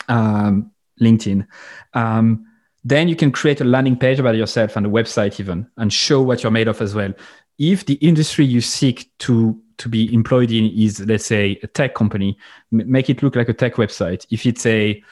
um, 0.08 0.72
LinkedIn. 1.00 1.46
Um, 1.94 2.46
then 2.84 3.08
you 3.08 3.16
can 3.16 3.32
create 3.32 3.60
a 3.60 3.64
landing 3.64 3.96
page 3.96 4.18
about 4.18 4.36
yourself 4.36 4.76
and 4.76 4.86
a 4.86 4.88
website 4.88 5.38
even 5.40 5.66
and 5.76 5.92
show 5.92 6.22
what 6.22 6.42
you're 6.42 6.52
made 6.52 6.68
of 6.68 6.80
as 6.80 6.94
well. 6.94 7.12
If 7.58 7.86
the 7.86 7.94
industry 7.94 8.44
you 8.44 8.60
seek 8.60 9.10
to 9.20 9.60
to 9.78 9.88
be 9.88 10.12
employed 10.12 10.50
in 10.50 10.72
is 10.76 11.00
let's 11.00 11.26
say 11.26 11.58
a 11.62 11.66
tech 11.66 11.94
company, 11.94 12.36
m- 12.72 12.90
make 12.90 13.10
it 13.10 13.22
look 13.22 13.36
like 13.36 13.48
a 13.48 13.52
tech 13.52 13.74
website. 13.74 14.26
If 14.30 14.46
it's 14.46 14.64
a 14.66 15.02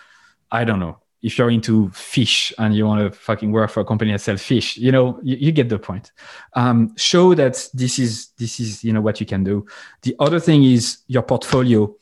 I 0.51 0.65
don't 0.65 0.81
know, 0.81 0.99
if 1.27 1.37
you're 1.37 1.51
into 1.51 1.91
fish 1.91 2.53
and 2.59 2.75
you 2.75 2.87
want 2.87 3.01
to 3.01 3.19
fucking 3.19 3.51
work 3.51 3.69
for 3.71 3.81
a 3.81 3.85
company 3.85 4.13
that 4.13 4.21
sells 4.21 4.43
fish, 4.43 4.77
you 4.77 4.93
know, 4.93 5.19
you, 5.23 5.37
you 5.37 5.53
get 5.53 5.69
the 5.69 5.79
point. 5.79 6.13
Um, 6.55 6.97
show 6.97 7.35
that 7.35 7.69
this 7.75 7.99
is 7.99 8.29
this 8.39 8.61
is 8.61 8.85
you 8.85 8.93
know 8.93 9.01
what 9.01 9.19
you 9.19 9.27
can 9.27 9.43
do. 9.43 9.67
The 10.03 10.15
other 10.21 10.39
thing 10.39 10.63
is 10.63 10.99
your 11.09 11.23
portfolio 11.23 11.93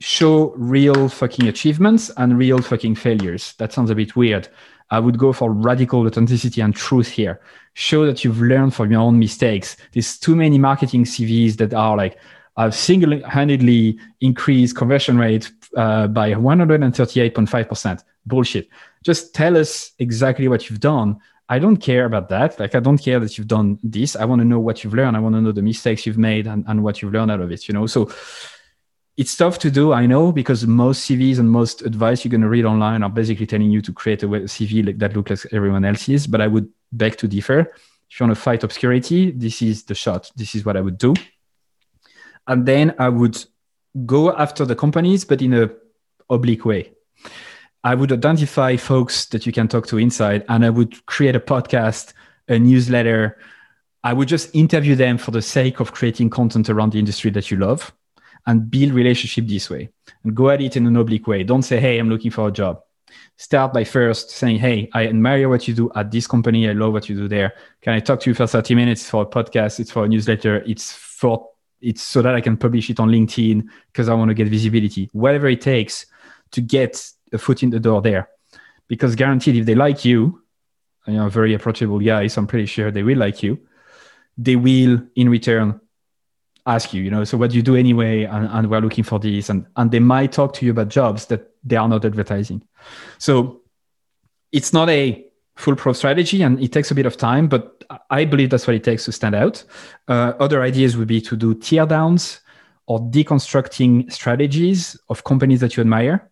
show 0.00 0.52
real 0.56 1.08
fucking 1.08 1.48
achievements 1.48 2.10
and 2.16 2.38
real 2.38 2.62
fucking 2.62 2.94
failures. 2.94 3.54
That 3.58 3.72
sounds 3.72 3.90
a 3.90 3.96
bit 3.96 4.14
weird. 4.14 4.48
I 4.90 5.00
would 5.00 5.18
go 5.18 5.32
for 5.32 5.52
radical 5.52 6.06
authenticity 6.06 6.60
and 6.60 6.74
truth 6.74 7.08
here. 7.08 7.40
Show 7.74 8.06
that 8.06 8.22
you've 8.22 8.40
learned 8.40 8.74
from 8.74 8.92
your 8.92 9.00
own 9.00 9.18
mistakes. 9.18 9.76
There's 9.92 10.18
too 10.18 10.36
many 10.36 10.56
marketing 10.56 11.04
CVs 11.04 11.56
that 11.56 11.74
are 11.74 11.96
like, 11.96 12.16
I've 12.56 12.74
single-handedly 12.74 13.98
increased 14.20 14.76
conversion 14.76 15.18
rate 15.18 15.50
uh, 15.76 16.06
by 16.08 16.32
138.5%. 16.32 18.02
Bullshit. 18.28 18.68
Just 19.02 19.34
tell 19.34 19.56
us 19.56 19.92
exactly 19.98 20.48
what 20.48 20.68
you've 20.68 20.80
done. 20.80 21.18
I 21.48 21.58
don't 21.58 21.78
care 21.78 22.04
about 22.04 22.28
that. 22.28 22.60
Like, 22.60 22.74
I 22.74 22.80
don't 22.80 22.98
care 22.98 23.18
that 23.20 23.38
you've 23.38 23.48
done 23.48 23.78
this. 23.82 24.16
I 24.16 24.26
want 24.26 24.40
to 24.40 24.44
know 24.44 24.60
what 24.60 24.84
you've 24.84 24.92
learned. 24.92 25.16
I 25.16 25.20
want 25.20 25.34
to 25.34 25.40
know 25.40 25.52
the 25.52 25.62
mistakes 25.62 26.04
you've 26.04 26.18
made 26.18 26.46
and, 26.46 26.64
and 26.68 26.84
what 26.84 27.00
you've 27.00 27.12
learned 27.12 27.30
out 27.30 27.40
of 27.40 27.50
it, 27.50 27.68
you 27.68 27.74
know? 27.74 27.86
So 27.86 28.12
it's 29.16 29.34
tough 29.34 29.58
to 29.60 29.70
do, 29.70 29.92
I 29.92 30.06
know, 30.06 30.30
because 30.30 30.66
most 30.66 31.08
CVs 31.08 31.38
and 31.38 31.50
most 31.50 31.82
advice 31.82 32.24
you're 32.24 32.30
going 32.30 32.42
to 32.42 32.48
read 32.48 32.66
online 32.66 33.02
are 33.02 33.10
basically 33.10 33.46
telling 33.46 33.70
you 33.70 33.80
to 33.80 33.92
create 33.92 34.22
a 34.22 34.28
CV 34.28 34.84
like 34.84 34.98
that 34.98 35.16
looks 35.16 35.44
like 35.44 35.52
everyone 35.54 35.84
else's. 35.84 36.26
But 36.26 36.42
I 36.42 36.46
would 36.46 36.68
beg 36.92 37.16
to 37.16 37.28
differ. 37.28 37.60
If 38.10 38.20
you 38.20 38.26
want 38.26 38.36
to 38.36 38.42
fight 38.42 38.62
obscurity, 38.62 39.30
this 39.30 39.62
is 39.62 39.84
the 39.84 39.94
shot. 39.94 40.30
This 40.36 40.54
is 40.54 40.64
what 40.64 40.76
I 40.76 40.80
would 40.82 40.98
do. 40.98 41.14
And 42.46 42.64
then 42.64 42.94
I 42.98 43.08
would 43.08 43.42
go 44.06 44.32
after 44.32 44.64
the 44.64 44.76
companies, 44.76 45.24
but 45.24 45.42
in 45.42 45.54
a 45.54 45.70
oblique 46.30 46.64
way. 46.64 46.92
I 47.84 47.94
would 47.94 48.12
identify 48.12 48.76
folks 48.76 49.26
that 49.26 49.46
you 49.46 49.52
can 49.52 49.68
talk 49.68 49.86
to 49.88 49.98
inside, 49.98 50.44
and 50.48 50.64
I 50.64 50.70
would 50.70 51.06
create 51.06 51.36
a 51.36 51.40
podcast, 51.40 52.12
a 52.48 52.58
newsletter. 52.58 53.38
I 54.02 54.12
would 54.12 54.28
just 54.28 54.54
interview 54.54 54.94
them 54.96 55.18
for 55.18 55.30
the 55.30 55.42
sake 55.42 55.80
of 55.80 55.92
creating 55.92 56.30
content 56.30 56.70
around 56.70 56.92
the 56.92 56.98
industry 56.98 57.30
that 57.32 57.50
you 57.50 57.56
love 57.56 57.92
and 58.46 58.70
build 58.70 58.92
relationship 58.92 59.46
this 59.46 59.68
way 59.70 59.90
and 60.24 60.34
go 60.34 60.50
at 60.50 60.60
it 60.60 60.76
in 60.76 60.86
an 60.86 60.96
oblique 60.96 61.26
way. 61.26 61.42
Don't 61.42 61.62
say, 61.62 61.78
Hey, 61.80 61.98
I'm 61.98 62.08
looking 62.08 62.30
for 62.30 62.48
a 62.48 62.52
job. 62.52 62.80
Start 63.36 63.72
by 63.72 63.84
first 63.84 64.30
saying, 64.30 64.58
Hey, 64.58 64.88
I 64.94 65.06
admire 65.06 65.48
what 65.48 65.68
you 65.68 65.74
do 65.74 65.90
at 65.94 66.10
this 66.10 66.26
company. 66.26 66.68
I 66.68 66.72
love 66.72 66.92
what 66.92 67.08
you 67.08 67.16
do 67.16 67.28
there. 67.28 67.52
Can 67.82 67.92
I 67.92 68.00
talk 68.00 68.20
to 68.20 68.30
you 68.30 68.34
for 68.34 68.46
30 68.46 68.74
minutes 68.74 69.08
for 69.08 69.22
a 69.22 69.26
podcast? 69.26 69.80
It's 69.80 69.90
for 69.90 70.04
a 70.04 70.08
newsletter. 70.08 70.62
It's 70.66 70.92
for, 70.92 71.48
it's 71.80 72.02
so 72.02 72.22
that 72.22 72.34
I 72.34 72.40
can 72.40 72.56
publish 72.56 72.90
it 72.90 73.00
on 73.00 73.10
LinkedIn 73.10 73.68
because 73.92 74.08
I 74.08 74.14
want 74.14 74.30
to 74.30 74.34
get 74.34 74.48
visibility, 74.48 75.10
whatever 75.12 75.48
it 75.48 75.60
takes 75.60 76.06
to 76.52 76.60
get 76.60 77.12
a 77.32 77.38
foot 77.38 77.62
in 77.62 77.70
the 77.70 77.80
door 77.80 78.02
there. 78.02 78.28
Because 78.86 79.14
guaranteed, 79.14 79.56
if 79.56 79.66
they 79.66 79.74
like 79.74 80.04
you, 80.04 80.42
you're 81.06 81.26
a 81.26 81.30
very 81.30 81.54
approachable 81.54 81.98
guy, 82.00 82.26
so 82.26 82.40
I'm 82.40 82.46
pretty 82.46 82.66
sure 82.66 82.90
they 82.90 83.02
will 83.02 83.18
like 83.18 83.42
you. 83.42 83.58
They 84.36 84.56
will, 84.56 85.02
in 85.16 85.28
return, 85.28 85.80
ask 86.66 86.92
you, 86.92 87.02
you 87.02 87.10
know, 87.10 87.24
so 87.24 87.36
what 87.38 87.50
do 87.50 87.56
you 87.56 87.62
do 87.62 87.76
anyway? 87.76 88.24
And, 88.24 88.46
and 88.46 88.70
we're 88.70 88.80
looking 88.80 89.04
for 89.04 89.18
this. 89.18 89.48
And, 89.48 89.66
and 89.76 89.90
they 89.90 90.00
might 90.00 90.32
talk 90.32 90.52
to 90.54 90.66
you 90.66 90.72
about 90.72 90.88
jobs 90.88 91.26
that 91.26 91.50
they 91.64 91.76
are 91.76 91.88
not 91.88 92.04
advertising. 92.04 92.62
So 93.18 93.62
it's 94.52 94.72
not 94.72 94.88
a 94.90 95.24
foolproof 95.56 95.96
strategy 95.96 96.42
and 96.42 96.60
it 96.62 96.72
takes 96.72 96.90
a 96.90 96.94
bit 96.94 97.06
of 97.06 97.16
time, 97.16 97.48
but 97.48 97.84
I 98.10 98.24
believe 98.24 98.50
that's 98.50 98.66
what 98.66 98.76
it 98.76 98.84
takes 98.84 99.06
to 99.06 99.12
stand 99.12 99.34
out. 99.34 99.64
Uh, 100.06 100.34
other 100.38 100.62
ideas 100.62 100.96
would 100.96 101.08
be 101.08 101.20
to 101.22 101.36
do 101.36 101.54
tear 101.54 101.86
downs 101.86 102.40
or 102.86 103.00
deconstructing 103.00 104.10
strategies 104.12 104.96
of 105.08 105.24
companies 105.24 105.60
that 105.60 105.76
you 105.76 105.80
admire 105.80 106.30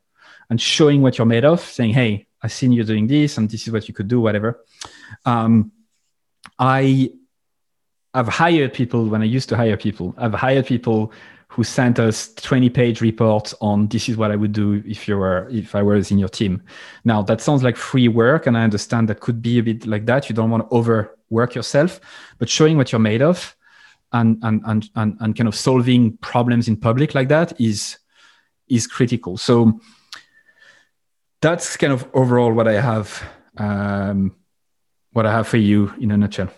and 0.50 0.60
showing 0.60 1.02
what 1.02 1.18
you're 1.18 1.26
made 1.26 1.44
of, 1.44 1.60
saying, 1.60 1.92
hey, 1.92 2.26
I've 2.42 2.52
seen 2.52 2.72
you 2.72 2.84
doing 2.84 3.06
this 3.06 3.38
and 3.38 3.50
this 3.50 3.66
is 3.66 3.72
what 3.72 3.88
you 3.88 3.94
could 3.94 4.08
do, 4.08 4.20
whatever. 4.20 4.64
Um, 5.24 5.72
I 6.58 7.10
I've 8.14 8.28
hired 8.28 8.72
people 8.72 9.06
when 9.08 9.20
I 9.20 9.26
used 9.26 9.48
to 9.50 9.56
hire 9.56 9.76
people. 9.76 10.14
I've 10.16 10.32
hired 10.32 10.66
people 10.66 11.12
who 11.48 11.62
sent 11.64 11.98
us 11.98 12.32
20 12.34 12.70
page 12.70 13.00
reports 13.00 13.54
on 13.60 13.88
this 13.88 14.08
is 14.08 14.16
what 14.16 14.30
I 14.30 14.36
would 14.36 14.52
do 14.52 14.82
if 14.86 15.06
you 15.06 15.18
were 15.18 15.48
if 15.50 15.74
I 15.74 15.82
was 15.82 16.10
in 16.10 16.18
your 16.18 16.28
team. 16.28 16.62
Now 17.04 17.22
that 17.22 17.40
sounds 17.40 17.62
like 17.62 17.76
free 17.76 18.08
work, 18.08 18.46
and 18.46 18.56
I 18.56 18.64
understand 18.64 19.08
that 19.08 19.20
could 19.20 19.42
be 19.42 19.58
a 19.58 19.62
bit 19.62 19.86
like 19.86 20.06
that. 20.06 20.28
You 20.28 20.34
don't 20.34 20.50
want 20.50 20.68
to 20.68 20.74
overwork 20.74 21.54
yourself, 21.54 22.00
but 22.38 22.48
showing 22.48 22.76
what 22.76 22.90
you're 22.90 22.98
made 22.98 23.22
of 23.22 23.56
and 24.12 24.38
and 24.42 24.62
and 24.66 24.90
and, 24.96 25.16
and 25.20 25.36
kind 25.36 25.48
of 25.48 25.54
solving 25.54 26.16
problems 26.18 26.68
in 26.68 26.76
public 26.76 27.14
like 27.14 27.28
that 27.28 27.60
is 27.60 27.98
is 28.68 28.86
critical. 28.86 29.36
So 29.36 29.80
that's 31.46 31.76
kind 31.76 31.92
of 31.92 32.08
overall 32.12 32.52
what 32.52 32.66
I 32.66 32.80
have 32.80 33.22
um, 33.58 34.34
what 35.12 35.26
I 35.26 35.32
have 35.32 35.46
for 35.46 35.58
you 35.58 35.92
in 36.00 36.10
a 36.10 36.16
nutshell. 36.16 36.50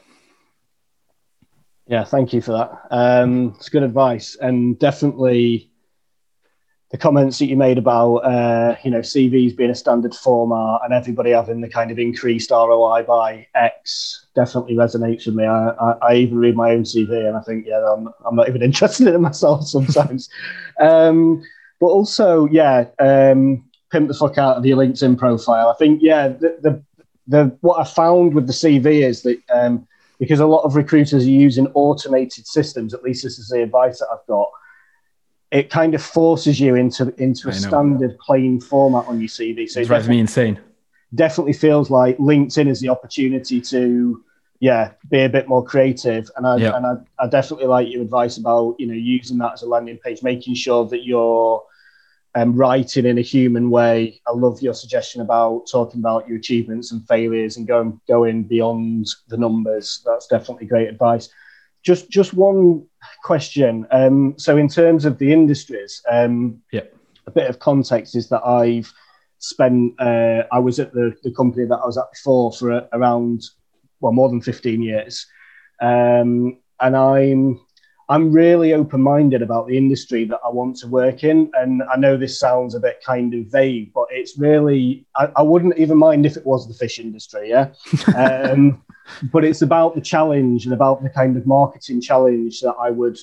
Yeah, 1.86 2.04
thank 2.04 2.32
you 2.32 2.40
for 2.40 2.52
that. 2.52 2.70
Um, 2.90 3.54
it's 3.56 3.68
good 3.68 3.82
advice, 3.82 4.36
and 4.40 4.78
definitely 4.78 5.70
the 6.90 6.96
comments 6.96 7.38
that 7.38 7.46
you 7.46 7.56
made 7.56 7.76
about 7.76 8.16
uh, 8.18 8.76
you 8.82 8.90
know 8.90 9.00
CVs 9.00 9.54
being 9.54 9.70
a 9.70 9.74
standard 9.74 10.14
format 10.14 10.80
and 10.84 10.94
everybody 10.94 11.32
having 11.32 11.60
the 11.60 11.68
kind 11.68 11.90
of 11.90 11.98
increased 11.98 12.50
ROI 12.50 13.02
by 13.02 13.46
X 13.54 14.26
definitely 14.34 14.74
resonates 14.74 15.26
with 15.26 15.34
me. 15.34 15.44
I, 15.44 15.68
I, 15.68 15.92
I 16.00 16.14
even 16.14 16.38
read 16.38 16.56
my 16.56 16.70
own 16.70 16.84
CV 16.84 17.28
and 17.28 17.36
I 17.36 17.40
think 17.42 17.66
yeah 17.66 17.84
I'm, 17.92 18.08
I'm 18.26 18.36
not 18.36 18.48
even 18.48 18.62
interested 18.70 19.06
in 19.06 19.16
it 19.16 19.18
myself 19.18 19.66
sometimes. 19.66 20.30
um, 20.80 21.42
but 21.78 21.88
also 21.88 22.46
yeah, 22.46 22.86
um, 22.98 23.67
pimp 23.90 24.08
the 24.08 24.14
fuck 24.14 24.38
out 24.38 24.56
of 24.56 24.66
your 24.66 24.76
LinkedIn 24.76 25.18
profile. 25.18 25.68
I 25.68 25.74
think 25.74 26.00
yeah 26.02 26.28
the, 26.28 26.58
the 26.60 26.82
the 27.26 27.56
what 27.60 27.78
I 27.80 27.84
found 27.84 28.34
with 28.34 28.46
the 28.46 28.52
CV 28.52 29.02
is 29.06 29.22
that 29.22 29.38
um, 29.54 29.86
because 30.18 30.40
a 30.40 30.46
lot 30.46 30.62
of 30.64 30.74
recruiters 30.74 31.24
are 31.24 31.30
using 31.30 31.66
automated 31.74 32.46
systems. 32.46 32.92
At 32.94 33.02
least 33.02 33.22
this 33.22 33.38
is 33.38 33.48
the 33.48 33.62
advice 33.62 34.00
that 34.00 34.08
I've 34.12 34.26
got. 34.26 34.50
It 35.50 35.70
kind 35.70 35.94
of 35.94 36.02
forces 36.02 36.58
you 36.60 36.74
into 36.74 37.14
into 37.22 37.48
a 37.48 37.52
standard 37.52 38.18
plain 38.18 38.60
format 38.60 39.06
on 39.06 39.20
your 39.20 39.28
CV. 39.28 39.68
So 39.68 39.80
it 39.80 39.86
drives 39.86 40.08
me 40.08 40.18
insane. 40.18 40.58
Definitely 41.14 41.54
feels 41.54 41.90
like 41.90 42.18
LinkedIn 42.18 42.68
is 42.68 42.80
the 42.80 42.90
opportunity 42.90 43.60
to 43.62 44.22
yeah 44.60 44.92
be 45.08 45.20
a 45.20 45.28
bit 45.28 45.48
more 45.48 45.64
creative. 45.64 46.30
And 46.36 46.46
I 46.46 46.56
yeah. 46.56 46.76
and 46.76 46.86
I, 46.86 46.94
I 47.18 47.28
definitely 47.28 47.66
like 47.66 47.88
your 47.88 48.02
advice 48.02 48.36
about 48.36 48.76
you 48.78 48.86
know 48.86 48.94
using 48.94 49.38
that 49.38 49.54
as 49.54 49.62
a 49.62 49.66
landing 49.66 49.98
page, 49.98 50.22
making 50.22 50.54
sure 50.54 50.86
that 50.86 51.04
you're 51.04 51.62
um, 52.38 52.54
writing 52.54 53.06
in 53.06 53.18
a 53.18 53.22
human 53.22 53.70
way. 53.70 54.20
I 54.26 54.32
love 54.32 54.62
your 54.62 54.74
suggestion 54.74 55.20
about 55.22 55.64
talking 55.70 56.00
about 56.00 56.28
your 56.28 56.38
achievements 56.38 56.92
and 56.92 57.06
failures 57.08 57.56
and 57.56 57.66
going 57.66 58.00
going 58.06 58.44
beyond 58.44 59.08
the 59.28 59.36
numbers. 59.36 60.02
That's 60.06 60.28
definitely 60.28 60.66
great 60.66 60.88
advice. 60.88 61.28
Just 61.82 62.10
just 62.10 62.34
one 62.34 62.86
question. 63.24 63.86
Um, 63.90 64.34
so 64.38 64.56
in 64.56 64.68
terms 64.68 65.04
of 65.04 65.18
the 65.18 65.32
industries, 65.32 66.02
um, 66.10 66.62
yeah, 66.72 66.86
a 67.26 67.30
bit 67.30 67.50
of 67.50 67.58
context 67.58 68.14
is 68.14 68.28
that 68.28 68.44
I've 68.46 68.92
spent. 69.38 69.94
Uh, 70.00 70.42
I 70.52 70.58
was 70.60 70.78
at 70.78 70.92
the 70.92 71.14
the 71.24 71.32
company 71.32 71.66
that 71.66 71.82
I 71.82 71.86
was 71.86 71.98
at 71.98 72.12
before 72.12 72.52
for 72.52 72.70
a, 72.70 72.88
around 72.92 73.42
well 74.00 74.12
more 74.12 74.28
than 74.28 74.42
fifteen 74.42 74.82
years, 74.82 75.26
um, 75.80 76.58
and 76.80 76.96
I'm 76.96 77.60
I'm 78.10 78.32
really 78.32 78.72
open 78.72 79.02
minded 79.02 79.42
about 79.42 79.66
the 79.66 79.76
industry 79.76 80.24
that 80.24 80.40
I 80.42 80.48
want 80.48 80.76
to 80.78 80.86
work 80.86 81.24
in. 81.24 81.50
And 81.54 81.82
I 81.82 81.96
know 81.96 82.16
this 82.16 82.38
sounds 82.38 82.74
a 82.74 82.80
bit 82.80 83.02
kind 83.04 83.34
of 83.34 83.46
vague, 83.46 83.92
but 83.92 84.06
it's 84.10 84.38
really, 84.38 85.06
I, 85.14 85.30
I 85.36 85.42
wouldn't 85.42 85.76
even 85.76 85.98
mind 85.98 86.24
if 86.24 86.36
it 86.38 86.46
was 86.46 86.66
the 86.66 86.72
fish 86.72 86.98
industry. 86.98 87.50
Yeah. 87.50 87.72
um, 88.16 88.82
but 89.30 89.44
it's 89.44 89.60
about 89.60 89.94
the 89.94 90.00
challenge 90.00 90.64
and 90.64 90.72
about 90.72 91.02
the 91.02 91.10
kind 91.10 91.36
of 91.36 91.46
marketing 91.46 92.00
challenge 92.00 92.60
that 92.60 92.76
I 92.80 92.90
would 92.90 93.18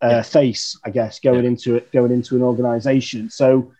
uh, 0.00 0.08
yeah. 0.08 0.22
face, 0.22 0.78
I 0.84 0.90
guess, 0.90 1.18
going 1.18 1.42
yeah. 1.42 1.50
into 1.50 1.76
it, 1.76 1.90
going 1.90 2.12
into 2.12 2.36
an 2.36 2.42
organization. 2.42 3.28
So, 3.30 3.72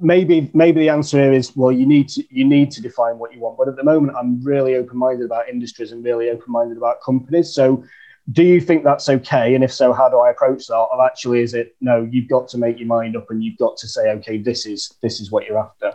maybe 0.00 0.48
maybe 0.54 0.80
the 0.80 0.88
answer 0.88 1.18
here 1.18 1.32
is 1.32 1.56
well 1.56 1.72
you 1.72 1.84
need 1.84 2.08
to 2.08 2.22
you 2.30 2.44
need 2.44 2.70
to 2.70 2.80
define 2.80 3.18
what 3.18 3.34
you 3.34 3.40
want 3.40 3.58
but 3.58 3.66
at 3.66 3.74
the 3.74 3.82
moment 3.82 4.16
i'm 4.16 4.40
really 4.44 4.76
open-minded 4.76 5.24
about 5.24 5.48
industries 5.48 5.90
and 5.90 6.04
really 6.04 6.30
open-minded 6.30 6.76
about 6.76 7.02
companies 7.02 7.52
so 7.52 7.82
do 8.30 8.42
you 8.42 8.60
think 8.60 8.84
that's 8.84 9.08
okay? 9.08 9.54
And 9.54 9.64
if 9.64 9.72
so, 9.72 9.92
how 9.92 10.08
do 10.08 10.18
I 10.18 10.30
approach 10.30 10.66
that? 10.66 10.76
Or 10.76 11.04
actually, 11.04 11.40
is 11.42 11.54
it 11.54 11.76
no? 11.80 12.06
You've 12.10 12.28
got 12.28 12.48
to 12.48 12.58
make 12.58 12.78
your 12.78 12.88
mind 12.88 13.16
up, 13.16 13.30
and 13.30 13.42
you've 13.42 13.58
got 13.58 13.76
to 13.78 13.88
say, 13.88 14.10
okay, 14.12 14.38
this 14.38 14.66
is 14.66 14.94
this 15.02 15.20
is 15.20 15.30
what 15.30 15.46
you're 15.46 15.58
after. 15.58 15.94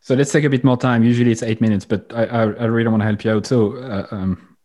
So 0.00 0.14
let's 0.14 0.30
take 0.30 0.44
a 0.44 0.50
bit 0.50 0.62
more 0.62 0.76
time. 0.76 1.02
Usually 1.02 1.32
it's 1.32 1.42
eight 1.42 1.60
minutes, 1.60 1.84
but 1.84 2.12
I, 2.14 2.24
I, 2.26 2.40
I 2.42 2.64
really 2.66 2.88
want 2.88 3.00
to 3.00 3.06
help 3.06 3.24
you 3.24 3.32
out. 3.32 3.46
So 3.46 3.76
uh, 3.76 4.06
um, 4.12 4.56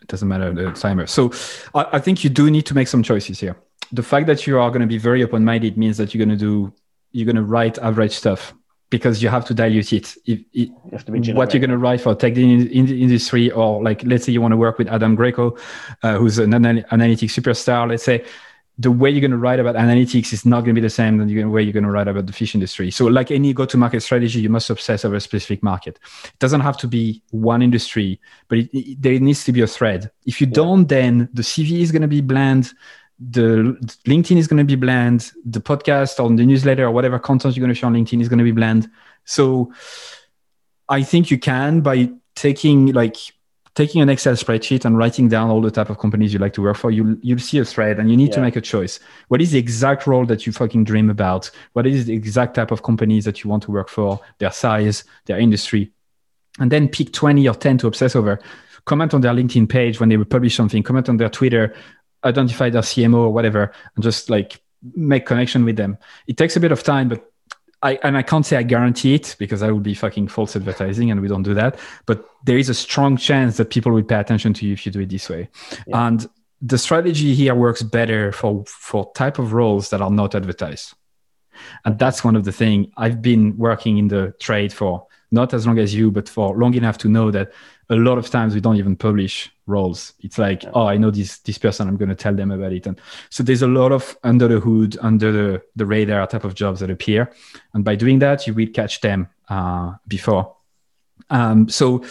it 0.00 0.08
doesn't 0.08 0.26
matter 0.26 0.54
the 0.54 0.72
timer. 0.72 1.06
So 1.06 1.30
I, 1.74 1.86
I 1.92 1.98
think 1.98 2.24
you 2.24 2.30
do 2.30 2.50
need 2.50 2.64
to 2.66 2.74
make 2.74 2.88
some 2.88 3.02
choices 3.02 3.38
here. 3.38 3.56
The 3.92 4.02
fact 4.02 4.26
that 4.28 4.46
you 4.46 4.58
are 4.58 4.70
going 4.70 4.80
to 4.80 4.86
be 4.86 4.98
very 4.98 5.22
open-minded 5.22 5.76
means 5.76 5.98
that 5.98 6.14
you're 6.14 6.24
going 6.24 6.36
to 6.36 6.42
do 6.42 6.72
you're 7.12 7.26
going 7.26 7.36
to 7.36 7.42
write 7.42 7.78
average 7.78 8.12
stuff 8.12 8.54
because 8.90 9.22
you 9.22 9.28
have 9.28 9.44
to 9.46 9.54
dilute 9.54 9.92
it. 9.92 10.14
If, 10.26 10.40
it 10.52 10.70
what 11.34 11.52
you're 11.52 11.60
going 11.60 11.70
to 11.70 11.78
write 11.78 12.00
for 12.00 12.14
tech 12.14 12.36
in, 12.36 12.68
in 12.68 12.86
the 12.86 13.02
industry, 13.02 13.50
or 13.50 13.82
like 13.82 14.02
let's 14.04 14.24
say 14.24 14.32
you 14.32 14.40
want 14.40 14.52
to 14.52 14.56
work 14.56 14.78
with 14.78 14.88
Adam 14.88 15.14
Greco, 15.14 15.56
uh, 16.02 16.16
who's 16.18 16.38
an 16.38 16.54
anal- 16.54 16.82
analytics 16.84 17.32
superstar. 17.32 17.88
Let's 17.88 18.04
say 18.04 18.24
the 18.78 18.90
way 18.90 19.10
you're 19.10 19.22
going 19.22 19.30
to 19.30 19.38
write 19.38 19.58
about 19.58 19.74
analytics 19.74 20.32
is 20.32 20.44
not 20.44 20.60
going 20.60 20.74
to 20.74 20.80
be 20.80 20.80
the 20.82 20.90
same 20.90 21.16
than 21.16 21.28
the 21.28 21.44
way 21.44 21.62
you're 21.62 21.72
going 21.72 21.84
to 21.84 21.90
write 21.90 22.08
about 22.08 22.26
the 22.26 22.32
fish 22.32 22.54
industry. 22.54 22.90
So, 22.90 23.06
like 23.06 23.30
any 23.30 23.52
go-to-market 23.54 24.02
strategy, 24.02 24.40
you 24.40 24.50
must 24.50 24.68
obsess 24.68 25.04
over 25.04 25.16
a 25.16 25.20
specific 25.20 25.62
market. 25.62 25.98
It 26.24 26.38
doesn't 26.38 26.60
have 26.60 26.76
to 26.78 26.86
be 26.86 27.22
one 27.30 27.62
industry, 27.62 28.20
but 28.48 28.58
it, 28.58 28.70
it, 28.72 29.02
there 29.02 29.18
needs 29.18 29.44
to 29.44 29.52
be 29.52 29.62
a 29.62 29.66
thread. 29.66 30.10
If 30.26 30.40
you 30.40 30.46
yeah. 30.46 30.54
don't, 30.54 30.88
then 30.88 31.28
the 31.32 31.42
CV 31.42 31.80
is 31.80 31.90
going 31.90 32.02
to 32.02 32.08
be 32.08 32.20
bland 32.20 32.72
the 33.18 33.76
LinkedIn 34.04 34.36
is 34.36 34.46
going 34.46 34.58
to 34.58 34.64
be 34.64 34.74
bland. 34.76 35.32
The 35.44 35.60
podcast 35.60 36.22
or 36.22 36.28
the 36.34 36.44
newsletter 36.44 36.84
or 36.84 36.90
whatever 36.90 37.18
content 37.18 37.56
you're 37.56 37.62
going 37.62 37.74
to 37.74 37.78
share 37.78 37.88
on 37.88 37.94
LinkedIn 37.94 38.20
is 38.20 38.28
going 38.28 38.38
to 38.38 38.44
be 38.44 38.52
bland. 38.52 38.90
So 39.24 39.72
I 40.88 41.02
think 41.02 41.30
you 41.30 41.38
can 41.38 41.80
by 41.80 42.10
taking 42.34 42.92
like 42.92 43.16
taking 43.76 44.00
an 44.00 44.08
Excel 44.08 44.32
spreadsheet 44.34 44.86
and 44.86 44.96
writing 44.96 45.28
down 45.28 45.50
all 45.50 45.60
the 45.60 45.70
type 45.70 45.90
of 45.90 45.98
companies 45.98 46.32
you 46.32 46.38
like 46.38 46.54
to 46.54 46.62
work 46.62 46.76
for, 46.76 46.90
you'll 46.90 47.16
you'll 47.20 47.38
see 47.38 47.58
a 47.58 47.64
thread 47.64 47.98
and 47.98 48.10
you 48.10 48.16
need 48.16 48.28
yeah. 48.28 48.36
to 48.36 48.40
make 48.40 48.56
a 48.56 48.60
choice. 48.60 48.98
What 49.28 49.40
is 49.40 49.52
the 49.52 49.58
exact 49.58 50.06
role 50.06 50.26
that 50.26 50.46
you 50.46 50.52
fucking 50.52 50.84
dream 50.84 51.10
about? 51.10 51.50
What 51.74 51.86
is 51.86 52.06
the 52.06 52.14
exact 52.14 52.54
type 52.54 52.70
of 52.70 52.82
companies 52.82 53.24
that 53.26 53.44
you 53.44 53.50
want 53.50 53.62
to 53.64 53.70
work 53.70 53.88
for, 53.88 54.20
their 54.38 54.50
size, 54.50 55.04
their 55.26 55.38
industry? 55.38 55.92
And 56.58 56.72
then 56.72 56.88
pick 56.88 57.12
20 57.12 57.46
or 57.48 57.54
10 57.54 57.78
to 57.78 57.86
obsess 57.86 58.16
over. 58.16 58.40
Comment 58.86 59.12
on 59.12 59.20
their 59.20 59.34
LinkedIn 59.34 59.68
page 59.68 60.00
when 60.00 60.08
they 60.08 60.16
publish 60.16 60.56
something, 60.56 60.82
comment 60.82 61.08
on 61.10 61.18
their 61.18 61.28
Twitter, 61.28 61.74
identify 62.24 62.70
their 62.70 62.82
CMO 62.82 63.18
or 63.18 63.32
whatever, 63.32 63.72
and 63.94 64.02
just 64.02 64.30
like 64.30 64.60
make 64.94 65.26
connection 65.26 65.64
with 65.64 65.76
them. 65.76 65.98
It 66.26 66.36
takes 66.36 66.56
a 66.56 66.60
bit 66.60 66.72
of 66.72 66.82
time, 66.82 67.08
but 67.08 67.30
I 67.82 67.98
and 68.02 68.16
I 68.16 68.22
can't 68.22 68.44
say 68.44 68.56
I 68.56 68.62
guarantee 68.62 69.14
it 69.14 69.36
because 69.38 69.62
I 69.62 69.70
would 69.70 69.82
be 69.82 69.94
fucking 69.94 70.28
false 70.28 70.56
advertising, 70.56 71.10
and 71.10 71.20
we 71.20 71.28
don't 71.28 71.42
do 71.42 71.54
that. 71.54 71.78
But 72.06 72.28
there 72.44 72.58
is 72.58 72.68
a 72.68 72.74
strong 72.74 73.16
chance 73.16 73.56
that 73.58 73.70
people 73.70 73.92
will 73.92 74.02
pay 74.02 74.16
attention 74.16 74.54
to 74.54 74.66
you 74.66 74.72
if 74.72 74.86
you 74.86 74.92
do 74.92 75.00
it 75.00 75.10
this 75.10 75.28
way. 75.28 75.48
Yeah. 75.86 76.06
And 76.06 76.26
the 76.62 76.78
strategy 76.78 77.34
here 77.34 77.54
works 77.54 77.82
better 77.82 78.32
for 78.32 78.64
for 78.66 79.12
type 79.14 79.38
of 79.38 79.52
roles 79.52 79.90
that 79.90 80.00
are 80.00 80.10
not 80.10 80.34
advertised. 80.34 80.94
And 81.84 81.98
that's 81.98 82.22
one 82.22 82.36
of 82.36 82.44
the 82.44 82.52
things 82.52 82.88
I've 82.96 83.22
been 83.22 83.56
working 83.56 83.98
in 83.98 84.08
the 84.08 84.34
trade 84.40 84.72
for 84.72 85.06
not 85.30 85.54
as 85.54 85.66
long 85.66 85.78
as 85.78 85.94
you, 85.94 86.10
but 86.10 86.28
for 86.28 86.56
long 86.56 86.74
enough 86.74 86.98
to 86.98 87.08
know 87.08 87.30
that 87.30 87.52
a 87.88 87.94
lot 87.94 88.18
of 88.18 88.28
times 88.30 88.54
we 88.54 88.60
don't 88.60 88.76
even 88.76 88.96
publish 88.96 89.50
roles. 89.66 90.12
It's 90.20 90.38
like, 90.38 90.64
yeah. 90.64 90.70
oh, 90.74 90.86
I 90.86 90.96
know 90.96 91.10
this 91.10 91.38
this 91.38 91.58
person, 91.58 91.88
I'm 91.88 91.96
going 91.96 92.08
to 92.08 92.14
tell 92.14 92.34
them 92.34 92.50
about 92.50 92.72
it. 92.72 92.86
And 92.86 93.00
so 93.30 93.42
there's 93.42 93.62
a 93.62 93.68
lot 93.68 93.92
of 93.92 94.16
under 94.24 94.48
the 94.48 94.60
hood, 94.60 94.96
under 95.00 95.30
the, 95.30 95.62
the 95.76 95.86
radar 95.86 96.26
type 96.26 96.44
of 96.44 96.54
jobs 96.54 96.80
that 96.80 96.90
appear. 96.90 97.32
And 97.74 97.84
by 97.84 97.94
doing 97.94 98.18
that, 98.20 98.46
you 98.46 98.54
will 98.54 98.68
catch 98.68 99.00
them 99.00 99.28
uh, 99.48 99.94
before. 100.08 100.56
Um, 101.30 101.68
so 101.68 102.04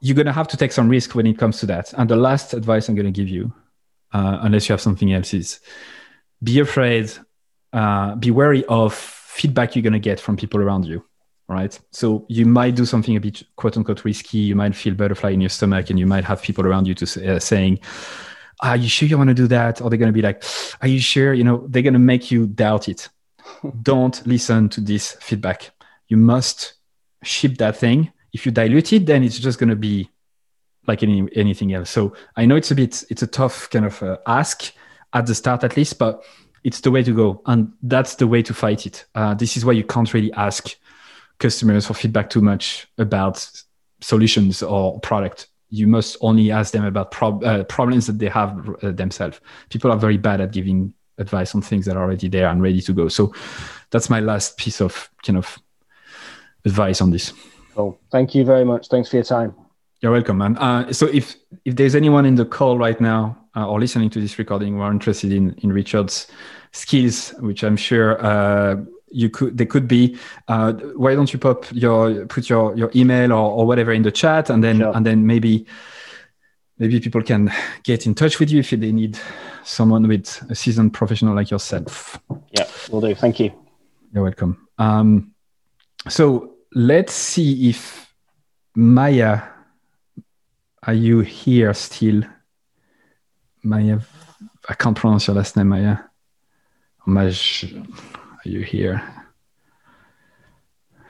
you're 0.00 0.16
going 0.16 0.26
to 0.26 0.32
have 0.32 0.48
to 0.48 0.56
take 0.56 0.72
some 0.72 0.88
risk 0.88 1.14
when 1.14 1.26
it 1.26 1.38
comes 1.38 1.60
to 1.60 1.66
that. 1.66 1.92
And 1.94 2.08
the 2.08 2.16
last 2.16 2.54
advice 2.54 2.88
I'm 2.88 2.94
going 2.94 3.12
to 3.12 3.12
give 3.12 3.28
you, 3.28 3.52
uh, 4.12 4.38
unless 4.40 4.68
you 4.68 4.72
have 4.72 4.80
something 4.80 5.12
else, 5.12 5.34
is 5.34 5.60
be 6.42 6.60
afraid, 6.60 7.12
uh, 7.74 8.14
be 8.16 8.30
wary 8.30 8.64
of 8.66 8.94
feedback 8.94 9.76
you're 9.76 9.82
going 9.82 9.92
to 9.92 9.98
get 9.98 10.18
from 10.18 10.36
people 10.36 10.60
around 10.60 10.86
you 10.86 11.04
right? 11.50 11.78
So 11.90 12.24
you 12.28 12.46
might 12.46 12.76
do 12.76 12.86
something 12.86 13.16
a 13.16 13.20
bit 13.20 13.42
quote 13.56 13.76
unquote 13.76 14.04
risky. 14.04 14.38
You 14.38 14.54
might 14.54 14.74
feel 14.74 14.94
butterfly 14.94 15.30
in 15.30 15.40
your 15.40 15.50
stomach, 15.50 15.90
and 15.90 15.98
you 15.98 16.06
might 16.06 16.24
have 16.24 16.40
people 16.40 16.64
around 16.66 16.86
you 16.86 16.94
to 16.94 17.06
say, 17.06 17.26
uh, 17.26 17.38
saying, 17.40 17.80
"Are 18.62 18.76
you 18.76 18.88
sure 18.88 19.08
you 19.08 19.18
want 19.18 19.28
to 19.28 19.34
do 19.34 19.48
that?" 19.48 19.82
Or 19.82 19.90
they're 19.90 19.98
going 19.98 20.12
to 20.12 20.12
be 20.12 20.22
like, 20.22 20.44
"Are 20.80 20.88
you 20.88 21.00
sure?" 21.00 21.34
You 21.34 21.44
know, 21.44 21.66
they're 21.68 21.82
going 21.82 21.94
to 21.94 21.98
make 21.98 22.30
you 22.30 22.46
doubt 22.46 22.88
it. 22.88 23.08
Don't 23.82 24.24
listen 24.26 24.68
to 24.70 24.80
this 24.80 25.12
feedback. 25.20 25.72
You 26.08 26.16
must 26.16 26.74
ship 27.22 27.58
that 27.58 27.76
thing. 27.76 28.12
If 28.32 28.46
you 28.46 28.52
dilute 28.52 28.92
it, 28.92 29.06
then 29.06 29.24
it's 29.24 29.38
just 29.38 29.58
going 29.58 29.70
to 29.70 29.76
be 29.76 30.08
like 30.86 31.02
any 31.02 31.28
anything 31.34 31.74
else. 31.74 31.90
So 31.90 32.14
I 32.36 32.46
know 32.46 32.56
it's 32.56 32.70
a 32.70 32.76
bit 32.76 33.02
it's 33.10 33.22
a 33.22 33.26
tough 33.26 33.68
kind 33.70 33.86
of 33.86 34.02
uh, 34.02 34.18
ask 34.26 34.72
at 35.12 35.26
the 35.26 35.34
start 35.34 35.64
at 35.64 35.76
least, 35.76 35.98
but 35.98 36.22
it's 36.62 36.80
the 36.80 36.92
way 36.92 37.02
to 37.02 37.12
go, 37.12 37.42
and 37.46 37.72
that's 37.82 38.14
the 38.16 38.28
way 38.28 38.42
to 38.42 38.54
fight 38.54 38.86
it. 38.86 39.04
Uh, 39.16 39.34
this 39.34 39.56
is 39.56 39.64
why 39.64 39.72
you 39.72 39.82
can't 39.82 40.14
really 40.14 40.32
ask 40.34 40.76
customers 41.40 41.86
for 41.86 41.94
feedback 41.94 42.30
too 42.30 42.40
much 42.40 42.86
about 42.98 43.44
solutions 44.00 44.62
or 44.62 45.00
product. 45.00 45.48
You 45.70 45.86
must 45.86 46.16
only 46.20 46.50
ask 46.50 46.72
them 46.72 46.84
about 46.84 47.10
prob- 47.10 47.42
uh, 47.44 47.64
problems 47.64 48.06
that 48.06 48.18
they 48.18 48.28
have 48.28 48.68
uh, 48.82 48.92
themselves. 48.92 49.40
People 49.68 49.90
are 49.90 49.96
very 49.96 50.18
bad 50.18 50.40
at 50.40 50.52
giving 50.52 50.94
advice 51.18 51.54
on 51.54 51.62
things 51.62 51.86
that 51.86 51.96
are 51.96 52.02
already 52.02 52.28
there 52.28 52.48
and 52.48 52.62
ready 52.62 52.80
to 52.80 52.92
go. 52.92 53.08
So 53.08 53.32
that's 53.90 54.08
my 54.08 54.20
last 54.20 54.56
piece 54.56 54.80
of 54.80 55.10
kind 55.24 55.38
of 55.38 55.58
advice 56.64 57.00
on 57.00 57.10
this. 57.10 57.32
Cool. 57.74 57.98
Thank 58.10 58.34
you 58.34 58.44
very 58.44 58.64
much. 58.64 58.88
Thanks 58.88 59.08
for 59.08 59.16
your 59.16 59.24
time. 59.24 59.54
You're 60.00 60.12
welcome, 60.12 60.38
man. 60.38 60.56
Uh, 60.56 60.92
so 60.92 61.06
if 61.06 61.36
if 61.64 61.76
there's 61.76 61.94
anyone 61.94 62.24
in 62.24 62.34
the 62.34 62.46
call 62.46 62.78
right 62.78 62.98
now 63.00 63.36
uh, 63.54 63.68
or 63.68 63.78
listening 63.78 64.10
to 64.10 64.20
this 64.20 64.38
recording 64.38 64.74
who 64.74 64.80
are 64.80 64.90
interested 64.90 65.30
in 65.32 65.54
in 65.62 65.72
Richard's 65.72 66.26
skills, 66.72 67.34
which 67.40 67.62
I'm 67.62 67.76
sure 67.76 68.18
uh, 68.24 68.76
you 69.10 69.30
could 69.30 69.58
they 69.58 69.66
could 69.66 69.88
be, 69.88 70.16
uh, 70.48 70.72
why 70.72 71.14
don't 71.14 71.32
you 71.32 71.38
pop 71.38 71.66
your 71.72 72.26
put 72.26 72.48
your 72.48 72.76
your 72.76 72.90
email 72.94 73.32
or, 73.32 73.50
or 73.52 73.66
whatever 73.66 73.92
in 73.92 74.02
the 74.02 74.12
chat, 74.12 74.50
and 74.50 74.62
then 74.62 74.78
sure. 74.78 74.96
and 74.96 75.04
then 75.04 75.26
maybe 75.26 75.66
maybe 76.78 77.00
people 77.00 77.22
can 77.22 77.52
get 77.82 78.06
in 78.06 78.14
touch 78.14 78.38
with 78.40 78.50
you 78.50 78.60
if 78.60 78.70
they 78.70 78.92
need 78.92 79.18
someone 79.64 80.08
with 80.08 80.42
a 80.50 80.54
seasoned 80.54 80.92
professional 80.92 81.34
like 81.34 81.50
yourself. 81.50 82.20
Yeah, 82.52 82.66
we'll 82.90 83.00
do. 83.00 83.14
Thank 83.14 83.40
you. 83.40 83.52
You're 84.12 84.24
welcome. 84.24 84.66
Um, 84.78 85.34
so 86.08 86.54
let's 86.74 87.12
see 87.12 87.68
if 87.68 88.12
Maya 88.74 89.42
are 90.82 90.94
you 90.94 91.20
here 91.20 91.74
still? 91.74 92.22
Maya, 93.62 94.00
I 94.68 94.74
can't 94.74 94.96
pronounce 94.96 95.26
your 95.26 95.36
last 95.36 95.56
name, 95.56 95.68
Maya. 95.68 95.98
Maj, 97.06 97.74
are 98.44 98.48
you 98.48 98.60
here? 98.62 99.02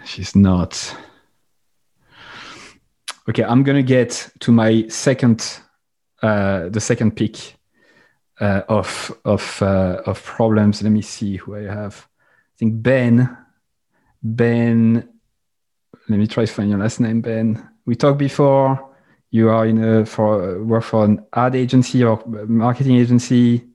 She's 0.05 0.35
not. 0.35 0.97
Okay, 3.29 3.45
I'm 3.45 3.63
gonna 3.63 3.83
get 3.83 4.31
to 4.41 4.51
my 4.51 4.89
second, 4.89 5.61
uh, 6.23 6.69
the 6.71 6.81
second 6.81 7.17
pick 7.17 7.57
uh, 8.41 8.63
of 8.69 9.13
of 9.25 9.63
uh, 9.63 10.03
of 10.07 10.23
problems. 10.25 10.83
Let 10.83 10.91
me 10.91 11.03
see 11.03 11.37
who 11.37 11.55
I 11.55 11.63
have. 11.63 12.09
I 12.19 12.57
think 12.59 12.83
Ben. 12.83 13.37
Ben. 14.23 15.09
Let 16.09 16.19
me 16.19 16.27
try 16.27 16.47
to 16.47 16.53
find 16.53 16.71
your 16.71 16.79
last 16.79 16.99
name, 16.99 17.21
Ben. 17.21 17.69
We 17.87 17.95
talked 17.95 18.19
before 18.19 18.91
you 19.31 19.51
are 19.51 19.67
in 19.67 19.85
a 19.85 20.05
for 20.05 20.65
work 20.65 20.83
for 20.83 21.05
an 21.05 21.25
ad 21.33 21.55
agency 21.55 22.03
or 22.03 22.21
marketing 22.27 22.97
agency. 22.97 23.70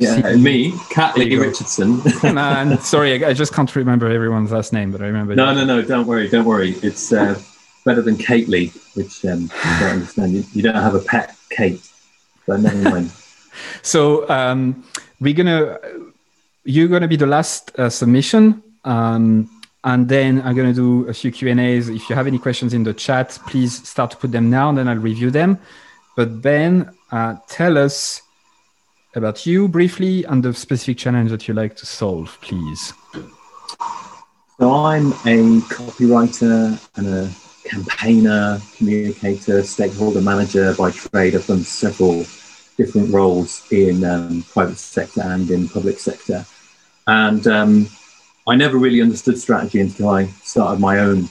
Yeah, 0.00 0.36
me, 0.36 0.72
Catley 0.92 1.38
Richardson. 1.38 2.02
Man, 2.34 2.78
sorry, 2.80 3.24
I, 3.24 3.30
I, 3.30 3.32
just 3.32 3.52
can't 3.52 3.74
remember 3.74 4.10
everyone's 4.10 4.52
last 4.52 4.72
name, 4.72 4.92
but 4.92 5.00
I 5.02 5.06
remember. 5.06 5.34
No, 5.34 5.54
no, 5.54 5.64
no, 5.64 5.82
don't 5.82 6.06
worry, 6.06 6.28
don't 6.28 6.44
worry. 6.44 6.72
It's 6.82 7.12
uh, 7.12 7.40
better 7.84 8.02
than 8.02 8.16
Kate 8.16 8.48
Lee, 8.48 8.68
which 8.94 9.24
um, 9.24 9.50
I 9.64 9.80
don't 9.80 9.90
understand. 9.90 10.32
You, 10.32 10.44
you, 10.52 10.62
don't 10.62 10.74
have 10.74 10.94
a 10.94 11.00
pet 11.00 11.36
Kate, 11.50 11.80
but 12.46 12.60
never 12.60 12.90
mind. 12.90 13.12
so 13.82 14.28
um, 14.28 14.84
we're 15.20 15.34
gonna, 15.34 15.78
you're 16.64 16.88
gonna 16.88 17.08
be 17.08 17.16
the 17.16 17.26
last 17.26 17.78
uh, 17.78 17.90
submission. 17.90 18.62
Um, 18.84 19.48
and 19.84 20.08
then 20.08 20.42
I'm 20.42 20.54
going 20.54 20.68
to 20.68 20.74
do 20.74 21.08
a 21.08 21.14
few 21.14 21.30
Q&As. 21.30 21.88
If 21.88 22.10
you 22.10 22.14
have 22.14 22.26
any 22.26 22.38
questions 22.38 22.74
in 22.74 22.82
the 22.82 22.92
chat, 22.92 23.38
please 23.46 23.88
start 23.88 24.10
to 24.10 24.16
put 24.18 24.30
them 24.30 24.50
now, 24.50 24.68
and 24.68 24.76
then 24.76 24.88
I'll 24.88 24.96
review 24.96 25.30
them. 25.30 25.58
But 26.16 26.42
Ben, 26.42 26.94
uh, 27.10 27.36
tell 27.48 27.78
us 27.78 28.20
about 29.14 29.46
you 29.46 29.68
briefly 29.68 30.24
and 30.24 30.42
the 30.42 30.54
specific 30.54 30.98
challenge 30.98 31.30
that 31.30 31.48
you 31.48 31.54
like 31.54 31.76
to 31.76 31.86
solve, 31.86 32.38
please. 32.40 32.92
So 34.58 34.72
I'm 34.72 35.12
a 35.12 35.60
copywriter 35.68 36.78
and 36.96 37.06
a 37.06 37.30
campaigner, 37.68 38.60
communicator, 38.76 39.62
stakeholder 39.62 40.20
manager 40.20 40.74
by 40.74 40.90
trade. 40.90 41.34
I've 41.34 41.46
done 41.46 41.62
several 41.62 42.24
different 42.76 43.12
roles 43.12 43.66
in 43.70 44.04
um, 44.04 44.42
private 44.52 44.78
sector 44.78 45.22
and 45.22 45.50
in 45.50 45.68
public 45.68 45.98
sector. 45.98 46.44
And 47.06 47.46
um, 47.46 47.88
I 48.46 48.56
never 48.56 48.78
really 48.78 49.00
understood 49.00 49.38
strategy 49.38 49.80
until 49.80 50.10
I 50.10 50.26
started 50.42 50.80
my 50.80 50.98
own 50.98 51.28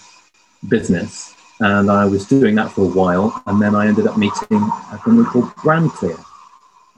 business. 0.68 1.34
And 1.60 1.91
I 1.91 2.06
was 2.06 2.26
doing 2.26 2.56
that 2.56 2.72
for 2.72 2.81
a 2.81 2.88
while. 2.88 3.41
And 3.45 3.61
then 3.61 3.76
I 3.76 3.88
ended 3.88 4.07
up 4.07 4.18
meeting 4.18 4.61
a 4.91 4.99
company 5.03 5.26
called 5.26 5.49
BrandClear. 5.56 6.23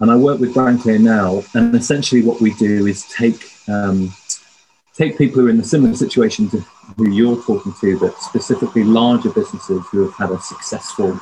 And 0.01 0.11
I 0.11 0.15
work 0.15 0.39
with 0.39 0.53
BrandClear 0.53 0.99
now. 0.99 1.43
And 1.53 1.73
essentially, 1.75 2.21
what 2.21 2.41
we 2.41 2.53
do 2.55 2.87
is 2.87 3.07
take, 3.07 3.49
um, 3.69 4.13
take 4.95 5.17
people 5.17 5.41
who 5.41 5.47
are 5.47 5.51
in 5.51 5.59
a 5.59 5.63
similar 5.63 5.95
situation 5.95 6.49
to 6.49 6.59
who 6.97 7.09
you're 7.11 7.41
talking 7.43 7.73
to, 7.79 7.99
but 7.99 8.19
specifically 8.21 8.83
larger 8.83 9.29
businesses 9.29 9.85
who 9.91 10.09
have 10.09 10.13
had 10.15 10.31
a 10.31 10.41
successful 10.41 11.19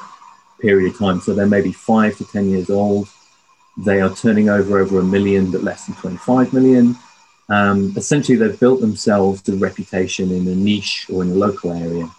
period 0.61 0.93
of 0.93 0.97
time. 0.97 1.21
So 1.21 1.35
they're 1.35 1.45
maybe 1.45 1.71
five 1.71 2.17
to 2.17 2.25
10 2.25 2.49
years 2.49 2.69
old. 2.69 3.07
They 3.77 4.01
are 4.01 4.13
turning 4.15 4.49
over 4.49 4.79
over 4.79 4.99
a 4.99 5.03
million, 5.03 5.51
but 5.51 5.63
less 5.63 5.85
than 5.85 5.95
25 5.95 6.53
million 6.53 6.95
um, 7.49 7.93
essentially, 7.97 8.37
they've 8.37 8.59
built 8.59 8.79
themselves 8.79 9.47
a 9.49 9.55
reputation 9.55 10.31
in 10.31 10.47
a 10.47 10.55
niche 10.55 11.07
or 11.11 11.23
in 11.23 11.31
a 11.31 11.35
local 11.35 11.71
area, 11.71 12.09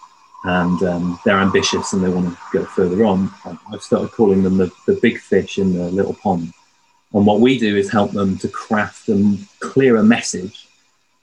and 0.43 0.81
um, 0.83 1.19
they're 1.23 1.39
ambitious 1.39 1.93
and 1.93 2.03
they 2.03 2.09
want 2.09 2.29
to 2.29 2.37
go 2.51 2.65
further 2.65 3.05
on. 3.05 3.31
I've 3.71 3.81
started 3.81 4.11
calling 4.11 4.43
them 4.43 4.57
the, 4.57 4.71
the 4.87 4.99
big 5.01 5.19
fish 5.19 5.57
in 5.57 5.73
the 5.73 5.89
little 5.91 6.15
pond. 6.15 6.53
And 7.13 7.25
what 7.25 7.41
we 7.41 7.59
do 7.59 7.77
is 7.77 7.91
help 7.91 8.11
them 8.11 8.37
to 8.39 8.47
craft 8.47 9.09
a 9.09 9.37
clearer 9.59 10.03
message 10.03 10.67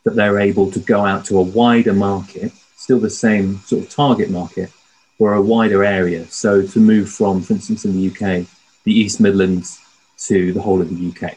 that 0.05 0.15
they're 0.15 0.39
able 0.39 0.71
to 0.71 0.79
go 0.81 1.05
out 1.05 1.25
to 1.27 1.39
a 1.39 1.43
wider 1.43 1.93
market, 1.93 2.53
still 2.77 3.01
the 3.01 3.11
same 3.11 3.59
sort 3.61 3.83
of 3.83 3.91
target 3.91 4.31
market, 4.31 4.71
or 5.19 5.35
a 5.35 5.43
wider 5.43 5.83
area. 5.83 6.27
So 6.27 6.65
to 6.65 6.79
move 6.79 7.11
from, 7.11 7.43
for 7.43 7.55
instance, 7.55 7.85
in 7.85 7.95
the 7.95 8.09
UK, 8.09 8.47
the 8.85 8.93
East 8.93 9.21
Midlands 9.21 9.81
to 10.19 10.53
the 10.53 10.61
whole 10.61 10.81
of 10.81 10.89
the 10.91 11.09
UK 11.09 11.37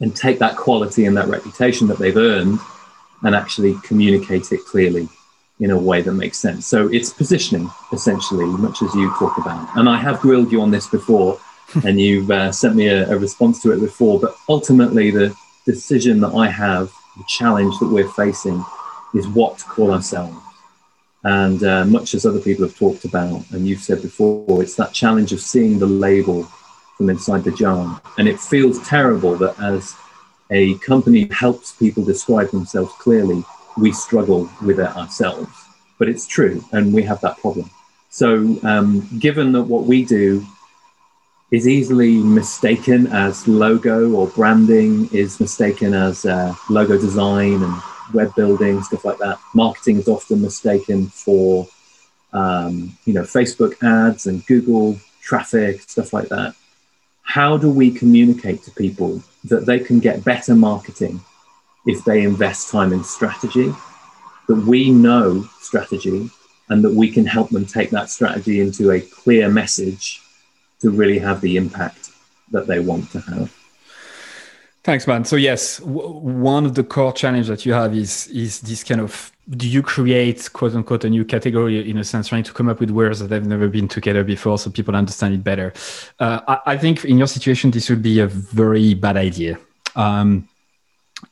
and 0.00 0.16
take 0.16 0.38
that 0.38 0.56
quality 0.56 1.04
and 1.04 1.16
that 1.16 1.28
reputation 1.28 1.86
that 1.88 1.98
they've 1.98 2.16
earned 2.16 2.58
and 3.22 3.34
actually 3.34 3.76
communicate 3.84 4.50
it 4.52 4.64
clearly 4.64 5.08
in 5.60 5.70
a 5.70 5.78
way 5.78 6.00
that 6.00 6.12
makes 6.12 6.38
sense. 6.38 6.66
So 6.66 6.88
it's 6.88 7.12
positioning, 7.12 7.70
essentially, 7.92 8.46
much 8.46 8.82
as 8.82 8.94
you 8.94 9.10
talk 9.18 9.36
about. 9.38 9.68
And 9.76 9.88
I 9.88 9.96
have 9.98 10.18
grilled 10.20 10.50
you 10.50 10.62
on 10.62 10.70
this 10.70 10.86
before, 10.86 11.38
and 11.84 12.00
you've 12.00 12.30
uh, 12.30 12.50
sent 12.50 12.74
me 12.74 12.88
a, 12.88 13.08
a, 13.10 13.18
response 13.18 13.62
to 13.62 13.72
it 13.72 13.80
before. 13.80 14.18
But 14.18 14.34
ultimately, 14.48 15.10
the 15.10 15.34
decision 15.66 16.20
that 16.20 16.34
I 16.34 16.48
have, 16.48 16.90
the 17.16 17.24
challenge 17.28 17.78
that 17.78 17.88
we're 17.88 18.08
facing, 18.08 18.64
is 19.14 19.28
what 19.28 19.58
to 19.58 19.64
call 19.64 19.92
ourselves. 19.92 20.36
And 21.22 21.62
uh, 21.62 21.84
much 21.84 22.14
as 22.14 22.24
other 22.24 22.40
people 22.40 22.66
have 22.66 22.76
talked 22.76 23.04
about, 23.04 23.44
and 23.50 23.68
you've 23.68 23.82
said 23.82 24.00
before, 24.00 24.62
it's 24.62 24.76
that 24.76 24.94
challenge 24.94 25.32
of 25.32 25.40
seeing 25.40 25.78
the 25.78 25.86
label 25.86 26.44
from 26.96 27.10
inside 27.10 27.44
the 27.44 27.52
jar. 27.52 28.00
And 28.16 28.26
it 28.26 28.40
feels 28.40 28.80
terrible 28.88 29.36
that 29.36 29.60
as 29.60 29.94
a 30.50 30.78
company 30.78 31.28
helps 31.30 31.72
people 31.72 32.04
describe 32.04 32.50
themselves 32.50 32.92
clearly, 32.98 33.44
we 33.76 33.92
struggle 33.92 34.50
with 34.64 34.80
it 34.80 34.96
ourselves. 34.96 35.50
But 35.98 36.08
it's 36.08 36.26
true, 36.26 36.64
and 36.72 36.92
we 36.92 37.02
have 37.02 37.20
that 37.20 37.38
problem. 37.38 37.70
So, 38.08 38.58
um, 38.62 39.06
given 39.18 39.52
that 39.52 39.62
what 39.62 39.84
we 39.84 40.04
do 40.04 40.44
is 41.50 41.68
easily 41.68 42.14
mistaken 42.14 43.06
as 43.08 43.46
logo 43.46 44.12
or 44.12 44.28
branding, 44.28 45.08
is 45.12 45.40
mistaken 45.40 45.94
as 45.94 46.24
uh, 46.24 46.54
logo 46.70 46.98
design 46.98 47.62
and 47.62 47.74
web 48.14 48.34
building, 48.34 48.82
stuff 48.82 49.04
like 49.04 49.18
that. 49.18 49.38
Marketing 49.54 49.98
is 49.98 50.08
often 50.08 50.40
mistaken 50.40 51.08
for, 51.08 51.68
um, 52.32 52.96
you 53.04 53.12
know, 53.12 53.22
Facebook 53.22 53.74
ads 53.82 54.26
and 54.26 54.46
Google 54.46 54.98
traffic, 55.20 55.82
stuff 55.82 56.12
like 56.12 56.28
that 56.28 56.54
how 57.30 57.56
do 57.56 57.70
we 57.70 57.92
communicate 57.92 58.60
to 58.64 58.72
people 58.72 59.22
that 59.44 59.64
they 59.64 59.78
can 59.78 60.00
get 60.00 60.24
better 60.24 60.52
marketing 60.52 61.20
if 61.86 62.04
they 62.04 62.22
invest 62.22 62.70
time 62.70 62.92
in 62.92 63.04
strategy, 63.04 63.72
that 64.48 64.66
we 64.66 64.90
know 64.90 65.44
strategy, 65.60 66.30
and 66.68 66.84
that 66.84 66.94
we 66.94 67.10
can 67.10 67.26
help 67.26 67.50
them 67.50 67.66
take 67.66 67.90
that 67.90 68.10
strategy 68.10 68.60
into 68.60 68.90
a 68.90 69.00
clear 69.00 69.48
message 69.48 70.20
to 70.80 70.90
really 70.90 71.18
have 71.18 71.40
the 71.40 71.56
impact 71.56 72.10
that 72.50 72.66
they 72.66 72.78
want 72.78 73.10
to 73.12 73.20
have? 73.20 73.54
Thanks, 74.82 75.06
man. 75.06 75.24
So 75.24 75.36
yes, 75.36 75.78
w- 75.78 76.08
one 76.08 76.64
of 76.64 76.74
the 76.74 76.82
core 76.82 77.12
challenges 77.12 77.48
that 77.48 77.66
you 77.66 77.74
have 77.74 77.94
is 77.94 78.28
is 78.28 78.60
this 78.62 78.82
kind 78.82 79.00
of 79.00 79.30
do 79.50 79.68
you 79.68 79.82
create 79.82 80.50
quote 80.52 80.74
unquote 80.74 81.04
a 81.04 81.10
new 81.10 81.24
category 81.24 81.88
in 81.90 81.98
a 81.98 82.04
sense, 82.04 82.28
trying 82.28 82.44
to 82.44 82.52
come 82.52 82.68
up 82.68 82.80
with 82.80 82.90
words 82.90 83.18
that 83.18 83.30
have 83.30 83.46
never 83.46 83.68
been 83.68 83.88
together 83.88 84.24
before 84.24 84.58
so 84.58 84.70
people 84.70 84.96
understand 84.96 85.34
it 85.34 85.44
better? 85.44 85.74
Uh, 86.18 86.40
I, 86.48 86.72
I, 86.72 86.78
think 86.78 87.04
in 87.04 87.18
your 87.18 87.26
situation, 87.26 87.70
this 87.70 87.90
would 87.90 88.02
be 88.02 88.20
a 88.20 88.26
very 88.26 88.94
bad 88.94 89.16
idea. 89.16 89.58
Um, 89.96 90.48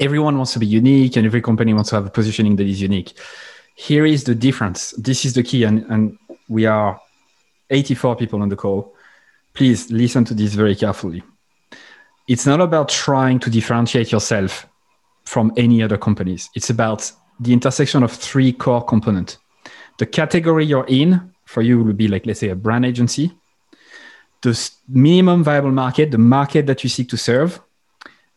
everyone 0.01 0.37
wants 0.37 0.53
to 0.53 0.59
be 0.59 0.66
unique 0.66 1.16
and 1.16 1.27
every 1.27 1.43
company 1.43 1.75
wants 1.75 1.91
to 1.91 1.97
have 1.97 2.07
a 2.07 2.11
positioning 2.11 2.57
that 2.57 2.66
is 2.66 2.81
unique. 2.81 3.12
Here 3.75 4.07
is 4.07 4.25
the 4.25 4.35
difference. 4.35 4.93
This 4.93 5.25
is 5.25 5.35
the 5.35 5.43
key. 5.43 5.65
And, 5.65 5.85
and 5.89 6.19
we 6.49 6.66
are 6.66 7.01
84 7.70 8.16
people 8.16 8.43
on 8.43 8.49
the 8.49 8.57
call. 8.57 8.95
Please 9.55 9.91
listen 9.91 10.25
to 10.27 10.35
this 10.35 10.55
very 10.55 10.75
carefully. 10.75 11.23
It's 12.29 12.47
not 12.47 12.61
about 12.61 12.89
trying 12.89 13.39
to 13.41 13.51
differentiate 13.51 14.12
yourself 14.12 14.66
from 15.25 15.53
any 15.57 15.83
other 15.83 15.99
companies. 15.99 16.51
It's 16.55 16.70
about 16.70 17.11
the 17.41 17.53
intersection 17.53 18.03
of 18.03 18.12
three 18.12 18.53
core 18.53 18.85
components. 18.85 19.39
The 19.99 20.07
category 20.07 20.65
you're 20.65 20.87
in 20.89 21.33
for 21.45 21.62
you 21.62 21.83
will 21.83 21.93
be 21.93 22.09
like, 22.09 22.27
let's 22.27 22.41
say, 22.41 22.51
a 22.51 22.55
brand 22.55 22.85
agency. 22.85 23.33
The 24.43 24.70
minimum 24.89 25.43
viable 25.43 25.73
market, 25.73 26.11
the 26.11 26.19
market 26.19 26.66
that 26.66 26.85
you 26.85 26.91
seek 26.91 27.09
to 27.09 27.16
serve, 27.16 27.61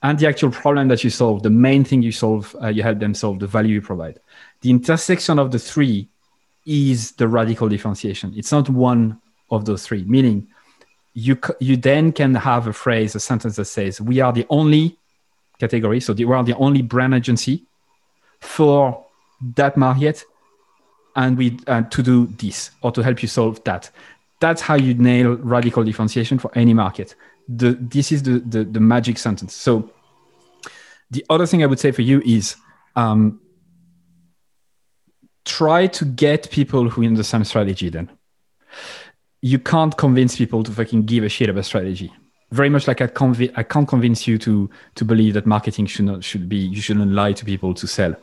and 0.04 0.18
the 0.18 0.28
actual 0.28 0.52
problem 0.52 0.88
that 0.88 1.04
you 1.04 1.10
solve, 1.10 1.44
the 1.44 1.50
main 1.50 1.84
thing 1.84 2.02
you 2.02 2.12
solve, 2.12 2.56
uh, 2.62 2.68
you 2.68 2.82
help 2.82 3.00
them 3.00 3.14
solve, 3.14 3.40
the 3.40 3.48
value 3.48 3.76
you 3.76 3.82
provide. 3.82 4.20
The 4.62 4.72
intersection 4.72 5.38
of 5.38 5.52
the 5.52 5.60
three 5.60 6.08
is 6.66 7.12
the 7.14 7.28
radical 7.28 7.70
differentiation. 7.70 8.34
It's 8.36 8.52
not 8.52 8.70
one 8.70 9.22
of 9.52 9.66
those 9.66 9.86
three, 9.86 10.04
meaning 10.04 10.48
you, 11.14 11.38
you 11.60 11.78
then 11.78 12.12
can 12.12 12.34
have 12.36 12.68
a 12.68 12.74
phrase, 12.74 13.16
a 13.16 13.20
sentence 13.20 13.58
that 13.58 13.66
says, 13.66 14.02
We 14.02 14.22
are 14.22 14.34
the 14.34 14.46
only 14.50 14.98
category, 15.60 16.00
so 16.00 16.14
we 16.14 16.26
are 16.26 16.44
the 16.44 16.56
only 16.56 16.82
brand 16.82 17.14
agency 17.14 17.66
for 18.40 19.06
that 19.56 19.78
market, 19.78 20.24
and 21.16 21.38
we 21.38 21.60
uh, 21.68 21.82
to 21.84 22.02
do 22.02 22.28
this 22.28 22.72
or 22.82 22.92
to 22.92 23.02
help 23.02 23.22
you 23.22 23.28
solve 23.28 23.64
that. 23.66 23.92
That's 24.40 24.62
how 24.62 24.76
you 24.76 24.96
nail 24.96 25.36
radical 25.36 25.84
differentiation 25.84 26.40
for 26.40 26.50
any 26.56 26.74
market. 26.74 27.16
The, 27.54 27.74
this 27.74 28.12
is 28.12 28.24
the, 28.24 28.40
the, 28.40 28.64
the 28.64 28.80
magic 28.80 29.18
sentence. 29.18 29.54
So 29.54 29.92
the 31.10 31.26
other 31.30 31.46
thing 31.46 31.64
I 31.64 31.66
would 31.66 31.80
say 31.80 31.92
for 31.92 32.02
you 32.02 32.22
is 32.26 32.56
um, 32.96 33.42
try 35.46 35.88
to 35.88 36.06
get 36.06 36.50
people 36.52 36.90
who 36.90 37.02
in 37.02 37.16
the 37.16 37.24
same 37.24 37.44
strategy 37.44 37.90
then. 37.90 38.10
You 39.42 39.60
can't 39.60 39.98
convince 39.98 40.38
people 40.38 40.64
to 40.64 40.72
fucking 40.72 41.04
give 41.06 41.24
a 41.24 41.30
shit 41.30 41.50
about 41.50 41.66
strategy. 41.66 42.14
Very 42.52 42.70
much 42.70 42.88
like 42.88 43.02
I, 43.02 43.08
conv- 43.08 43.52
I 43.56 43.64
can't 43.64 43.88
convince 43.88 44.28
you 44.28 44.38
to 44.40 44.70
to 44.96 45.06
believe 45.06 45.34
that 45.34 45.46
marketing 45.46 45.86
should 45.88 46.06
not 46.06 46.24
should 46.24 46.48
be 46.48 46.58
you 46.58 46.82
shouldn't 46.82 47.12
lie 47.12 47.34
to 47.34 47.46
people 47.46 47.74
to 47.74 47.88
sell. 47.88 48.16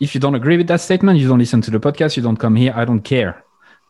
If 0.00 0.14
you 0.14 0.20
don't 0.20 0.34
agree 0.34 0.56
with 0.56 0.66
that 0.66 0.80
statement 0.80 1.18
you 1.18 1.28
don't 1.28 1.38
listen 1.38 1.60
to 1.62 1.70
the 1.70 1.78
podcast 1.78 2.16
you 2.16 2.22
don't 2.22 2.36
come 2.36 2.56
here 2.56 2.72
i 2.74 2.84
don't 2.84 3.02
care 3.02 3.43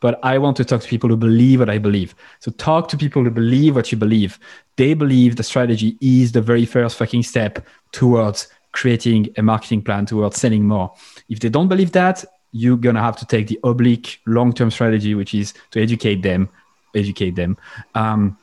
but 0.05 0.21
i 0.23 0.37
want 0.37 0.55
to 0.59 0.65
talk 0.67 0.83
to 0.83 0.89
people 0.89 1.09
who 1.09 1.17
believe 1.17 1.61
what 1.61 1.71
i 1.71 1.79
believe. 1.79 2.15
So 2.41 2.51
talk 2.51 2.89
to 2.89 2.97
people 3.05 3.25
who 3.25 3.31
believe 3.31 3.75
what 3.75 3.91
you 3.91 3.97
believe. 3.97 4.39
They 4.77 4.93
believe 4.93 5.37
the 5.37 5.43
strategy 5.43 5.97
is 6.03 6.33
the 6.33 6.43
very 6.43 6.67
first 6.67 6.99
fucking 6.99 7.23
step 7.23 7.67
towards 7.93 8.49
creating 8.73 9.29
a 9.39 9.43
marketing 9.43 9.83
plan 9.83 10.05
towards 10.05 10.37
selling 10.37 10.65
more. 10.67 10.93
If 11.31 11.41
they 11.41 11.49
don't 11.49 11.69
believe 11.69 11.93
that 11.93 12.23
you're 12.53 12.77
going 12.77 12.97
to 12.97 13.01
have 13.01 13.17
to 13.23 13.27
take 13.27 13.47
the 13.47 13.59
oblique 13.65 14.21
long-term 14.27 14.71
strategy 14.71 15.15
which 15.15 15.33
is 15.33 15.55
to 15.71 15.83
educate 15.83 16.21
them 16.23 16.51
educate 16.95 17.35
them. 17.35 17.57
Um, 17.95 18.37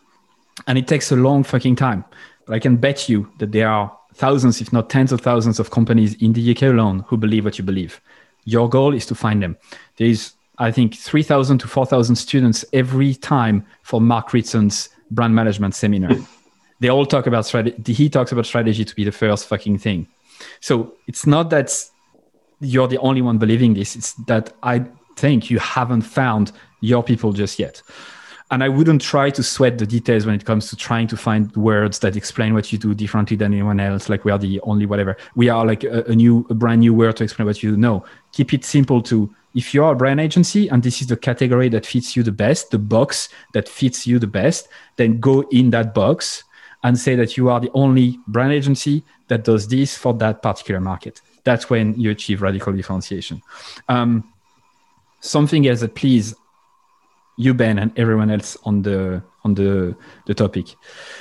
and 0.67 0.77
it 0.79 0.87
takes 0.87 1.11
a 1.11 1.15
long 1.15 1.43
fucking 1.43 1.75
time. 1.75 2.03
But 2.45 2.55
i 2.55 2.59
can 2.59 2.75
bet 2.87 3.07
you 3.07 3.31
that 3.37 3.51
there 3.51 3.69
are 3.69 3.87
thousands 4.15 4.61
if 4.61 4.73
not 4.73 4.89
tens 4.89 5.11
of 5.11 5.21
thousands 5.21 5.59
of 5.59 5.69
companies 5.69 6.15
in 6.25 6.33
the 6.33 6.43
uk 6.51 6.63
alone 6.63 7.05
who 7.07 7.17
believe 7.17 7.45
what 7.45 7.59
you 7.59 7.65
believe. 7.71 8.01
Your 8.45 8.67
goal 8.67 8.95
is 8.95 9.05
to 9.05 9.15
find 9.25 9.43
them. 9.43 9.57
There 9.97 10.07
is 10.07 10.33
i 10.61 10.71
think 10.71 10.95
3000 10.95 11.57
to 11.57 11.67
4000 11.67 12.15
students 12.15 12.63
every 12.73 13.13
time 13.15 13.65
for 13.83 13.99
mark 13.99 14.29
ritson's 14.29 14.89
brand 15.09 15.35
management 15.35 15.75
seminar 15.75 16.15
they 16.79 16.89
all 16.89 17.05
talk 17.05 17.27
about 17.27 17.45
strategy 17.45 17.93
he 17.93 18.09
talks 18.09 18.31
about 18.31 18.45
strategy 18.45 18.85
to 18.85 18.95
be 18.95 19.03
the 19.03 19.11
first 19.11 19.47
fucking 19.47 19.77
thing 19.77 20.07
so 20.59 20.93
it's 21.07 21.25
not 21.25 21.49
that 21.49 21.71
you're 22.61 22.87
the 22.87 22.99
only 22.99 23.21
one 23.21 23.37
believing 23.37 23.73
this. 23.73 23.95
It's 23.95 24.13
that 24.27 24.53
I 24.63 24.85
think 25.17 25.49
you 25.49 25.59
haven't 25.59 26.03
found 26.03 26.51
your 26.79 27.03
people 27.03 27.33
just 27.33 27.59
yet. 27.59 27.81
And 28.51 28.63
I 28.63 28.69
wouldn't 28.69 29.01
try 29.01 29.29
to 29.29 29.43
sweat 29.43 29.77
the 29.77 29.87
details 29.87 30.25
when 30.25 30.35
it 30.35 30.45
comes 30.45 30.69
to 30.69 30.75
trying 30.75 31.07
to 31.07 31.17
find 31.17 31.55
words 31.55 31.99
that 31.99 32.17
explain 32.17 32.53
what 32.53 32.71
you 32.71 32.77
do 32.77 32.93
differently 32.93 33.37
than 33.37 33.53
anyone 33.53 33.79
else. 33.79 34.09
Like 34.09 34.25
we 34.25 34.31
are 34.31 34.37
the 34.37 34.59
only 34.61 34.85
whatever. 34.85 35.15
We 35.35 35.47
are 35.47 35.65
like 35.65 35.85
a, 35.85 36.03
a 36.03 36.15
new, 36.15 36.45
a 36.49 36.53
brand 36.53 36.81
new 36.81 36.93
word 36.93 37.15
to 37.17 37.23
explain 37.23 37.45
what 37.45 37.63
you 37.63 37.77
know. 37.77 38.03
Keep 38.33 38.53
it 38.53 38.65
simple 38.65 39.01
to 39.03 39.33
if 39.53 39.73
you're 39.73 39.91
a 39.91 39.95
brand 39.95 40.19
agency 40.19 40.67
and 40.69 40.81
this 40.81 41.01
is 41.01 41.07
the 41.07 41.17
category 41.17 41.69
that 41.69 41.85
fits 41.85 42.15
you 42.15 42.23
the 42.23 42.31
best, 42.31 42.71
the 42.71 42.79
box 42.79 43.29
that 43.53 43.67
fits 43.67 44.07
you 44.07 44.19
the 44.19 44.27
best, 44.27 44.67
then 44.95 45.19
go 45.19 45.41
in 45.51 45.71
that 45.71 45.93
box 45.93 46.43
and 46.83 46.97
say 46.97 47.15
that 47.15 47.37
you 47.37 47.49
are 47.49 47.59
the 47.59 47.71
only 47.73 48.19
brand 48.27 48.53
agency 48.53 49.03
that 49.27 49.43
does 49.43 49.67
this 49.67 49.97
for 49.97 50.13
that 50.15 50.41
particular 50.41 50.79
market 50.79 51.21
that's 51.43 51.69
when 51.69 51.99
you 51.99 52.11
achieve 52.11 52.41
radical 52.41 52.73
differentiation. 52.73 53.41
Um, 53.89 54.31
something 55.19 55.67
else 55.67 55.81
that 55.81 55.95
please 55.95 56.35
you 57.37 57.53
Ben 57.53 57.79
and 57.79 57.97
everyone 57.97 58.29
else 58.29 58.57
on 58.63 58.81
the 58.81 59.23
on 59.43 59.55
the 59.55 59.95
the 60.27 60.33
topic, 60.33 60.75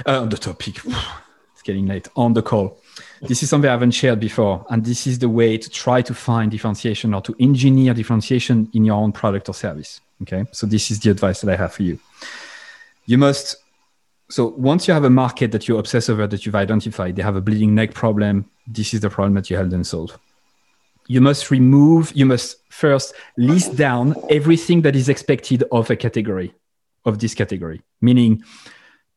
uh, 0.06 0.22
on 0.22 0.28
the 0.28 0.36
topic. 0.36 0.76
it's 1.52 1.62
getting 1.62 1.86
late 1.86 2.08
on 2.16 2.34
the 2.34 2.42
call. 2.42 2.78
This 3.22 3.42
is 3.42 3.50
something 3.50 3.68
I 3.68 3.72
haven't 3.72 3.90
shared 3.90 4.18
before, 4.18 4.64
and 4.70 4.84
this 4.84 5.06
is 5.06 5.18
the 5.18 5.28
way 5.28 5.58
to 5.58 5.68
try 5.68 6.00
to 6.02 6.14
find 6.14 6.50
differentiation 6.50 7.12
or 7.12 7.20
to 7.22 7.34
engineer 7.38 7.92
differentiation 7.92 8.70
in 8.72 8.84
your 8.84 8.96
own 8.96 9.12
product 9.12 9.48
or 9.48 9.54
service. 9.54 10.00
Okay, 10.22 10.44
so 10.52 10.66
this 10.66 10.90
is 10.90 11.00
the 11.00 11.10
advice 11.10 11.40
that 11.40 11.52
I 11.52 11.56
have 11.56 11.72
for 11.72 11.82
you. 11.82 11.98
You 13.06 13.18
must 13.18 13.56
so 14.30 14.54
once 14.56 14.86
you 14.86 14.94
have 14.94 15.04
a 15.04 15.10
market 15.10 15.50
that 15.52 15.66
you 15.66 15.76
obsess 15.76 16.08
over 16.08 16.26
that 16.26 16.46
you've 16.46 16.54
identified, 16.54 17.16
they 17.16 17.22
have 17.22 17.34
a 17.34 17.40
bleeding 17.40 17.74
neck 17.74 17.94
problem. 17.94 18.48
This 18.66 18.94
is 18.94 19.00
the 19.00 19.10
problem 19.10 19.34
that 19.34 19.50
you 19.50 19.56
help 19.56 19.70
them 19.70 19.82
solve. 19.82 20.16
You 21.08 21.20
must 21.20 21.50
remove, 21.50 22.12
you 22.14 22.24
must 22.24 22.58
first 22.70 23.12
list 23.36 23.76
down 23.76 24.14
everything 24.30 24.82
that 24.82 24.94
is 24.94 25.08
expected 25.08 25.64
of 25.72 25.90
a 25.90 25.96
category, 25.96 26.54
of 27.04 27.18
this 27.18 27.34
category. 27.34 27.82
Meaning, 28.00 28.44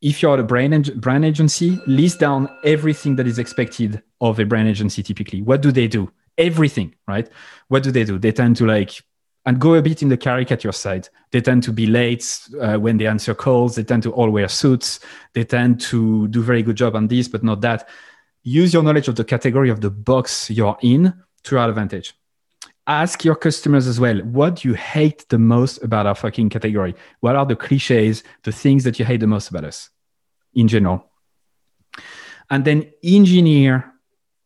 if 0.04 0.22
you're 0.22 0.38
a 0.38 0.44
brand, 0.44 1.00
brand 1.00 1.24
agency, 1.24 1.80
list 1.88 2.20
down 2.20 2.50
everything 2.66 3.16
that 3.16 3.26
is 3.26 3.40
expected 3.40 4.04
of 4.20 4.38
a 4.38 4.46
brand 4.46 4.68
agency 4.68 5.02
typically. 5.02 5.42
What 5.42 5.62
do 5.62 5.72
they 5.72 5.88
do? 5.88 6.12
Everything, 6.38 6.94
right? 7.08 7.30
What 7.70 7.84
do 7.84 7.92
they 7.92 8.04
do? 8.04 8.20
They 8.20 8.34
tend 8.34 8.58
to 8.58 8.68
like 8.68 9.02
and 9.46 9.60
go 9.60 9.76
a 9.76 9.82
bit 9.82 10.02
in 10.02 10.10
the 10.10 10.18
caricature 10.18 10.74
side. 10.74 11.08
They 11.32 11.40
tend 11.40 11.64
to 11.64 11.72
be 11.72 11.86
late 11.86 12.40
uh, 12.60 12.78
when 12.78 12.98
they 12.98 13.08
answer 13.08 13.34
calls. 13.34 13.76
They 13.76 13.84
tend 13.84 14.04
to 14.04 14.12
all 14.12 14.30
wear 14.30 14.50
suits. 14.50 15.00
They 15.34 15.46
tend 15.46 15.80
to 15.82 16.28
do 16.28 16.44
very 16.44 16.64
good 16.64 16.76
job 16.76 16.96
on 16.98 17.08
this, 17.08 17.30
but 17.30 17.44
not 17.44 17.62
that. 17.62 17.88
Use 18.44 18.74
your 18.74 18.84
knowledge 18.84 19.08
of 19.08 19.16
the 19.16 19.24
category 19.24 19.70
of 19.70 19.80
the 19.80 19.90
box 19.90 20.50
you're 20.50 20.78
in 20.82 21.14
to 21.44 21.56
your 21.56 21.70
advantage. 21.70 22.14
Ask 22.88 23.24
your 23.24 23.36
customers 23.36 23.88
as 23.88 24.02
well, 24.02 24.20
what 24.20 24.58
do 24.58 24.68
you 24.68 24.74
hate 24.74 25.26
the 25.30 25.40
most 25.40 25.82
about 25.82 26.06
our 26.06 26.16
fucking 26.16 26.50
category? 26.50 26.94
What 27.22 27.38
are 27.38 27.46
the 27.46 27.56
cliches, 27.56 28.24
the 28.44 28.52
things 28.52 28.84
that 28.84 29.00
you 29.00 29.06
hate 29.06 29.22
the 29.22 29.28
most 29.28 29.50
about 29.50 29.64
us 29.64 29.90
in 30.56 30.68
general? 30.68 31.06
And 32.50 32.66
then 32.66 32.92
engineer 33.04 33.94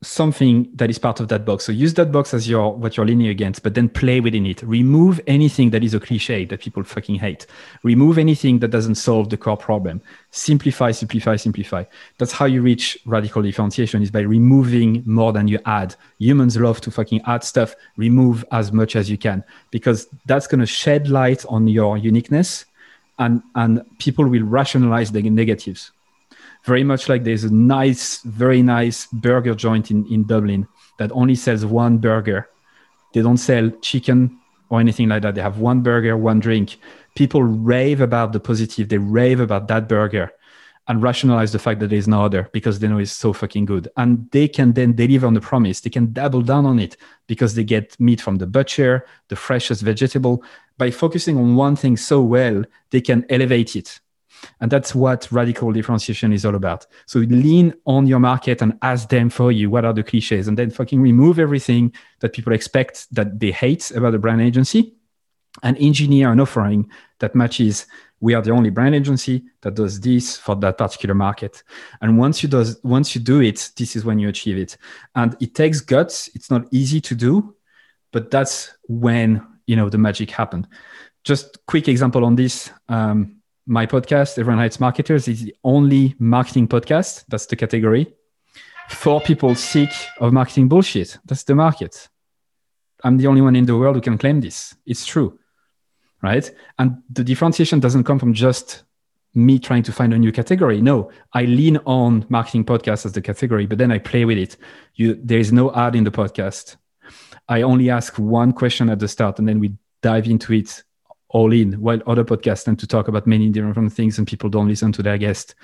something 0.03 0.69
that 0.75 0.91
is 0.91 0.99
part 0.99 1.19
of 1.19 1.27
that 1.29 1.43
box. 1.43 1.65
So 1.65 1.71
use 1.71 1.95
that 1.95 2.11
box 2.11 2.33
as 2.33 2.47
your 2.47 2.75
what 2.75 2.95
you're 2.95 3.05
leaning 3.05 3.27
against, 3.27 3.63
but 3.63 3.73
then 3.73 3.89
play 3.89 4.19
within 4.19 4.45
it. 4.45 4.61
Remove 4.61 5.19
anything 5.25 5.71
that 5.71 5.83
is 5.83 5.95
a 5.95 5.99
cliche 5.99 6.45
that 6.45 6.61
people 6.61 6.83
fucking 6.83 7.15
hate. 7.15 7.47
Remove 7.83 8.19
anything 8.19 8.59
that 8.59 8.67
doesn't 8.67 8.95
solve 8.95 9.29
the 9.29 9.37
core 9.37 9.57
problem. 9.57 10.01
Simplify, 10.29 10.91
simplify, 10.91 11.35
simplify. 11.35 11.83
That's 12.19 12.31
how 12.31 12.45
you 12.45 12.61
reach 12.61 12.97
radical 13.05 13.41
differentiation 13.41 14.03
is 14.03 14.11
by 14.11 14.19
removing 14.21 15.01
more 15.05 15.33
than 15.33 15.47
you 15.47 15.59
add. 15.65 15.95
Humans 16.19 16.57
love 16.57 16.79
to 16.81 16.91
fucking 16.91 17.21
add 17.25 17.43
stuff. 17.43 17.75
Remove 17.97 18.45
as 18.51 18.71
much 18.71 18.95
as 18.95 19.09
you 19.09 19.17
can 19.17 19.43
because 19.71 20.07
that's 20.27 20.45
going 20.45 20.61
to 20.61 20.67
shed 20.67 21.07
light 21.09 21.43
on 21.49 21.67
your 21.67 21.97
uniqueness 21.97 22.65
and 23.19 23.41
and 23.55 23.81
people 23.97 24.27
will 24.27 24.43
rationalize 24.43 25.11
the 25.11 25.23
negatives 25.23 25.91
very 26.67 26.83
much 26.83 27.07
like 27.07 27.23
there's 27.23 27.45
a 27.45 27.53
nice, 27.53 28.21
very 28.23 28.61
nice 28.61 29.07
burger 29.07 29.55
joint 29.55 29.89
in, 29.89 30.05
in 30.07 30.25
Dublin 30.25 30.67
that 30.99 31.11
only 31.13 31.33
sells 31.33 31.65
one 31.65 31.97
burger. 31.97 32.49
They 33.13 33.21
don't 33.21 33.37
sell 33.37 33.71
chicken 33.81 34.37
or 34.69 34.81
anything 34.81 35.07
like 35.07 35.21
that. 35.21 35.35
They 35.35 35.41
have 35.41 35.59
one 35.59 35.81
burger, 35.81 36.17
one 36.17 36.41
drink. 36.41 36.77
People 37.15 37.41
rave 37.41 38.01
about 38.01 38.33
the 38.33 38.41
positive. 38.41 38.89
They 38.89 38.97
rave 38.97 39.39
about 39.39 39.69
that 39.69 39.87
burger 39.87 40.29
and 40.89 41.01
rationalize 41.01 41.53
the 41.53 41.59
fact 41.59 41.79
that 41.79 41.89
there's 41.89 42.07
no 42.07 42.25
other 42.25 42.49
because 42.51 42.79
they 42.79 42.87
know 42.89 42.97
it's 42.97 43.13
so 43.13 43.31
fucking 43.31 43.63
good. 43.65 43.87
And 43.95 44.29
they 44.31 44.49
can 44.49 44.73
then 44.73 44.93
deliver 44.93 45.25
on 45.25 45.35
the 45.35 45.41
promise. 45.41 45.79
They 45.79 45.89
can 45.89 46.11
double 46.11 46.41
down 46.41 46.65
on 46.65 46.79
it 46.79 46.97
because 47.27 47.55
they 47.55 47.63
get 47.63 47.97
meat 47.97 48.19
from 48.19 48.37
the 48.37 48.47
butcher, 48.47 49.05
the 49.29 49.37
freshest 49.37 49.81
vegetable. 49.81 50.43
By 50.77 50.91
focusing 50.91 51.37
on 51.37 51.55
one 51.55 51.77
thing 51.77 51.95
so 51.95 52.21
well, 52.21 52.63
they 52.91 53.01
can 53.01 53.25
elevate 53.29 53.75
it 53.77 54.01
and 54.59 54.71
that's 54.71 54.93
what 54.95 55.31
radical 55.31 55.71
differentiation 55.71 56.33
is 56.33 56.45
all 56.45 56.55
about. 56.55 56.85
So 57.05 57.19
lean 57.19 57.73
on 57.85 58.07
your 58.07 58.19
market 58.19 58.61
and 58.61 58.77
ask 58.81 59.09
them 59.09 59.29
for 59.29 59.51
you 59.51 59.69
what 59.69 59.85
are 59.85 59.93
the 59.93 60.03
cliches 60.03 60.47
and 60.47 60.57
then 60.57 60.69
fucking 60.69 61.01
remove 61.01 61.39
everything 61.39 61.93
that 62.19 62.33
people 62.33 62.53
expect 62.53 63.07
that 63.13 63.39
they 63.39 63.51
hate 63.51 63.91
about 63.91 64.15
a 64.15 64.19
brand 64.19 64.41
agency 64.41 64.93
and 65.63 65.77
engineer 65.79 66.31
an 66.31 66.39
offering 66.39 66.89
that 67.19 67.35
matches 67.35 67.87
we 68.19 68.33
are 68.33 68.41
the 68.41 68.51
only 68.51 68.71
brand 68.71 68.95
agency 68.95 69.43
that 69.61 69.75
does 69.75 69.99
this 69.99 70.37
for 70.37 70.55
that 70.55 70.77
particular 70.77 71.13
market. 71.13 71.61
And 72.01 72.17
once 72.17 72.41
you 72.41 72.49
does 72.49 72.79
once 72.83 73.13
you 73.13 73.21
do 73.21 73.41
it 73.41 73.71
this 73.77 73.95
is 73.95 74.05
when 74.05 74.19
you 74.19 74.29
achieve 74.29 74.57
it. 74.57 74.77
And 75.15 75.35
it 75.39 75.55
takes 75.55 75.81
guts. 75.81 76.29
It's 76.33 76.49
not 76.49 76.65
easy 76.71 76.99
to 77.01 77.15
do 77.15 77.53
but 78.11 78.31
that's 78.31 78.73
when 78.87 79.45
you 79.65 79.75
know 79.75 79.89
the 79.89 79.97
magic 79.97 80.31
happened. 80.31 80.67
Just 81.23 81.65
quick 81.65 81.87
example 81.87 82.25
on 82.25 82.35
this 82.35 82.71
um, 82.89 83.36
my 83.67 83.85
podcast, 83.85 84.39
Everyone 84.39 84.63
Hates 84.63 84.79
Marketers, 84.79 85.27
is 85.27 85.43
the 85.43 85.55
only 85.63 86.15
marketing 86.19 86.69
podcast. 86.69 87.25
That's 87.27 87.45
the 87.45 87.57
category 87.57 88.07
for 88.89 89.19
people 89.19 89.53
sick 89.55 89.91
of 90.19 90.31
marketing 90.31 90.69
bullshit. 90.69 91.17
That's 91.25 91.43
the 91.43 91.53
market. 91.53 92.07
I'm 93.03 93.17
the 93.17 93.27
only 93.27 93.41
one 93.41 93.57
in 93.57 93.65
the 93.65 93.77
world 93.77 93.95
who 93.95 94.01
can 94.01 94.17
claim 94.17 94.39
this. 94.39 94.73
It's 94.85 95.05
true, 95.05 95.37
right? 96.23 96.49
And 96.79 97.03
the 97.11 97.25
differentiation 97.25 97.81
doesn't 97.81 98.05
come 98.05 98.19
from 98.19 98.33
just 98.33 98.83
me 99.35 99.59
trying 99.59 99.83
to 99.83 99.91
find 99.91 100.13
a 100.13 100.17
new 100.17 100.31
category. 100.31 100.81
No, 100.81 101.11
I 101.33 101.43
lean 101.43 101.77
on 101.85 102.25
marketing 102.29 102.63
podcast 102.63 103.05
as 103.05 103.11
the 103.11 103.21
category, 103.21 103.67
but 103.67 103.77
then 103.77 103.91
I 103.91 103.99
play 103.99 104.23
with 104.23 104.37
it. 104.37 104.55
You, 104.95 105.19
there 105.21 105.39
is 105.39 105.51
no 105.51 105.75
ad 105.75 105.95
in 105.95 106.05
the 106.05 106.11
podcast. 106.11 106.77
I 107.49 107.63
only 107.63 107.89
ask 107.89 108.17
one 108.17 108.53
question 108.53 108.89
at 108.89 108.99
the 108.99 109.09
start, 109.09 109.39
and 109.39 109.47
then 109.47 109.59
we 109.59 109.75
dive 110.01 110.27
into 110.27 110.53
it 110.53 110.83
all 111.29 111.51
in. 111.51 111.73
While 111.73 112.01
other 112.07 112.23
podcasts 112.23 112.65
tend 112.65 112.79
to 112.79 112.87
talk 112.87 113.07
about 113.07 113.27
many 113.27 113.49
different 113.49 113.93
things, 113.93 114.17
and 114.17 114.27
people 114.27 114.49
don't 114.49 114.67
listen 114.67 114.91
to 114.93 115.03
their 115.03 115.17
guest. 115.17 115.55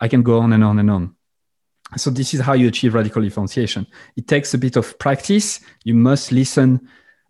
I 0.00 0.08
can 0.08 0.22
go 0.22 0.40
on 0.40 0.52
and 0.52 0.64
on 0.64 0.78
and 0.78 0.90
on. 0.90 1.14
So 1.96 2.10
this 2.10 2.34
is 2.34 2.40
how 2.40 2.52
you 2.52 2.68
achieve 2.68 2.94
radical 2.94 3.22
differentiation. 3.22 3.86
It 4.16 4.28
takes 4.28 4.54
a 4.54 4.58
bit 4.58 4.76
of 4.76 4.98
practice. 4.98 5.60
You 5.84 5.94
must 5.94 6.30
listen 6.30 6.88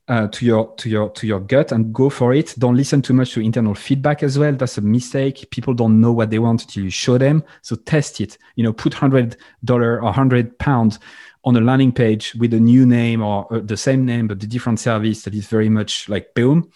uh, 0.08 0.26
to 0.28 0.44
your 0.44 0.74
to 0.76 0.90
your 0.90 1.08
to 1.10 1.26
your 1.26 1.40
gut 1.40 1.72
and 1.72 1.94
go 1.94 2.10
for 2.10 2.34
it. 2.34 2.54
Don't 2.58 2.76
listen 2.76 3.00
too 3.00 3.14
much 3.14 3.32
to 3.32 3.40
internal 3.40 3.74
feedback 3.74 4.22
as 4.22 4.38
well. 4.38 4.52
That's 4.52 4.76
a 4.76 4.82
mistake. 4.82 5.48
People 5.50 5.72
don't 5.72 6.00
know 6.00 6.12
what 6.12 6.30
they 6.30 6.38
want 6.38 6.62
until 6.62 6.84
you 6.84 6.90
show 6.90 7.16
them. 7.16 7.42
So 7.62 7.76
test 7.76 8.20
it. 8.20 8.36
You 8.56 8.64
know, 8.64 8.72
put 8.72 8.92
hundred 8.92 9.36
dollar 9.64 10.02
or 10.02 10.12
hundred 10.12 10.58
pounds 10.58 10.98
on 11.44 11.56
a 11.56 11.60
landing 11.60 11.92
page 11.92 12.34
with 12.34 12.52
a 12.52 12.60
new 12.60 12.84
name 12.84 13.22
or 13.22 13.46
uh, 13.52 13.60
the 13.60 13.76
same 13.76 14.04
name 14.04 14.26
but 14.26 14.40
the 14.40 14.46
different 14.46 14.78
service 14.78 15.22
that 15.22 15.34
is 15.34 15.46
very 15.46 15.68
much 15.68 16.08
like 16.08 16.34
boom 16.34 16.70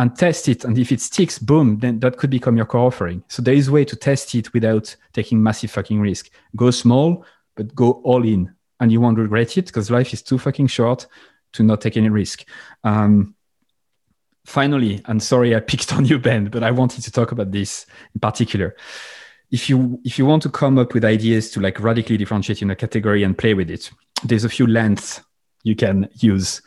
and 0.00 0.16
test 0.16 0.48
it. 0.48 0.64
And 0.64 0.78
if 0.78 0.92
it 0.92 1.00
sticks, 1.02 1.38
boom, 1.38 1.78
then 1.78 2.00
that 2.00 2.16
could 2.16 2.30
become 2.30 2.56
your 2.56 2.64
core 2.64 2.86
offering. 2.86 3.22
So 3.28 3.42
there 3.42 3.52
is 3.52 3.68
a 3.68 3.72
way 3.72 3.84
to 3.84 3.94
test 3.94 4.34
it 4.34 4.52
without 4.54 4.96
taking 5.12 5.42
massive 5.42 5.70
fucking 5.70 6.00
risk. 6.00 6.30
Go 6.56 6.70
small, 6.70 7.22
but 7.54 7.74
go 7.74 8.00
all 8.02 8.24
in. 8.24 8.50
And 8.80 8.90
you 8.90 8.98
won't 8.98 9.18
regret 9.18 9.58
it 9.58 9.66
because 9.66 9.90
life 9.90 10.14
is 10.14 10.22
too 10.22 10.38
fucking 10.38 10.68
short 10.68 11.06
to 11.52 11.62
not 11.62 11.82
take 11.82 11.98
any 11.98 12.08
risk. 12.08 12.46
Um, 12.82 13.34
finally, 14.46 15.02
and 15.04 15.22
sorry 15.22 15.54
I 15.54 15.60
picked 15.72 15.92
on 15.92 16.06
you, 16.06 16.18
Ben, 16.18 16.46
but 16.46 16.62
I 16.62 16.70
wanted 16.70 17.04
to 17.04 17.12
talk 17.12 17.32
about 17.32 17.52
this 17.52 17.84
in 18.14 18.20
particular. 18.20 18.74
If 19.50 19.68
you 19.68 20.00
if 20.04 20.18
you 20.18 20.24
want 20.24 20.44
to 20.44 20.48
come 20.48 20.78
up 20.78 20.94
with 20.94 21.04
ideas 21.04 21.50
to 21.50 21.60
like 21.60 21.78
radically 21.78 22.16
differentiate 22.16 22.62
in 22.62 22.70
a 22.70 22.76
category 22.76 23.22
and 23.22 23.36
play 23.36 23.52
with 23.52 23.68
it, 23.68 23.90
there's 24.24 24.44
a 24.44 24.48
few 24.48 24.66
lengths 24.66 25.20
you 25.62 25.76
can 25.76 26.08
use 26.14 26.62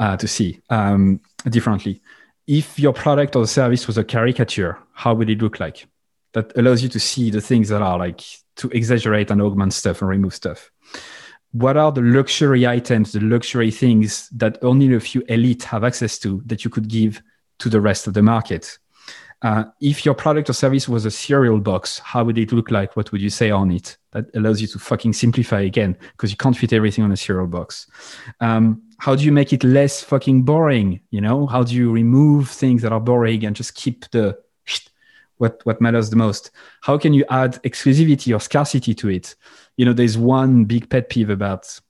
uh, 0.00 0.18
to 0.18 0.28
see 0.28 0.60
um, 0.68 1.20
differently 1.48 2.02
if 2.46 2.78
your 2.78 2.92
product 2.92 3.36
or 3.36 3.46
service 3.46 3.86
was 3.86 3.98
a 3.98 4.04
caricature, 4.04 4.78
how 4.92 5.14
would 5.14 5.30
it 5.30 5.40
look 5.40 5.60
like? 5.60 5.86
That 6.32 6.52
allows 6.56 6.82
you 6.82 6.88
to 6.90 7.00
see 7.00 7.30
the 7.30 7.40
things 7.40 7.68
that 7.68 7.80
are 7.80 7.98
like 7.98 8.22
to 8.56 8.68
exaggerate 8.70 9.30
and 9.30 9.40
augment 9.40 9.72
stuff 9.72 10.00
and 10.00 10.08
remove 10.08 10.34
stuff. 10.34 10.70
What 11.52 11.76
are 11.76 11.92
the 11.92 12.02
luxury 12.02 12.66
items, 12.66 13.12
the 13.12 13.20
luxury 13.20 13.70
things 13.70 14.28
that 14.30 14.58
only 14.62 14.92
a 14.94 15.00
few 15.00 15.22
elite 15.28 15.62
have 15.64 15.84
access 15.84 16.18
to 16.20 16.42
that 16.46 16.64
you 16.64 16.70
could 16.70 16.88
give 16.88 17.22
to 17.60 17.68
the 17.68 17.80
rest 17.80 18.06
of 18.08 18.14
the 18.14 18.22
market? 18.22 18.78
Uh, 19.42 19.64
if 19.80 20.04
your 20.04 20.14
product 20.14 20.48
or 20.48 20.54
service 20.54 20.88
was 20.88 21.04
a 21.04 21.10
cereal 21.10 21.60
box, 21.60 21.98
how 21.98 22.24
would 22.24 22.38
it 22.38 22.50
look 22.50 22.70
like? 22.70 22.96
What 22.96 23.12
would 23.12 23.20
you 23.20 23.30
say 23.30 23.50
on 23.50 23.70
it? 23.70 23.96
That 24.12 24.34
allows 24.34 24.60
you 24.60 24.66
to 24.68 24.78
fucking 24.78 25.12
simplify 25.12 25.60
again 25.60 25.96
because 26.12 26.30
you 26.30 26.36
can't 26.36 26.56
fit 26.56 26.72
everything 26.72 27.04
on 27.04 27.12
a 27.12 27.16
cereal 27.16 27.46
box. 27.46 27.86
Um, 28.40 28.82
how 29.04 29.14
do 29.14 29.22
you 29.22 29.32
make 29.32 29.52
it 29.52 29.62
less 29.62 30.02
fucking 30.02 30.42
boring? 30.44 31.00
You 31.10 31.20
know, 31.20 31.46
how 31.46 31.62
do 31.62 31.74
you 31.74 31.92
remove 31.92 32.48
things 32.48 32.80
that 32.82 32.92
are 32.92 33.00
boring 33.00 33.44
and 33.44 33.54
just 33.54 33.74
keep 33.74 34.10
the 34.10 34.38
what 35.36 35.60
what 35.64 35.80
matters 35.80 36.08
the 36.08 36.16
most? 36.16 36.50
How 36.80 36.96
can 36.96 37.12
you 37.12 37.24
add 37.28 37.62
exclusivity 37.64 38.34
or 38.34 38.40
scarcity 38.40 38.94
to 38.94 39.10
it? 39.10 39.34
You 39.76 39.84
know, 39.84 39.92
there's 39.92 40.16
one 40.16 40.64
big 40.64 40.88
pet 40.88 41.10
peeve 41.10 41.28
about 41.28 41.80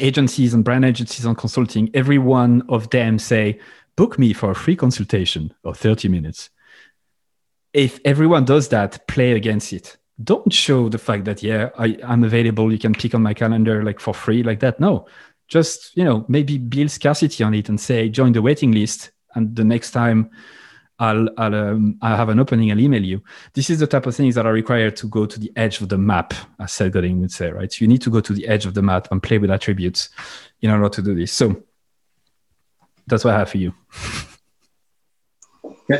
agencies 0.00 0.54
and 0.54 0.64
brand 0.64 0.84
agencies 0.84 1.24
and 1.24 1.38
consulting. 1.38 1.88
Every 1.94 2.18
one 2.18 2.62
of 2.68 2.90
them 2.90 3.18
say, 3.20 3.60
book 3.94 4.18
me 4.18 4.32
for 4.32 4.50
a 4.50 4.56
free 4.56 4.74
consultation 4.74 5.54
of 5.62 5.78
30 5.78 6.08
minutes 6.08 6.50
if 7.74 7.98
everyone 8.04 8.44
does 8.44 8.68
that, 8.68 9.06
play 9.08 9.32
against 9.32 9.72
it. 9.72 9.98
Don't 10.22 10.52
show 10.52 10.88
the 10.88 10.98
fact 10.98 11.24
that 11.24 11.42
yeah, 11.42 11.70
I, 11.76 11.98
I'm 12.04 12.22
available. 12.22 12.72
You 12.72 12.78
can 12.78 12.94
pick 12.94 13.14
on 13.14 13.22
my 13.22 13.34
calendar 13.34 13.82
like 13.82 13.98
for 13.98 14.14
free, 14.14 14.44
like 14.44 14.60
that. 14.60 14.78
No, 14.78 15.06
just 15.48 15.96
you 15.96 16.04
know 16.04 16.24
maybe 16.28 16.58
build 16.58 16.90
scarcity 16.90 17.44
on 17.44 17.54
it 17.54 17.68
and 17.68 17.80
say 17.80 18.08
join 18.08 18.32
the 18.32 18.42
waiting 18.42 18.72
list, 18.72 19.12
and 19.34 19.54
the 19.54 19.64
next 19.64 19.90
time 19.90 20.30
I'll 20.98 21.28
I'll 21.38 21.54
um, 21.54 21.98
I 22.02 22.16
have 22.16 22.28
an 22.28 22.38
opening, 22.38 22.70
I'll 22.70 22.80
email 22.80 23.02
you. 23.02 23.22
This 23.54 23.68
is 23.68 23.80
the 23.80 23.86
type 23.86 24.06
of 24.06 24.14
things 24.14 24.34
that 24.36 24.46
are 24.46 24.52
required 24.52 24.96
to 24.96 25.08
go 25.08 25.26
to 25.26 25.40
the 25.40 25.52
edge 25.56 25.80
of 25.80 25.88
the 25.88 25.98
map, 25.98 26.34
as 26.60 26.72
Seth 26.72 26.92
Godin 26.92 27.20
would 27.20 27.32
say, 27.32 27.50
right? 27.50 27.80
You 27.80 27.88
need 27.88 28.02
to 28.02 28.10
go 28.10 28.20
to 28.20 28.32
the 28.32 28.46
edge 28.46 28.64
of 28.64 28.74
the 28.74 28.82
map 28.82 29.08
and 29.10 29.22
play 29.22 29.38
with 29.38 29.50
attributes 29.50 30.10
in 30.60 30.70
order 30.70 30.88
to 30.88 31.02
do 31.02 31.14
this. 31.14 31.32
So 31.32 31.62
that's 33.06 33.24
what 33.24 33.34
I 33.34 33.38
have 33.38 33.50
for 33.50 33.58
you. 33.58 33.74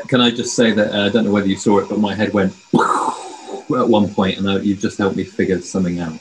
Can 0.09 0.21
I 0.21 0.31
just 0.31 0.57
say 0.57 0.71
that 0.73 0.95
uh, 0.95 1.07
I 1.07 1.09
don't 1.11 1.25
know 1.25 1.33
whether 1.33 1.49
you 1.49 1.57
saw 1.57 1.79
it, 1.79 1.89
but 1.89 1.99
my 1.99 2.15
head 2.15 2.33
went 2.33 2.53
at 2.75 3.89
one 3.89 4.13
point, 4.15 4.39
and 4.39 4.47
uh, 4.47 4.61
you 4.61 4.77
just 4.77 4.97
helped 4.97 5.17
me 5.17 5.25
figure 5.25 5.61
something 5.61 5.99
out. 5.99 6.19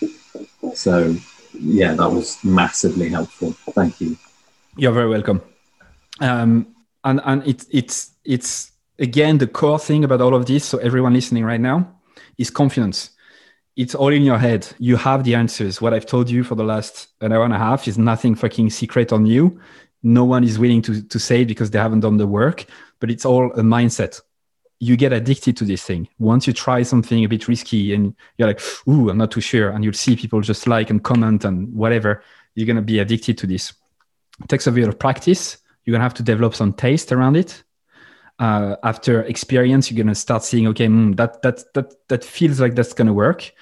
So, 0.74 1.16
yeah, 1.54 1.94
that 1.94 2.10
was 2.10 2.44
massively 2.44 3.10
helpful. 3.10 3.52
Thank 3.72 4.02
you. 4.02 4.18
You're 4.78 4.92
very 4.92 5.10
welcome. 5.10 5.42
Um, 6.20 6.68
and 7.04 7.22
and 7.26 7.48
it's 7.48 7.68
it's 7.72 8.12
it's 8.24 8.72
again 9.00 9.38
the 9.38 9.48
core 9.48 9.80
thing 9.80 10.04
about 10.04 10.22
all 10.22 10.36
of 10.36 10.46
this. 10.46 10.66
So 10.66 10.78
everyone 10.80 11.14
listening 11.14 11.44
right 11.44 11.62
now 11.62 11.96
is 12.38 12.50
confidence. 12.50 13.12
It's 13.76 13.96
all 13.96 14.10
in 14.10 14.24
your 14.24 14.38
head. 14.38 14.68
You 14.78 14.98
have 14.98 15.24
the 15.24 15.36
answers. 15.36 15.82
What 15.82 15.94
I've 15.94 16.06
told 16.06 16.30
you 16.30 16.44
for 16.44 16.56
the 16.56 16.64
last 16.64 17.08
an 17.22 17.32
hour 17.32 17.44
and 17.44 17.54
a 17.54 17.58
half 17.58 17.88
is 17.88 17.98
nothing 17.98 18.36
fucking 18.36 18.70
secret 18.70 19.12
on 19.12 19.26
you. 19.26 19.60
No 20.04 20.24
one 20.26 20.44
is 20.44 20.60
willing 20.60 20.82
to 20.84 21.02
to 21.02 21.20
say 21.20 21.42
it 21.42 21.48
because 21.48 21.72
they 21.72 21.80
haven't 21.80 22.02
done 22.02 22.18
the 22.18 22.28
work 22.28 22.66
but 23.04 23.12
it's 23.12 23.26
all 23.26 23.52
a 23.52 23.62
mindset. 23.62 24.22
You 24.84 24.98
get 24.98 25.14
addicted 25.14 25.56
to 25.58 25.66
this 25.66 25.84
thing. 25.84 26.10
Once 26.20 26.46
you 26.48 26.54
try 26.54 26.84
something 26.84 27.24
a 27.24 27.30
bit 27.30 27.48
risky 27.48 27.94
and 27.94 28.14
you're 28.38 28.50
like, 28.50 28.62
ooh, 28.88 29.10
I'm 29.10 29.18
not 29.18 29.32
too 29.32 29.42
sure, 29.42 29.70
and 29.70 29.84
you'll 29.84 29.94
see 30.06 30.16
people 30.16 30.42
just 30.42 30.68
like 30.68 30.90
and 30.90 31.02
comment 31.02 31.46
and 31.46 31.74
whatever, 31.74 32.22
you're 32.56 32.68
going 32.72 32.84
to 32.84 32.92
be 32.94 33.00
addicted 33.00 33.38
to 33.38 33.48
this. 33.48 33.74
It 34.42 34.50
takes 34.50 34.68
a 34.68 34.72
bit 34.72 34.90
of 34.90 35.00
practice. 35.00 35.58
You're 35.84 35.94
going 35.94 36.02
to 36.02 36.10
have 36.10 36.14
to 36.16 36.24
develop 36.24 36.54
some 36.54 36.74
taste 36.74 37.12
around 37.12 37.38
it. 37.38 37.64
Uh, 38.40 38.76
after 38.84 39.22
experience, 39.22 39.90
you're 39.90 40.04
going 40.04 40.14
to 40.14 40.20
start 40.28 40.44
seeing, 40.44 40.68
okay, 40.68 40.88
mm, 40.88 41.16
that, 41.16 41.42
that, 41.44 41.64
that, 41.76 41.94
that 42.10 42.24
feels 42.24 42.60
like 42.60 42.76
that's 42.76 42.94
going 42.94 43.08
to 43.08 43.14
work. 43.14 43.54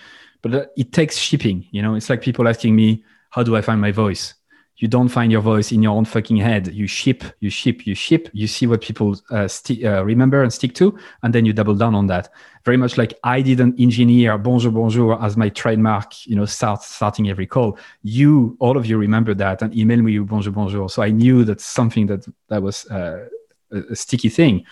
But 0.41 0.71
it 0.75 0.91
takes 0.91 1.17
shipping. 1.17 1.67
You 1.71 1.83
know, 1.83 1.93
it's 1.95 2.09
like 2.09 2.21
people 2.21 2.47
asking 2.47 2.75
me, 2.75 3.03
how 3.29 3.43
do 3.43 3.55
I 3.55 3.61
find 3.61 3.79
my 3.79 3.91
voice? 3.91 4.33
You 4.81 4.87
don't 4.87 5.09
find 5.09 5.31
your 5.31 5.41
voice 5.41 5.71
in 5.71 5.83
your 5.83 5.95
own 5.95 6.05
fucking 6.05 6.37
head. 6.37 6.73
You 6.73 6.87
ship, 6.87 7.23
you 7.39 7.51
ship, 7.51 7.85
you 7.85 7.93
ship. 7.93 8.27
You 8.33 8.47
see 8.47 8.65
what 8.65 8.81
people 8.81 9.15
uh, 9.29 9.47
uh, 9.83 10.03
remember 10.03 10.41
and 10.41 10.51
stick 10.51 10.73
to, 10.75 10.97
and 11.21 11.33
then 11.33 11.45
you 11.45 11.53
double 11.53 11.75
down 11.75 11.93
on 11.93 12.07
that. 12.07 12.29
Very 12.65 12.77
much 12.77 12.97
like 12.97 13.13
I 13.23 13.41
didn't 13.41 13.79
engineer 13.79 14.39
bonjour 14.39 14.71
bonjour 14.71 15.21
as 15.23 15.37
my 15.37 15.49
trademark. 15.49 16.25
You 16.25 16.35
know, 16.35 16.45
start 16.45 16.81
starting 16.81 17.29
every 17.29 17.45
call. 17.45 17.77
You, 18.01 18.57
all 18.59 18.75
of 18.75 18.87
you, 18.87 18.97
remember 18.97 19.35
that 19.35 19.61
and 19.61 19.75
email 19.77 20.01
me 20.01 20.17
bonjour 20.17 20.51
bonjour. 20.51 20.89
So 20.89 21.03
I 21.03 21.11
knew 21.11 21.43
that's 21.43 21.65
something 21.65 22.07
that 22.07 22.25
that 22.49 22.63
was 22.63 22.89
uh, 22.89 23.27
a 23.71 23.95
sticky 23.95 24.29
thing. 24.29 24.65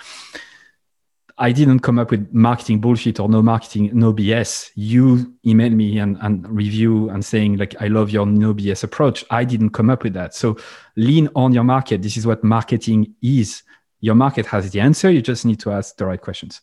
I 1.42 1.54
didn't 1.54 1.80
come 1.80 1.98
up 1.98 2.12
with 2.12 2.34
marketing 2.34 2.82
bullshit 2.82 3.18
or 3.18 3.30
no 3.30 3.42
marketing, 3.42 3.92
no 3.94 4.14
BS. 4.14 4.72
You 4.76 5.34
email 5.46 5.70
me 5.70 5.98
and, 5.98 6.18
and 6.22 6.48
review 6.50 7.10
and 7.10 7.24
saying 7.24 7.56
like, 7.56 7.82
I 7.82 7.88
love 7.88 8.10
your 8.10 8.26
no 8.26 8.54
BS 8.54 8.84
approach. 8.84 9.24
I 9.30 9.46
didn't 9.46 9.70
come 9.70 9.90
up 9.90 10.04
with 10.04 10.14
that. 10.16 10.36
So 10.36 10.58
lean 10.98 11.30
on 11.36 11.54
your 11.54 11.64
market. 11.64 12.02
This 12.02 12.18
is 12.18 12.28
what 12.28 12.44
marketing 12.44 13.16
is. 13.22 13.64
Your 14.02 14.16
market 14.16 14.46
has 14.48 14.70
the 14.72 14.82
answer. 14.82 15.10
You 15.10 15.22
just 15.22 15.46
need 15.46 15.62
to 15.62 15.72
ask 15.72 15.96
the 15.96 16.06
right 16.06 16.20
questions. 16.20 16.60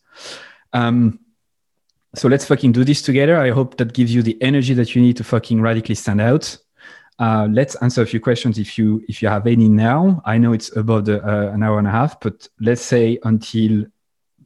Um, 0.73 1.19
so 2.13 2.27
let's 2.27 2.45
fucking 2.45 2.71
do 2.71 2.83
this 2.83 3.01
together. 3.01 3.37
I 3.37 3.49
hope 3.49 3.77
that 3.77 3.93
gives 3.93 4.13
you 4.13 4.21
the 4.21 4.39
energy 4.43 4.75
that 4.75 4.93
you 4.93 5.01
need 5.01 5.17
to 5.17 5.23
fucking 5.23 5.59
radically 5.59 5.95
stand 5.95 6.21
out. 6.21 6.55
Uh, 7.17 7.47
let's 7.51 7.73
answer 7.77 8.03
a 8.03 8.05
few 8.05 8.19
questions 8.19 8.59
if 8.59 8.77
you 8.77 9.03
if 9.09 9.23
you 9.23 9.27
have 9.27 9.47
any 9.47 9.67
now. 9.67 10.21
I 10.23 10.37
know 10.37 10.53
it's 10.53 10.75
about 10.77 11.09
uh, 11.09 11.19
an 11.51 11.63
hour 11.63 11.79
and 11.79 11.87
a 11.87 11.91
half, 11.91 12.19
but 12.19 12.47
let's 12.59 12.81
say 12.81 13.17
until 13.23 13.85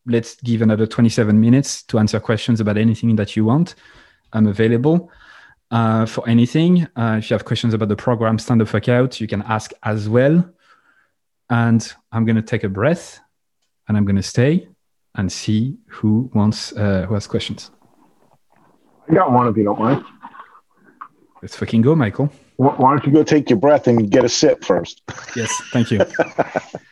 let's 0.05 0.35
give 0.35 0.61
another 0.61 0.87
27 0.87 1.39
minutes 1.39 1.83
to 1.83 1.99
answer 1.99 2.19
questions 2.19 2.59
about 2.59 2.77
anything 2.77 3.15
that 3.15 3.35
you 3.35 3.45
want. 3.45 3.75
I'm 4.33 4.47
available 4.47 5.11
uh, 5.71 6.05
for 6.05 6.27
anything. 6.27 6.87
Uh, 6.95 7.17
if 7.19 7.29
you 7.29 7.35
have 7.35 7.45
questions 7.45 7.73
about 7.73 7.89
the 7.89 7.95
program 7.95 8.39
Stand 8.39 8.61
the 8.61 8.65
Fuck 8.65 8.89
Out, 8.89 9.19
you 9.19 9.27
can 9.27 9.41
ask 9.43 9.71
as 9.83 10.09
well. 10.09 10.49
And 11.49 11.93
I'm 12.11 12.25
going 12.25 12.37
to 12.37 12.41
take 12.41 12.63
a 12.63 12.69
breath 12.69 13.19
and 13.87 13.97
I'm 13.97 14.05
going 14.05 14.15
to 14.15 14.23
stay 14.23 14.67
and 15.15 15.31
see 15.31 15.77
who 15.87 16.31
wants, 16.33 16.71
uh, 16.73 17.05
who 17.07 17.13
has 17.13 17.27
questions. 17.27 17.71
I 19.09 19.13
got 19.13 19.31
one 19.31 19.47
if 19.47 19.57
you 19.57 19.65
don't 19.65 19.79
mind. 19.79 20.05
Let's 21.41 21.55
fucking 21.55 21.81
go, 21.81 21.95
Michael. 21.95 22.31
Why 22.57 22.91
don't 22.91 23.05
you 23.05 23.11
go 23.11 23.23
take 23.23 23.49
your 23.49 23.57
breath 23.57 23.87
and 23.87 24.09
get 24.09 24.23
a 24.23 24.29
sip 24.29 24.63
first? 24.63 25.01
Yes, 25.35 25.51
thank 25.71 25.89
you. 25.89 25.99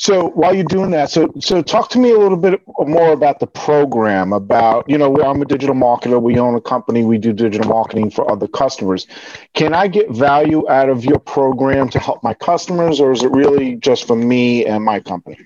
So 0.00 0.30
while 0.30 0.54
you're 0.54 0.64
doing 0.64 0.92
that, 0.92 1.10
so 1.10 1.30
so 1.40 1.60
talk 1.60 1.90
to 1.90 1.98
me 1.98 2.10
a 2.10 2.18
little 2.18 2.38
bit 2.38 2.62
more 2.78 3.12
about 3.12 3.38
the 3.38 3.46
program. 3.46 4.32
About 4.32 4.88
you 4.88 4.96
know, 4.96 5.14
I'm 5.16 5.42
a 5.42 5.44
digital 5.44 5.74
marketer. 5.74 6.18
We 6.22 6.38
own 6.38 6.54
a 6.54 6.60
company. 6.62 7.04
We 7.04 7.18
do 7.18 7.34
digital 7.34 7.68
marketing 7.68 8.10
for 8.10 8.28
other 8.32 8.48
customers. 8.48 9.06
Can 9.52 9.74
I 9.74 9.88
get 9.88 10.08
value 10.10 10.66
out 10.70 10.88
of 10.88 11.04
your 11.04 11.18
program 11.18 11.90
to 11.90 11.98
help 11.98 12.22
my 12.22 12.32
customers, 12.32 12.98
or 12.98 13.12
is 13.12 13.22
it 13.22 13.30
really 13.30 13.76
just 13.76 14.06
for 14.06 14.16
me 14.16 14.64
and 14.64 14.82
my 14.82 15.00
company? 15.00 15.36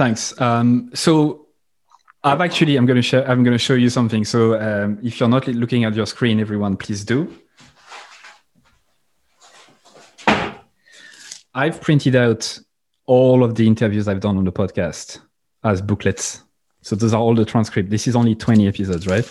Thanks. 0.00 0.40
Um, 0.40 0.90
so 0.94 1.46
I've 2.24 2.40
actually 2.40 2.76
I'm 2.76 2.86
gonna 2.86 3.02
share 3.02 3.30
I'm 3.30 3.44
gonna 3.44 3.58
show 3.58 3.74
you 3.74 3.90
something. 3.90 4.24
So 4.24 4.58
um, 4.58 4.98
if 5.02 5.20
you're 5.20 5.28
not 5.28 5.46
looking 5.48 5.84
at 5.84 5.94
your 5.94 6.06
screen, 6.06 6.40
everyone, 6.40 6.78
please 6.78 7.04
do. 7.04 7.30
I've 11.52 11.82
printed 11.82 12.16
out 12.16 12.58
all 13.10 13.42
of 13.42 13.56
the 13.56 13.66
interviews 13.66 14.06
I've 14.06 14.20
done 14.20 14.38
on 14.38 14.44
the 14.44 14.52
podcast 14.52 15.18
as 15.64 15.82
booklets. 15.82 16.44
So 16.82 16.94
those 16.94 17.12
are 17.12 17.20
all 17.20 17.34
the 17.34 17.44
transcript. 17.44 17.90
This 17.90 18.06
is 18.06 18.14
only 18.14 18.36
20 18.36 18.68
episodes, 18.68 19.08
right? 19.08 19.28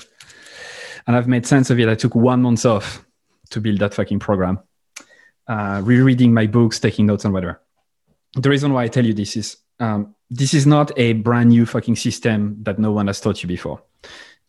And 1.08 1.16
I've 1.16 1.30
made 1.30 1.48
sense 1.48 1.70
of 1.70 1.80
it. 1.80 1.88
I 1.88 1.96
took 1.96 2.14
one 2.14 2.42
month 2.42 2.66
off 2.66 3.06
to 3.52 3.62
build 3.62 3.80
that 3.80 3.94
fucking 3.94 4.20
program, 4.20 4.60
uh, 5.48 5.80
rereading 5.82 6.34
my 6.34 6.46
books, 6.46 6.82
taking 6.82 7.06
notes, 7.06 7.24
and 7.24 7.34
whatever. 7.34 7.62
The 8.34 8.50
reason 8.50 8.74
why 8.74 8.84
I 8.84 8.90
tell 8.90 9.06
you 9.06 9.14
this 9.14 9.38
is 9.38 9.56
um, 9.80 10.14
this 10.30 10.54
is 10.54 10.68
not 10.68 10.92
a 10.98 11.14
brand 11.14 11.48
new 11.48 11.66
fucking 11.66 11.96
system 11.96 12.58
that 12.64 12.80
no 12.80 12.92
one 12.92 13.08
has 13.08 13.22
taught 13.22 13.42
you 13.42 13.48
before. 13.48 13.82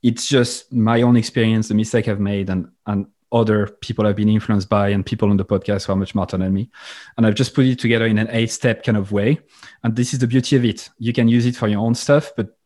It's 0.02 0.27
just 0.27 0.73
my 0.73 1.02
own 1.02 1.16
experience, 1.16 1.69
the 1.69 1.74
mistake 1.74 2.09
I've 2.09 2.19
made, 2.19 2.51
and 2.51 2.73
and 2.85 3.07
other 3.32 3.66
people 3.66 4.07
I've 4.07 4.16
been 4.16 4.28
influenced 4.28 4.69
by, 4.69 4.89
and 4.89 5.05
people 5.05 5.31
on 5.31 5.36
the 5.36 5.44
podcast 5.44 5.86
who 5.86 5.93
are 5.93 5.97
much 5.97 6.12
smarter 6.12 6.36
than 6.36 6.52
me. 6.52 6.70
And 7.16 7.27
I've 7.27 7.35
just 7.35 7.55
put 7.55 7.66
it 7.66 7.78
together 7.78 8.07
in 8.07 8.19
an 8.19 8.28
eight-step 8.31 8.85
kind 8.85 8.98
of 8.98 9.12
way. 9.12 9.40
And 9.82 9.97
this 9.97 10.12
is 10.12 10.19
the 10.19 10.27
beauty 10.27 10.57
of 10.57 10.65
it. 10.65 10.89
You 10.98 11.12
can 11.12 11.28
use 11.28 11.47
it 11.47 11.57
for 11.57 11.69
your 11.69 11.81
own 11.81 11.94
stuff, 11.94 12.32
but 12.36 12.57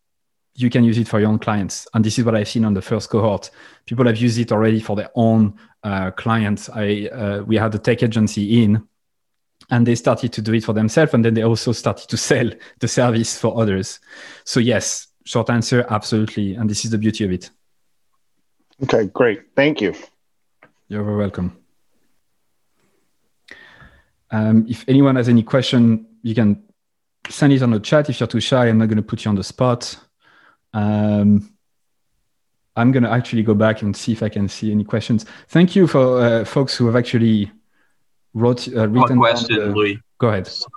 you 0.55 0.71
can 0.71 0.85
use 0.85 0.99
it 0.99 1.09
for 1.09 1.21
your 1.21 1.29
own 1.29 1.39
clients. 1.39 1.87
And 1.95 2.05
this 2.05 2.19
is 2.19 2.25
what 2.25 2.37
I've 2.37 2.49
seen 2.49 2.65
on 2.65 2.75
the 2.75 2.83
first 2.83 3.11
cohort. 3.11 3.51
People 3.87 4.07
have 4.07 4.17
used 4.17 4.39
it 4.39 4.53
already 4.53 4.81
for 4.81 4.97
their 4.97 5.11
own 5.15 5.59
uh, 5.83 6.13
clients. 6.13 6.71
I 6.71 7.09
uh, 7.13 7.43
we 7.43 7.57
had 7.57 7.75
a 7.75 7.79
tech 7.79 8.03
agency 8.03 8.63
in 8.63 8.87
and 9.71 9.87
they 9.87 9.95
started 9.95 10.33
to 10.33 10.43
do 10.43 10.53
it 10.55 10.65
for 10.65 10.73
themselves 10.73 11.15
and 11.15 11.25
then 11.25 11.35
they 11.35 11.43
also 11.43 11.73
started 11.73 12.09
to 12.09 12.17
sell 12.17 12.51
the 12.81 12.89
service 12.89 13.39
for 13.39 13.61
others 13.61 14.01
so 14.45 14.61
yes 14.61 15.09
short 15.25 15.49
answer 15.51 15.87
absolutely 15.91 16.55
and 16.55 16.69
this 16.69 16.85
is 16.85 16.91
the 16.91 16.99
beauty 16.99 17.25
of 17.25 17.33
it 17.33 17.51
okay 18.83 19.07
great 19.07 19.43
thank 19.57 19.81
you 19.81 19.95
you're 20.89 21.05
very 21.05 21.17
welcome 21.17 21.57
um, 24.31 24.67
if 24.69 24.85
anyone 24.89 25.17
has 25.17 25.29
any 25.29 25.43
question 25.43 26.07
you 26.23 26.35
can 26.35 26.63
send 27.29 27.53
it 27.53 27.63
on 27.63 27.71
the 27.71 27.81
chat 27.81 28.11
if 28.11 28.21
you're 28.21 28.27
too 28.27 28.41
shy 28.41 28.69
i'm 28.69 28.79
not 28.79 28.87
going 28.87 28.97
to 28.97 29.03
put 29.03 29.25
you 29.25 29.29
on 29.29 29.35
the 29.35 29.45
spot 29.45 29.97
um, 30.73 31.51
i'm 32.77 32.93
going 32.93 33.03
to 33.03 33.11
actually 33.11 33.43
go 33.43 33.55
back 33.55 33.83
and 33.83 33.97
see 33.97 34.13
if 34.13 34.23
i 34.23 34.29
can 34.29 34.49
see 34.49 34.71
any 34.71 34.85
questions 34.85 35.25
thank 35.49 35.75
you 35.75 35.87
for 35.87 36.21
uh, 36.21 36.45
folks 36.45 36.77
who 36.77 36.87
have 36.87 36.97
actually 36.97 37.51
wrote 38.35 38.69
uh, 38.77 38.89
written 38.89 39.19
question, 39.19 39.59
the... 39.59 39.67
Louis. 39.67 39.99
Go 40.19 40.29
ahead. 40.29 40.47
Sorry, 40.47 40.73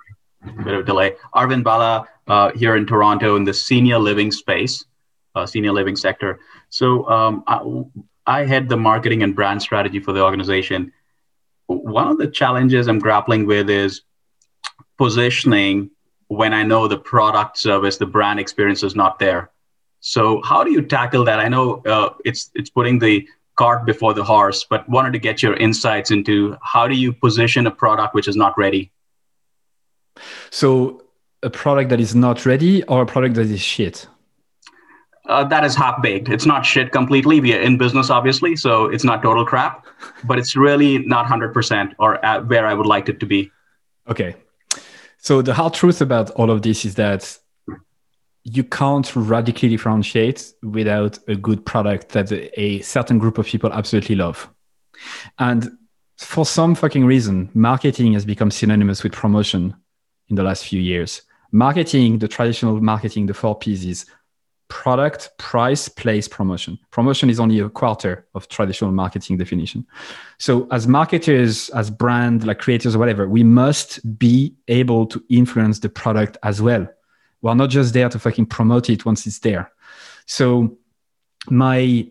a 0.60 0.64
bit 0.64 0.74
of 0.74 0.86
delay. 0.86 1.16
Arvind 1.36 1.64
Bala 1.64 2.08
uh, 2.28 2.52
here 2.52 2.76
in 2.76 2.86
Toronto 2.86 3.36
in 3.36 3.44
the 3.44 3.54
senior 3.54 4.00
living 4.00 4.32
space, 4.32 4.86
uh, 5.36 5.46
senior 5.46 5.74
living 5.74 5.96
sector. 5.96 6.40
So 6.70 7.08
um, 7.10 7.44
I, 8.28 8.46
head 8.46 8.70
the 8.70 8.78
marketing 8.78 9.24
and 9.24 9.36
brand 9.36 9.62
strategy 9.62 10.00
for 10.00 10.12
the 10.12 10.22
organization. 10.22 10.92
One 11.68 12.08
of 12.08 12.18
the 12.18 12.28
challenges 12.28 12.88
I'm 12.88 13.00
grappling 13.00 13.46
with 13.46 13.70
is 13.70 14.02
positioning 14.98 15.90
when 16.28 16.54
I 16.54 16.64
know 16.64 16.88
the 16.88 16.98
product 16.98 17.58
service, 17.58 17.98
the 17.98 18.06
brand 18.06 18.40
experience 18.40 18.84
is 18.84 18.96
not 18.96 19.18
there. 19.18 19.50
So 20.02 20.42
how 20.44 20.64
do 20.64 20.72
you 20.72 20.82
tackle 20.82 21.24
that? 21.26 21.40
I 21.40 21.48
know 21.48 21.82
uh, 21.86 22.10
it's 22.26 22.52
it's 22.54 22.70
putting 22.70 23.00
the 23.00 23.28
cart 23.56 23.86
before 23.86 24.14
the 24.14 24.24
horse, 24.24 24.66
but 24.70 24.88
wanted 24.88 25.14
to 25.14 25.20
get 25.20 25.42
your 25.42 25.56
insights 25.56 26.12
into 26.12 26.56
how 26.62 26.88
do 26.88 26.96
you 26.96 27.12
position 27.12 27.66
a 27.66 27.72
product 27.72 28.14
which 28.14 28.28
is 28.28 28.36
not 28.36 28.58
ready? 28.58 28.92
So, 30.50 31.04
a 31.44 31.50
product 31.50 31.90
that 31.90 32.00
is 32.00 32.16
not 32.16 32.46
ready 32.46 32.84
or 32.84 33.02
a 33.04 33.06
product 33.06 33.36
that 33.36 33.48
is 33.48 33.62
shit? 33.62 34.08
Uh, 35.28 35.44
that 35.44 35.64
is 35.66 35.76
half 35.76 36.02
baked. 36.02 36.30
It's 36.30 36.46
not 36.46 36.66
shit 36.66 36.92
completely. 36.92 37.40
We 37.40 37.54
are 37.54 37.60
in 37.60 37.78
business, 37.78 38.10
obviously, 38.10 38.56
so 38.56 38.86
it's 38.86 39.04
not 39.04 39.22
total 39.22 39.46
crap, 39.46 39.86
but 40.24 40.40
it's 40.40 40.56
really 40.56 41.00
not 41.00 41.26
100% 41.26 41.94
or 42.00 42.18
where 42.46 42.66
I 42.66 42.74
would 42.74 42.86
like 42.86 43.10
it 43.10 43.20
to 43.20 43.26
be. 43.26 43.52
Okay. 44.08 44.36
So, 45.18 45.42
the 45.42 45.54
hard 45.54 45.74
truth 45.74 46.00
about 46.00 46.30
all 46.32 46.50
of 46.50 46.62
this 46.62 46.86
is 46.86 46.96
that 46.96 47.38
you 48.44 48.64
can't 48.64 49.14
radically 49.14 49.68
differentiate 49.68 50.54
without 50.64 51.20
a 51.28 51.36
good 51.36 51.66
product 51.66 52.10
that 52.10 52.32
a 52.58 52.80
certain 52.82 53.18
group 53.18 53.38
of 53.38 53.46
people 53.46 53.74
absolutely 53.74 54.16
love. 54.16 54.50
And 55.38 55.70
for 56.18 56.46
some 56.46 56.74
fucking 56.74 57.06
reason, 57.06 57.50
marketing 57.54 58.14
has 58.14 58.24
become 58.24 58.50
synonymous 58.50 59.04
with 59.04 59.12
promotion 59.12 59.76
in 60.30 60.38
the 60.38 60.44
last 60.44 60.66
few 60.66 60.80
years. 60.80 61.24
Marketing, 61.52 62.20
the 62.20 62.28
traditional 62.28 62.80
marketing, 62.80 63.26
the 63.26 63.34
four 63.34 63.58
P's 63.58 63.86
is 63.86 64.06
product, 64.70 65.30
price, 65.38 65.88
place, 65.88 66.28
promotion. 66.28 66.78
Promotion 66.92 67.30
is 67.30 67.40
only 67.40 67.60
a 67.60 67.70
quarter 67.70 68.28
of 68.36 68.48
traditional 68.50 68.92
marketing 68.92 69.38
definition. 69.38 69.86
So 70.38 70.68
as 70.72 70.88
marketers, 70.88 71.70
as 71.70 71.90
brand, 71.90 72.46
like 72.46 72.60
creators 72.60 72.96
or 72.96 73.00
whatever, 73.00 73.28
we 73.28 73.44
must 73.44 74.18
be 74.20 74.56
able 74.68 75.06
to 75.08 75.24
influence 75.30 75.80
the 75.80 75.90
product 75.90 76.38
as 76.44 76.62
well 76.62 76.88
we're 77.42 77.54
not 77.54 77.70
just 77.70 77.94
there 77.94 78.10
to 78.10 78.20
fucking 78.20 78.48
promote 78.48 78.90
it 78.90 79.06
once 79.06 79.26
it's 79.28 79.40
there. 79.40 79.72
So 80.26 80.78
my 81.50 82.10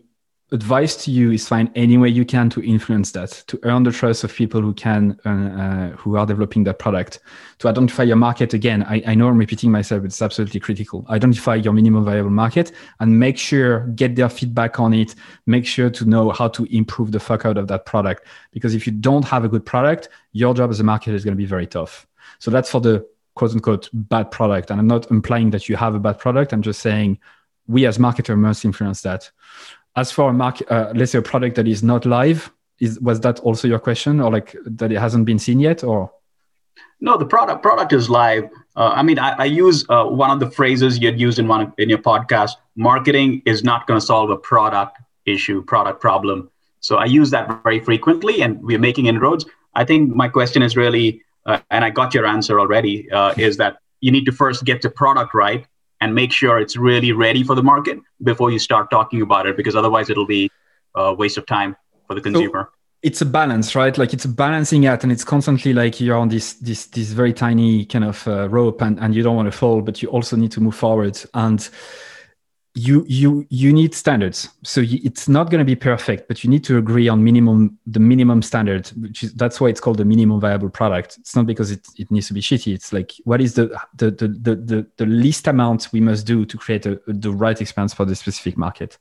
advice 0.51 0.95
to 0.95 1.11
you 1.11 1.31
is 1.31 1.45
find 1.45 1.69
any 1.75 1.97
way 1.97 2.07
you 2.07 2.23
can 2.23 2.49
to 2.49 2.63
influence 2.63 3.11
that, 3.11 3.31
to 3.47 3.59
earn 3.63 3.83
the 3.83 3.91
trust 3.91 4.23
of 4.23 4.33
people 4.33 4.61
who 4.61 4.73
can, 4.73 5.19
uh, 5.25 5.29
uh, 5.29 5.89
who 5.97 6.15
are 6.15 6.25
developing 6.25 6.63
that 6.63 6.79
product, 6.79 7.19
to 7.59 7.67
identify 7.67 8.03
your 8.03 8.15
market. 8.15 8.53
Again, 8.53 8.83
I, 8.83 9.03
I 9.05 9.15
know 9.15 9.27
I'm 9.27 9.37
repeating 9.37 9.71
myself, 9.71 10.03
but 10.03 10.07
it's 10.07 10.21
absolutely 10.21 10.61
critical. 10.61 11.05
Identify 11.09 11.55
your 11.55 11.73
minimum 11.73 12.05
viable 12.05 12.29
market 12.29 12.71
and 13.01 13.19
make 13.19 13.37
sure 13.37 13.87
get 13.87 14.15
their 14.15 14.29
feedback 14.29 14.79
on 14.79 14.93
it. 14.93 15.15
Make 15.47 15.65
sure 15.65 15.89
to 15.89 16.05
know 16.05 16.29
how 16.31 16.47
to 16.49 16.63
improve 16.75 17.11
the 17.11 17.19
fuck 17.19 17.45
out 17.45 17.57
of 17.57 17.67
that 17.67 17.85
product. 17.85 18.25
Because 18.51 18.73
if 18.73 18.87
you 18.87 18.93
don't 18.93 19.25
have 19.25 19.43
a 19.43 19.49
good 19.49 19.65
product, 19.65 20.07
your 20.31 20.53
job 20.53 20.69
as 20.69 20.79
a 20.79 20.83
marketer 20.83 21.13
is 21.13 21.25
going 21.25 21.35
to 21.35 21.37
be 21.37 21.45
very 21.45 21.67
tough. 21.67 22.07
So 22.39 22.51
that's 22.51 22.71
for 22.71 22.79
the 22.79 23.05
quote 23.35 23.51
unquote 23.51 23.89
bad 23.91 24.31
product. 24.31 24.71
And 24.71 24.79
I'm 24.79 24.87
not 24.87 25.11
implying 25.11 25.49
that 25.49 25.67
you 25.67 25.75
have 25.75 25.93
a 25.93 25.99
bad 25.99 26.19
product. 26.19 26.53
I'm 26.53 26.61
just 26.61 26.79
saying 26.79 27.19
we 27.67 27.85
as 27.85 27.97
marketer 27.97 28.37
must 28.37 28.63
influence 28.63 29.01
that. 29.01 29.29
As 29.97 30.11
for 30.11 30.29
a 30.29 30.33
market, 30.33 30.71
uh, 30.71 30.93
let's 30.95 31.11
say 31.11 31.19
a 31.19 31.21
product 31.21 31.55
that 31.55 31.67
is 31.67 31.83
not 31.83 32.05
live, 32.05 32.51
is 32.79 32.99
was 32.99 33.19
that 33.21 33.39
also 33.39 33.67
your 33.67 33.79
question, 33.79 34.21
or 34.21 34.31
like 34.31 34.55
that 34.65 34.91
it 34.91 34.99
hasn't 34.99 35.25
been 35.25 35.39
seen 35.39 35.59
yet, 35.59 35.83
or? 35.83 36.11
No, 37.01 37.17
the 37.17 37.25
product 37.25 37.63
product 37.63 37.91
is 37.93 38.09
live. 38.09 38.45
Uh, 38.75 38.93
I 38.95 39.01
mean, 39.01 39.17
I, 39.17 39.31
I 39.31 39.45
use 39.45 39.85
uh, 39.89 40.05
one 40.05 40.29
of 40.29 40.39
the 40.39 40.49
phrases 40.51 40.99
you 40.99 41.07
had 41.07 41.19
used 41.19 41.39
in 41.39 41.47
one 41.47 41.73
in 41.77 41.89
your 41.89 41.97
podcast. 41.97 42.51
Marketing 42.75 43.41
is 43.45 43.63
not 43.63 43.87
going 43.87 43.99
to 43.99 44.05
solve 44.05 44.29
a 44.29 44.37
product 44.37 44.97
issue, 45.25 45.63
product 45.63 45.99
problem. 45.99 46.49
So 46.79 46.97
I 46.97 47.05
use 47.05 47.31
that 47.31 47.63
very 47.63 47.79
frequently, 47.79 48.41
and 48.41 48.61
we're 48.61 48.79
making 48.79 49.07
inroads. 49.07 49.45
I 49.73 49.83
think 49.83 50.15
my 50.15 50.29
question 50.29 50.61
is 50.61 50.77
really 50.77 51.23
uh, 51.47 51.59
and 51.71 51.83
I 51.83 51.89
got 51.89 52.13
your 52.13 52.25
answer 52.25 52.59
already, 52.59 53.09
uh, 53.09 53.33
is 53.37 53.57
that 53.57 53.77
you 54.01 54.11
need 54.11 54.25
to 54.25 54.31
first 54.31 54.65
get 54.65 54.81
the 54.81 54.89
product 54.89 55.33
right 55.33 55.65
and 56.01 56.13
make 56.13 56.31
sure 56.31 56.59
it's 56.59 56.77
really 56.77 57.11
ready 57.11 57.43
for 57.43 57.55
the 57.55 57.63
market 57.63 57.99
before 58.23 58.51
you 58.51 58.59
start 58.59 58.89
talking 58.89 59.21
about 59.21 59.45
it, 59.47 59.57
because 59.57 59.75
otherwise 59.75 60.09
it'll 60.09 60.27
be 60.27 60.51
a 60.95 61.13
waste 61.13 61.37
of 61.37 61.45
time 61.45 61.75
for 62.07 62.13
the 62.15 62.21
consumer. 62.21 62.69
So 62.71 62.77
it's 63.03 63.21
a 63.21 63.25
balance, 63.25 63.75
right? 63.75 63.97
Like 63.97 64.13
it's 64.13 64.25
a 64.25 64.29
balancing 64.29 64.85
act, 64.85 65.03
and 65.03 65.11
it's 65.11 65.23
constantly 65.23 65.73
like 65.73 66.01
you're 66.01 66.17
on 66.17 66.29
this 66.29 66.53
this 66.53 66.87
this 66.87 67.11
very 67.11 67.33
tiny 67.33 67.85
kind 67.85 68.05
of 68.05 68.27
uh, 68.27 68.49
rope, 68.49 68.81
and 68.81 68.99
and 68.99 69.15
you 69.15 69.23
don't 69.23 69.35
want 69.35 69.51
to 69.51 69.57
fall, 69.57 69.81
but 69.81 70.01
you 70.01 70.09
also 70.09 70.35
need 70.35 70.51
to 70.51 70.61
move 70.61 70.75
forward 70.75 71.19
and 71.33 71.69
you 72.77 73.03
you 73.07 73.45
you 73.49 73.73
need 73.73 73.95
standards. 73.95 74.49
So 74.63 74.81
you, 74.81 74.99
it's 75.03 75.27
not 75.27 75.49
going 75.49 75.59
to 75.59 75.65
be 75.65 75.75
perfect 75.75 76.27
but 76.27 76.43
you 76.43 76.49
need 76.49 76.63
to 76.65 76.77
agree 76.77 77.09
on 77.09 77.23
minimum 77.23 77.77
the 77.87 77.99
minimum 77.99 78.41
standard 78.41 78.87
which 79.01 79.23
is 79.23 79.33
that's 79.33 79.59
why 79.59 79.69
it's 79.69 79.79
called 79.79 79.97
the 79.97 80.05
minimum 80.05 80.39
viable 80.39 80.69
product. 80.69 81.17
It's 81.17 81.35
not 81.35 81.47
because 81.47 81.71
it, 81.71 81.87
it 81.97 82.11
needs 82.11 82.27
to 82.27 82.33
be 82.33 82.41
shitty. 82.41 82.73
It's 82.73 82.93
like 82.93 83.13
what 83.23 83.41
is 83.41 83.55
the 83.55 83.67
the 83.95 84.11
the 84.11 84.27
the, 84.27 84.55
the, 84.55 84.87
the 84.97 85.05
least 85.05 85.47
amount 85.47 85.89
we 85.91 86.01
must 86.01 86.27
do 86.27 86.45
to 86.45 86.57
create 86.57 86.85
a, 86.85 87.01
the 87.07 87.31
right 87.31 87.59
experience 87.59 87.93
for 87.95 88.05
the 88.05 88.15
specific 88.15 88.57
market? 88.57 88.97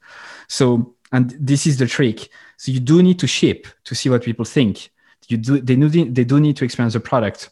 So 0.49 0.95
and 1.13 1.37
this 1.39 1.67
is 1.67 1.79
the 1.79 1.87
trick. 1.87 2.31
So 2.57 2.73
you 2.73 2.81
do 2.81 3.03
need 3.03 3.19
to 3.19 3.27
ship 3.27 3.67
to 3.85 3.95
see 3.95 4.09
what 4.09 4.25
people 4.25 4.47
think. 4.47 4.91
You 5.29 5.37
do 5.37 5.61
they 5.61 5.77
do 5.77 5.89
they 5.89 6.25
do 6.25 6.41
need 6.41 6.57
to 6.57 6.65
experience 6.65 6.95
the 6.95 7.01
product. 7.01 7.51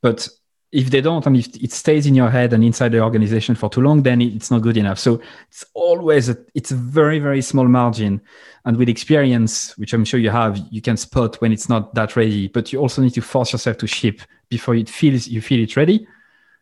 But 0.00 0.28
if 0.72 0.90
they 0.90 1.00
don't 1.00 1.26
and 1.26 1.36
if 1.36 1.48
it 1.56 1.72
stays 1.72 2.06
in 2.06 2.14
your 2.14 2.30
head 2.30 2.52
and 2.52 2.62
inside 2.62 2.92
the 2.92 3.00
organization 3.00 3.54
for 3.54 3.68
too 3.68 3.80
long 3.80 4.02
then 4.02 4.20
it's 4.20 4.50
not 4.50 4.62
good 4.62 4.76
enough. 4.76 4.98
So 4.98 5.20
it's 5.48 5.64
always 5.74 6.28
a, 6.28 6.36
it's 6.54 6.70
a 6.70 6.76
very 6.76 7.18
very 7.18 7.42
small 7.42 7.66
margin. 7.66 8.20
And 8.64 8.76
with 8.76 8.88
experience 8.88 9.76
which 9.78 9.94
i'm 9.94 10.04
sure 10.04 10.20
you 10.20 10.30
have 10.30 10.60
you 10.70 10.82
can 10.82 10.96
spot 10.96 11.40
when 11.40 11.50
it's 11.50 11.68
not 11.68 11.94
that 11.94 12.14
ready 12.14 12.48
but 12.48 12.72
you 12.72 12.78
also 12.78 13.00
need 13.02 13.14
to 13.14 13.22
force 13.22 13.52
yourself 13.52 13.78
to 13.78 13.86
ship 13.86 14.20
before 14.50 14.74
it 14.74 14.88
feels 14.88 15.26
you 15.26 15.40
feel 15.40 15.62
it 15.62 15.76
ready 15.76 16.06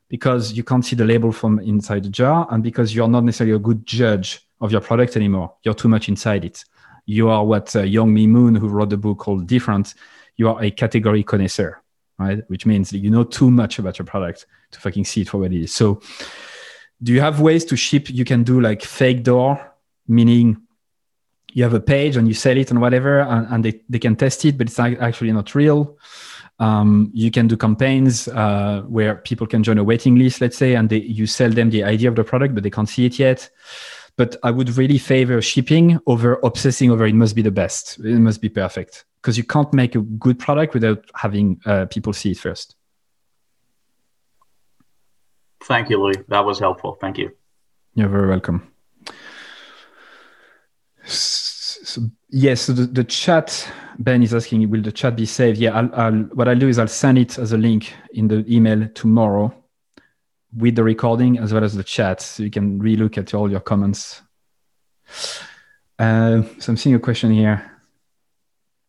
because 0.08 0.52
you 0.52 0.64
can't 0.64 0.84
see 0.84 0.96
the 0.96 1.04
label 1.04 1.32
from 1.32 1.58
inside 1.58 2.04
the 2.04 2.08
jar 2.08 2.46
and 2.50 2.62
because 2.62 2.94
you're 2.94 3.08
not 3.08 3.24
necessarily 3.24 3.56
a 3.56 3.58
good 3.58 3.84
judge 3.84 4.40
of 4.60 4.72
your 4.72 4.80
product 4.80 5.16
anymore. 5.16 5.54
You're 5.62 5.74
too 5.74 5.88
much 5.88 6.08
inside 6.08 6.44
it. 6.44 6.64
You 7.06 7.28
are 7.28 7.44
what 7.44 7.74
uh, 7.76 7.82
Youngme 7.82 8.28
Moon 8.28 8.54
who 8.54 8.68
wrote 8.68 8.90
the 8.90 8.96
book 8.96 9.18
called 9.18 9.46
different. 9.46 9.94
You 10.36 10.48
are 10.48 10.62
a 10.62 10.70
category 10.70 11.22
connoisseur 11.22 11.80
right? 12.18 12.40
Which 12.48 12.66
means 12.66 12.92
you 12.92 13.10
know 13.10 13.24
too 13.24 13.50
much 13.50 13.78
about 13.78 13.98
your 13.98 14.06
product 14.06 14.46
to 14.72 14.80
fucking 14.80 15.04
see 15.04 15.22
it 15.22 15.28
for 15.28 15.38
what 15.38 15.52
it 15.52 15.62
is. 15.62 15.74
So 15.74 16.00
do 17.02 17.12
you 17.12 17.20
have 17.20 17.40
ways 17.40 17.64
to 17.66 17.76
ship 17.76 18.10
you 18.10 18.24
can 18.24 18.42
do 18.42 18.60
like 18.60 18.82
fake 18.82 19.22
door 19.22 19.74
meaning 20.06 20.60
you 21.52 21.62
have 21.62 21.74
a 21.74 21.80
page 21.80 22.16
and 22.16 22.28
you 22.28 22.34
sell 22.34 22.56
it 22.56 22.70
and 22.70 22.80
whatever 22.80 23.20
and, 23.20 23.46
and 23.50 23.64
they, 23.64 23.80
they 23.88 23.98
can 23.98 24.16
test 24.16 24.44
it 24.44 24.58
but 24.58 24.68
it's 24.68 24.78
actually 24.78 25.32
not 25.32 25.54
real 25.54 25.96
um, 26.60 27.10
you 27.14 27.30
can 27.30 27.46
do 27.46 27.56
campaigns 27.56 28.26
uh, 28.28 28.82
where 28.88 29.14
people 29.16 29.46
can 29.46 29.62
join 29.62 29.78
a 29.78 29.84
waiting 29.84 30.16
list 30.16 30.40
let's 30.40 30.56
say 30.56 30.74
and 30.74 30.88
they, 30.88 30.98
you 30.98 31.26
sell 31.26 31.50
them 31.50 31.70
the 31.70 31.84
idea 31.84 32.08
of 32.08 32.16
the 32.16 32.24
product 32.24 32.54
but 32.54 32.62
they 32.62 32.70
can't 32.70 32.88
see 32.88 33.06
it 33.06 33.18
yet 33.18 33.48
but 34.18 34.36
i 34.42 34.50
would 34.50 34.76
really 34.76 34.98
favor 34.98 35.40
shipping 35.40 35.98
over 36.06 36.38
obsessing 36.42 36.90
over 36.90 37.06
it 37.06 37.14
must 37.14 37.34
be 37.34 37.42
the 37.42 37.50
best 37.62 37.98
it 38.00 38.18
must 38.18 38.42
be 38.42 38.50
perfect 38.50 39.06
because 39.22 39.38
you 39.38 39.44
can't 39.44 39.72
make 39.72 39.94
a 39.94 40.00
good 40.00 40.38
product 40.38 40.74
without 40.74 41.02
having 41.14 41.58
uh, 41.64 41.86
people 41.86 42.12
see 42.12 42.32
it 42.32 42.38
first 42.38 42.76
Thank 45.64 45.90
you, 45.90 46.00
Louis. 46.02 46.16
That 46.28 46.44
was 46.44 46.58
helpful. 46.58 46.96
Thank 47.00 47.18
you. 47.18 47.30
You're 47.94 48.08
very 48.08 48.28
welcome. 48.28 48.72
So, 51.04 52.02
yes, 52.28 52.62
so 52.62 52.72
the, 52.72 52.86
the 52.86 53.04
chat, 53.04 53.70
Ben 53.98 54.22
is 54.22 54.34
asking, 54.34 54.68
will 54.70 54.82
the 54.82 54.92
chat 54.92 55.16
be 55.16 55.26
saved? 55.26 55.58
Yeah, 55.58 55.76
I'll, 55.78 55.94
I'll, 55.94 56.20
what 56.34 56.48
I'll 56.48 56.58
do 56.58 56.68
is 56.68 56.78
I'll 56.78 56.86
send 56.86 57.18
it 57.18 57.38
as 57.38 57.52
a 57.52 57.58
link 57.58 57.94
in 58.12 58.28
the 58.28 58.44
email 58.52 58.88
tomorrow 58.94 59.54
with 60.56 60.76
the 60.76 60.84
recording 60.84 61.38
as 61.38 61.52
well 61.52 61.64
as 61.64 61.74
the 61.74 61.84
chat, 61.84 62.20
so 62.20 62.42
you 62.42 62.50
can 62.50 62.80
relook 62.80 63.18
at 63.18 63.34
all 63.34 63.50
your 63.50 63.60
comments. 63.60 64.22
Uh, 65.98 66.42
so 66.58 66.72
I'm 66.72 66.76
seeing 66.76 66.94
a 66.94 67.00
question 67.00 67.32
here. 67.32 67.70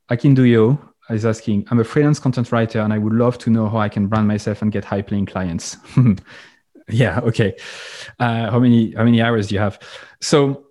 Akinduyo 0.09 0.79
is 1.09 1.25
asking, 1.25 1.67
I'm 1.69 1.79
a 1.79 1.83
freelance 1.83 2.19
content 2.19 2.51
writer 2.51 2.79
and 2.79 2.93
I 2.93 2.97
would 2.97 3.13
love 3.13 3.37
to 3.39 3.49
know 3.49 3.67
how 3.67 3.77
I 3.77 3.89
can 3.89 4.07
brand 4.07 4.27
myself 4.27 4.61
and 4.61 4.71
get 4.71 4.85
high 4.85 5.01
paying 5.01 5.25
clients. 5.25 5.77
yeah 6.89 7.19
okay 7.19 7.55
uh, 8.19 8.49
how 8.51 8.59
many 8.59 8.91
how 8.93 9.03
many 9.03 9.21
hours 9.21 9.47
do 9.47 9.55
you 9.55 9.61
have 9.61 9.79
so 10.19 10.65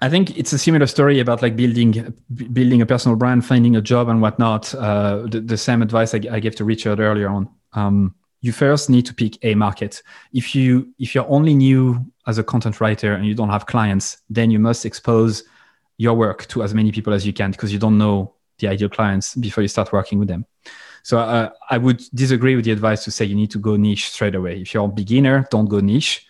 i 0.00 0.08
think 0.08 0.36
it's 0.36 0.52
a 0.52 0.58
similar 0.58 0.86
story 0.86 1.20
about 1.20 1.42
like 1.42 1.56
building 1.56 2.14
building 2.52 2.82
a 2.82 2.86
personal 2.86 3.16
brand 3.16 3.44
finding 3.44 3.76
a 3.76 3.80
job 3.80 4.08
and 4.08 4.20
whatnot 4.20 4.74
uh, 4.74 5.22
the, 5.26 5.40
the, 5.40 5.56
same 5.56 5.82
advice 5.82 6.14
I, 6.14 6.20
I, 6.30 6.40
gave 6.40 6.56
to 6.56 6.64
richard 6.64 7.00
earlier 7.00 7.28
on 7.28 7.48
um, 7.72 8.14
you 8.46 8.52
first 8.52 8.88
need 8.88 9.04
to 9.04 9.14
pick 9.14 9.44
a 9.44 9.54
market 9.54 10.02
if 10.32 10.54
you 10.54 10.88
if 10.98 11.14
you're 11.14 11.28
only 11.28 11.54
new 11.54 12.04
as 12.26 12.38
a 12.38 12.44
content 12.44 12.80
writer 12.80 13.14
and 13.14 13.26
you 13.26 13.34
don't 13.34 13.50
have 13.50 13.66
clients 13.66 14.18
then 14.30 14.50
you 14.50 14.58
must 14.58 14.86
expose 14.86 15.44
your 15.98 16.14
work 16.14 16.46
to 16.46 16.62
as 16.62 16.72
many 16.74 16.92
people 16.92 17.12
as 17.12 17.26
you 17.26 17.32
can 17.32 17.50
because 17.50 17.72
you 17.72 17.78
don't 17.78 17.98
know 17.98 18.32
the 18.58 18.68
ideal 18.68 18.88
clients 18.88 19.34
before 19.34 19.62
you 19.62 19.68
start 19.68 19.92
working 19.92 20.18
with 20.18 20.28
them 20.28 20.46
so 21.06 21.20
uh, 21.20 21.50
I 21.70 21.78
would 21.78 22.02
disagree 22.14 22.56
with 22.56 22.64
the 22.64 22.72
advice 22.72 23.04
to 23.04 23.12
say 23.12 23.26
you 23.26 23.36
need 23.36 23.52
to 23.52 23.60
go 23.60 23.76
niche 23.76 24.10
straight 24.10 24.34
away. 24.34 24.60
If 24.62 24.74
you're 24.74 24.86
a 24.86 24.88
beginner, 24.88 25.46
don't 25.52 25.68
go 25.68 25.78
niche. 25.78 26.26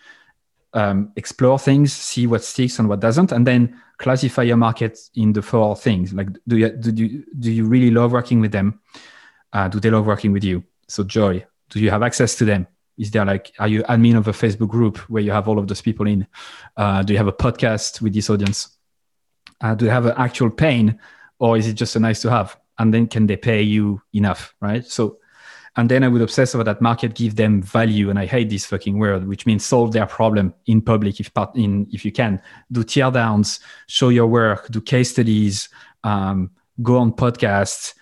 Um, 0.71 1.11
explore 1.15 1.57
things, 1.57 1.93
see 1.93 2.27
what 2.27 2.43
sticks 2.43 2.77
and 2.77 2.87
what 2.87 2.99
doesn't, 2.99 3.31
and 3.31 3.47
then 3.47 3.81
classify 3.97 4.43
your 4.43 4.57
market 4.57 4.99
in 5.15 5.33
the 5.33 5.41
four 5.41 5.75
things. 5.75 6.13
Like, 6.13 6.27
do 6.47 6.57
you 6.57 6.69
do 6.69 6.91
you 6.91 7.25
do 7.39 7.51
you 7.51 7.65
really 7.65 7.89
love 7.89 8.11
working 8.11 8.39
with 8.39 8.51
them? 8.51 8.79
Uh, 9.51 9.67
do 9.67 9.79
they 9.79 9.89
love 9.89 10.05
working 10.05 10.31
with 10.31 10.43
you? 10.43 10.63
So 10.87 11.03
joy. 11.03 11.43
Do 11.69 11.79
you 11.79 11.89
have 11.89 12.03
access 12.03 12.35
to 12.35 12.45
them? 12.45 12.67
Is 12.97 13.11
there 13.11 13.25
like, 13.25 13.51
are 13.59 13.67
you 13.67 13.83
admin 13.83 14.17
of 14.17 14.27
a 14.27 14.31
Facebook 14.31 14.69
group 14.69 14.97
where 15.09 15.21
you 15.21 15.31
have 15.31 15.47
all 15.47 15.59
of 15.59 15.67
those 15.67 15.81
people 15.81 16.07
in? 16.07 16.25
Uh, 16.75 17.03
do 17.03 17.13
you 17.13 17.17
have 17.17 17.27
a 17.27 17.33
podcast 17.33 18.01
with 18.01 18.13
this 18.13 18.29
audience? 18.29 18.69
Uh, 19.61 19.75
do 19.75 19.85
they 19.85 19.91
have 19.91 20.05
an 20.05 20.13
actual 20.17 20.49
pain, 20.49 20.99
or 21.39 21.57
is 21.57 21.67
it 21.67 21.73
just 21.73 21.95
a 21.95 21.99
nice 21.99 22.21
to 22.21 22.29
have? 22.29 22.57
and 22.79 22.93
then 22.93 23.07
can 23.07 23.27
they 23.27 23.37
pay 23.37 23.61
you 23.61 24.01
enough 24.13 24.55
right 24.61 24.85
so 24.85 25.17
and 25.75 25.89
then 25.89 26.03
i 26.03 26.07
would 26.07 26.21
obsess 26.21 26.55
over 26.55 26.63
that 26.63 26.81
market 26.81 27.13
give 27.13 27.35
them 27.35 27.61
value 27.61 28.09
and 28.09 28.19
i 28.19 28.25
hate 28.25 28.49
this 28.49 28.65
fucking 28.65 28.97
word 28.97 29.27
which 29.27 29.45
means 29.45 29.65
solve 29.65 29.91
their 29.91 30.05
problem 30.05 30.53
in 30.67 30.81
public 30.81 31.19
if 31.19 31.33
part 31.33 31.55
in 31.55 31.87
if 31.91 32.05
you 32.05 32.11
can 32.11 32.41
do 32.71 32.83
tear 32.83 33.11
downs 33.11 33.59
show 33.87 34.09
your 34.09 34.27
work 34.27 34.67
do 34.69 34.81
case 34.81 35.11
studies 35.11 35.69
um, 36.03 36.51
go 36.81 36.97
on 36.97 37.11
podcasts 37.11 37.93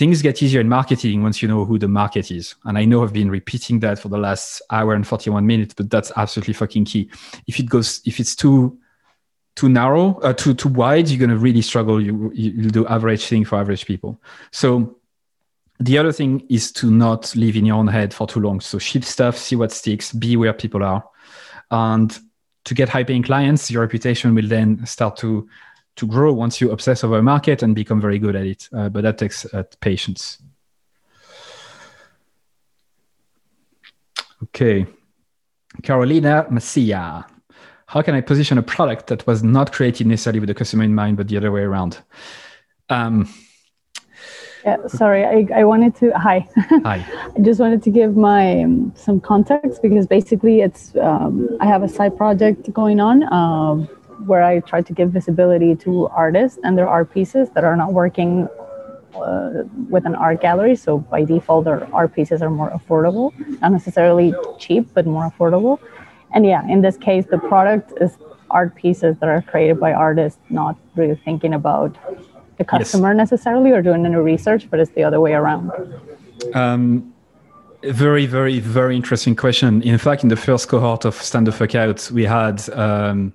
things 0.00 0.22
get 0.22 0.42
easier 0.42 0.62
in 0.62 0.68
marketing 0.68 1.22
once 1.22 1.42
you 1.42 1.48
know 1.48 1.66
who 1.66 1.78
the 1.78 1.86
market 1.86 2.30
is 2.30 2.54
and 2.64 2.78
i 2.78 2.86
know 2.86 3.02
i've 3.02 3.12
been 3.12 3.30
repeating 3.30 3.80
that 3.80 3.98
for 3.98 4.08
the 4.08 4.16
last 4.16 4.62
hour 4.70 4.94
and 4.94 5.06
41 5.06 5.46
minutes 5.46 5.74
but 5.74 5.90
that's 5.90 6.10
absolutely 6.16 6.54
fucking 6.54 6.86
key 6.86 7.10
if 7.46 7.60
it 7.60 7.68
goes 7.68 8.00
if 8.06 8.18
it's 8.18 8.34
too 8.34 8.78
too 9.56 9.68
narrow, 9.68 10.18
uh, 10.20 10.32
too 10.32 10.54
too 10.54 10.70
wide, 10.70 11.08
you're 11.08 11.18
going 11.18 11.28
to 11.28 11.36
really 11.36 11.60
struggle. 11.60 12.00
You 12.00 12.32
you'll 12.34 12.70
do 12.70 12.86
average 12.86 13.26
thing 13.26 13.44
for 13.44 13.58
average 13.58 13.84
people. 13.84 14.18
So 14.52 14.96
the 15.78 15.98
other 15.98 16.12
thing 16.12 16.46
is 16.48 16.72
to 16.72 16.90
not 16.90 17.34
live 17.36 17.56
in 17.56 17.66
your 17.66 17.76
own 17.76 17.88
head 17.88 18.14
for 18.14 18.26
too 18.26 18.40
long. 18.40 18.60
So 18.60 18.78
ship 18.78 19.04
stuff, 19.04 19.36
see 19.36 19.56
what 19.56 19.72
sticks, 19.72 20.12
be 20.12 20.36
where 20.36 20.54
people 20.54 20.82
are, 20.82 21.04
and 21.70 22.16
to 22.64 22.74
get 22.74 22.88
high 22.88 23.04
paying 23.04 23.22
clients, 23.22 23.70
your 23.70 23.82
reputation 23.82 24.34
will 24.34 24.48
then 24.48 24.86
start 24.86 25.16
to 25.18 25.48
to 26.00 26.06
grow 26.06 26.32
once 26.32 26.60
you 26.60 26.70
obsess 26.70 27.04
over 27.04 27.18
a 27.18 27.22
market 27.22 27.62
and 27.62 27.74
become 27.74 28.00
very 28.00 28.18
good 28.18 28.36
at 28.36 28.46
it. 28.46 28.68
Uh, 28.72 28.88
but 28.88 29.02
that 29.02 29.18
takes 29.18 29.46
uh, 29.54 29.62
patience. 29.80 30.42
Okay. 34.42 34.86
Carolina 35.82 36.46
Messia 36.50 37.24
how 37.90 38.02
can 38.02 38.14
I 38.14 38.20
position 38.20 38.56
a 38.56 38.62
product 38.62 39.08
that 39.08 39.26
was 39.26 39.42
not 39.42 39.72
created 39.72 40.06
necessarily 40.06 40.38
with 40.38 40.46
the 40.46 40.54
customer 40.54 40.84
in 40.84 40.94
mind, 40.94 41.16
but 41.16 41.26
the 41.26 41.36
other 41.36 41.50
way 41.50 41.62
around? 41.62 41.98
Um, 42.88 43.28
yeah, 44.64 44.76
sorry, 44.86 45.24
I, 45.24 45.60
I 45.60 45.64
wanted 45.64 45.96
to, 45.96 46.12
hi. 46.16 46.46
Hi. 46.84 47.04
I 47.36 47.40
just 47.40 47.58
wanted 47.58 47.82
to 47.82 47.90
give 47.90 48.16
my 48.16 48.62
um, 48.62 48.92
some 48.94 49.20
context 49.20 49.82
because 49.82 50.06
basically 50.06 50.60
it's, 50.60 50.94
um, 51.02 51.48
I 51.60 51.66
have 51.66 51.82
a 51.82 51.88
side 51.88 52.16
project 52.16 52.72
going 52.72 53.00
on 53.00 53.24
um, 53.32 53.88
where 54.26 54.42
I 54.42 54.60
try 54.60 54.82
to 54.82 54.92
give 54.92 55.10
visibility 55.10 55.74
to 55.76 56.06
artists 56.08 56.58
and 56.62 56.76
their 56.76 56.88
art 56.88 57.12
pieces 57.12 57.50
that 57.50 57.64
are 57.64 57.76
not 57.76 57.92
working 57.92 58.48
uh, 59.14 59.64
with 59.88 60.06
an 60.06 60.14
art 60.14 60.40
gallery. 60.40 60.76
So 60.76 60.98
by 60.98 61.24
default, 61.24 61.64
their 61.64 61.92
art 61.94 62.14
pieces 62.14 62.42
are 62.42 62.50
more 62.50 62.70
affordable, 62.70 63.32
not 63.60 63.72
necessarily 63.72 64.34
cheap, 64.58 64.88
but 64.94 65.06
more 65.06 65.30
affordable 65.30 65.80
and 66.32 66.46
yeah, 66.46 66.66
in 66.68 66.82
this 66.82 66.96
case, 66.96 67.26
the 67.26 67.38
product 67.38 67.92
is 68.00 68.16
art 68.50 68.74
pieces 68.74 69.16
that 69.20 69.28
are 69.28 69.42
created 69.42 69.80
by 69.80 69.92
artists, 69.92 70.38
not 70.48 70.76
really 70.96 71.16
thinking 71.24 71.54
about 71.54 71.96
the 72.58 72.64
customer 72.64 73.10
yes. 73.10 73.16
necessarily 73.16 73.70
or 73.72 73.82
doing 73.82 74.04
any 74.04 74.16
research, 74.16 74.68
but 74.70 74.80
it's 74.80 74.90
the 74.92 75.02
other 75.02 75.20
way 75.20 75.32
around. 75.32 75.70
Um, 76.54 77.12
very, 77.82 78.26
very, 78.26 78.60
very 78.60 78.94
interesting 78.94 79.34
question. 79.34 79.82
In 79.82 79.98
fact, 79.98 80.22
in 80.22 80.28
the 80.28 80.36
first 80.36 80.68
cohort 80.68 81.04
of 81.04 81.14
Stand 81.14 81.46
the 81.46 81.52
Fuck 81.52 81.74
Out, 81.74 82.10
we 82.12 82.24
had 82.24 82.68
um, 82.70 83.32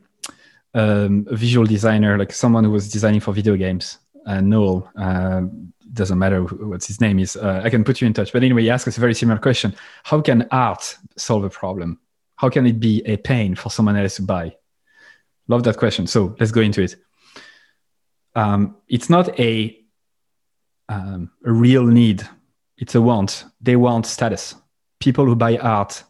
um, 0.75 1.25
a 1.29 1.35
visual 1.35 1.65
designer, 1.65 2.17
like 2.17 2.31
someone 2.31 2.63
who 2.63 2.71
was 2.71 2.91
designing 2.91 3.21
for 3.21 3.33
video 3.33 3.55
games, 3.55 3.97
uh, 4.27 4.41
Noel. 4.41 4.89
Uh, 4.95 5.41
doesn't 5.93 6.19
matter 6.19 6.43
what 6.43 6.83
his 6.83 6.99
name 6.99 7.19
is. 7.19 7.37
Uh, 7.37 7.61
I 7.63 7.69
can 7.69 7.83
put 7.85 8.01
you 8.01 8.07
in 8.07 8.13
touch. 8.13 8.33
But 8.33 8.43
anyway, 8.43 8.63
he 8.63 8.69
asked 8.69 8.87
us 8.87 8.97
a 8.97 8.99
very 8.99 9.15
similar 9.15 9.39
question: 9.39 9.73
How 10.03 10.19
can 10.21 10.47
art 10.51 10.97
solve 11.15 11.45
a 11.45 11.49
problem? 11.49 11.99
how 12.37 12.49
can 12.49 12.65
it 12.65 12.79
be 12.79 13.01
a 13.05 13.17
pain 13.17 13.55
for 13.55 13.69
someone 13.69 13.95
else 13.95 14.17
to 14.17 14.21
buy? 14.21 14.55
Love 15.47 15.63
that 15.63 15.77
question. 15.77 16.07
So 16.07 16.35
let's 16.39 16.51
go 16.51 16.61
into 16.61 16.81
it. 16.81 16.95
Um, 18.35 18.77
it's 18.87 19.09
not 19.09 19.39
a 19.39 19.77
um, 20.89 21.31
a 21.45 21.51
real 21.51 21.85
need; 21.85 22.27
it's 22.77 22.95
a 22.95 23.01
want. 23.01 23.45
They 23.61 23.75
want 23.75 24.05
status. 24.05 24.55
People 24.99 25.25
who 25.25 25.35
buy 25.35 25.57
art 25.57 26.03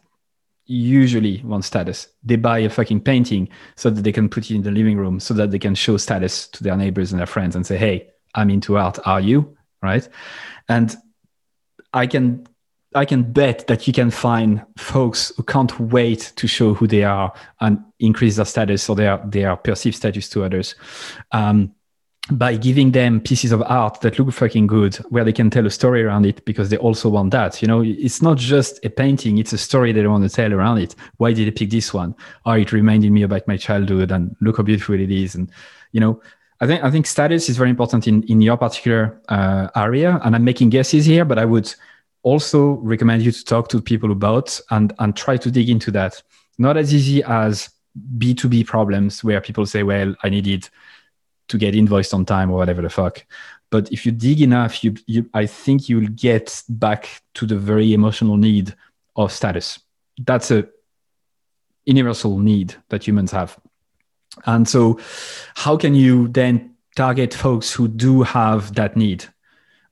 usually 0.66 1.42
want 1.44 1.64
status. 1.64 2.08
They 2.22 2.36
buy 2.36 2.58
a 2.58 2.70
fucking 2.70 3.00
painting 3.00 3.48
so 3.76 3.90
that 3.90 4.02
they 4.02 4.12
can 4.12 4.28
put 4.28 4.50
it 4.50 4.54
in 4.54 4.62
the 4.62 4.70
living 4.70 4.96
room, 4.96 5.20
so 5.20 5.34
that 5.34 5.50
they 5.50 5.58
can 5.58 5.74
show 5.74 5.96
status 5.96 6.48
to 6.48 6.64
their 6.64 6.76
neighbors 6.76 7.12
and 7.12 7.18
their 7.18 7.26
friends 7.26 7.56
and 7.56 7.66
say, 7.66 7.76
"Hey, 7.76 8.08
I'm 8.34 8.50
into 8.50 8.76
art. 8.76 8.98
Are 9.04 9.20
you?" 9.20 9.56
Right? 9.82 10.08
And 10.68 10.94
I 11.92 12.06
can 12.06 12.46
I 12.94 13.04
can 13.04 13.22
bet 13.32 13.66
that 13.66 13.86
you 13.86 13.92
can 13.92 14.10
find 14.10 14.64
folks 14.78 15.30
who 15.36 15.42
can't 15.42 15.78
wait 15.78 16.32
to 16.36 16.46
show 16.46 16.72
who 16.74 16.86
they 16.86 17.04
are 17.04 17.32
and 17.60 17.78
increase 17.98 18.36
their 18.36 18.44
status 18.44 18.88
or 18.88 18.96
their 18.96 19.18
their 19.26 19.56
perceived 19.56 19.96
status 19.96 20.28
to 20.30 20.44
others. 20.44 20.74
Um, 21.32 21.72
by 22.30 22.56
giving 22.56 22.90
them 22.90 23.20
pieces 23.20 23.52
of 23.52 23.62
art 23.62 24.00
that 24.00 24.18
look 24.18 24.32
fucking 24.32 24.66
good, 24.66 24.96
where 25.10 25.24
they 25.24 25.32
can 25.32 25.48
tell 25.48 25.66
a 25.66 25.70
story 25.70 26.02
around 26.02 26.26
it 26.26 26.44
because 26.44 26.70
they 26.70 26.76
also 26.76 27.08
want 27.08 27.30
that. 27.30 27.62
You 27.62 27.68
know, 27.68 27.82
it's 27.82 28.20
not 28.20 28.36
just 28.36 28.84
a 28.84 28.90
painting; 28.90 29.38
it's 29.38 29.52
a 29.52 29.58
story 29.58 29.92
they 29.92 30.06
want 30.06 30.28
to 30.28 30.34
tell 30.34 30.52
around 30.52 30.78
it. 30.78 30.94
Why 31.18 31.32
did 31.32 31.46
they 31.46 31.52
pick 31.52 31.70
this 31.70 31.94
one? 31.94 32.14
Oh, 32.44 32.52
it 32.52 32.72
reminded 32.72 33.12
me 33.12 33.22
about 33.22 33.46
my 33.46 33.56
childhood, 33.56 34.10
and 34.10 34.34
look 34.40 34.56
how 34.56 34.64
beautiful 34.64 34.96
it 34.96 35.10
is. 35.10 35.34
And 35.34 35.50
you 35.92 36.00
know, 36.00 36.20
I 36.60 36.66
think 36.66 36.82
I 36.82 36.90
think 36.90 37.06
status 37.06 37.48
is 37.48 37.56
very 37.56 37.70
important 37.70 38.08
in 38.08 38.22
in 38.24 38.40
your 38.40 38.56
particular 38.56 39.20
uh, 39.28 39.68
area. 39.76 40.20
And 40.24 40.34
I'm 40.34 40.44
making 40.44 40.70
guesses 40.70 41.06
here, 41.06 41.24
but 41.24 41.38
I 41.38 41.44
would 41.44 41.72
also 42.26 42.70
recommend 42.82 43.22
you 43.22 43.30
to 43.30 43.44
talk 43.44 43.68
to 43.68 43.80
people 43.80 44.10
about 44.10 44.60
and, 44.70 44.92
and 44.98 45.16
try 45.16 45.36
to 45.36 45.48
dig 45.48 45.70
into 45.70 45.92
that. 45.92 46.20
Not 46.58 46.76
as 46.76 46.92
easy 46.92 47.22
as 47.22 47.70
B2B 48.18 48.66
problems 48.66 49.22
where 49.22 49.40
people 49.40 49.64
say, 49.64 49.84
well, 49.84 50.12
I 50.24 50.28
needed 50.28 50.68
to 51.48 51.58
get 51.58 51.74
invoiced 51.74 52.14
on 52.14 52.24
time 52.24 52.50
or 52.50 52.56
whatever 52.56 52.82
the 52.82 52.90
fuck. 52.90 53.24
But 53.70 53.90
if 53.92 54.06
you 54.06 54.12
dig 54.12 54.40
enough, 54.40 54.84
you, 54.84 54.94
you 55.06 55.28
I 55.34 55.46
think 55.46 55.88
you'll 55.88 56.08
get 56.08 56.62
back 56.68 57.22
to 57.34 57.46
the 57.46 57.56
very 57.56 57.92
emotional 57.92 58.36
need 58.36 58.74
of 59.16 59.32
status. 59.32 59.80
That's 60.18 60.50
a 60.50 60.68
universal 61.84 62.38
need 62.38 62.74
that 62.88 63.06
humans 63.06 63.32
have. 63.32 63.58
And 64.44 64.68
so, 64.68 65.00
how 65.54 65.76
can 65.76 65.94
you 65.94 66.28
then 66.28 66.74
target 66.94 67.32
folks 67.32 67.72
who 67.72 67.88
do 67.88 68.22
have 68.22 68.74
that 68.74 68.96
need? 68.96 69.24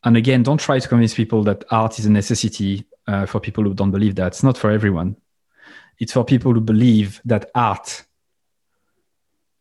And 0.05 0.17
again, 0.17 0.43
don't 0.43 0.61
try 0.61 0.79
to 0.79 0.89
convince 0.89 1.15
people 1.15 1.43
that 1.45 1.65
art 1.71 1.99
is 1.99 2.07
a 2.07 2.11
necessity 2.11 2.85
uh, 3.07 3.27
for 3.27 3.41
people 3.41 3.65
who 3.65 3.75
don't 3.75 3.91
believe 3.91 4.17
that. 4.17 4.29
It's 4.29 4.43
not 4.43 4.59
for 4.59 4.71
everyone. 4.71 5.17
It's 5.99 6.13
for 6.13 6.25
people 6.25 6.53
who 6.53 6.61
believe 6.61 7.21
that 7.25 7.51
art 7.55 8.05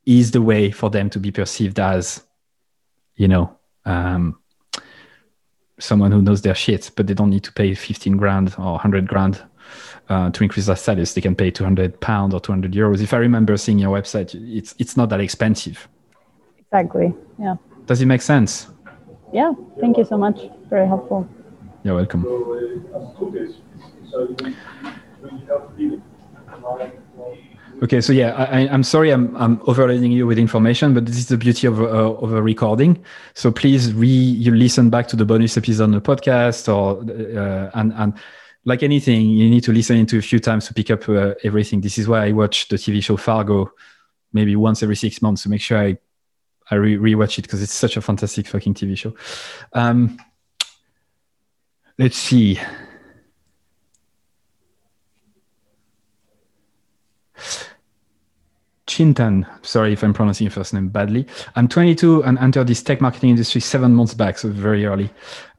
is 0.06 0.32
the 0.32 0.42
way 0.42 0.72
for 0.72 0.90
them 0.90 1.10
to 1.10 1.20
be 1.20 1.32
perceived 1.32 1.80
as, 1.80 2.24
you 3.16 3.28
know, 3.28 3.58
um, 3.86 4.38
someone 5.80 6.12
who 6.12 6.22
knows 6.22 6.42
their 6.42 6.56
shit, 6.56 6.92
but 6.96 7.08
they 7.08 7.14
don't 7.14 7.30
need 7.30 7.44
to 7.44 7.52
pay 7.54 7.74
15 7.74 8.18
grand 8.18 8.56
or 8.58 8.74
100 8.74 9.08
grand 9.08 9.42
uh, 10.10 10.30
to 10.32 10.44
increase 10.44 10.66
their 10.66 10.76
status. 10.76 11.14
They 11.14 11.22
can 11.22 11.36
pay 11.36 11.52
200 11.52 12.00
pounds 12.00 12.34
or 12.34 12.40
200 12.40 12.74
euros. 12.74 13.02
If 13.02 13.14
I 13.14 13.18
remember 13.18 13.56
seeing 13.58 13.80
your 13.80 13.98
website, 13.98 14.36
it's 14.36 14.76
it's 14.80 14.98
not 14.98 15.10
that 15.10 15.20
expensive. 15.20 15.88
Exactly. 16.60 17.14
Yeah. 17.40 17.56
Does 17.86 18.02
it 18.02 18.06
make 18.06 18.22
sense? 18.22 18.68
Yeah. 19.32 19.54
Thank 19.80 19.98
you 19.98 20.06
so 20.06 20.18
much. 20.18 20.50
Very 20.70 20.88
helpful. 20.88 21.28
You're 21.84 21.96
welcome. 21.96 22.24
Okay, 27.82 28.02
so 28.02 28.14
yeah, 28.14 28.34
I, 28.36 28.62
am 28.62 28.84
sorry 28.84 29.10
I'm, 29.12 29.36
I'm 29.36 29.60
overloading 29.66 30.12
you 30.12 30.28
with 30.28 30.38
information, 30.38 30.94
but 30.94 31.06
this 31.06 31.18
is 31.18 31.28
the 31.28 31.38
beauty 31.38 31.68
of, 31.68 31.82
uh, 31.82 31.86
of 31.86 32.32
a 32.32 32.42
recording. 32.42 33.04
So 33.34 33.52
please 33.52 33.94
re 33.94 34.08
you 34.08 34.54
listen 34.54 34.90
back 34.90 35.08
to 35.10 35.16
the 35.16 35.26
bonus 35.26 35.58
episode 35.58 35.84
on 35.84 35.92
the 35.92 36.02
podcast, 36.02 36.72
or 36.74 37.02
uh, 37.02 37.72
and 37.74 37.94
and 37.94 38.14
like 38.66 38.84
anything, 38.84 39.30
you 39.30 39.50
need 39.50 39.64
to 39.64 39.74
listen 39.74 39.98
into 39.98 40.18
a 40.18 40.22
few 40.22 40.40
times 40.40 40.68
to 40.68 40.74
pick 40.74 40.92
up 40.92 41.10
uh, 41.10 41.34
everything. 41.44 41.82
This 41.82 41.98
is 41.98 42.08
why 42.08 42.28
I 42.28 42.32
watch 42.32 42.70
the 42.70 42.78
TV 42.78 43.04
show 43.04 43.18
Fargo 43.18 43.72
maybe 44.32 44.56
once 44.56 44.82
every 44.82 44.96
six 44.96 45.22
months 45.22 45.44
to 45.44 45.50
make 45.50 45.62
sure 45.62 45.78
I 45.78 45.98
I 46.70 46.76
re- 46.76 46.98
rewatch 46.98 47.38
it 47.40 47.44
because 47.44 47.62
it's 47.62 47.74
such 47.74 47.98
a 47.98 48.02
fantastic 48.02 48.48
fucking 48.48 48.76
TV 48.76 48.98
show. 48.98 49.14
Um, 49.74 50.18
let's 51.98 52.18
see. 52.18 52.60
Chintan, 58.94 59.48
sorry 59.66 59.94
if 59.94 60.04
I'm 60.04 60.14
pronouncing 60.14 60.46
your 60.46 60.52
first 60.52 60.72
name 60.72 60.90
badly. 60.90 61.26
I'm 61.56 61.68
22 61.68 62.24
and 62.24 62.38
entered 62.38 62.68
this 62.68 62.84
tech 62.84 63.02
marketing 63.02 63.32
industry 63.32 63.60
seven 63.60 63.96
months 63.96 64.14
back, 64.14 64.38
so 64.38 64.50
very 64.50 64.86
early. 64.86 65.10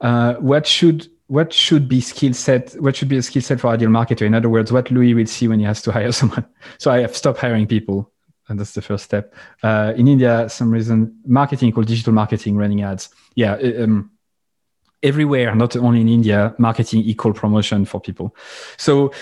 Uh, 0.01 0.35
what 0.35 0.67
should 0.69 1.09
what 1.27 1.53
should 1.53 1.89
be 1.89 2.01
skill 2.01 2.33
set? 2.33 2.75
What 2.75 2.95
should 2.95 3.09
be 3.09 3.17
a 3.17 3.23
skill 3.23 3.43
set 3.43 3.61
for 3.61 3.69
ideal 3.69 3.89
marketer? 3.89 4.23
In 4.23 4.35
other 4.35 4.49
words, 4.49 4.71
what 4.71 4.91
Louis 4.93 5.15
will 5.15 5.27
see 5.27 5.49
when 5.49 5.59
he 5.59 5.65
has 5.65 5.83
to 5.83 5.93
hire 5.99 6.13
someone. 6.13 6.47
So 6.79 6.93
I 6.93 7.01
have 7.01 7.17
stopped 7.17 7.41
hiring 7.41 7.67
people, 7.67 8.13
and 8.49 8.61
that's 8.61 8.73
the 8.73 8.83
first 8.83 9.05
step. 9.05 9.35
Uh, 9.65 9.95
in 9.97 10.07
India, 10.07 10.49
some 10.49 10.71
reason 10.71 11.19
marketing 11.27 11.73
called 11.73 11.89
digital 11.89 12.13
marketing, 12.13 12.57
running 12.57 12.83
ads. 12.83 13.09
Yeah. 13.35 13.55
Um, 13.55 14.13
everywhere, 15.03 15.55
not 15.57 15.77
only 15.77 16.01
in 16.01 16.09
India, 16.09 16.55
marketing 16.59 17.03
equal 17.03 17.33
promotion 17.33 17.85
for 17.85 18.01
people. 18.01 18.35
So 18.77 19.13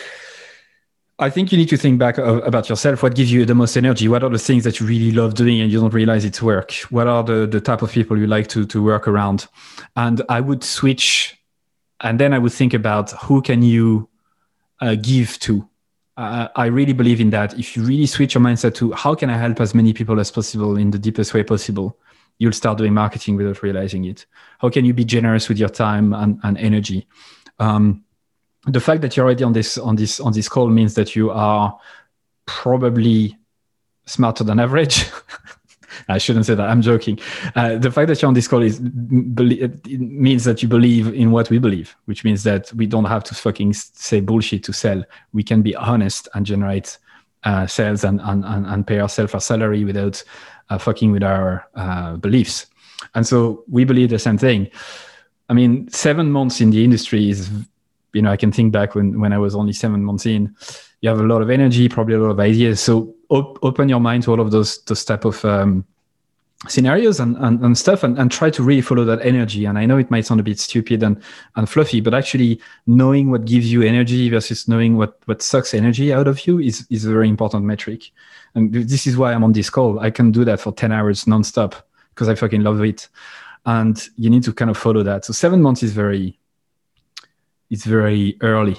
I 1.18 1.30
think 1.30 1.52
you 1.52 1.58
need 1.58 1.68
to 1.68 1.76
think 1.76 1.98
back 1.98 2.18
about 2.18 2.68
yourself. 2.68 3.02
What 3.02 3.14
gives 3.14 3.30
you 3.30 3.44
the 3.44 3.54
most 3.54 3.76
energy? 3.76 4.08
What 4.08 4.24
are 4.24 4.30
the 4.30 4.38
things 4.38 4.64
that 4.64 4.80
you 4.80 4.86
really 4.86 5.12
love 5.12 5.34
doing 5.34 5.60
and 5.60 5.70
you 5.70 5.80
don't 5.80 5.94
realize 5.94 6.24
it's 6.24 6.42
work? 6.42 6.72
What 6.90 7.06
are 7.06 7.22
the, 7.22 7.46
the 7.46 7.60
type 7.60 7.82
of 7.82 7.92
people 7.92 8.18
you 8.18 8.26
like 8.26 8.48
to, 8.48 8.66
to 8.66 8.82
work 8.82 9.06
around? 9.06 9.46
And 9.94 10.22
I 10.28 10.40
would 10.40 10.64
switch 10.64 11.38
and 12.00 12.18
then 12.18 12.32
I 12.32 12.38
would 12.38 12.52
think 12.52 12.74
about 12.74 13.12
who 13.12 13.40
can 13.40 13.62
you 13.62 14.08
uh, 14.80 14.96
give 14.96 15.38
to. 15.40 15.68
Uh, 16.16 16.48
I 16.56 16.66
really 16.66 16.92
believe 16.92 17.20
in 17.20 17.30
that. 17.30 17.58
If 17.58 17.76
you 17.76 17.84
really 17.84 18.06
switch 18.06 18.34
your 18.34 18.42
mindset 18.42 18.74
to 18.76 18.92
how 18.92 19.14
can 19.14 19.30
I 19.30 19.38
help 19.38 19.60
as 19.60 19.74
many 19.74 19.92
people 19.92 20.18
as 20.20 20.30
possible 20.30 20.76
in 20.76 20.90
the 20.90 20.98
deepest 20.98 21.32
way 21.32 21.42
possible, 21.42 21.98
you'll 22.38 22.52
start 22.52 22.78
doing 22.78 22.92
marketing 22.92 23.36
without 23.36 23.62
realizing 23.62 24.04
it. 24.04 24.26
How 24.58 24.68
can 24.68 24.84
you 24.84 24.92
be 24.92 25.04
generous 25.04 25.48
with 25.48 25.58
your 25.58 25.68
time 25.68 26.12
and, 26.12 26.40
and 26.42 26.58
energy? 26.58 27.06
Um, 27.58 28.04
the 28.66 28.80
fact 28.80 29.02
that 29.02 29.16
you're 29.16 29.26
already 29.26 29.44
on 29.44 29.52
this 29.52 29.78
on 29.78 29.96
this 29.96 30.20
on 30.20 30.32
this 30.32 30.48
call 30.48 30.68
means 30.68 30.94
that 30.94 31.16
you 31.16 31.30
are 31.30 31.78
probably 32.46 33.36
smarter 34.06 34.44
than 34.44 34.60
average. 34.60 35.06
I 36.08 36.18
shouldn't 36.18 36.46
say 36.46 36.54
that. 36.54 36.68
I'm 36.68 36.82
joking. 36.82 37.18
Uh, 37.54 37.76
the 37.76 37.90
fact 37.90 38.08
that 38.08 38.20
you're 38.20 38.28
on 38.28 38.34
this 38.34 38.48
call 38.48 38.62
is 38.62 38.80
it 38.80 40.00
means 40.00 40.44
that 40.44 40.62
you 40.62 40.68
believe 40.68 41.12
in 41.14 41.30
what 41.30 41.50
we 41.50 41.58
believe, 41.58 41.94
which 42.06 42.24
means 42.24 42.42
that 42.44 42.72
we 42.72 42.86
don't 42.86 43.04
have 43.04 43.24
to 43.24 43.34
fucking 43.34 43.74
say 43.74 44.20
bullshit 44.20 44.64
to 44.64 44.72
sell. 44.72 45.04
We 45.32 45.42
can 45.42 45.62
be 45.62 45.76
honest 45.76 46.28
and 46.34 46.46
generate 46.46 46.98
uh, 47.44 47.66
sales 47.66 48.04
and, 48.04 48.20
and, 48.22 48.44
and 48.44 48.86
pay 48.86 49.00
ourselves 49.00 49.34
our 49.34 49.40
salary 49.40 49.84
without 49.84 50.22
uh, 50.70 50.78
fucking 50.78 51.12
with 51.12 51.22
our 51.22 51.68
uh, 51.74 52.16
beliefs. 52.16 52.66
And 53.14 53.26
so 53.26 53.64
we 53.68 53.84
believe 53.84 54.10
the 54.10 54.18
same 54.18 54.38
thing. 54.38 54.70
I 55.48 55.54
mean, 55.54 55.88
seven 55.88 56.30
months 56.30 56.60
in 56.60 56.70
the 56.70 56.84
industry 56.84 57.28
is 57.28 57.50
you 58.12 58.22
know, 58.22 58.30
I 58.30 58.36
can 58.36 58.52
think 58.52 58.72
back 58.72 58.94
when, 58.94 59.20
when 59.20 59.32
I 59.32 59.38
was 59.38 59.54
only 59.54 59.72
seven 59.72 60.04
months 60.04 60.26
in, 60.26 60.54
you 61.00 61.08
have 61.08 61.20
a 61.20 61.24
lot 61.24 61.42
of 61.42 61.50
energy, 61.50 61.88
probably 61.88 62.14
a 62.14 62.18
lot 62.18 62.30
of 62.30 62.40
ideas. 62.40 62.80
So 62.80 63.14
op- 63.28 63.58
open 63.62 63.88
your 63.88 64.00
mind 64.00 64.24
to 64.24 64.30
all 64.30 64.40
of 64.40 64.50
those, 64.50 64.82
those 64.84 65.04
type 65.04 65.24
of 65.24 65.44
um, 65.44 65.84
scenarios 66.68 67.18
and, 67.18 67.36
and, 67.38 67.60
and 67.64 67.76
stuff 67.76 68.02
and, 68.04 68.18
and 68.18 68.30
try 68.30 68.50
to 68.50 68.62
really 68.62 68.80
follow 68.80 69.04
that 69.04 69.20
energy. 69.22 69.64
And 69.64 69.78
I 69.78 69.86
know 69.86 69.98
it 69.98 70.10
might 70.10 70.26
sound 70.26 70.40
a 70.40 70.44
bit 70.44 70.60
stupid 70.60 71.02
and, 71.02 71.20
and 71.56 71.68
fluffy, 71.68 72.00
but 72.00 72.14
actually 72.14 72.60
knowing 72.86 73.30
what 73.30 73.44
gives 73.44 73.72
you 73.72 73.82
energy 73.82 74.28
versus 74.28 74.68
knowing 74.68 74.96
what, 74.96 75.18
what 75.24 75.42
sucks 75.42 75.74
energy 75.74 76.12
out 76.12 76.28
of 76.28 76.46
you 76.46 76.60
is, 76.60 76.86
is 76.90 77.04
a 77.04 77.10
very 77.10 77.28
important 77.28 77.64
metric. 77.64 78.10
And 78.54 78.72
this 78.72 79.06
is 79.06 79.16
why 79.16 79.32
I'm 79.32 79.44
on 79.44 79.52
this 79.52 79.70
call. 79.70 79.98
I 79.98 80.10
can 80.10 80.30
do 80.30 80.44
that 80.44 80.60
for 80.60 80.72
10 80.72 80.92
hours 80.92 81.24
nonstop 81.24 81.74
because 82.10 82.28
I 82.28 82.34
fucking 82.34 82.62
love 82.62 82.80
it. 82.82 83.08
And 83.64 84.00
you 84.16 84.30
need 84.30 84.42
to 84.44 84.52
kind 84.52 84.70
of 84.70 84.76
follow 84.76 85.02
that. 85.02 85.24
So 85.24 85.32
seven 85.32 85.62
months 85.62 85.82
is 85.82 85.92
very, 85.92 86.38
it's 87.72 87.86
very 87.86 88.36
early, 88.42 88.76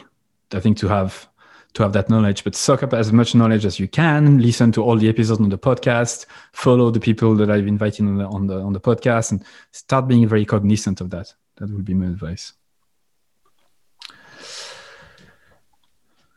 I 0.54 0.60
think, 0.60 0.78
to 0.78 0.88
have 0.88 1.28
to 1.74 1.82
have 1.82 1.94
that 1.94 2.12
knowledge. 2.12 2.44
But 2.44 2.56
soak 2.56 2.84
up 2.84 2.94
as 2.94 3.12
much 3.12 3.34
knowledge 3.34 3.66
as 3.66 3.80
you 3.80 3.88
can. 3.88 4.40
Listen 4.40 4.72
to 4.74 4.84
all 4.84 4.96
the 4.96 5.10
episodes 5.10 5.42
on 5.42 5.50
the 5.50 5.58
podcast. 5.58 6.28
Follow 6.52 6.92
the 6.92 7.00
people 7.00 7.36
that 7.38 7.50
I've 7.50 7.66
invited 7.66 8.06
on 8.06 8.18
the 8.20 8.26
on 8.26 8.46
the 8.46 8.60
on 8.60 8.72
the 8.72 8.80
podcast, 8.80 9.32
and 9.32 9.44
start 9.72 10.08
being 10.08 10.28
very 10.28 10.46
cognizant 10.46 11.02
of 11.02 11.10
that. 11.10 11.34
That 11.56 11.72
would 11.72 11.84
be 11.84 11.96
my 11.96 12.06
advice. 12.06 12.54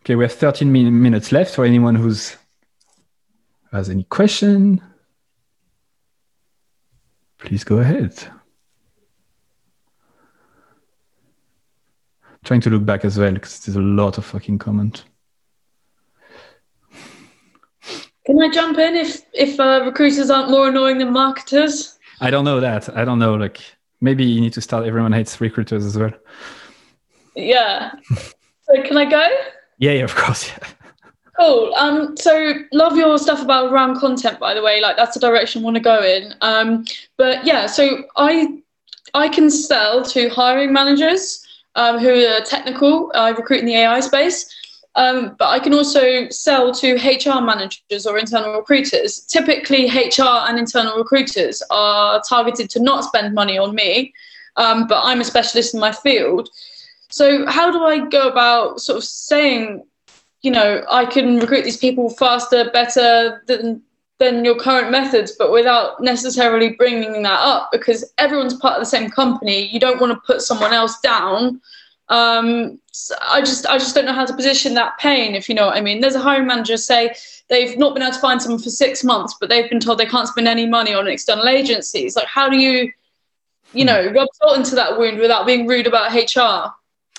Okay, 0.00 0.14
we 0.14 0.24
have 0.24 0.32
13 0.32 0.72
min- 0.72 1.02
minutes 1.02 1.32
left 1.32 1.54
for 1.54 1.64
anyone 1.64 1.94
who's 1.94 2.36
has 3.70 3.90
any 3.90 4.04
question. 4.04 4.80
Please 7.38 7.64
go 7.64 7.78
ahead. 7.80 8.14
Trying 12.46 12.60
to 12.62 12.70
look 12.70 12.86
back 12.86 13.04
as 13.04 13.18
well 13.18 13.32
because 13.32 13.60
there's 13.60 13.76
a 13.76 13.80
lot 13.80 14.16
of 14.16 14.24
fucking 14.24 14.58
comment. 14.58 15.04
Can 18.24 18.40
I 18.40 18.48
jump 18.50 18.78
in 18.78 18.96
if 18.96 19.22
if 19.34 19.60
uh, 19.60 19.82
recruiters 19.84 20.30
aren't 20.30 20.50
more 20.50 20.68
annoying 20.68 20.98
than 20.98 21.12
marketers? 21.12 21.98
I 22.20 22.30
don't 22.30 22.44
know 22.44 22.60
that. 22.60 22.96
I 22.96 23.04
don't 23.04 23.18
know. 23.18 23.34
Like 23.34 23.60
maybe 24.00 24.24
you 24.24 24.40
need 24.40 24.52
to 24.54 24.60
start. 24.60 24.86
Everyone 24.86 25.12
hates 25.12 25.40
recruiters 25.40 25.84
as 25.84 25.98
well. 25.98 26.12
Yeah. 27.34 27.92
so 28.14 28.82
can 28.82 28.96
I 28.96 29.04
go? 29.04 29.28
Yeah, 29.78 29.92
yeah, 29.92 30.04
of 30.04 30.14
course. 30.14 30.48
Yeah. 30.48 30.68
Cool. 31.38 31.74
Um, 31.76 32.16
so 32.16 32.54
love 32.72 32.96
your 32.96 33.18
stuff 33.18 33.42
about 33.42 33.70
around 33.70 33.98
content, 33.98 34.40
by 34.40 34.54
the 34.54 34.62
way. 34.62 34.80
Like 34.80 34.96
that's 34.96 35.14
the 35.14 35.20
direction 35.20 35.62
I 35.62 35.64
want 35.64 35.76
to 35.76 35.82
go 35.82 36.02
in. 36.02 36.34
Um, 36.40 36.84
but 37.18 37.44
yeah, 37.44 37.66
so 37.66 38.04
I 38.16 38.62
I 39.14 39.28
can 39.28 39.50
sell 39.50 40.02
to 40.04 40.28
hiring 40.30 40.72
managers 40.72 41.45
um, 41.76 41.98
who 41.98 42.26
are 42.26 42.40
technical. 42.40 43.12
I 43.14 43.30
recruit 43.30 43.60
in 43.60 43.66
the 43.66 43.76
AI 43.76 44.00
space. 44.00 44.52
Um, 44.96 45.36
but 45.38 45.48
I 45.48 45.58
can 45.58 45.74
also 45.74 46.26
sell 46.30 46.72
to 46.72 46.94
HR 46.94 47.42
managers 47.42 48.06
or 48.06 48.18
internal 48.18 48.54
recruiters. 48.54 49.20
Typically, 49.20 49.88
HR 49.88 50.48
and 50.48 50.58
internal 50.58 50.96
recruiters 50.96 51.62
are 51.70 52.22
targeted 52.26 52.70
to 52.70 52.80
not 52.80 53.04
spend 53.04 53.34
money 53.34 53.58
on 53.58 53.74
me, 53.74 54.14
um, 54.56 54.86
but 54.86 55.02
I'm 55.04 55.20
a 55.20 55.24
specialist 55.24 55.74
in 55.74 55.80
my 55.80 55.92
field. 55.92 56.48
So, 57.10 57.46
how 57.46 57.70
do 57.70 57.84
I 57.84 58.08
go 58.08 58.26
about 58.26 58.80
sort 58.80 58.96
of 58.96 59.04
saying, 59.04 59.84
you 60.40 60.50
know, 60.50 60.82
I 60.90 61.04
can 61.04 61.40
recruit 61.40 61.64
these 61.64 61.76
people 61.76 62.08
faster, 62.08 62.70
better 62.70 63.42
than 63.46 63.82
than 64.18 64.44
your 64.44 64.56
current 64.56 64.90
methods, 64.90 65.32
but 65.32 65.52
without 65.52 66.00
necessarily 66.00 66.70
bringing 66.70 67.22
that 67.22 67.40
up 67.40 67.68
because 67.70 68.12
everyone's 68.18 68.54
part 68.54 68.74
of 68.74 68.80
the 68.80 68.86
same 68.86 69.10
company. 69.10 69.66
You 69.66 69.78
don't 69.78 70.00
want 70.00 70.12
to 70.12 70.20
put 70.26 70.40
someone 70.40 70.72
else 70.72 71.00
down. 71.00 71.60
Um, 72.08 72.80
so 72.92 73.14
I 73.20 73.40
just 73.40 73.66
I 73.66 73.78
just 73.78 73.94
don't 73.94 74.06
know 74.06 74.12
how 74.12 74.24
to 74.24 74.34
position 74.34 74.74
that 74.74 74.96
pain, 74.98 75.34
if 75.34 75.48
you 75.48 75.54
know 75.54 75.66
what 75.66 75.76
I 75.76 75.80
mean. 75.80 76.00
There's 76.00 76.14
a 76.14 76.20
hiring 76.20 76.46
manager 76.46 76.76
say 76.76 77.14
they've 77.48 77.76
not 77.76 77.94
been 77.94 78.02
able 78.02 78.14
to 78.14 78.20
find 78.20 78.40
someone 78.40 78.62
for 78.62 78.70
six 78.70 79.04
months, 79.04 79.36
but 79.38 79.48
they've 79.48 79.68
been 79.68 79.80
told 79.80 79.98
they 79.98 80.06
can't 80.06 80.28
spend 80.28 80.48
any 80.48 80.66
money 80.66 80.94
on 80.94 81.06
external 81.08 81.48
agencies. 81.48 82.16
Like, 82.16 82.26
how 82.26 82.48
do 82.48 82.56
you, 82.56 82.92
you 83.72 83.84
know, 83.84 84.10
rub 84.12 84.28
salt 84.34 84.56
into 84.56 84.74
that 84.76 84.98
wound 84.98 85.18
without 85.18 85.46
being 85.46 85.66
rude 85.66 85.86
about 85.86 86.12
HR? 86.14 86.72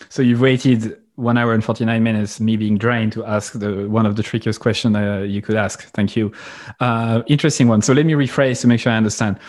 So 0.10 0.22
you've 0.22 0.41
waited 0.41 0.99
one 1.18 1.35
hour 1.35 1.53
and 1.53 1.64
49 1.64 2.02
minutes, 2.03 2.39
me 2.39 2.56
being 2.57 2.77
drained 2.77 3.11
to 3.11 3.26
ask 3.26 3.53
the 3.53 3.89
one 3.89 4.06
of 4.06 4.15
the 4.15 4.23
trickiest 4.23 4.60
questions 4.60 4.95
uh, 4.95 5.26
you 5.27 5.41
could 5.41 5.56
ask. 5.56 5.84
Thank 5.91 6.15
you. 6.15 6.31
Uh, 6.80 7.23
interesting 7.27 7.68
one. 7.68 7.81
So 7.81 7.91
let 7.91 8.06
me 8.06 8.14
rephrase 8.14 8.61
to 8.61 8.68
make 8.68 8.80
sure 8.80 8.91
I 8.91 8.98
understand. 8.98 9.39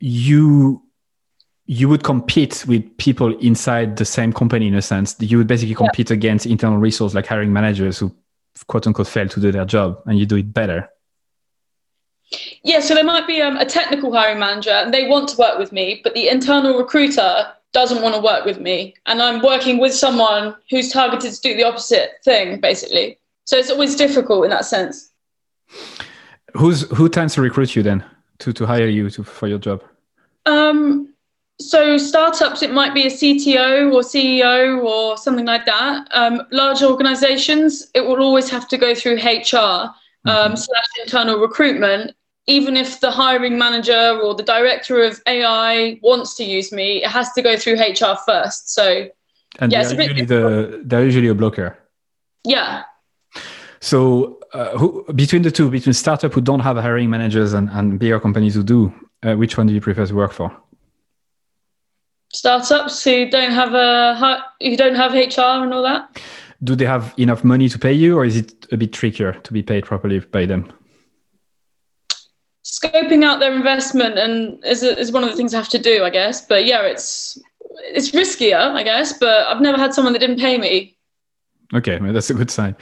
You 0.00 0.82
you 1.66 1.88
would 1.88 2.02
compete 2.02 2.64
with 2.66 2.96
people 2.96 3.36
inside 3.38 3.96
the 3.96 4.04
same 4.04 4.32
company 4.32 4.66
in 4.66 4.74
a 4.74 4.82
sense. 4.82 5.14
You 5.20 5.38
would 5.38 5.46
basically 5.46 5.74
compete 5.74 6.10
yeah. 6.10 6.14
against 6.14 6.46
internal 6.46 6.78
resource 6.78 7.14
like 7.14 7.26
hiring 7.26 7.52
managers 7.52 7.98
who 7.98 8.12
quote 8.66 8.86
unquote 8.86 9.06
fail 9.06 9.28
to 9.28 9.40
do 9.40 9.52
their 9.52 9.64
job 9.64 10.02
and 10.06 10.18
you 10.18 10.26
do 10.26 10.36
it 10.36 10.52
better. 10.52 10.88
Yeah, 12.62 12.80
so 12.80 12.94
there 12.94 13.04
might 13.04 13.26
be 13.26 13.40
um, 13.40 13.56
a 13.58 13.64
technical 13.64 14.12
hiring 14.12 14.40
manager 14.40 14.70
and 14.70 14.92
they 14.92 15.08
want 15.08 15.28
to 15.30 15.36
work 15.36 15.58
with 15.58 15.70
me, 15.70 16.00
but 16.02 16.14
the 16.14 16.28
internal 16.28 16.76
recruiter 16.76 17.46
doesn't 17.72 18.02
want 18.02 18.14
to 18.14 18.20
work 18.20 18.44
with 18.44 18.60
me. 18.60 18.94
And 19.06 19.22
I'm 19.22 19.42
working 19.42 19.78
with 19.78 19.94
someone 19.94 20.56
who's 20.70 20.90
targeted 20.90 21.32
to 21.32 21.40
do 21.40 21.56
the 21.56 21.64
opposite 21.64 22.12
thing, 22.24 22.60
basically. 22.60 23.18
So 23.44 23.56
it's 23.56 23.70
always 23.70 23.96
difficult 23.96 24.44
in 24.44 24.50
that 24.50 24.64
sense. 24.64 25.10
Who's 26.54 26.82
who 26.96 27.08
tends 27.08 27.34
to 27.34 27.42
recruit 27.42 27.76
you 27.76 27.82
then 27.82 28.04
to, 28.38 28.52
to 28.52 28.66
hire 28.66 28.86
you 28.86 29.10
to, 29.10 29.22
for 29.22 29.48
your 29.48 29.58
job? 29.58 29.82
Um, 30.46 31.14
so 31.60 31.98
startups, 31.98 32.62
it 32.62 32.72
might 32.72 32.94
be 32.94 33.06
a 33.06 33.10
CTO 33.10 33.92
or 33.92 34.00
CEO 34.00 34.82
or 34.82 35.16
something 35.16 35.44
like 35.44 35.66
that. 35.66 36.08
Um, 36.12 36.42
large 36.52 36.82
organizations, 36.82 37.90
it 37.94 38.00
will 38.00 38.22
always 38.22 38.48
have 38.48 38.68
to 38.68 38.78
go 38.78 38.94
through 38.94 39.16
HR 39.16 39.56
um, 39.56 39.92
mm-hmm. 40.26 40.54
slash 40.54 40.86
internal 41.02 41.38
recruitment. 41.38 42.12
Even 42.48 42.76
if 42.76 43.00
the 43.00 43.10
hiring 43.10 43.58
manager 43.58 44.18
or 44.22 44.34
the 44.34 44.42
director 44.42 45.02
of 45.04 45.20
AI 45.26 46.00
wants 46.02 46.34
to 46.36 46.44
use 46.44 46.72
me, 46.72 47.04
it 47.04 47.10
has 47.10 47.32
to 47.34 47.42
go 47.42 47.56
through 47.56 47.74
HR 47.74 48.16
first. 48.26 48.74
So, 48.74 49.08
and 49.60 49.70
yeah, 49.70 49.82
they're 49.84 50.02
usually 50.02 50.24
the 50.24 50.82
they're 50.84 51.04
usually 51.04 51.28
a 51.28 51.34
blocker. 51.34 51.78
Yeah. 52.44 52.82
So, 53.80 54.40
uh, 54.52 54.76
who, 54.76 55.04
between 55.14 55.42
the 55.42 55.52
two, 55.52 55.70
between 55.70 55.92
startup 55.92 56.32
who 56.32 56.40
don't 56.40 56.60
have 56.60 56.76
hiring 56.76 57.10
managers 57.10 57.52
and, 57.52 57.68
and 57.70 57.98
bigger 57.98 58.18
companies 58.18 58.54
who 58.54 58.64
do, 58.64 58.92
uh, 59.22 59.34
which 59.34 59.56
one 59.56 59.68
do 59.68 59.74
you 59.74 59.80
prefer 59.80 60.06
to 60.06 60.14
work 60.14 60.32
for? 60.32 60.50
startups 62.32 63.02
who 63.04 63.28
don't 63.28 63.52
have 63.52 63.74
a 63.74 64.42
who 64.60 64.76
don't 64.76 64.94
have 64.94 65.12
HR 65.12 65.64
and 65.64 65.72
all 65.72 65.82
that? 65.82 66.20
Do 66.62 66.74
they 66.74 66.86
have 66.86 67.14
enough 67.16 67.44
money 67.44 67.68
to 67.68 67.78
pay 67.78 67.92
you, 67.92 68.18
or 68.18 68.24
is 68.24 68.36
it 68.36 68.66
a 68.72 68.76
bit 68.76 68.92
trickier 68.92 69.32
to 69.32 69.52
be 69.52 69.62
paid 69.62 69.84
properly 69.84 70.18
by 70.20 70.46
them? 70.46 70.72
Scoping 72.68 73.24
out 73.24 73.40
their 73.40 73.54
investment 73.54 74.18
and 74.18 74.62
is 74.62 74.82
is 74.82 75.10
one 75.10 75.24
of 75.24 75.30
the 75.30 75.36
things 75.36 75.54
I 75.54 75.56
have 75.56 75.70
to 75.70 75.78
do, 75.78 76.04
I 76.04 76.10
guess. 76.10 76.46
But 76.46 76.66
yeah, 76.66 76.82
it's 76.82 77.40
it's 77.80 78.10
riskier, 78.10 78.58
I 78.58 78.82
guess. 78.82 79.14
But 79.14 79.46
I've 79.46 79.62
never 79.62 79.78
had 79.78 79.94
someone 79.94 80.12
that 80.12 80.18
didn't 80.18 80.38
pay 80.38 80.58
me. 80.58 80.94
Okay, 81.72 81.98
well, 81.98 82.12
that's 82.12 82.28
a 82.28 82.34
good 82.34 82.50
sign. 82.50 82.76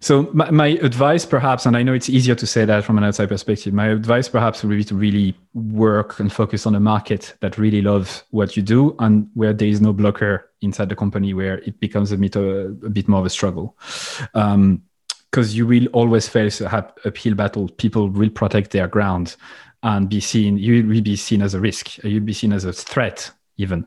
So 0.00 0.30
my, 0.32 0.50
my, 0.50 0.66
advice, 0.82 1.26
perhaps, 1.26 1.66
and 1.66 1.76
I 1.76 1.82
know 1.82 1.92
it's 1.92 2.08
easier 2.08 2.34
to 2.34 2.46
say 2.46 2.64
that 2.64 2.84
from 2.84 2.96
an 2.96 3.04
outside 3.04 3.28
perspective. 3.28 3.74
My 3.74 3.88
advice, 3.88 4.28
perhaps, 4.28 4.62
would 4.62 4.76
be 4.76 4.84
to 4.84 4.94
really 4.94 5.34
work 5.54 6.20
and 6.20 6.32
focus 6.32 6.66
on 6.66 6.74
a 6.74 6.80
market 6.80 7.34
that 7.40 7.58
really 7.58 7.82
loves 7.82 8.24
what 8.30 8.56
you 8.56 8.62
do, 8.62 8.94
and 8.98 9.28
where 9.34 9.52
there 9.52 9.68
is 9.68 9.80
no 9.80 9.92
blocker 9.92 10.50
inside 10.60 10.88
the 10.88 10.96
company, 10.96 11.34
where 11.34 11.58
it 11.60 11.80
becomes 11.80 12.12
a 12.12 12.16
bit 12.16 12.36
a, 12.36 12.68
a 12.68 12.90
bit 12.90 13.08
more 13.08 13.20
of 13.20 13.26
a 13.26 13.30
struggle. 13.30 13.76
Um, 14.34 14.82
because 15.30 15.56
you 15.56 15.66
will 15.66 15.86
always 15.88 16.28
face 16.28 16.60
a 16.60 16.92
uphill 17.04 17.34
battle. 17.34 17.68
People 17.68 18.08
will 18.08 18.30
protect 18.30 18.72
their 18.72 18.88
ground 18.88 19.36
and 19.82 20.08
be 20.08 20.20
seen. 20.20 20.58
You 20.58 20.86
will 20.86 21.02
be 21.02 21.16
seen 21.16 21.42
as 21.42 21.54
a 21.54 21.60
risk. 21.60 22.02
You'll 22.02 22.24
be 22.24 22.32
seen 22.32 22.52
as 22.52 22.64
a 22.64 22.72
threat, 22.72 23.30
even 23.56 23.86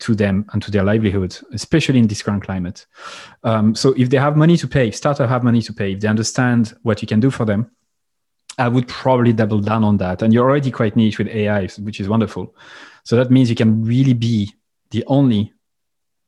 to 0.00 0.14
them 0.14 0.44
and 0.52 0.62
to 0.62 0.70
their 0.70 0.82
livelihood, 0.82 1.36
especially 1.52 1.98
in 1.98 2.08
this 2.08 2.22
current 2.22 2.44
climate. 2.44 2.86
Um, 3.44 3.74
so 3.74 3.94
if 3.96 4.10
they 4.10 4.16
have 4.16 4.36
money 4.36 4.56
to 4.56 4.66
pay, 4.66 4.90
startups 4.90 5.30
have 5.30 5.44
money 5.44 5.62
to 5.62 5.72
pay, 5.72 5.92
if 5.92 6.00
they 6.00 6.08
understand 6.08 6.74
what 6.82 7.00
you 7.00 7.08
can 7.08 7.20
do 7.20 7.30
for 7.30 7.44
them, 7.44 7.70
I 8.58 8.68
would 8.68 8.88
probably 8.88 9.32
double 9.32 9.60
down 9.60 9.84
on 9.84 9.96
that. 9.98 10.22
And 10.22 10.32
you're 10.32 10.48
already 10.48 10.70
quite 10.70 10.96
niche 10.96 11.18
with 11.18 11.28
AI, 11.28 11.68
which 11.78 12.00
is 12.00 12.08
wonderful. 12.08 12.54
So 13.04 13.16
that 13.16 13.30
means 13.30 13.48
you 13.48 13.56
can 13.56 13.84
really 13.84 14.12
be 14.12 14.52
the 14.90 15.04
only 15.06 15.52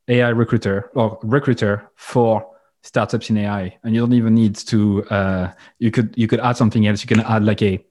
AI 0.08 0.30
recruiter 0.30 0.90
or 0.94 1.18
recruiter 1.22 1.90
for 1.96 2.53
startups 2.85 3.31
in 3.31 3.39
AI, 3.39 3.77
and 3.82 3.94
you 3.94 4.01
don't 4.01 4.12
even 4.12 4.35
need 4.35 4.55
to. 4.56 5.05
Uh, 5.06 5.52
you 5.78 5.90
could 5.90 6.15
you 6.16 6.28
could 6.28 6.40
add 6.40 6.56
something 6.56 6.86
else. 6.86 7.02
You 7.02 7.09
can 7.09 7.20
add 7.20 7.44
like 7.44 7.62
a 7.62 7.85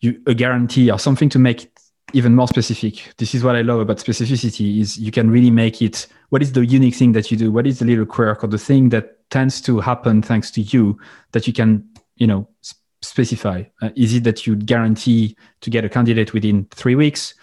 you, 0.00 0.20
a 0.26 0.34
guarantee 0.34 0.90
or 0.90 0.98
something 0.98 1.28
to 1.28 1.38
make 1.38 1.64
it 1.64 1.70
even 2.12 2.34
more 2.34 2.48
specific. 2.48 3.12
This 3.18 3.34
is 3.34 3.44
what 3.44 3.56
I 3.56 3.62
love 3.62 3.80
about 3.80 3.98
specificity 3.98 4.80
is 4.80 4.98
you 4.98 5.12
can 5.12 5.30
really 5.30 5.50
make 5.50 5.82
it 5.82 6.06
what 6.30 6.42
is 6.42 6.52
the 6.52 6.64
unique 6.64 6.94
thing 6.94 7.12
that 7.12 7.30
you 7.30 7.36
do? 7.36 7.52
What 7.52 7.66
is 7.66 7.78
the 7.78 7.84
little 7.84 8.06
quirk 8.06 8.42
or 8.42 8.46
the 8.48 8.58
thing 8.58 8.88
that 8.90 9.28
tends 9.30 9.60
to 9.62 9.80
happen 9.80 10.22
thanks 10.22 10.50
to 10.52 10.62
you 10.62 10.98
that 11.32 11.46
you 11.46 11.52
can, 11.52 11.84
you 12.16 12.26
know, 12.26 12.48
specify? 13.02 13.64
Uh, 13.82 13.90
is 13.94 14.14
it 14.14 14.24
that 14.24 14.46
you 14.46 14.56
guarantee 14.56 15.36
to 15.60 15.70
get 15.70 15.84
a 15.84 15.88
candidate 15.88 16.32
within 16.32 16.66
three 16.74 16.94
weeks? 16.94 17.34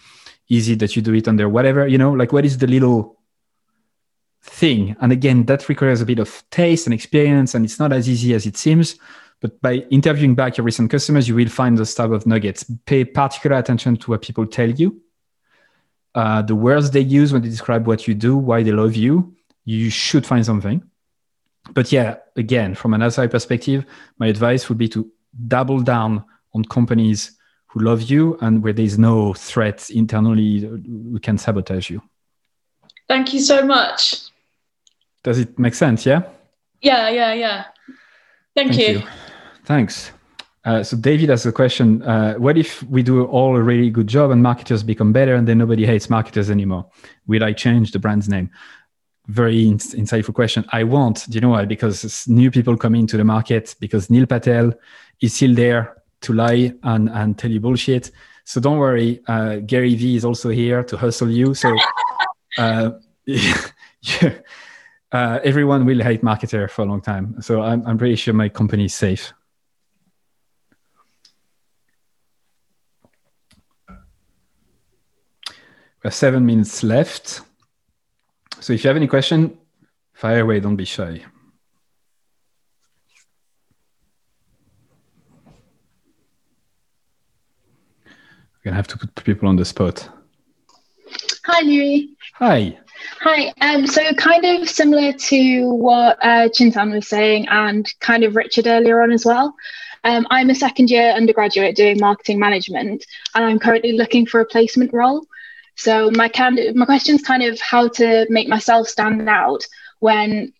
Is 0.49 0.67
it 0.69 0.79
that 0.79 0.95
you 0.95 1.01
do 1.01 1.13
it 1.13 1.27
under 1.27 1.47
whatever, 1.47 1.87
you 1.87 1.97
know, 1.97 2.11
like 2.11 2.33
what 2.33 2.45
is 2.45 2.57
the 2.57 2.67
little 2.67 3.19
thing? 4.43 4.95
And 5.01 5.11
again, 5.11 5.45
that 5.45 5.67
requires 5.69 6.01
a 6.01 6.05
bit 6.05 6.19
of 6.19 6.43
taste 6.51 6.85
and 6.85 6.93
experience, 6.93 7.55
and 7.55 7.65
it's 7.65 7.79
not 7.79 7.91
as 7.91 8.07
easy 8.07 8.33
as 8.33 8.45
it 8.45 8.57
seems. 8.57 8.95
But 9.41 9.61
by 9.61 9.75
interviewing 9.89 10.35
back 10.35 10.57
your 10.57 10.63
recent 10.63 10.89
customers, 10.89 11.27
you 11.27 11.35
will 11.35 11.49
find 11.49 11.77
those 11.77 11.93
type 11.93 12.11
of 12.11 12.25
nuggets. 12.25 12.63
Pay 12.85 13.03
particular 13.05 13.57
attention 13.57 13.97
to 13.97 14.11
what 14.11 14.21
people 14.21 14.45
tell 14.45 14.69
you, 14.69 15.01
uh, 16.15 16.41
the 16.43 16.55
words 16.55 16.91
they 16.91 17.01
use 17.01 17.33
when 17.33 17.41
they 17.41 17.49
describe 17.49 17.87
what 17.87 18.07
you 18.07 18.13
do, 18.13 18.37
why 18.37 18.63
they 18.63 18.71
love 18.71 18.95
you. 18.95 19.35
You 19.65 19.89
should 19.89 20.25
find 20.25 20.45
something. 20.45 20.83
But 21.71 21.91
yeah, 21.91 22.17
again, 22.35 22.75
from 22.75 22.93
an 22.93 23.01
outside 23.01 23.31
perspective, 23.31 23.85
my 24.17 24.27
advice 24.27 24.69
would 24.69 24.77
be 24.77 24.89
to 24.89 25.09
double 25.47 25.79
down 25.81 26.23
on 26.53 26.63
companies 26.65 27.37
who 27.67 27.79
love 27.79 28.03
you 28.03 28.37
and 28.41 28.61
where 28.61 28.73
there's 28.73 28.99
no 28.99 29.33
threat 29.33 29.89
internally 29.89 30.59
who 30.59 31.19
can 31.19 31.37
sabotage 31.37 31.89
you. 31.89 32.01
Thank 33.07 33.33
you 33.33 33.39
so 33.39 33.65
much. 33.65 34.29
Does 35.23 35.39
it 35.39 35.57
make 35.57 35.73
sense? 35.73 36.05
Yeah. 36.05 36.23
Yeah, 36.81 37.09
yeah, 37.09 37.33
yeah. 37.33 37.63
Thank, 38.55 38.73
Thank 38.73 38.81
you. 38.81 38.99
you. 38.99 39.07
Thanks. 39.65 40.11
Uh, 40.65 40.83
so 40.83 40.95
David 40.95 41.29
has 41.29 41.45
a 41.45 41.51
question. 41.51 42.01
Uh, 42.03 42.35
what 42.35 42.57
if 42.57 42.83
we 42.83 43.03
do 43.03 43.25
all 43.25 43.55
a 43.55 43.61
really 43.61 43.89
good 43.89 44.07
job 44.07 44.31
and 44.31 44.41
marketers 44.41 44.83
become 44.83 45.11
better 45.11 45.35
and 45.35 45.47
then 45.47 45.57
nobody 45.57 45.85
hates 45.85 46.09
marketers 46.09 46.49
anymore? 46.49 46.85
Will 47.27 47.43
I 47.43 47.53
change 47.53 47.91
the 47.91 47.99
brand's 47.99 48.29
name? 48.29 48.49
Very 49.27 49.67
in- 49.67 49.77
insightful 49.77 50.33
question. 50.33 50.65
I 50.71 50.83
won't. 50.83 51.25
Do 51.29 51.35
you 51.35 51.41
know 51.41 51.49
why? 51.49 51.65
Because 51.65 52.27
new 52.27 52.51
people 52.51 52.77
come 52.77 52.95
into 52.95 53.17
the 53.17 53.23
market 53.23 53.75
because 53.79 54.09
Neil 54.09 54.25
Patel 54.25 54.73
is 55.21 55.33
still 55.33 55.53
there 55.53 56.01
to 56.21 56.33
lie 56.33 56.73
and, 56.83 57.09
and 57.09 57.37
tell 57.37 57.51
you 57.51 57.59
bullshit. 57.59 58.11
So 58.45 58.61
don't 58.61 58.77
worry. 58.77 59.21
Uh, 59.27 59.57
Gary 59.57 59.95
Vee 59.95 60.15
is 60.15 60.25
also 60.25 60.49
here 60.49 60.83
to 60.83 60.97
hustle 60.97 61.29
you. 61.29 61.53
So 61.53 61.75
uh, 62.57 62.91
yeah, 63.25 64.33
uh, 65.13 65.39
everyone 65.43 65.85
will 65.85 66.01
hate 66.01 66.23
marketer 66.23 66.69
for 66.69 66.81
a 66.81 66.85
long 66.85 66.99
time. 66.99 67.39
So 67.39 67.61
I'm, 67.61 67.85
I'm 67.85 67.97
pretty 67.97 68.15
sure 68.15 68.33
my 68.33 68.49
company 68.49 68.85
is 68.85 68.95
safe. 68.95 69.31
We 73.87 76.07
have 76.07 76.15
seven 76.15 76.45
minutes 76.45 76.83
left. 76.83 77.41
So 78.59 78.73
if 78.73 78.83
you 78.83 78.89
have 78.89 78.97
any 78.97 79.07
question, 79.07 79.57
fire 80.13 80.41
away, 80.41 80.59
don't 80.59 80.75
be 80.75 80.85
shy. 80.85 81.23
We're 88.05 88.71
gonna 88.71 88.75
have 88.75 88.87
to 88.87 88.97
put 88.97 89.23
people 89.23 89.47
on 89.47 89.57
the 89.57 89.65
spot. 89.65 90.09
Hi, 91.45 91.61
Louis. 91.61 92.15
Hi. 92.35 92.79
Hi. 93.21 93.53
Um, 93.61 93.87
so 93.87 94.13
kind 94.13 94.45
of 94.45 94.69
similar 94.69 95.13
to 95.13 95.73
what 95.73 96.17
uh, 96.21 96.49
Chintan 96.49 96.91
was 96.91 97.07
saying 97.07 97.47
and 97.47 97.91
kind 97.99 98.23
of 98.23 98.35
Richard 98.35 98.67
earlier 98.67 99.01
on 99.01 99.11
as 99.11 99.25
well. 99.25 99.55
Um, 100.03 100.27
I'm 100.29 100.49
a 100.49 100.55
second 100.55 100.89
year 100.89 101.11
undergraduate 101.11 101.75
doing 101.75 101.99
marketing 101.99 102.39
management 102.39 103.05
and 103.35 103.45
I'm 103.45 103.59
currently 103.59 103.93
looking 103.93 104.25
for 104.25 104.41
a 104.41 104.45
placement 104.45 104.91
role. 104.93 105.25
So 105.75 106.11
my 106.11 106.29
my 106.75 106.85
question 106.85 107.15
is 107.15 107.21
kind 107.21 107.43
of 107.43 107.59
how 107.59 107.87
to 107.87 108.27
make 108.29 108.47
myself 108.47 108.87
stand 108.87 109.27
out 109.29 109.65
when 109.99 110.53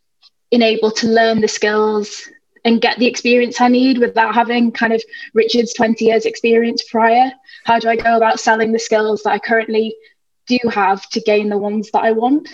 unable 0.51 0.91
to 0.91 1.07
learn 1.07 1.41
the 1.41 1.47
skills 1.47 2.29
and 2.65 2.81
get 2.81 2.97
the 2.97 3.07
experience 3.07 3.59
I 3.59 3.67
need 3.67 3.97
without 3.97 4.33
having 4.33 4.71
kind 4.71 4.93
of 4.93 5.03
Richard's 5.33 5.73
20 5.73 6.05
years 6.05 6.25
experience 6.25 6.83
prior. 6.89 7.31
How 7.65 7.79
do 7.79 7.89
I 7.89 7.97
go 7.97 8.15
about 8.15 8.39
selling 8.39 8.71
the 8.71 8.79
skills 8.79 9.23
that 9.23 9.31
I 9.31 9.39
currently 9.39 9.95
do 10.47 10.57
you 10.61 10.69
have 10.69 11.07
to 11.09 11.21
gain 11.21 11.49
the 11.49 11.57
ones 11.57 11.91
that 11.91 12.03
I 12.03 12.11
want? 12.11 12.49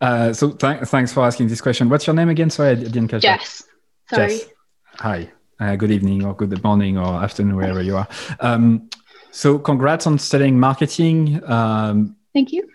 Uh, 0.00 0.32
so 0.32 0.50
th- 0.50 0.82
thanks 0.82 1.12
for 1.12 1.24
asking 1.24 1.48
this 1.48 1.60
question. 1.60 1.88
What's 1.88 2.06
your 2.06 2.14
name 2.14 2.28
again? 2.28 2.50
Sorry, 2.50 2.70
I 2.70 2.74
didn't 2.74 3.08
catch 3.08 3.22
Jess. 3.22 3.62
That. 4.10 4.16
Sorry. 4.16 4.38
Jess. 4.38 4.48
Hi. 4.98 5.32
Uh, 5.58 5.74
good 5.76 5.90
evening 5.90 6.24
or 6.24 6.34
good 6.34 6.62
morning 6.62 6.98
or 6.98 7.22
afternoon, 7.22 7.56
wherever 7.56 7.82
you 7.82 7.96
are. 7.96 8.06
Um, 8.40 8.90
so, 9.30 9.58
congrats 9.58 10.06
on 10.06 10.18
studying 10.18 10.60
marketing. 10.60 11.42
Um, 11.48 12.16
Thank 12.34 12.52
you. 12.52 12.68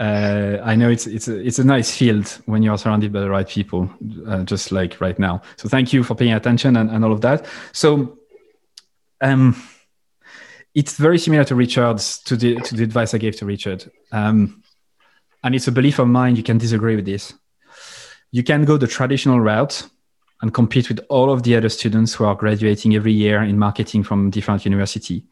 Uh, 0.00 0.58
I 0.62 0.76
know 0.76 0.88
it's 0.88 1.06
it's 1.06 1.28
a, 1.28 1.38
it's 1.38 1.58
a 1.58 1.64
nice 1.64 1.94
field 1.94 2.26
when 2.46 2.62
you 2.62 2.70
are 2.70 2.78
surrounded 2.78 3.12
by 3.12 3.20
the 3.20 3.28
right 3.28 3.46
people, 3.46 3.90
uh, 4.26 4.44
just 4.44 4.72
like 4.72 4.98
right 4.98 5.18
now. 5.18 5.42
So 5.56 5.68
thank 5.68 5.92
you 5.92 6.02
for 6.02 6.14
paying 6.14 6.32
attention 6.32 6.76
and, 6.76 6.88
and 6.90 7.04
all 7.04 7.12
of 7.12 7.20
that. 7.20 7.44
So, 7.72 8.18
um, 9.20 9.62
it's 10.74 10.96
very 10.96 11.18
similar 11.18 11.44
to 11.44 11.54
Richard's 11.54 12.18
to 12.22 12.36
the 12.36 12.56
to 12.56 12.74
the 12.74 12.84
advice 12.84 13.14
I 13.14 13.18
gave 13.18 13.36
to 13.36 13.46
Richard, 13.46 13.90
um, 14.12 14.62
and 15.42 15.54
it's 15.54 15.68
a 15.68 15.72
belief 15.72 15.98
of 15.98 16.08
mine. 16.08 16.36
You 16.36 16.42
can 16.42 16.58
disagree 16.58 16.96
with 16.96 17.06
this. 17.06 17.32
You 18.30 18.44
can 18.44 18.64
go 18.64 18.76
the 18.76 18.86
traditional 18.86 19.40
route 19.40 19.88
and 20.42 20.54
compete 20.54 20.88
with 20.88 21.00
all 21.08 21.30
of 21.30 21.42
the 21.42 21.54
other 21.54 21.68
students 21.68 22.14
who 22.14 22.24
are 22.24 22.34
graduating 22.34 22.94
every 22.94 23.12
year 23.12 23.42
in 23.42 23.58
marketing 23.58 24.02
from 24.02 24.30
different 24.30 24.64
university 24.64 25.22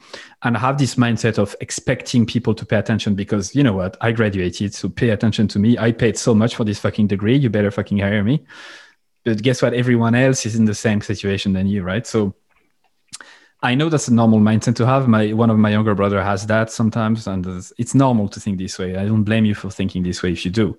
and 0.43 0.57
have 0.57 0.77
this 0.77 0.97
mindset 0.97 1.39
of 1.39 1.57
expecting 1.61 2.27
people 2.27 2.55
to 2.55 2.67
pay 2.67 2.77
attention 2.77 3.15
because 3.15 3.55
you 3.55 3.63
know 3.63 3.73
what 3.73 3.97
i 4.03 4.13
graduated 4.13 4.75
so 4.75 4.89
pay 4.89 5.11
attention 5.11 5.49
to 5.49 5.59
me. 5.59 5.79
I 5.79 5.93
paid 5.93 6.19
so 6.19 6.35
much 6.35 6.57
for 6.57 6.65
this 6.65 6.79
fucking 6.79 7.07
degree. 7.07 7.37
You 7.37 7.49
better 7.49 7.71
fucking 7.71 7.99
hire 7.99 8.23
me. 8.23 8.45
But 9.25 9.43
guess 9.43 9.63
what? 9.63 9.75
Everyone 9.75 10.15
else 10.15 10.45
is 10.47 10.57
in 10.57 10.65
the 10.65 10.75
same 10.75 11.01
situation 11.01 11.53
than 11.53 11.67
you 11.67 11.83
right? 11.83 12.07
So 12.07 12.35
i 13.63 13.75
know 13.75 13.89
that's 13.89 14.09
a 14.09 14.15
normal 14.15 14.39
mindset 14.39 14.77
to 14.77 14.87
have 14.87 15.09
my 15.09 15.33
one 15.33 15.51
of 15.51 15.59
my 15.59 15.71
younger 15.71 15.95
brother 15.95 16.23
has 16.23 16.47
that 16.47 16.71
sometimes 16.71 17.27
and 17.27 17.47
it's 17.79 17.95
normal 17.95 18.29
to 18.29 18.41
think 18.41 18.59
this 18.59 18.79
way 18.79 18.97
i 18.97 19.05
don't 19.05 19.25
blame 19.25 19.45
you 19.45 19.55
for 19.55 19.71
thinking 19.71 20.03
this 20.03 20.23
way 20.23 20.33
if 20.33 20.45
you 20.45 20.51
do 20.51 20.79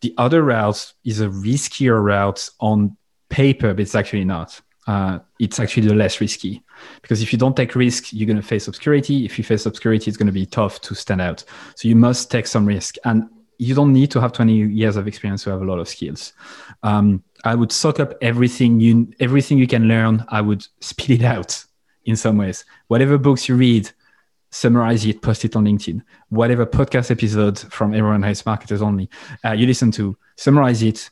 the 0.00 0.14
other 0.18 0.42
route 0.42 0.92
is 1.04 1.20
a 1.20 1.28
riskier 1.28 2.02
route 2.02 2.48
on 2.60 2.96
paper, 3.34 3.74
but 3.74 3.80
it's 3.80 3.96
actually 3.96 4.24
not. 4.24 4.60
Uh, 4.86 5.18
it's 5.40 5.58
actually 5.58 5.88
the 5.88 5.94
less 5.94 6.20
risky 6.20 6.62
because 7.00 7.22
if 7.22 7.32
you 7.32 7.38
don't 7.38 7.56
take 7.56 7.74
risk, 7.74 8.12
you're 8.12 8.26
going 8.26 8.40
to 8.40 8.46
face 8.46 8.68
obscurity. 8.68 9.24
If 9.24 9.38
you 9.38 9.44
face 9.44 9.66
obscurity, 9.66 10.08
it's 10.08 10.16
going 10.16 10.26
to 10.26 10.32
be 10.32 10.46
tough 10.46 10.80
to 10.82 10.94
stand 10.94 11.20
out. 11.20 11.42
So 11.74 11.88
you 11.88 11.96
must 11.96 12.30
take 12.30 12.46
some 12.46 12.66
risk, 12.66 12.96
and 13.04 13.28
you 13.58 13.74
don't 13.74 13.92
need 13.92 14.10
to 14.12 14.20
have 14.20 14.32
20 14.32 14.52
years 14.52 14.96
of 14.96 15.08
experience 15.08 15.42
to 15.44 15.50
have 15.50 15.62
a 15.62 15.64
lot 15.64 15.78
of 15.78 15.88
skills. 15.88 16.32
Um, 16.82 17.24
I 17.44 17.54
would 17.54 17.72
soak 17.72 17.98
up 17.98 18.14
everything 18.20 18.78
you 18.78 19.12
everything 19.20 19.58
you 19.58 19.66
can 19.66 19.88
learn. 19.88 20.24
I 20.28 20.40
would 20.40 20.66
spit 20.80 21.10
it 21.10 21.22
out 21.22 21.64
in 22.04 22.16
some 22.16 22.38
ways. 22.38 22.64
Whatever 22.88 23.18
books 23.18 23.48
you 23.48 23.56
read, 23.56 23.90
summarize 24.50 25.04
it, 25.04 25.20
post 25.22 25.44
it 25.44 25.56
on 25.56 25.64
LinkedIn. 25.64 26.02
Whatever 26.28 26.66
podcast 26.66 27.10
episode 27.10 27.58
from 27.58 27.94
Everyone 27.94 28.22
Hates 28.22 28.46
Marketers 28.46 28.82
Only 28.82 29.08
uh, 29.44 29.52
you 29.52 29.66
listen 29.66 29.90
to, 29.92 30.16
summarize 30.36 30.82
it, 30.82 31.10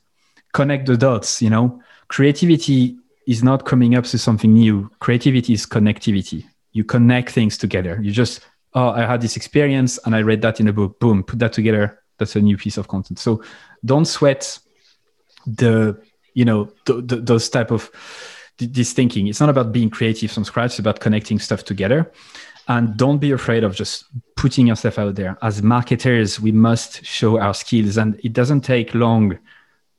connect 0.53 0.87
the 0.87 0.97
dots. 0.97 1.43
You 1.43 1.51
know, 1.51 1.83
creativity 2.09 2.97
is 3.27 3.43
not 3.43 3.65
coming 3.65 3.95
up 3.95 4.05
to 4.05 4.19
something 4.19 4.53
new. 4.53 4.91
Creativity 5.01 5.55
is 5.55 5.67
connectivity. 5.67 6.45
You 6.73 6.85
connect 6.85 7.31
things 7.31 7.59
together. 7.59 7.99
You 8.03 8.11
just, 8.11 8.41
oh, 8.75 8.91
I 8.91 9.07
had 9.07 9.21
this 9.21 9.37
experience 9.37 9.99
and 10.05 10.15
I 10.15 10.23
read 10.23 10.43
that 10.43 10.61
in 10.61 10.69
a 10.69 10.73
book. 10.73 10.99
Boom, 11.01 11.23
put 11.23 11.39
that 11.39 11.53
together. 11.53 12.01
That's 12.19 12.37
a 12.37 12.41
new 12.41 12.57
piece 12.57 12.77
of 12.77 12.89
content. 12.89 13.19
So 13.19 13.43
don't 13.85 14.05
sweat 14.05 14.59
the, 15.47 16.01
you 16.35 16.45
know, 16.45 16.67
th- 16.87 17.07
th- 17.09 17.25
those 17.25 17.49
type 17.49 17.71
of 17.71 17.91
this 18.67 18.93
thinking. 18.93 19.27
It's 19.27 19.41
not 19.41 19.49
about 19.49 19.73
being 19.73 19.91
creative 19.91 20.31
from 20.31 20.45
scratch. 20.45 20.73
It's 20.73 20.79
about 20.79 21.01
connecting 21.01 21.39
stuff 21.39 21.65
together. 21.65 22.13
And 22.69 22.97
don't 22.97 23.19
be 23.19 23.33
afraid 23.33 23.65
of 23.65 23.75
just 23.75 24.05
putting 24.37 24.69
yourself 24.69 24.99
out 24.99 25.17
there. 25.17 25.37
As 25.43 25.63
marketers, 25.63 26.41
we 26.41 26.53
must 26.53 27.05
show 27.05 27.39
our 27.41 27.55
skills, 27.55 27.97
and 27.97 28.21
it 28.23 28.33
doesn't 28.33 28.61
take 28.61 28.95
long 28.95 29.39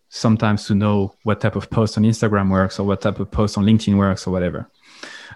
sometimes 0.09 0.67
to 0.67 0.75
know 0.75 1.15
what 1.23 1.41
type 1.41 1.55
of 1.55 1.69
post 1.69 1.97
on 1.97 2.03
Instagram 2.03 2.49
works 2.51 2.79
or 2.79 2.85
what 2.85 3.01
type 3.01 3.19
of 3.19 3.31
post 3.31 3.57
on 3.57 3.65
LinkedIn 3.65 3.97
works 3.97 4.27
or 4.27 4.31
whatever. 4.31 4.69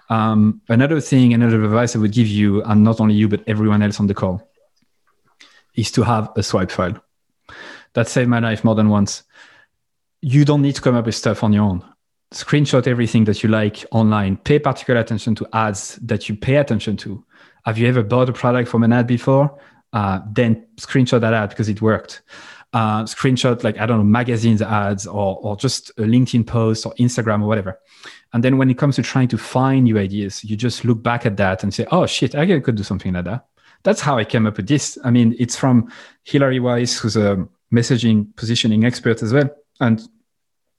Um, 0.08 0.62
another 0.68 1.00
thing, 1.00 1.34
another 1.34 1.62
advice 1.64 1.94
I 1.94 1.98
would 1.98 2.12
give 2.12 2.28
you, 2.28 2.62
and 2.62 2.82
not 2.82 3.00
only 3.00 3.14
you, 3.14 3.28
but 3.28 3.42
everyone 3.46 3.82
else 3.82 4.00
on 4.00 4.06
the 4.06 4.14
call, 4.14 4.48
is 5.74 5.90
to 5.92 6.02
have 6.02 6.30
a 6.36 6.42
swipe 6.42 6.70
file. 6.70 7.02
That 7.92 8.08
saved 8.08 8.30
my 8.30 8.38
life 8.38 8.64
more 8.64 8.74
than 8.74 8.88
once. 8.88 9.24
You 10.20 10.44
don't 10.44 10.62
need 10.62 10.76
to 10.76 10.80
come 10.80 10.96
up 10.96 11.06
with 11.06 11.14
stuff 11.14 11.44
on 11.44 11.52
your 11.52 11.64
own. 11.64 11.84
Screenshot 12.32 12.86
everything 12.86 13.24
that 13.24 13.42
you 13.42 13.48
like 13.48 13.84
online. 13.90 14.36
Pay 14.36 14.58
particular 14.58 15.00
attention 15.00 15.34
to 15.36 15.48
ads 15.52 15.96
that 15.96 16.28
you 16.28 16.36
pay 16.36 16.56
attention 16.56 16.96
to. 16.98 17.24
Have 17.64 17.78
you 17.78 17.88
ever 17.88 18.02
bought 18.02 18.28
a 18.28 18.32
product 18.32 18.68
from 18.68 18.82
an 18.82 18.92
ad 18.92 19.06
before? 19.06 19.58
Uh, 19.92 20.20
then 20.30 20.66
screenshot 20.76 21.20
that 21.20 21.32
ad 21.32 21.48
because 21.48 21.68
it 21.68 21.80
worked 21.80 22.22
uh, 22.72 23.04
screenshot 23.04 23.64
like 23.64 23.78
I 23.78 23.86
don't 23.86 23.98
know 23.98 24.04
magazines 24.04 24.60
ads 24.60 25.06
or 25.06 25.38
or 25.42 25.56
just 25.56 25.90
a 25.90 26.02
LinkedIn 26.02 26.46
post 26.46 26.84
or 26.84 26.94
Instagram 26.94 27.42
or 27.42 27.46
whatever. 27.46 27.78
And 28.32 28.44
then 28.44 28.58
when 28.58 28.70
it 28.70 28.76
comes 28.76 28.96
to 28.96 29.02
trying 29.02 29.28
to 29.28 29.38
find 29.38 29.84
new 29.84 29.98
ideas, 29.98 30.44
you 30.44 30.56
just 30.56 30.84
look 30.84 31.02
back 31.02 31.24
at 31.24 31.36
that 31.38 31.62
and 31.62 31.72
say, 31.72 31.86
"Oh 31.90 32.06
shit, 32.06 32.34
I 32.34 32.60
could 32.60 32.76
do 32.76 32.82
something 32.82 33.14
like 33.14 33.24
that." 33.24 33.46
That's 33.84 34.00
how 34.00 34.18
I 34.18 34.24
came 34.24 34.46
up 34.46 34.56
with 34.56 34.68
this. 34.68 34.98
I 35.04 35.10
mean, 35.10 35.34
it's 35.38 35.56
from 35.56 35.90
Hillary 36.24 36.60
Weiss, 36.60 36.98
who's 36.98 37.16
a 37.16 37.46
messaging 37.72 38.34
positioning 38.36 38.84
expert 38.84 39.22
as 39.22 39.32
well, 39.32 39.48
and 39.80 40.06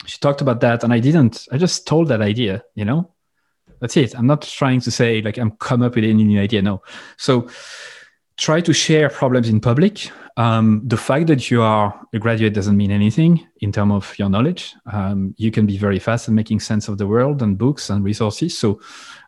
she 0.05 0.17
talked 0.19 0.41
about 0.41 0.61
that, 0.61 0.83
and 0.83 0.93
I 0.93 0.99
didn't. 0.99 1.47
I 1.51 1.57
just 1.57 1.87
told 1.87 2.07
that 2.07 2.21
idea, 2.21 2.63
you 2.75 2.85
know. 2.85 3.11
That's 3.79 3.95
it. 3.97 4.13
I'm 4.15 4.27
not 4.27 4.41
trying 4.41 4.81
to 4.81 4.91
say 4.91 5.21
like 5.21 5.37
I'm 5.37 5.51
come 5.51 5.81
up 5.81 5.95
with 5.95 6.03
any 6.03 6.23
new 6.23 6.41
idea. 6.41 6.61
No. 6.61 6.81
So 7.17 7.49
try 8.37 8.61
to 8.61 8.73
share 8.73 9.09
problems 9.09 9.49
in 9.49 9.59
public. 9.59 10.09
Um, 10.37 10.81
the 10.85 10.97
fact 10.97 11.27
that 11.27 11.51
you 11.51 11.61
are 11.61 11.99
a 12.13 12.19
graduate 12.19 12.53
doesn't 12.53 12.77
mean 12.77 12.91
anything 12.91 13.45
in 13.59 13.71
terms 13.71 13.91
of 13.91 14.17
your 14.17 14.29
knowledge. 14.29 14.73
Um, 14.91 15.33
you 15.37 15.51
can 15.51 15.65
be 15.65 15.77
very 15.77 15.99
fast 15.99 16.29
at 16.29 16.33
making 16.33 16.61
sense 16.61 16.87
of 16.87 16.97
the 16.97 17.07
world 17.07 17.41
and 17.41 17.57
books 17.57 17.89
and 17.89 18.03
resources. 18.03 18.57
So 18.57 18.79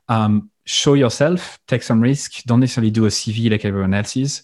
um, 0.08 0.50
show 0.66 0.94
yourself, 0.94 1.60
take 1.68 1.84
some 1.84 2.00
risk. 2.02 2.44
Don't 2.44 2.62
necessarily 2.62 2.92
do 2.92 3.06
a 3.06 3.10
CV 3.10 3.52
like 3.52 3.66
everyone 3.66 3.94
else's. 3.94 4.44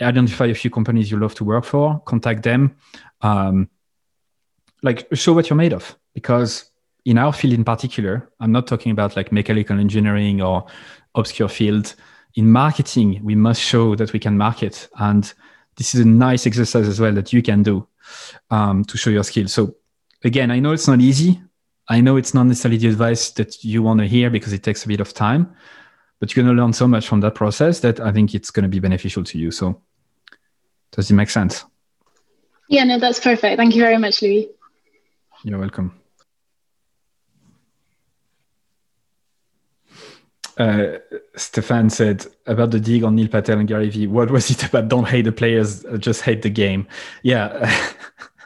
Identify 0.00 0.46
a 0.46 0.54
few 0.54 0.70
companies 0.70 1.10
you 1.10 1.18
love 1.18 1.34
to 1.36 1.44
work 1.44 1.64
for. 1.64 2.00
Contact 2.00 2.42
them. 2.42 2.76
Like 4.84 5.08
show 5.12 5.32
what 5.32 5.50
you're 5.50 5.56
made 5.56 5.72
of. 5.72 5.96
Because 6.14 6.70
in 7.04 7.18
our 7.18 7.32
field 7.32 7.54
in 7.54 7.64
particular, 7.64 8.30
I'm 8.38 8.52
not 8.52 8.68
talking 8.68 8.92
about 8.92 9.16
like 9.16 9.32
mechanical 9.32 9.80
engineering 9.80 10.40
or 10.40 10.66
obscure 11.16 11.48
field 11.48 11.96
in 12.34 12.50
marketing, 12.50 13.20
we 13.22 13.34
must 13.34 13.60
show 13.60 13.94
that 13.94 14.12
we 14.12 14.18
can 14.18 14.36
market. 14.36 14.88
And 14.98 15.32
this 15.76 15.94
is 15.94 16.00
a 16.00 16.04
nice 16.04 16.46
exercise 16.46 16.88
as 16.88 17.00
well 17.00 17.12
that 17.12 17.32
you 17.32 17.42
can 17.42 17.62
do 17.62 17.86
um, 18.50 18.84
to 18.84 18.96
show 18.96 19.10
your 19.10 19.24
skills. 19.24 19.52
So 19.52 19.74
again, 20.24 20.50
I 20.50 20.58
know 20.58 20.72
it's 20.72 20.88
not 20.88 21.00
easy. 21.00 21.40
I 21.88 22.00
know 22.00 22.16
it's 22.16 22.34
not 22.34 22.44
necessarily 22.44 22.78
the 22.78 22.88
advice 22.88 23.30
that 23.32 23.62
you 23.64 23.82
want 23.82 24.00
to 24.00 24.06
hear 24.06 24.30
because 24.30 24.52
it 24.52 24.62
takes 24.62 24.84
a 24.84 24.88
bit 24.88 25.00
of 25.00 25.12
time, 25.12 25.54
but 26.18 26.34
you're 26.34 26.44
going 26.44 26.56
to 26.56 26.60
learn 26.60 26.72
so 26.72 26.88
much 26.88 27.06
from 27.06 27.20
that 27.20 27.34
process 27.34 27.80
that 27.80 28.00
I 28.00 28.10
think 28.10 28.34
it's 28.34 28.50
going 28.50 28.62
to 28.64 28.68
be 28.68 28.80
beneficial 28.80 29.22
to 29.24 29.38
you. 29.38 29.50
So 29.50 29.80
does 30.92 31.10
it 31.10 31.14
make 31.14 31.30
sense? 31.30 31.64
Yeah, 32.68 32.84
no, 32.84 32.98
that's 32.98 33.20
perfect. 33.20 33.58
Thank 33.58 33.74
you 33.74 33.82
very 33.82 33.98
much, 33.98 34.22
Louis. 34.22 34.48
You're 35.44 35.60
welcome. 35.60 36.04
uh, 40.58 40.98
Stefan 41.36 41.90
said 41.90 42.26
about 42.46 42.70
the 42.70 42.80
dig 42.80 43.02
on 43.02 43.16
Neil 43.16 43.28
Patel 43.28 43.58
and 43.58 43.68
Gary 43.68 43.90
Vee. 43.90 44.06
What 44.06 44.30
was 44.30 44.50
it 44.50 44.64
about? 44.64 44.88
Don't 44.88 45.08
hate 45.08 45.22
the 45.22 45.32
players, 45.32 45.84
uh, 45.84 45.96
just 45.96 46.22
hate 46.22 46.42
the 46.42 46.50
game. 46.50 46.86
Yeah. 47.22 47.70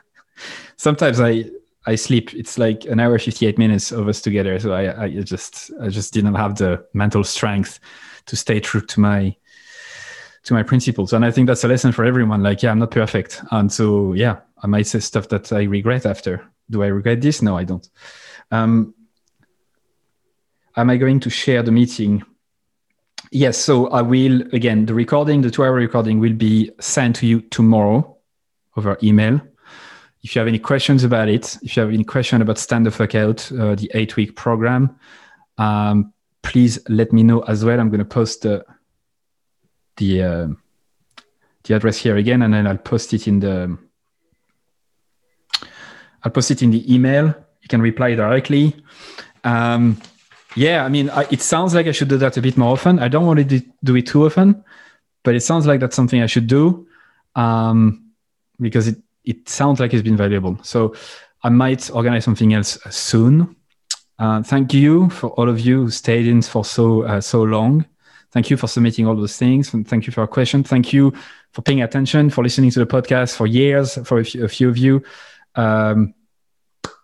Sometimes 0.76 1.20
I 1.20 1.44
I 1.86 1.94
sleep. 1.96 2.34
It's 2.34 2.58
like 2.58 2.84
an 2.86 3.00
hour 3.00 3.18
fifty 3.18 3.46
eight 3.46 3.58
minutes 3.58 3.92
of 3.92 4.08
us 4.08 4.20
together. 4.20 4.58
So 4.58 4.72
I 4.72 5.04
I 5.04 5.08
just 5.20 5.70
I 5.80 5.88
just 5.88 6.12
didn't 6.14 6.34
have 6.34 6.56
the 6.56 6.84
mental 6.94 7.24
strength 7.24 7.80
to 8.26 8.36
stay 8.36 8.60
true 8.60 8.80
to 8.82 9.00
my 9.00 9.36
to 10.44 10.54
my 10.54 10.62
principles. 10.62 11.12
And 11.12 11.24
I 11.24 11.30
think 11.30 11.46
that's 11.46 11.64
a 11.64 11.68
lesson 11.68 11.92
for 11.92 12.04
everyone. 12.04 12.42
Like, 12.42 12.62
yeah, 12.62 12.70
I'm 12.70 12.78
not 12.78 12.90
perfect, 12.90 13.42
and 13.50 13.70
so 13.70 14.14
yeah, 14.14 14.38
I 14.62 14.66
might 14.66 14.86
say 14.86 15.00
stuff 15.00 15.28
that 15.28 15.52
I 15.52 15.64
regret 15.64 16.06
after. 16.06 16.44
Do 16.70 16.82
I 16.82 16.88
regret 16.88 17.20
this? 17.20 17.42
No, 17.42 17.56
I 17.56 17.64
don't. 17.64 17.88
Um, 18.50 18.94
am 20.76 20.90
I 20.90 20.96
going 20.96 21.20
to 21.20 21.30
share 21.30 21.62
the 21.62 21.72
meeting? 21.72 22.22
Yes, 23.30 23.58
so 23.58 23.88
I 23.88 24.02
will, 24.02 24.42
again, 24.52 24.86
the 24.86 24.94
recording, 24.94 25.42
the 25.42 25.50
two 25.50 25.64
hour 25.64 25.74
recording 25.74 26.18
will 26.18 26.32
be 26.32 26.70
sent 26.80 27.16
to 27.16 27.26
you 27.26 27.40
tomorrow 27.42 28.16
over 28.76 28.96
email. 29.02 29.40
If 30.22 30.34
you 30.34 30.40
have 30.40 30.48
any 30.48 30.58
questions 30.58 31.04
about 31.04 31.28
it, 31.28 31.58
if 31.62 31.76
you 31.76 31.82
have 31.82 31.92
any 31.92 32.04
question 32.04 32.42
about 32.42 32.58
Stand 32.58 32.86
the 32.86 32.90
Fuck 32.90 33.14
Out, 33.14 33.50
uh, 33.52 33.74
the 33.74 33.90
eight 33.94 34.16
week 34.16 34.34
program, 34.34 34.96
um, 35.58 36.12
please 36.42 36.78
let 36.88 37.12
me 37.12 37.22
know 37.22 37.40
as 37.40 37.64
well. 37.64 37.78
I'm 37.78 37.90
going 37.90 37.98
to 37.98 38.04
post 38.04 38.42
the, 38.42 38.64
the, 39.96 40.22
uh, 40.22 40.48
the 41.64 41.74
address 41.74 41.98
here 41.98 42.16
again, 42.16 42.42
and 42.42 42.54
then 42.54 42.66
I'll 42.66 42.78
post 42.78 43.12
it 43.12 43.28
in 43.28 43.40
the, 43.40 43.78
I'll 46.22 46.32
post 46.32 46.50
it 46.50 46.62
in 46.62 46.70
the 46.70 46.92
email. 46.92 47.26
You 47.62 47.68
can 47.68 47.80
reply 47.80 48.14
directly. 48.14 48.74
Um, 49.44 50.00
yeah, 50.56 50.84
I 50.84 50.88
mean, 50.88 51.10
I, 51.10 51.26
it 51.30 51.42
sounds 51.42 51.74
like 51.74 51.86
I 51.86 51.92
should 51.92 52.08
do 52.08 52.16
that 52.18 52.36
a 52.36 52.42
bit 52.42 52.56
more 52.56 52.72
often. 52.72 52.98
I 52.98 53.08
don't 53.08 53.26
want 53.26 53.48
to 53.48 53.62
do 53.84 53.96
it 53.96 54.06
too 54.06 54.26
often, 54.26 54.64
but 55.22 55.34
it 55.34 55.40
sounds 55.40 55.66
like 55.66 55.80
that's 55.80 55.94
something 55.96 56.22
I 56.22 56.26
should 56.26 56.46
do 56.46 56.86
um, 57.36 58.10
because 58.60 58.88
it, 58.88 58.96
it 59.24 59.48
sounds 59.48 59.78
like 59.80 59.94
it's 59.94 60.02
been 60.02 60.16
valuable. 60.16 60.58
So 60.62 60.94
I 61.42 61.50
might 61.50 61.90
organize 61.90 62.24
something 62.24 62.54
else 62.54 62.78
soon. 62.90 63.54
Uh, 64.18 64.42
thank 64.42 64.74
you 64.74 65.08
for 65.10 65.28
all 65.30 65.48
of 65.48 65.60
you 65.60 65.82
who 65.84 65.90
stayed 65.90 66.26
in 66.26 66.42
for 66.42 66.64
so 66.64 67.02
uh, 67.02 67.20
so 67.20 67.42
long. 67.42 67.84
Thank 68.32 68.50
you 68.50 68.56
for 68.56 68.66
submitting 68.66 69.06
all 69.06 69.14
those 69.14 69.36
things. 69.36 69.72
And 69.72 69.86
thank 69.86 70.06
you 70.06 70.12
for 70.12 70.22
your 70.22 70.28
question. 70.28 70.64
Thank 70.64 70.92
you 70.92 71.12
for 71.52 71.62
paying 71.62 71.82
attention, 71.82 72.30
for 72.30 72.42
listening 72.42 72.70
to 72.72 72.80
the 72.80 72.86
podcast 72.86 73.36
for 73.36 73.46
years, 73.46 73.96
for 74.04 74.18
a 74.18 74.24
few, 74.24 74.44
a 74.44 74.48
few 74.48 74.68
of 74.68 74.76
you. 74.76 75.02
Um, 75.58 76.14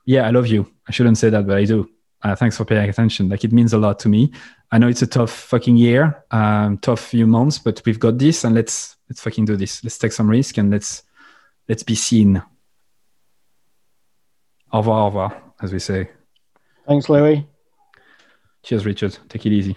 yeah, 0.07 0.27
I 0.27 0.31
love 0.31 0.47
you. 0.47 0.71
I 0.89 0.93
shouldn't 0.93 1.19
say 1.19 1.29
that, 1.31 1.47
but 1.47 1.59
I 1.59 1.65
do. 1.65 1.91
Uh, 2.23 2.35
thanks 2.35 2.57
for 2.57 2.65
paying 2.65 2.89
attention. 2.89 3.29
Like 3.29 3.45
it 3.45 3.53
means 3.53 3.75
a 3.75 3.79
lot 3.79 3.99
to 4.01 4.09
me. 4.09 4.33
I 4.71 4.79
know 4.79 4.89
it's 4.89 5.03
a 5.03 5.07
tough 5.07 5.31
fucking 5.31 5.77
year, 5.77 6.25
um, 6.31 6.79
tough 6.79 7.01
few 7.01 7.27
months, 7.27 7.59
but 7.59 7.83
we've 7.85 8.01
got 8.01 8.17
this, 8.17 8.45
and 8.45 8.55
let's 8.55 8.97
let's 9.11 9.21
fucking 9.21 9.45
do 9.45 9.57
this. 9.57 9.85
Let's 9.85 9.99
take 9.99 10.13
some 10.13 10.31
risk 10.31 10.57
and 10.57 10.71
let's 10.71 11.03
let's 11.69 11.83
be 11.83 11.95
seen. 11.95 12.43
Au 14.73 14.79
revoir, 14.79 15.03
au 15.03 15.07
revoir, 15.07 15.43
as 15.61 15.73
we 15.73 15.79
say. 15.79 16.11
Thanks, 16.87 17.09
Louis. 17.09 17.47
Cheers, 18.63 18.87
Richard. 18.87 19.19
Take 19.29 19.47
it 19.47 19.53
easy. 19.53 19.77